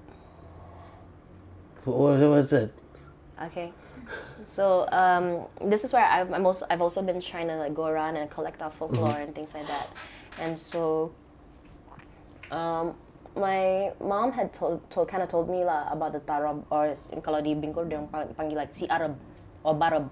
What, 1.85 2.19
was 2.19 2.49
that? 2.49 2.71
Okay. 3.41 3.71
So 4.45 4.87
um, 4.91 5.69
this 5.69 5.83
is 5.83 5.93
where 5.93 6.05
I've, 6.05 6.31
I'm 6.31 6.45
also 6.45 6.65
I've 6.69 6.81
also 6.81 7.01
been 7.01 7.21
trying 7.21 7.47
to 7.47 7.55
like 7.55 7.73
go 7.73 7.85
around 7.85 8.17
and 8.17 8.29
collect 8.29 8.61
our 8.61 8.71
folklore 8.71 9.19
and 9.19 9.33
things 9.33 9.53
like 9.53 9.67
that, 9.67 9.89
and 10.41 10.57
so 10.57 11.11
um, 12.51 12.95
my 13.35 13.91
mom 13.99 14.31
had 14.31 14.53
told, 14.53 14.81
told 14.89 15.07
kind 15.07 15.23
of 15.23 15.29
told 15.29 15.49
me 15.49 15.65
lah 15.65 15.89
about 15.89 16.13
the 16.13 16.21
tarab 16.21 16.61
or 16.69 16.93
kalau 17.21 17.41
di 17.41 17.57
Bingkul 17.57 17.89
dia 17.89 18.01
panggil 18.37 18.57
like 18.57 18.73
si 18.73 18.85
Arab 18.89 19.17
or 19.65 19.73
Barab. 19.73 20.09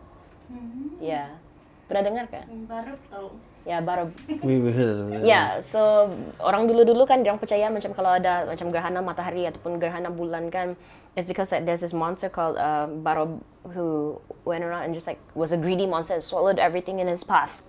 Yeah. 0.99 1.37
Pernah 1.85 2.03
dengar 2.07 2.25
kan? 2.31 2.45
Baru 2.65 2.95
tahu. 3.11 3.27
Ya, 3.61 3.77
Barab. 3.77 4.09
We, 4.47 4.57
we 4.57 4.73
heard 4.73 4.97
of 4.97 5.07
it. 5.13 5.21
Ya, 5.21 5.61
so 5.61 6.09
orang 6.41 6.65
dulu-dulu 6.65 7.05
kan 7.05 7.21
orang 7.21 7.37
percaya 7.37 7.69
macam 7.69 7.93
kalau 7.93 8.17
ada 8.17 8.49
macam 8.49 8.73
gerhana 8.73 9.05
matahari 9.05 9.45
ataupun 9.45 9.77
gerhana 9.77 10.09
bulan 10.09 10.49
kan, 10.49 10.73
it's 11.13 11.29
because 11.29 11.53
like, 11.53 11.67
there's 11.69 11.85
this 11.85 11.93
monster 11.93 12.25
called 12.25 12.57
uh, 12.57 12.89
Barob 12.89 13.37
who 13.77 14.17
went 14.49 14.65
around 14.65 14.89
and 14.89 14.97
just 14.97 15.05
like 15.05 15.21
was 15.37 15.53
a 15.53 15.59
greedy 15.61 15.85
monster 15.85 16.17
and 16.17 16.25
swallowed 16.25 16.57
everything 16.57 16.97
in 16.97 17.05
his 17.05 17.21
path. 17.21 17.61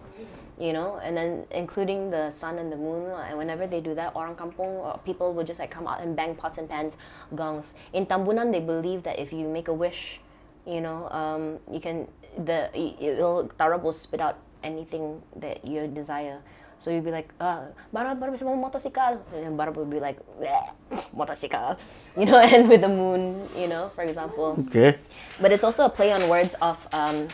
You 0.62 0.70
know, 0.70 1.02
and 1.02 1.18
then 1.18 1.42
including 1.50 2.14
the 2.14 2.30
sun 2.30 2.54
and 2.62 2.70
the 2.70 2.78
moon. 2.78 3.10
And 3.10 3.34
whenever 3.34 3.66
they 3.66 3.82
do 3.82 3.98
that, 3.98 4.14
orang 4.14 4.38
kampung 4.38 4.78
uh, 4.78 4.94
people 5.02 5.34
would 5.34 5.50
just 5.50 5.58
like 5.58 5.74
come 5.74 5.90
out 5.90 5.98
and 5.98 6.14
bang 6.14 6.38
pots 6.38 6.58
and 6.62 6.70
pans, 6.70 6.94
gongs. 7.34 7.74
In 7.90 8.06
Tambunan, 8.06 8.54
they 8.54 8.62
believe 8.62 9.02
that 9.02 9.18
if 9.18 9.32
you 9.34 9.50
make 9.50 9.66
a 9.66 9.74
wish, 9.74 10.22
you 10.62 10.78
know, 10.78 11.10
um, 11.10 11.58
you 11.66 11.82
can 11.82 12.06
the 12.38 12.70
it'll 12.78 13.50
Tarab 13.58 13.82
will 13.82 13.90
spit 13.90 14.22
out 14.22 14.38
anything 14.62 15.18
that 15.42 15.64
you 15.66 15.90
desire. 15.90 16.38
So 16.82 16.90
you'd 16.90 17.04
be 17.06 17.14
like, 17.14 17.30
uh, 17.38 17.70
Barab, 17.94 18.18
Barab 18.18 18.34
sama 18.34 18.58
motosikal. 18.58 19.22
And 19.38 19.54
Barab 19.54 19.78
would 19.78 19.90
be 19.90 20.02
like, 20.02 20.18
"Bleh, 20.34 20.66
motosikal. 21.18 21.78
You 22.18 22.26
know, 22.26 22.38
and 22.42 22.66
with 22.66 22.82
the 22.82 22.90
moon, 22.90 23.38
you 23.54 23.70
know, 23.70 23.90
for 23.94 24.02
example. 24.02 24.58
Okay. 24.66 24.98
But 25.38 25.54
it's 25.54 25.62
also 25.62 25.86
a 25.86 25.92
play 25.92 26.10
on 26.10 26.26
words 26.26 26.58
of 26.58 26.82
um, 26.90 27.30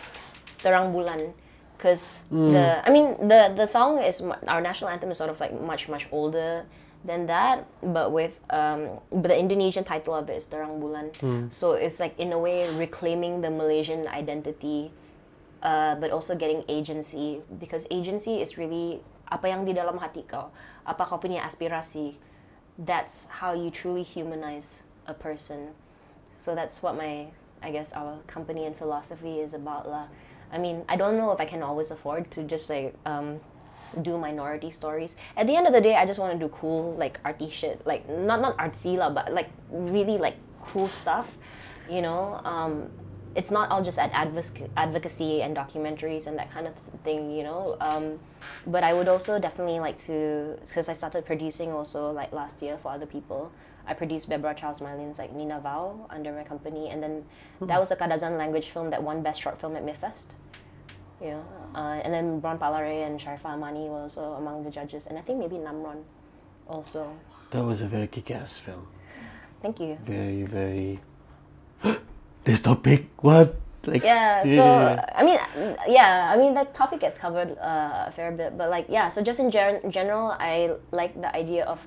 Terang 0.60 0.92
Bulan. 0.92 1.32
Because 1.78 2.18
the, 2.50 2.82
I 2.82 2.90
mean, 2.90 3.14
the, 3.28 3.54
the 3.54 3.66
song 3.66 4.02
is, 4.02 4.18
our 4.50 4.60
national 4.60 4.90
anthem 4.90 5.14
is 5.14 5.18
sort 5.18 5.30
of 5.30 5.38
like 5.38 5.54
much, 5.62 5.88
much 5.88 6.08
older 6.10 6.66
than 7.06 7.26
that. 7.30 7.70
But 7.80 8.10
with, 8.10 8.34
um, 8.50 8.98
but 9.14 9.30
the 9.30 9.38
Indonesian 9.38 9.84
title 9.86 10.18
of 10.18 10.28
it 10.28 10.34
is 10.34 10.46
Terang 10.50 10.82
Bulan. 10.82 11.14
So 11.54 11.78
it's 11.78 12.00
like, 12.02 12.18
in 12.18 12.34
a 12.34 12.38
way, 12.38 12.66
reclaiming 12.74 13.40
the 13.40 13.50
Malaysian 13.50 14.08
identity 14.10 14.90
uh, 15.62 15.94
but 15.96 16.10
also 16.10 16.34
getting 16.34 16.64
agency 16.68 17.42
because 17.58 17.86
agency 17.90 18.40
is 18.40 18.58
really 18.58 19.00
apa 19.30 19.48
yang 19.48 19.64
di 19.64 19.74
dalam 19.74 19.98
hati 19.98 20.24
kau, 20.24 20.48
apa 20.86 21.04
kau 21.04 21.18
punya 21.20 21.44
aspirasi. 21.44 22.16
That's 22.78 23.26
how 23.42 23.52
you 23.52 23.70
truly 23.70 24.02
humanize 24.06 24.82
a 25.06 25.14
person. 25.14 25.74
So 26.32 26.54
that's 26.54 26.80
what 26.82 26.94
my, 26.94 27.26
I 27.60 27.70
guess, 27.74 27.92
our 27.92 28.22
company 28.30 28.64
and 28.64 28.76
philosophy 28.76 29.42
is 29.42 29.52
about 29.52 29.90
lah. 29.90 30.06
I 30.52 30.58
mean, 30.58 30.84
I 30.88 30.96
don't 30.96 31.16
know 31.16 31.32
if 31.32 31.40
I 31.40 31.44
can 31.44 31.62
always 31.62 31.90
afford 31.90 32.30
to 32.32 32.42
just 32.42 32.70
like 32.70 32.94
um, 33.04 33.40
do 34.02 34.18
minority 34.18 34.70
stories. 34.70 35.16
At 35.36 35.46
the 35.46 35.56
end 35.56 35.66
of 35.66 35.72
the 35.72 35.80
day, 35.80 35.94
I 35.96 36.06
just 36.06 36.18
want 36.18 36.32
to 36.32 36.38
do 36.38 36.48
cool 36.54 36.94
like 36.96 37.20
arty 37.24 37.50
shit, 37.50 37.86
like 37.86 38.08
not 38.08 38.40
not 38.40 38.56
artsy 38.58 38.96
lah, 38.96 39.10
but 39.10 39.32
like 39.32 39.50
really 39.70 40.18
like 40.18 40.36
cool 40.62 40.88
stuff. 40.88 41.36
You 41.90 42.02
know, 42.02 42.40
um, 42.44 42.90
it's 43.34 43.50
not 43.50 43.70
all 43.70 43.82
just 43.82 43.98
at 43.98 44.12
advoc- 44.12 44.68
advocacy 44.76 45.42
and 45.42 45.56
documentaries 45.56 46.26
and 46.26 46.38
that 46.38 46.50
kind 46.50 46.66
of 46.66 46.74
thing. 47.04 47.30
You 47.30 47.44
know, 47.44 47.76
um, 47.80 48.18
but 48.66 48.84
I 48.84 48.92
would 48.94 49.08
also 49.08 49.38
definitely 49.38 49.80
like 49.80 49.96
to 50.08 50.58
because 50.66 50.88
I 50.88 50.92
started 50.92 51.24
producing 51.24 51.72
also 51.72 52.10
like 52.10 52.32
last 52.32 52.62
year 52.62 52.78
for 52.78 52.92
other 52.92 53.06
people. 53.06 53.52
I 53.88 53.94
produced 53.94 54.28
Bebra 54.28 54.54
Charles 54.54 54.80
Marlin's 54.80 55.18
like 55.18 55.32
Nina 55.32 55.60
Vow 55.60 56.06
under 56.10 56.32
my 56.32 56.44
company, 56.44 56.90
and 56.90 57.02
then 57.02 57.24
that 57.62 57.80
was 57.80 57.90
a 57.90 57.96
Kadazan 57.96 58.36
language 58.36 58.68
film 58.68 58.90
that 58.90 59.02
won 59.02 59.22
Best 59.22 59.40
Short 59.40 59.58
Film 59.58 59.74
at 59.76 59.84
MIFFest. 59.84 60.26
You 61.20 61.30
know, 61.30 61.44
uh, 61.74 62.00
and 62.04 62.12
then 62.12 62.40
Bront 62.40 62.58
Palarae 62.60 63.04
and 63.06 63.18
Sharifah 63.18 63.56
Amani 63.56 63.88
were 63.88 64.02
also 64.02 64.34
among 64.34 64.62
the 64.62 64.70
judges, 64.70 65.06
and 65.08 65.18
I 65.18 65.22
think 65.22 65.38
maybe 65.38 65.56
Namron 65.56 66.04
also. 66.68 67.10
That 67.50 67.64
was 67.64 67.80
a 67.80 67.86
very 67.86 68.06
kick-ass 68.06 68.58
film. 68.58 68.86
Thank 69.62 69.80
you. 69.80 69.98
Very, 70.04 70.44
very. 70.44 71.00
this 72.44 72.60
topic. 72.60 73.06
What? 73.20 73.56
Like. 73.86 74.04
Yeah, 74.04 74.44
so 74.44 74.64
I 75.16 75.24
mean, 75.24 75.38
yeah, 75.88 76.30
I 76.32 76.36
mean 76.36 76.52
that 76.54 76.74
topic 76.74 77.00
gets 77.00 77.16
covered 77.16 77.56
uh, 77.58 78.04
a 78.06 78.12
fair 78.12 78.30
bit, 78.32 78.58
but 78.58 78.68
like 78.70 78.86
yeah, 78.88 79.08
so 79.08 79.22
just 79.22 79.40
in 79.40 79.50
gen- 79.50 79.90
general, 79.90 80.36
I 80.38 80.76
like 80.92 81.18
the 81.18 81.34
idea 81.34 81.64
of 81.64 81.86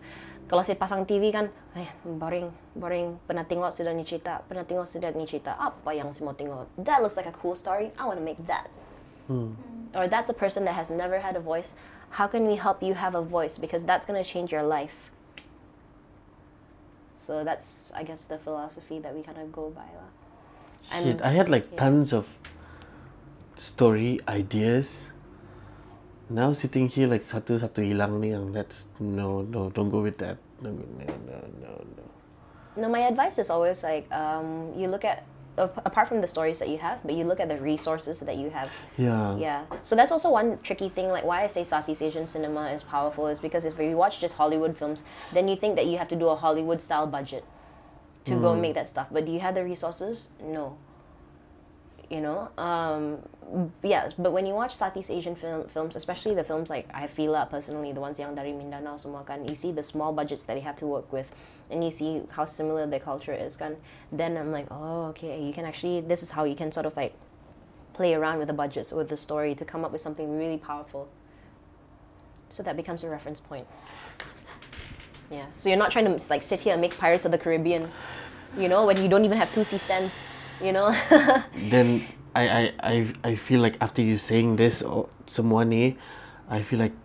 kalau 0.51 0.67
si 0.67 0.75
pasang 0.75 1.07
TV 1.07 1.31
kan, 1.31 1.47
eh 1.79 1.87
boring, 2.03 2.51
boring. 2.75 3.15
Pernah 3.23 3.47
tengok 3.47 3.71
sudah 3.71 3.95
ni 3.95 4.03
cerita, 4.03 4.43
pernah 4.51 4.67
tengok 4.67 4.83
sudah 4.83 5.07
ni 5.15 5.23
cerita. 5.23 5.55
Apa 5.55 5.95
yang 5.95 6.11
si 6.11 6.27
mau 6.27 6.35
tengok? 6.35 6.67
That 6.75 6.99
looks 6.99 7.15
like 7.15 7.31
a 7.31 7.31
cool 7.39 7.55
story. 7.55 7.95
I 7.95 8.03
want 8.03 8.19
to 8.19 8.25
make 8.27 8.35
that. 8.51 8.67
Or 9.95 10.11
that's 10.11 10.27
a 10.27 10.35
person 10.35 10.67
that 10.67 10.75
has 10.75 10.91
never 10.91 11.23
had 11.23 11.39
a 11.39 11.39
voice. 11.39 11.79
How 12.19 12.27
can 12.27 12.43
we 12.43 12.59
help 12.59 12.83
you 12.83 12.99
have 12.99 13.15
a 13.15 13.23
voice? 13.23 13.55
Because 13.55 13.87
that's 13.87 14.03
gonna 14.03 14.27
change 14.27 14.51
your 14.51 14.63
life. 14.63 15.07
So 17.15 17.47
that's, 17.47 17.95
I 17.95 18.03
guess, 18.03 18.27
the 18.27 18.35
philosophy 18.35 18.99
that 18.99 19.15
we 19.15 19.23
kind 19.23 19.39
of 19.39 19.55
go 19.55 19.71
by. 19.71 19.87
lah. 19.87 20.11
Shit, 20.99 21.21
I 21.23 21.31
had 21.31 21.47
like 21.47 21.71
yeah. 21.71 21.79
tons 21.79 22.11
of 22.11 22.27
story 23.55 24.19
ideas. 24.27 25.15
Now 26.31 26.55
sitting 26.55 26.87
here 26.87 27.11
like 27.11 27.27
satu 27.27 27.59
satu 27.59 27.83
hilang 27.83 28.23
ni 28.23 28.31
yang 28.31 28.55
that's 28.55 28.87
no 29.03 29.43
no 29.43 29.67
don't 29.75 29.91
go 29.91 29.99
with 29.99 30.15
that 30.23 30.39
no 30.63 30.71
no 30.71 30.85
no 31.27 31.37
no 31.59 31.71
no. 31.99 32.05
No, 32.79 32.87
my 32.87 33.03
advice 33.03 33.35
is 33.35 33.51
always 33.51 33.83
like 33.83 34.07
um, 34.15 34.71
you 34.79 34.87
look 34.87 35.03
at 35.03 35.27
apart 35.57 36.07
from 36.07 36.21
the 36.21 36.27
stories 36.27 36.59
that 36.59 36.69
you 36.69 36.77
have, 36.77 37.03
but 37.03 37.13
you 37.13 37.25
look 37.25 37.39
at 37.39 37.49
the 37.49 37.57
resources 37.57 38.19
that 38.21 38.37
you 38.37 38.49
have. 38.49 38.71
Yeah. 38.97 39.35
Yeah. 39.37 39.65
So 39.83 39.95
that's 39.95 40.11
also 40.11 40.31
one 40.31 40.57
tricky 40.63 40.87
thing. 40.87 41.09
Like 41.09 41.25
why 41.25 41.43
I 41.43 41.47
say 41.47 41.63
Southeast 41.63 42.01
Asian 42.01 42.27
cinema 42.27 42.71
is 42.71 42.83
powerful 42.83 43.27
is 43.27 43.39
because 43.39 43.65
if 43.65 43.77
you 43.77 43.97
watch 43.97 44.21
just 44.21 44.35
Hollywood 44.35 44.77
films, 44.77 45.03
then 45.33 45.47
you 45.47 45.55
think 45.55 45.75
that 45.75 45.85
you 45.85 45.97
have 45.97 46.07
to 46.09 46.15
do 46.15 46.27
a 46.29 46.35
Hollywood 46.35 46.79
style 46.79 47.07
budget 47.07 47.43
to 48.25 48.35
go 48.35 48.53
and 48.53 48.61
make 48.61 48.75
that 48.75 48.87
stuff. 48.87 49.07
But 49.11 49.25
do 49.25 49.31
you 49.31 49.39
have 49.39 49.55
the 49.55 49.63
resources? 49.63 50.29
No. 50.41 50.77
You 52.11 52.19
know, 52.19 52.51
um, 52.57 53.23
yeah. 53.83 54.09
But 54.19 54.33
when 54.33 54.45
you 54.45 54.53
watch 54.53 54.75
Southeast 54.75 55.09
Asian 55.09 55.33
film, 55.33 55.63
films, 55.69 55.95
especially 55.95 56.35
the 56.35 56.43
films 56.43 56.69
like 56.69 56.91
I 56.93 57.07
feel 57.07 57.31
lah 57.31 57.45
personally, 57.45 57.93
the 57.93 58.03
ones 58.03 58.19
yang 58.19 58.35
dari 58.35 58.51
Mindanao 58.51 58.99
semua 58.99 59.23
kan, 59.23 59.47
you 59.47 59.55
see 59.55 59.71
the 59.71 59.81
small 59.81 60.11
budgets 60.11 60.43
that 60.43 60.59
they 60.59 60.59
have 60.59 60.75
to 60.83 60.85
work 60.85 61.07
with, 61.15 61.31
and 61.71 61.79
you 61.79 61.89
see 61.89 62.19
how 62.35 62.43
similar 62.43 62.83
their 62.83 62.99
culture 62.99 63.31
is 63.31 63.55
kan. 63.55 63.79
Then 64.11 64.35
I'm 64.35 64.51
like, 64.51 64.67
oh, 64.75 65.15
okay, 65.15 65.39
you 65.39 65.55
can 65.55 65.63
actually. 65.63 66.03
This 66.03 66.19
is 66.19 66.35
how 66.35 66.43
you 66.43 66.51
can 66.51 66.67
sort 66.75 66.83
of 66.83 66.99
like 66.99 67.15
play 67.95 68.11
around 68.11 68.43
with 68.43 68.51
the 68.51 68.59
budgets 68.59 68.91
with 68.91 69.07
the 69.07 69.15
story 69.15 69.55
to 69.55 69.63
come 69.63 69.87
up 69.87 69.95
with 69.95 70.03
something 70.03 70.35
really 70.35 70.59
powerful. 70.59 71.07
So 72.51 72.59
that 72.63 72.75
becomes 72.75 73.07
a 73.07 73.09
reference 73.09 73.39
point. 73.39 73.71
Yeah. 75.31 75.47
So 75.55 75.71
you're 75.71 75.79
not 75.79 75.95
trying 75.95 76.11
to 76.11 76.19
like 76.27 76.43
sit 76.43 76.59
here 76.59 76.75
and 76.75 76.81
make 76.83 76.91
Pirates 76.91 77.23
of 77.23 77.31
the 77.31 77.39
Caribbean, 77.39 77.87
you 78.59 78.67
know, 78.67 78.83
when 78.83 78.99
you 78.99 79.07
don't 79.07 79.23
even 79.23 79.39
have 79.39 79.47
two 79.55 79.63
C 79.63 79.79
stands, 79.79 80.19
you 80.63 80.71
know. 80.71 80.93
Then 81.73 82.05
I 82.35 82.43
I 82.47 82.63
I 82.79 82.95
I 83.23 83.33
feel 83.35 83.59
like 83.59 83.77
after 83.81 84.01
you 84.01 84.15
saying 84.17 84.55
this 84.55 84.81
or 84.81 85.09
semua 85.27 85.65
ni, 85.67 85.97
I 86.49 86.63
feel 86.63 86.79
like 86.79 86.95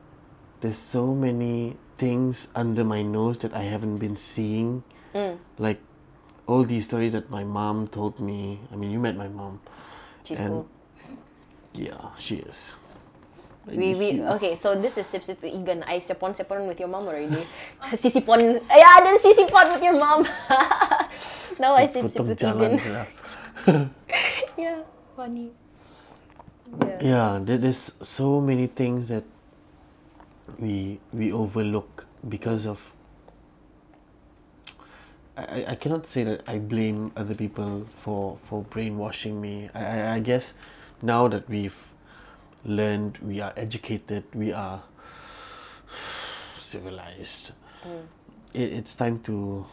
there's 0.60 0.78
so 0.78 1.12
many 1.14 1.76
things 1.98 2.48
under 2.54 2.84
my 2.84 3.02
nose 3.02 3.38
that 3.40 3.52
I 3.56 3.64
haven't 3.64 3.98
been 3.98 4.16
seeing. 4.16 4.84
Mm. 5.16 5.40
Like 5.58 5.80
all 6.46 6.64
these 6.64 6.84
stories 6.86 7.12
that 7.12 7.30
my 7.30 7.42
mom 7.44 7.88
told 7.88 8.20
me. 8.20 8.60
I 8.70 8.76
mean, 8.76 8.90
you 8.92 9.00
met 9.00 9.16
my 9.16 9.28
mom. 9.28 9.60
She's 10.24 10.38
And- 10.38 10.64
cool. 10.64 10.68
Yeah, 11.76 12.16
she 12.16 12.36
is. 12.40 12.76
We, 13.66 13.98
we 13.98 14.22
okay. 14.38 14.54
So 14.54 14.78
this 14.78 14.94
is 14.96 15.10
sip 15.10 15.26
sip 15.26 15.42
igan. 15.42 15.82
I 15.90 15.98
sipon 15.98 16.38
sipon 16.38 16.70
with 16.70 16.78
your 16.78 16.88
mom 16.88 17.10
already. 17.10 17.42
sisipon. 17.98 18.62
Yeah, 18.70 18.96
then 19.02 19.18
sisipon 19.18 19.74
with 19.74 19.82
your 19.82 19.98
mom. 19.98 20.22
now 21.60 21.74
I 21.74 21.84
sip 21.90 22.06
sip 22.08 22.22
with 22.22 22.38
jalan 22.38 22.78
igan. 22.78 22.80
je 22.80 22.90
lah. 22.94 23.06
yeah, 24.58 24.82
funny. 25.16 25.50
Yeah. 26.80 26.98
yeah 27.00 27.40
there, 27.42 27.58
there's 27.58 27.92
so 28.02 28.40
many 28.40 28.66
things 28.66 29.08
that 29.08 29.24
we 30.58 31.00
we 31.12 31.32
overlook 31.32 32.06
because 32.28 32.66
of 32.66 32.80
I, 35.36 35.42
I- 35.44 35.64
I 35.72 35.74
cannot 35.74 36.06
say 36.06 36.24
that 36.24 36.42
I 36.48 36.58
blame 36.58 37.12
other 37.16 37.34
people 37.34 37.86
for 38.02 38.38
for 38.48 38.62
brainwashing 38.62 39.40
me 39.40 39.68
I, 39.74 39.84
I, 39.84 40.14
I 40.14 40.20
guess 40.20 40.54
now 41.02 41.28
that 41.28 41.48
we've 41.48 41.76
learned 42.64 43.18
we 43.18 43.40
are 43.40 43.52
educated 43.56 44.24
we 44.34 44.52
are 44.52 44.82
civilized 46.58 47.52
mm. 47.84 48.02
it, 48.54 48.72
it's 48.72 48.94
time 48.96 49.20
to 49.20 49.66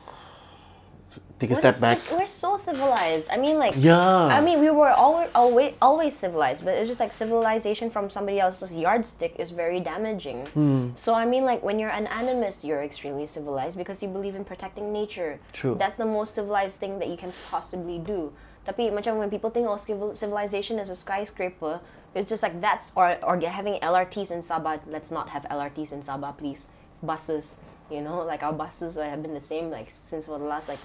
take 1.39 1.51
a 1.51 1.55
step 1.55 1.79
back 1.79 1.97
We're 2.11 2.27
so 2.27 2.57
civilized. 2.57 3.29
I 3.31 3.37
mean, 3.37 3.57
like, 3.57 3.75
Yeah. 3.77 3.99
I 3.99 4.39
mean, 4.41 4.59
we 4.59 4.69
were 4.69 4.91
always, 4.91 5.29
always, 5.35 5.73
always 5.81 6.15
civilized, 6.15 6.63
but 6.65 6.75
it's 6.75 6.87
just 6.87 6.99
like 6.99 7.11
civilization 7.11 7.89
from 7.89 8.09
somebody 8.09 8.39
else's 8.39 8.71
yardstick 8.71 9.35
is 9.39 9.51
very 9.51 9.79
damaging. 9.79 10.45
Hmm. 10.47 10.89
So 10.95 11.13
I 11.13 11.25
mean, 11.25 11.45
like, 11.45 11.63
when 11.63 11.79
you're 11.79 11.93
an 11.93 12.07
animist, 12.07 12.63
you're 12.63 12.81
extremely 12.81 13.25
civilized 13.25 13.77
because 13.77 14.01
you 14.01 14.09
believe 14.09 14.35
in 14.35 14.45
protecting 14.45 14.93
nature. 14.93 15.39
True. 15.51 15.75
That's 15.77 15.95
the 15.95 16.05
most 16.05 16.35
civilized 16.35 16.79
thing 16.79 16.99
that 16.99 17.07
you 17.07 17.17
can 17.17 17.33
possibly 17.49 17.99
do. 17.99 18.33
Tapi 18.63 18.91
macam 18.95 19.19
when 19.19 19.29
people 19.29 19.51
think 19.51 19.67
oh 19.67 19.75
civilization 19.75 20.79
is 20.79 20.87
a 20.87 20.95
skyscraper, 20.95 21.83
it's 22.15 22.29
just 22.29 22.43
like 22.43 22.55
that's 22.63 22.95
or 22.95 23.19
or 23.19 23.35
having 23.43 23.75
LRTs 23.83 24.31
in 24.31 24.39
Sabah. 24.39 24.79
Let's 24.87 25.11
not 25.11 25.29
have 25.35 25.43
LRTs 25.51 25.91
in 25.91 25.99
Sabah, 25.99 26.31
please. 26.37 26.71
Buses, 27.03 27.59
you 27.91 27.99
know, 27.99 28.23
like 28.23 28.39
our 28.39 28.55
buses 28.55 28.95
have 28.95 29.19
been 29.19 29.35
the 29.35 29.43
same 29.43 29.67
like 29.67 29.91
since 29.91 30.31
for 30.31 30.39
the 30.39 30.47
last 30.47 30.71
like 30.71 30.79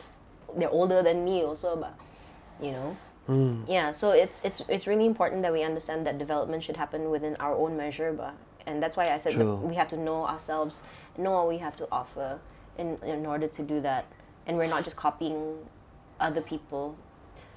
they're 0.56 0.70
older 0.70 1.02
than 1.02 1.24
me 1.24 1.42
also, 1.42 1.76
but 1.76 1.94
you 2.60 2.72
know. 2.72 2.96
Hmm. 3.26 3.62
Yeah, 3.66 3.90
so 3.90 4.10
it's 4.12 4.40
it's 4.42 4.62
it's 4.68 4.86
really 4.86 5.04
important 5.04 5.42
that 5.42 5.52
we 5.52 5.62
understand 5.62 6.06
that 6.06 6.16
development 6.18 6.64
should 6.64 6.76
happen 6.76 7.10
within 7.10 7.36
our 7.36 7.54
own 7.54 7.76
measure, 7.76 8.12
but 8.12 8.34
and 8.66 8.82
that's 8.82 8.96
why 8.96 9.12
I 9.12 9.18
said 9.18 9.38
that 9.38 9.44
we 9.46 9.74
have 9.76 9.88
to 9.88 9.96
know 9.96 10.26
ourselves, 10.26 10.82
know 11.18 11.32
what 11.32 11.48
we 11.48 11.58
have 11.58 11.76
to 11.76 11.88
offer 11.92 12.38
in 12.78 12.96
in 13.04 13.26
order 13.26 13.46
to 13.46 13.62
do 13.62 13.80
that, 13.82 14.06
and 14.46 14.56
we're 14.56 14.68
not 14.68 14.84
just 14.84 14.96
copying 14.96 15.58
other 16.20 16.40
people. 16.40 16.96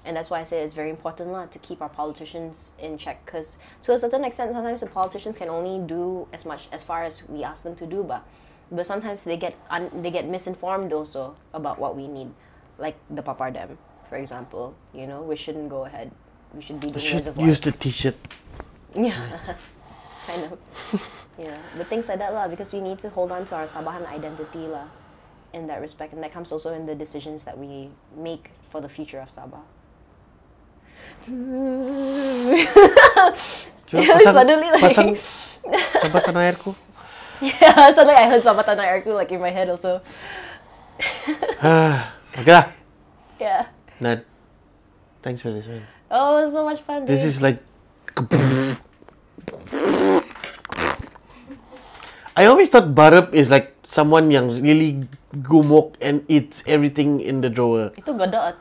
And 0.04 0.18
that's 0.18 0.32
why 0.32 0.40
I 0.40 0.44
say 0.44 0.64
it's 0.64 0.74
very 0.74 0.90
important 0.90 1.32
lah, 1.32 1.46
to 1.46 1.60
keep 1.60 1.80
our 1.80 1.88
politicians 1.90 2.72
in 2.80 2.98
check, 2.98 3.24
because 3.24 3.60
to 3.84 3.94
a 3.94 3.98
certain 3.98 4.24
extent, 4.26 4.52
sometimes 4.52 4.82
the 4.82 4.88
politicians 4.88 5.38
can 5.38 5.48
only 5.48 5.78
do 5.86 6.28
as 6.34 6.44
much 6.44 6.70
as 6.72 6.82
far 6.82 7.04
as 7.04 7.22
we 7.30 7.44
ask 7.44 7.64
them 7.64 7.76
to 7.76 7.86
do, 7.86 8.04
but 8.04 8.26
but 8.72 8.86
sometimes 8.86 9.24
they 9.24 9.38
get 9.38 9.54
un- 9.70 10.02
they 10.02 10.10
get 10.10 10.26
misinformed 10.26 10.92
also 10.92 11.36
about 11.54 11.78
what 11.78 11.96
we 11.96 12.08
need, 12.08 12.34
like 12.82 12.98
the 13.14 13.22
Papar 13.22 13.54
Dam, 13.54 13.78
for 14.10 14.18
example. 14.18 14.74
You 14.92 15.06
know, 15.06 15.22
we 15.22 15.38
shouldn't 15.38 15.70
go 15.70 15.86
ahead. 15.86 16.10
We 16.58 16.62
should 16.66 16.82
be 16.82 16.90
doing 16.90 17.00
Should 17.00 17.22
reservoirs. 17.30 17.48
use 17.48 17.60
the 17.62 17.72
T-shirt. 17.72 18.18
Yeah, 18.98 19.16
kind 20.28 20.50
of. 20.52 20.58
yeah, 21.40 21.56
but 21.78 21.88
things 21.88 22.10
like 22.10 22.20
that 22.20 22.34
lah, 22.34 22.50
because 22.50 22.74
we 22.74 22.82
need 22.82 23.00
to 23.06 23.10
hold 23.14 23.32
on 23.32 23.46
to 23.48 23.56
our 23.56 23.70
Sabahan 23.70 24.04
identity 24.10 24.68
lah, 24.68 24.90
in 25.54 25.68
that 25.72 25.80
respect, 25.80 26.12
and 26.12 26.20
that 26.26 26.34
comes 26.34 26.52
also 26.52 26.74
in 26.74 26.84
the 26.90 26.96
decisions 26.98 27.46
that 27.48 27.56
we 27.56 27.88
make 28.18 28.52
for 28.68 28.82
the 28.84 28.90
future 28.90 29.22
of 29.24 29.30
Sabah. 29.32 29.64
Yeah, 33.92 34.18
suddenly 34.36 34.70
like- 34.76 35.20
sambatan 36.02 36.36
airku. 36.52 36.76
yeah, 37.42 37.92
suddenly 37.94 38.16
I 38.16 38.28
heard 38.30 38.44
Sabah 38.44 38.64
Tanah 38.64 38.86
Airku 38.88 39.14
like 39.16 39.32
in 39.32 39.40
my 39.42 39.52
head 39.52 39.70
also. 39.70 40.02
Ah. 41.62 42.14
Okay 42.32 42.52
lah. 42.52 42.72
Yeah. 43.42 43.68
Nad, 44.00 44.24
thanks 45.20 45.44
for 45.44 45.52
this 45.52 45.68
one. 45.68 45.84
Oh, 46.08 46.40
it 46.40 46.48
was 46.48 46.54
so 46.56 46.64
much 46.64 46.80
fun. 46.88 47.04
This 47.04 47.28
dude. 47.28 47.32
is 47.32 47.38
like. 47.44 47.60
I 52.36 52.48
always 52.48 52.72
thought 52.72 52.96
Barup 52.96 53.36
is 53.36 53.52
like 53.52 53.76
someone 53.84 54.32
yang 54.32 54.64
really 54.64 55.04
gumok 55.44 56.00
and 56.00 56.24
eats 56.32 56.64
everything 56.64 57.20
in 57.20 57.44
the 57.44 57.52
drawer. 57.52 57.92
Itu 58.00 58.16
godot. 58.16 58.56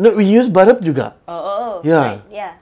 No, 0.00 0.12
we 0.16 0.24
use 0.24 0.48
Barup 0.48 0.80
juga. 0.80 1.16
Oh, 1.28 1.36
oh, 1.36 1.56
oh. 1.56 1.74
Yeah. 1.84 2.20
Right, 2.20 2.24
yeah. 2.32 2.52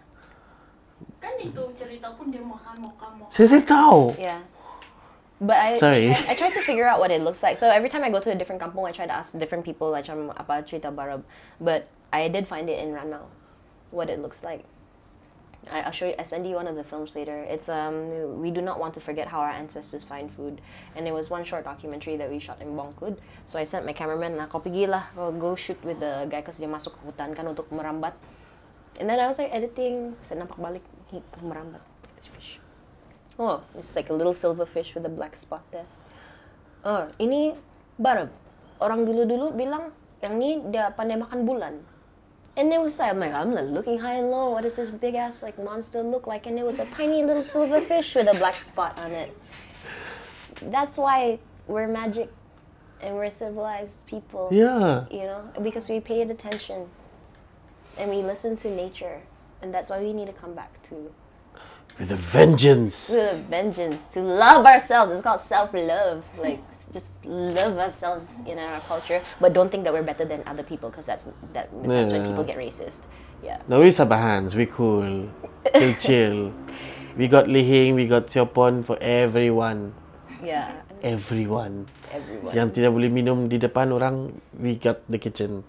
Kan 1.23 1.39
itu 1.39 1.63
cerita 1.79 2.11
pun 2.15 2.35
dia 2.35 2.43
makan 2.43 2.91
makan 2.91 3.11
makan. 3.23 3.31
Saya 3.31 3.47
saya 3.55 3.63
tahu. 3.63 4.15
Yeah. 4.19 4.43
But 5.45 5.57
I, 5.57 5.77
Sorry. 5.77 6.09
I 6.11 6.33
I 6.33 6.35
tried 6.35 6.57
to 6.57 6.63
figure 6.69 6.89
out 6.89 6.99
what 6.99 7.11
it 7.11 7.21
looks 7.21 7.43
like. 7.43 7.57
So 7.61 7.69
every 7.69 7.89
time 7.93 8.03
I 8.03 8.09
go 8.09 8.21
to 8.21 8.33
a 8.33 8.35
different 8.35 8.63
kampung, 8.63 8.89
I 8.89 8.93
try 8.93 9.07
to 9.07 9.13
ask 9.13 9.37
different 9.37 9.65
people 9.65 9.93
like 9.93 10.09
apa 10.09 10.65
cerita 10.65 10.89
Barab. 10.89 11.23
But 11.61 11.89
I 12.13 12.29
did 12.29 12.49
find 12.49 12.71
it 12.71 12.81
in 12.81 12.97
Ranau, 12.97 13.29
what 13.93 14.09
it 14.09 14.25
looks 14.25 14.41
like. 14.41 14.65
I, 15.71 15.81
I'll 15.83 15.93
show 15.93 16.07
you. 16.07 16.15
I 16.19 16.25
send 16.25 16.47
you 16.47 16.57
one 16.57 16.69
of 16.69 16.77
the 16.77 16.85
films 16.85 17.17
later. 17.17 17.45
It's 17.45 17.69
um 17.69 18.41
we 18.41 18.51
do 18.51 18.61
not 18.61 18.79
want 18.81 18.95
to 18.95 19.01
forget 19.01 19.29
how 19.29 19.41
our 19.41 19.51
ancestors 19.53 20.05
find 20.05 20.33
food, 20.33 20.61
and 20.97 21.09
it 21.09 21.13
was 21.13 21.29
one 21.29 21.45
short 21.45 21.65
documentary 21.65 22.17
that 22.17 22.29
we 22.29 22.39
shot 22.39 22.61
in 22.61 22.77
Bongkud. 22.77 23.17
So 23.47 23.59
I 23.59 23.65
sent 23.65 23.85
my 23.85 23.93
cameraman, 23.93 24.37
nah 24.37 24.47
kau 24.47 24.61
pergi 24.61 24.89
lah, 24.89 25.09
kau 25.17 25.33
go 25.33 25.57
shoot 25.57 25.81
with 25.85 26.01
the 26.01 26.29
guy 26.29 26.41
cause 26.41 26.61
dia 26.61 26.69
masuk 26.69 26.97
ke 26.97 27.01
hutan 27.09 27.33
kan 27.37 27.49
untuk 27.49 27.69
merambat. 27.73 28.13
And 29.01 29.09
then 29.11 29.19
I 29.19 29.27
was 29.27 29.41
like 29.41 29.51
editing, 29.51 30.15
saya 30.23 30.45
nampak 30.45 30.61
balik, 30.61 30.85
he 31.11 31.19
merambat. 31.43 31.83
Oh, 33.39 33.63
it's 33.75 33.97
like 33.97 34.11
a 34.11 34.15
little 34.15 34.35
silver 34.35 34.67
fish 34.67 34.95
with 34.95 35.05
a 35.07 35.13
black 35.13 35.37
spot 35.37 35.63
there. 35.73 35.87
Oh, 36.85 37.09
ini 37.19 37.57
barab. 37.99 38.31
Orang 38.79 39.07
dulu-dulu 39.07 39.57
bilang 39.57 39.91
yang 40.23 40.39
ni 40.39 40.63
dia 40.71 40.95
pandai 40.95 41.19
makan 41.19 41.43
bulan. 41.43 41.75
And 42.57 42.71
it 42.71 42.79
was 42.79 42.99
like, 42.99 43.11
I'm 43.11 43.19
like, 43.19 43.35
I'm 43.35 43.51
like 43.51 43.67
looking 43.67 43.99
high 43.99 44.15
and 44.23 44.31
low. 44.31 44.55
What 44.55 44.63
does 44.63 44.77
this 44.77 44.91
big 44.95 45.17
ass 45.19 45.43
like 45.43 45.59
monster 45.59 46.03
look 46.03 46.31
like? 46.31 46.47
And 46.47 46.59
it 46.59 46.65
was 46.65 46.79
a 46.79 46.87
tiny 46.95 47.27
little 47.27 47.43
silver 47.43 47.81
fish 47.81 48.15
with 48.15 48.31
a 48.31 48.39
black 48.39 48.55
spot 48.55 48.95
on 49.03 49.11
it. 49.11 49.35
That's 50.71 50.97
why 50.97 51.41
we're 51.67 51.89
magic 51.89 52.31
and 53.03 53.17
we're 53.17 53.31
civilized 53.31 54.07
people. 54.07 54.55
Yeah. 54.55 55.11
You 55.11 55.27
know, 55.27 55.43
because 55.63 55.91
we 55.91 55.99
paid 55.99 56.31
attention 56.31 56.87
and 57.99 58.07
we 58.11 58.23
listen 58.23 58.55
to 58.63 58.71
nature. 58.71 59.27
And 59.61 59.75
that's 59.75 59.91
why 59.91 59.99
we 59.99 60.13
need 60.13 60.31
to 60.31 60.37
come 60.37 60.55
back 60.55 60.71
to 60.91 61.11
With 61.99 62.11
a 62.11 62.19
vengeance. 62.19 63.15
to 63.15 63.39
vengeance, 63.47 64.07
to 64.19 64.21
love 64.21 64.67
ourselves. 64.67 65.13
It's 65.13 65.23
called 65.23 65.41
self 65.41 65.71
love. 65.73 66.27
Like 66.39 66.59
just 66.91 67.25
love 67.25 67.79
ourselves 67.79 68.43
in 68.47 68.59
our 68.59 68.81
culture, 68.91 69.23
but 69.41 69.55
don't 69.55 69.71
think 69.71 69.85
that 69.85 69.93
we're 69.93 70.03
better 70.03 70.25
than 70.25 70.43
other 70.47 70.63
people 70.63 70.91
because 70.91 71.07
that's 71.07 71.25
that 71.55 71.71
that's 71.87 72.11
when 72.11 72.27
people 72.27 72.43
get 72.43 72.59
racist. 72.59 73.07
Yeah. 73.43 73.63
No, 73.69 73.79
we 73.79 73.95
Sabahans. 73.95 74.55
We 74.59 74.67
cool. 74.67 75.31
Chill, 75.71 75.95
chill. 76.03 76.39
We 77.15 77.29
got 77.29 77.47
Lihing, 77.47 77.95
we 77.95 78.11
got 78.11 78.27
Siopon 78.27 78.83
for 78.83 78.99
everyone. 78.99 79.95
Yeah. 80.43 80.83
Everyone. 80.99 81.87
Everyone. 82.11 82.53
Yang 82.57 82.69
tidak 82.75 82.91
boleh 82.91 83.11
minum 83.13 83.47
di 83.47 83.61
depan 83.61 83.95
orang, 83.95 84.35
we 84.59 84.75
got 84.75 85.05
the 85.07 85.21
kitchen. 85.21 85.63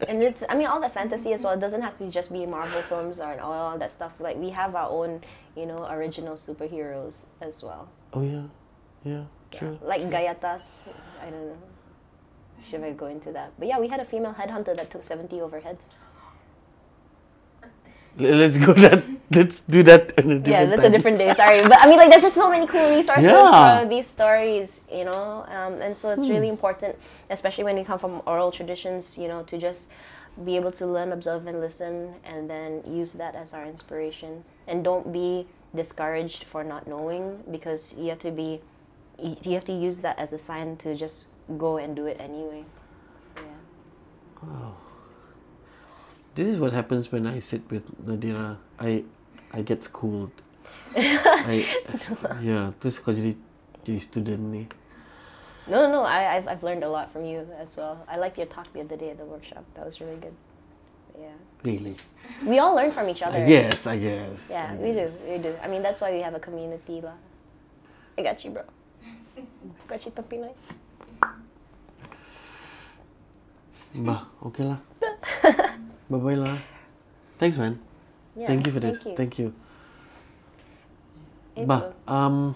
Yeah. 0.00 0.06
And 0.08 0.22
it's 0.22 0.44
I 0.48 0.54
mean 0.54 0.66
all 0.68 0.80
that 0.80 0.94
fantasy 0.94 1.32
as 1.32 1.42
well. 1.44 1.54
It 1.54 1.60
doesn't 1.60 1.82
have 1.82 1.96
to 1.98 2.08
just 2.10 2.32
be 2.32 2.46
Marvel 2.46 2.82
films 2.82 3.20
or 3.20 3.38
all 3.40 3.76
that 3.78 3.90
stuff. 3.90 4.12
Like 4.20 4.36
we 4.36 4.50
have 4.50 4.74
our 4.74 4.88
own, 4.88 5.22
you 5.56 5.66
know, 5.66 5.86
original 5.90 6.34
superheroes 6.34 7.24
as 7.40 7.62
well. 7.62 7.88
Oh 8.12 8.22
yeah. 8.22 8.42
Yeah, 9.04 9.24
Yeah. 9.52 9.58
true. 9.58 9.78
Like 9.82 10.02
Gayatas. 10.02 10.88
I 11.22 11.30
don't 11.30 11.46
know. 11.48 11.58
Should 12.68 12.82
I 12.84 12.92
go 12.92 13.06
into 13.06 13.32
that? 13.32 13.52
But 13.58 13.68
yeah, 13.68 13.78
we 13.78 13.88
had 13.88 14.00
a 14.00 14.04
female 14.04 14.34
headhunter 14.34 14.76
that 14.76 14.90
took 14.90 15.02
70 15.02 15.36
overheads. 15.38 15.94
Let's 18.16 18.56
go 18.58 18.74
that. 18.74 19.04
Let's 19.38 19.60
do 19.74 19.80
that 19.90 20.02
on 20.18 20.30
a 20.30 20.38
different 20.40 20.46
yeah, 20.48 20.66
that's 20.66 20.82
time. 20.82 20.92
a 20.92 20.96
different 20.96 21.18
day. 21.22 21.30
Sorry, 21.34 21.62
but 21.62 21.78
I 21.82 21.86
mean, 21.88 21.98
like, 22.02 22.10
there's 22.10 22.26
just 22.28 22.34
so 22.34 22.50
many 22.50 22.66
cool 22.66 22.88
resources 22.90 23.24
Yeah. 23.24 23.82
for 23.82 23.88
these 23.88 24.06
stories, 24.16 24.82
you 24.90 25.04
know, 25.04 25.46
um, 25.56 25.74
and 25.84 25.96
so 25.96 26.10
it's 26.14 26.26
really 26.34 26.48
important, 26.48 26.96
especially 27.30 27.64
when 27.68 27.76
you 27.78 27.84
come 27.90 27.98
from 28.04 28.14
oral 28.26 28.50
traditions, 28.58 29.16
you 29.22 29.28
know, 29.28 29.40
to 29.50 29.56
just 29.56 29.82
be 30.44 30.56
able 30.60 30.72
to 30.80 30.86
learn, 30.86 31.12
observe, 31.12 31.46
and 31.46 31.60
listen, 31.60 32.14
and 32.24 32.50
then 32.50 32.82
use 32.86 33.12
that 33.14 33.34
as 33.34 33.54
our 33.54 33.64
inspiration. 33.64 34.42
And 34.66 34.82
don't 34.82 35.12
be 35.12 35.46
discouraged 35.74 36.44
for 36.44 36.64
not 36.64 36.86
knowing, 36.86 37.24
because 37.50 37.94
you 37.98 38.08
have 38.10 38.18
to 38.26 38.30
be, 38.30 38.60
you 39.18 39.36
you 39.42 39.54
have 39.58 39.64
to 39.72 39.76
use 39.88 40.00
that 40.06 40.18
as 40.18 40.32
a 40.32 40.38
sign 40.38 40.76
to 40.82 40.94
just 41.04 41.26
go 41.58 41.78
and 41.78 41.94
do 41.94 42.06
it 42.06 42.18
anyway. 42.20 42.64
Yeah. 43.36 44.72
This 46.34 46.48
is 46.48 46.58
what 46.62 46.72
happens 46.72 47.10
when 47.10 47.26
I 47.26 47.40
sit 47.40 47.62
with 47.70 47.84
Nadira. 48.06 48.58
I 48.78 49.02
I 49.52 49.62
get 49.62 49.84
schooled. 49.84 50.32
I 50.96 51.64
yeah, 52.40 52.72
terus 52.80 52.98
kau 53.00 53.12
jadi 53.12 53.36
jadi 53.84 54.00
student 54.00 54.42
ni. 54.52 54.64
No, 55.68 55.84
no, 55.84 56.00
no. 56.00 56.02
I, 56.02 56.40
I've, 56.40 56.48
I've 56.48 56.62
learned 56.64 56.82
a 56.82 56.88
lot 56.88 57.12
from 57.12 57.28
you 57.28 57.44
as 57.60 57.76
well. 57.76 58.00
I 58.08 58.16
liked 58.16 58.38
your 58.40 58.48
talk 58.48 58.72
the 58.72 58.80
other 58.80 58.96
day 58.96 59.10
at 59.12 59.18
the 59.20 59.28
workshop. 59.28 59.64
That 59.76 59.84
was 59.84 60.00
really 60.00 60.16
good. 60.16 60.32
Yeah. 61.12 61.36
Really? 61.62 61.96
We 62.46 62.58
all 62.58 62.74
learn 62.74 62.90
from 62.90 63.08
each 63.08 63.22
other. 63.22 63.44
Guess, 63.44 63.86
I 63.86 63.98
guess. 63.98 64.48
Yeah, 64.50 64.72
I 64.72 64.76
we 64.76 64.92
do. 64.92 65.12
We 65.28 65.38
do. 65.38 65.52
I 65.62 65.68
mean, 65.68 65.82
that's 65.82 66.00
why 66.00 66.12
we 66.12 66.20
have 66.24 66.34
a 66.34 66.40
community 66.40 67.00
lah. 67.04 67.20
I 68.16 68.22
got 68.22 68.44
you, 68.44 68.50
bro. 68.50 68.64
got 69.88 70.04
you, 70.04 70.12
Pinoy. 70.12 70.54
Bah, 73.94 74.28
okay 74.44 74.64
lah. 74.68 74.80
bye 76.12 76.20
bye 76.20 76.36
lah. 76.36 76.60
Thanks 77.40 77.56
man. 77.56 77.80
Yeah, 78.38 78.46
thank 78.46 78.66
you 78.66 78.72
for 78.72 78.78
this. 78.78 79.02
Thank 79.02 79.42
you. 79.42 79.50
Thank 81.58 81.66
you. 81.66 81.66
Bro. 81.66 81.90
um, 82.06 82.54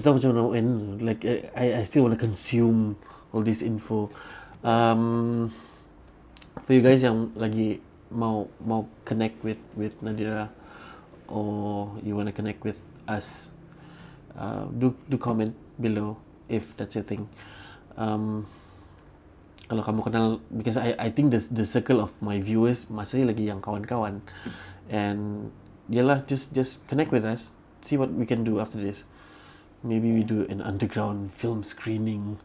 tahu 0.00 0.16
macam 0.16 0.28
mana 0.32 0.40
nak. 0.40 1.04
Like 1.04 1.22
I, 1.52 1.66
I 1.80 1.82
still 1.84 2.08
want 2.08 2.16
to 2.16 2.20
consume 2.20 2.96
all 3.36 3.44
this 3.44 3.60
info. 3.60 4.08
Um, 4.64 5.52
for 6.64 6.72
you 6.72 6.80
guys 6.80 7.04
yang 7.04 7.28
lagi 7.36 7.84
mau 8.08 8.48
mau 8.64 8.88
connect 9.04 9.36
with 9.44 9.60
with 9.76 9.92
Nadira 10.00 10.48
or 11.28 11.92
you 12.00 12.16
want 12.16 12.32
to 12.32 12.34
connect 12.34 12.64
with 12.64 12.80
us, 13.04 13.52
uh, 14.40 14.64
do 14.80 14.96
do 15.12 15.20
comment 15.20 15.52
below 15.76 16.16
if 16.48 16.72
that's 16.80 16.96
your 16.96 17.04
thing. 17.04 17.28
Um, 18.00 18.48
kalau 19.66 19.82
kamu 19.82 20.00
kenal 20.06 20.28
because 20.54 20.78
I 20.78 20.94
I 20.98 21.08
think 21.10 21.34
the 21.34 21.42
the 21.50 21.66
circle 21.66 21.98
of 21.98 22.14
my 22.22 22.38
viewers 22.38 22.86
masih 22.86 23.26
lagi 23.26 23.50
yang 23.50 23.58
kawan-kawan 23.58 24.22
and 24.90 25.50
yalah 25.90 26.22
just 26.26 26.54
just 26.54 26.86
connect 26.86 27.10
with 27.10 27.26
us 27.26 27.50
see 27.82 27.98
what 27.98 28.10
we 28.14 28.26
can 28.26 28.42
do 28.46 28.58
after 28.62 28.78
this 28.78 29.02
maybe 29.82 30.10
we 30.14 30.22
do 30.22 30.46
an 30.50 30.62
underground 30.62 31.30
film 31.34 31.62
screening 31.66 32.38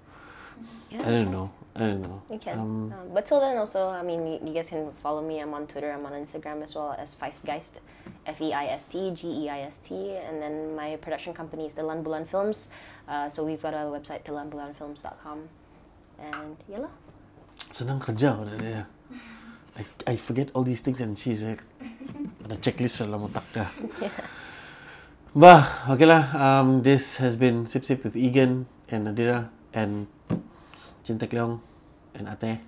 Yeah. 0.91 1.07
I 1.07 1.11
don't 1.23 1.31
know. 1.31 1.47
I 1.71 1.87
don't 1.87 2.03
know. 2.03 2.19
You 2.27 2.35
can. 2.35 2.59
Um, 2.59 2.91
Um, 2.91 3.15
but 3.15 3.23
till 3.23 3.39
then, 3.39 3.55
also, 3.55 3.87
I 3.87 4.03
mean, 4.03 4.27
you, 4.27 4.43
you 4.43 4.51
guys 4.51 4.67
can 4.67 4.91
follow 4.99 5.23
me. 5.23 5.39
I'm 5.39 5.55
on 5.55 5.63
Twitter. 5.63 5.87
I'm 5.87 6.03
on 6.03 6.11
Instagram 6.11 6.59
as 6.59 6.75
well 6.75 6.91
as 6.99 7.15
Feistgeist, 7.15 7.79
F 8.27 8.43
E 8.43 8.51
I 8.51 8.75
S 8.75 8.91
T 8.91 9.07
G 9.15 9.47
E 9.47 9.47
I 9.47 9.63
S 9.71 9.79
T. 9.79 9.95
And 10.19 10.43
then 10.43 10.75
my 10.75 10.99
production 10.99 11.31
company 11.31 11.63
is 11.63 11.73
Telan 11.79 12.03
Bulan 12.03 12.27
Films. 12.27 12.67
Uh, 13.07 13.31
so 13.31 13.47
we've 13.47 13.63
got 13.63 13.71
a 13.71 13.87
website, 13.87 14.27
telanbulanfilms.com. 14.27 15.47
And 16.19 16.59
yalla. 16.67 16.91
Senang 17.71 17.99
kerja 17.99 18.35
pada 18.35 18.53
dia. 18.59 18.83
I, 19.79 20.13
I 20.13 20.15
forget 20.19 20.51
all 20.53 20.67
these 20.67 20.83
things 20.83 20.99
and 20.99 21.15
she's 21.15 21.41
like, 21.41 21.63
ada 22.45 22.59
checklist 22.59 22.99
dalam 22.99 23.31
otak 23.31 23.47
dia. 23.55 23.71
Bah, 25.31 25.87
okay 25.87 26.03
lah. 26.03 26.27
Um, 26.35 26.83
this 26.83 27.15
has 27.23 27.39
been 27.39 27.63
Sip 27.63 27.87
Sip 27.87 28.03
with 28.03 28.19
Egan 28.19 28.67
and 28.91 29.07
Nadira 29.07 29.47
and 29.71 30.03
Cinta 31.07 31.23
Leong 31.31 31.63
and 32.19 32.27
Ate. 32.27 32.59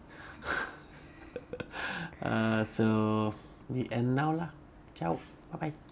uh, 2.23 2.63
so, 2.63 3.35
we 3.67 3.83
end 3.91 4.15
now 4.15 4.31
lah. 4.31 4.49
Ciao. 4.95 5.19
Bye-bye. 5.51 5.82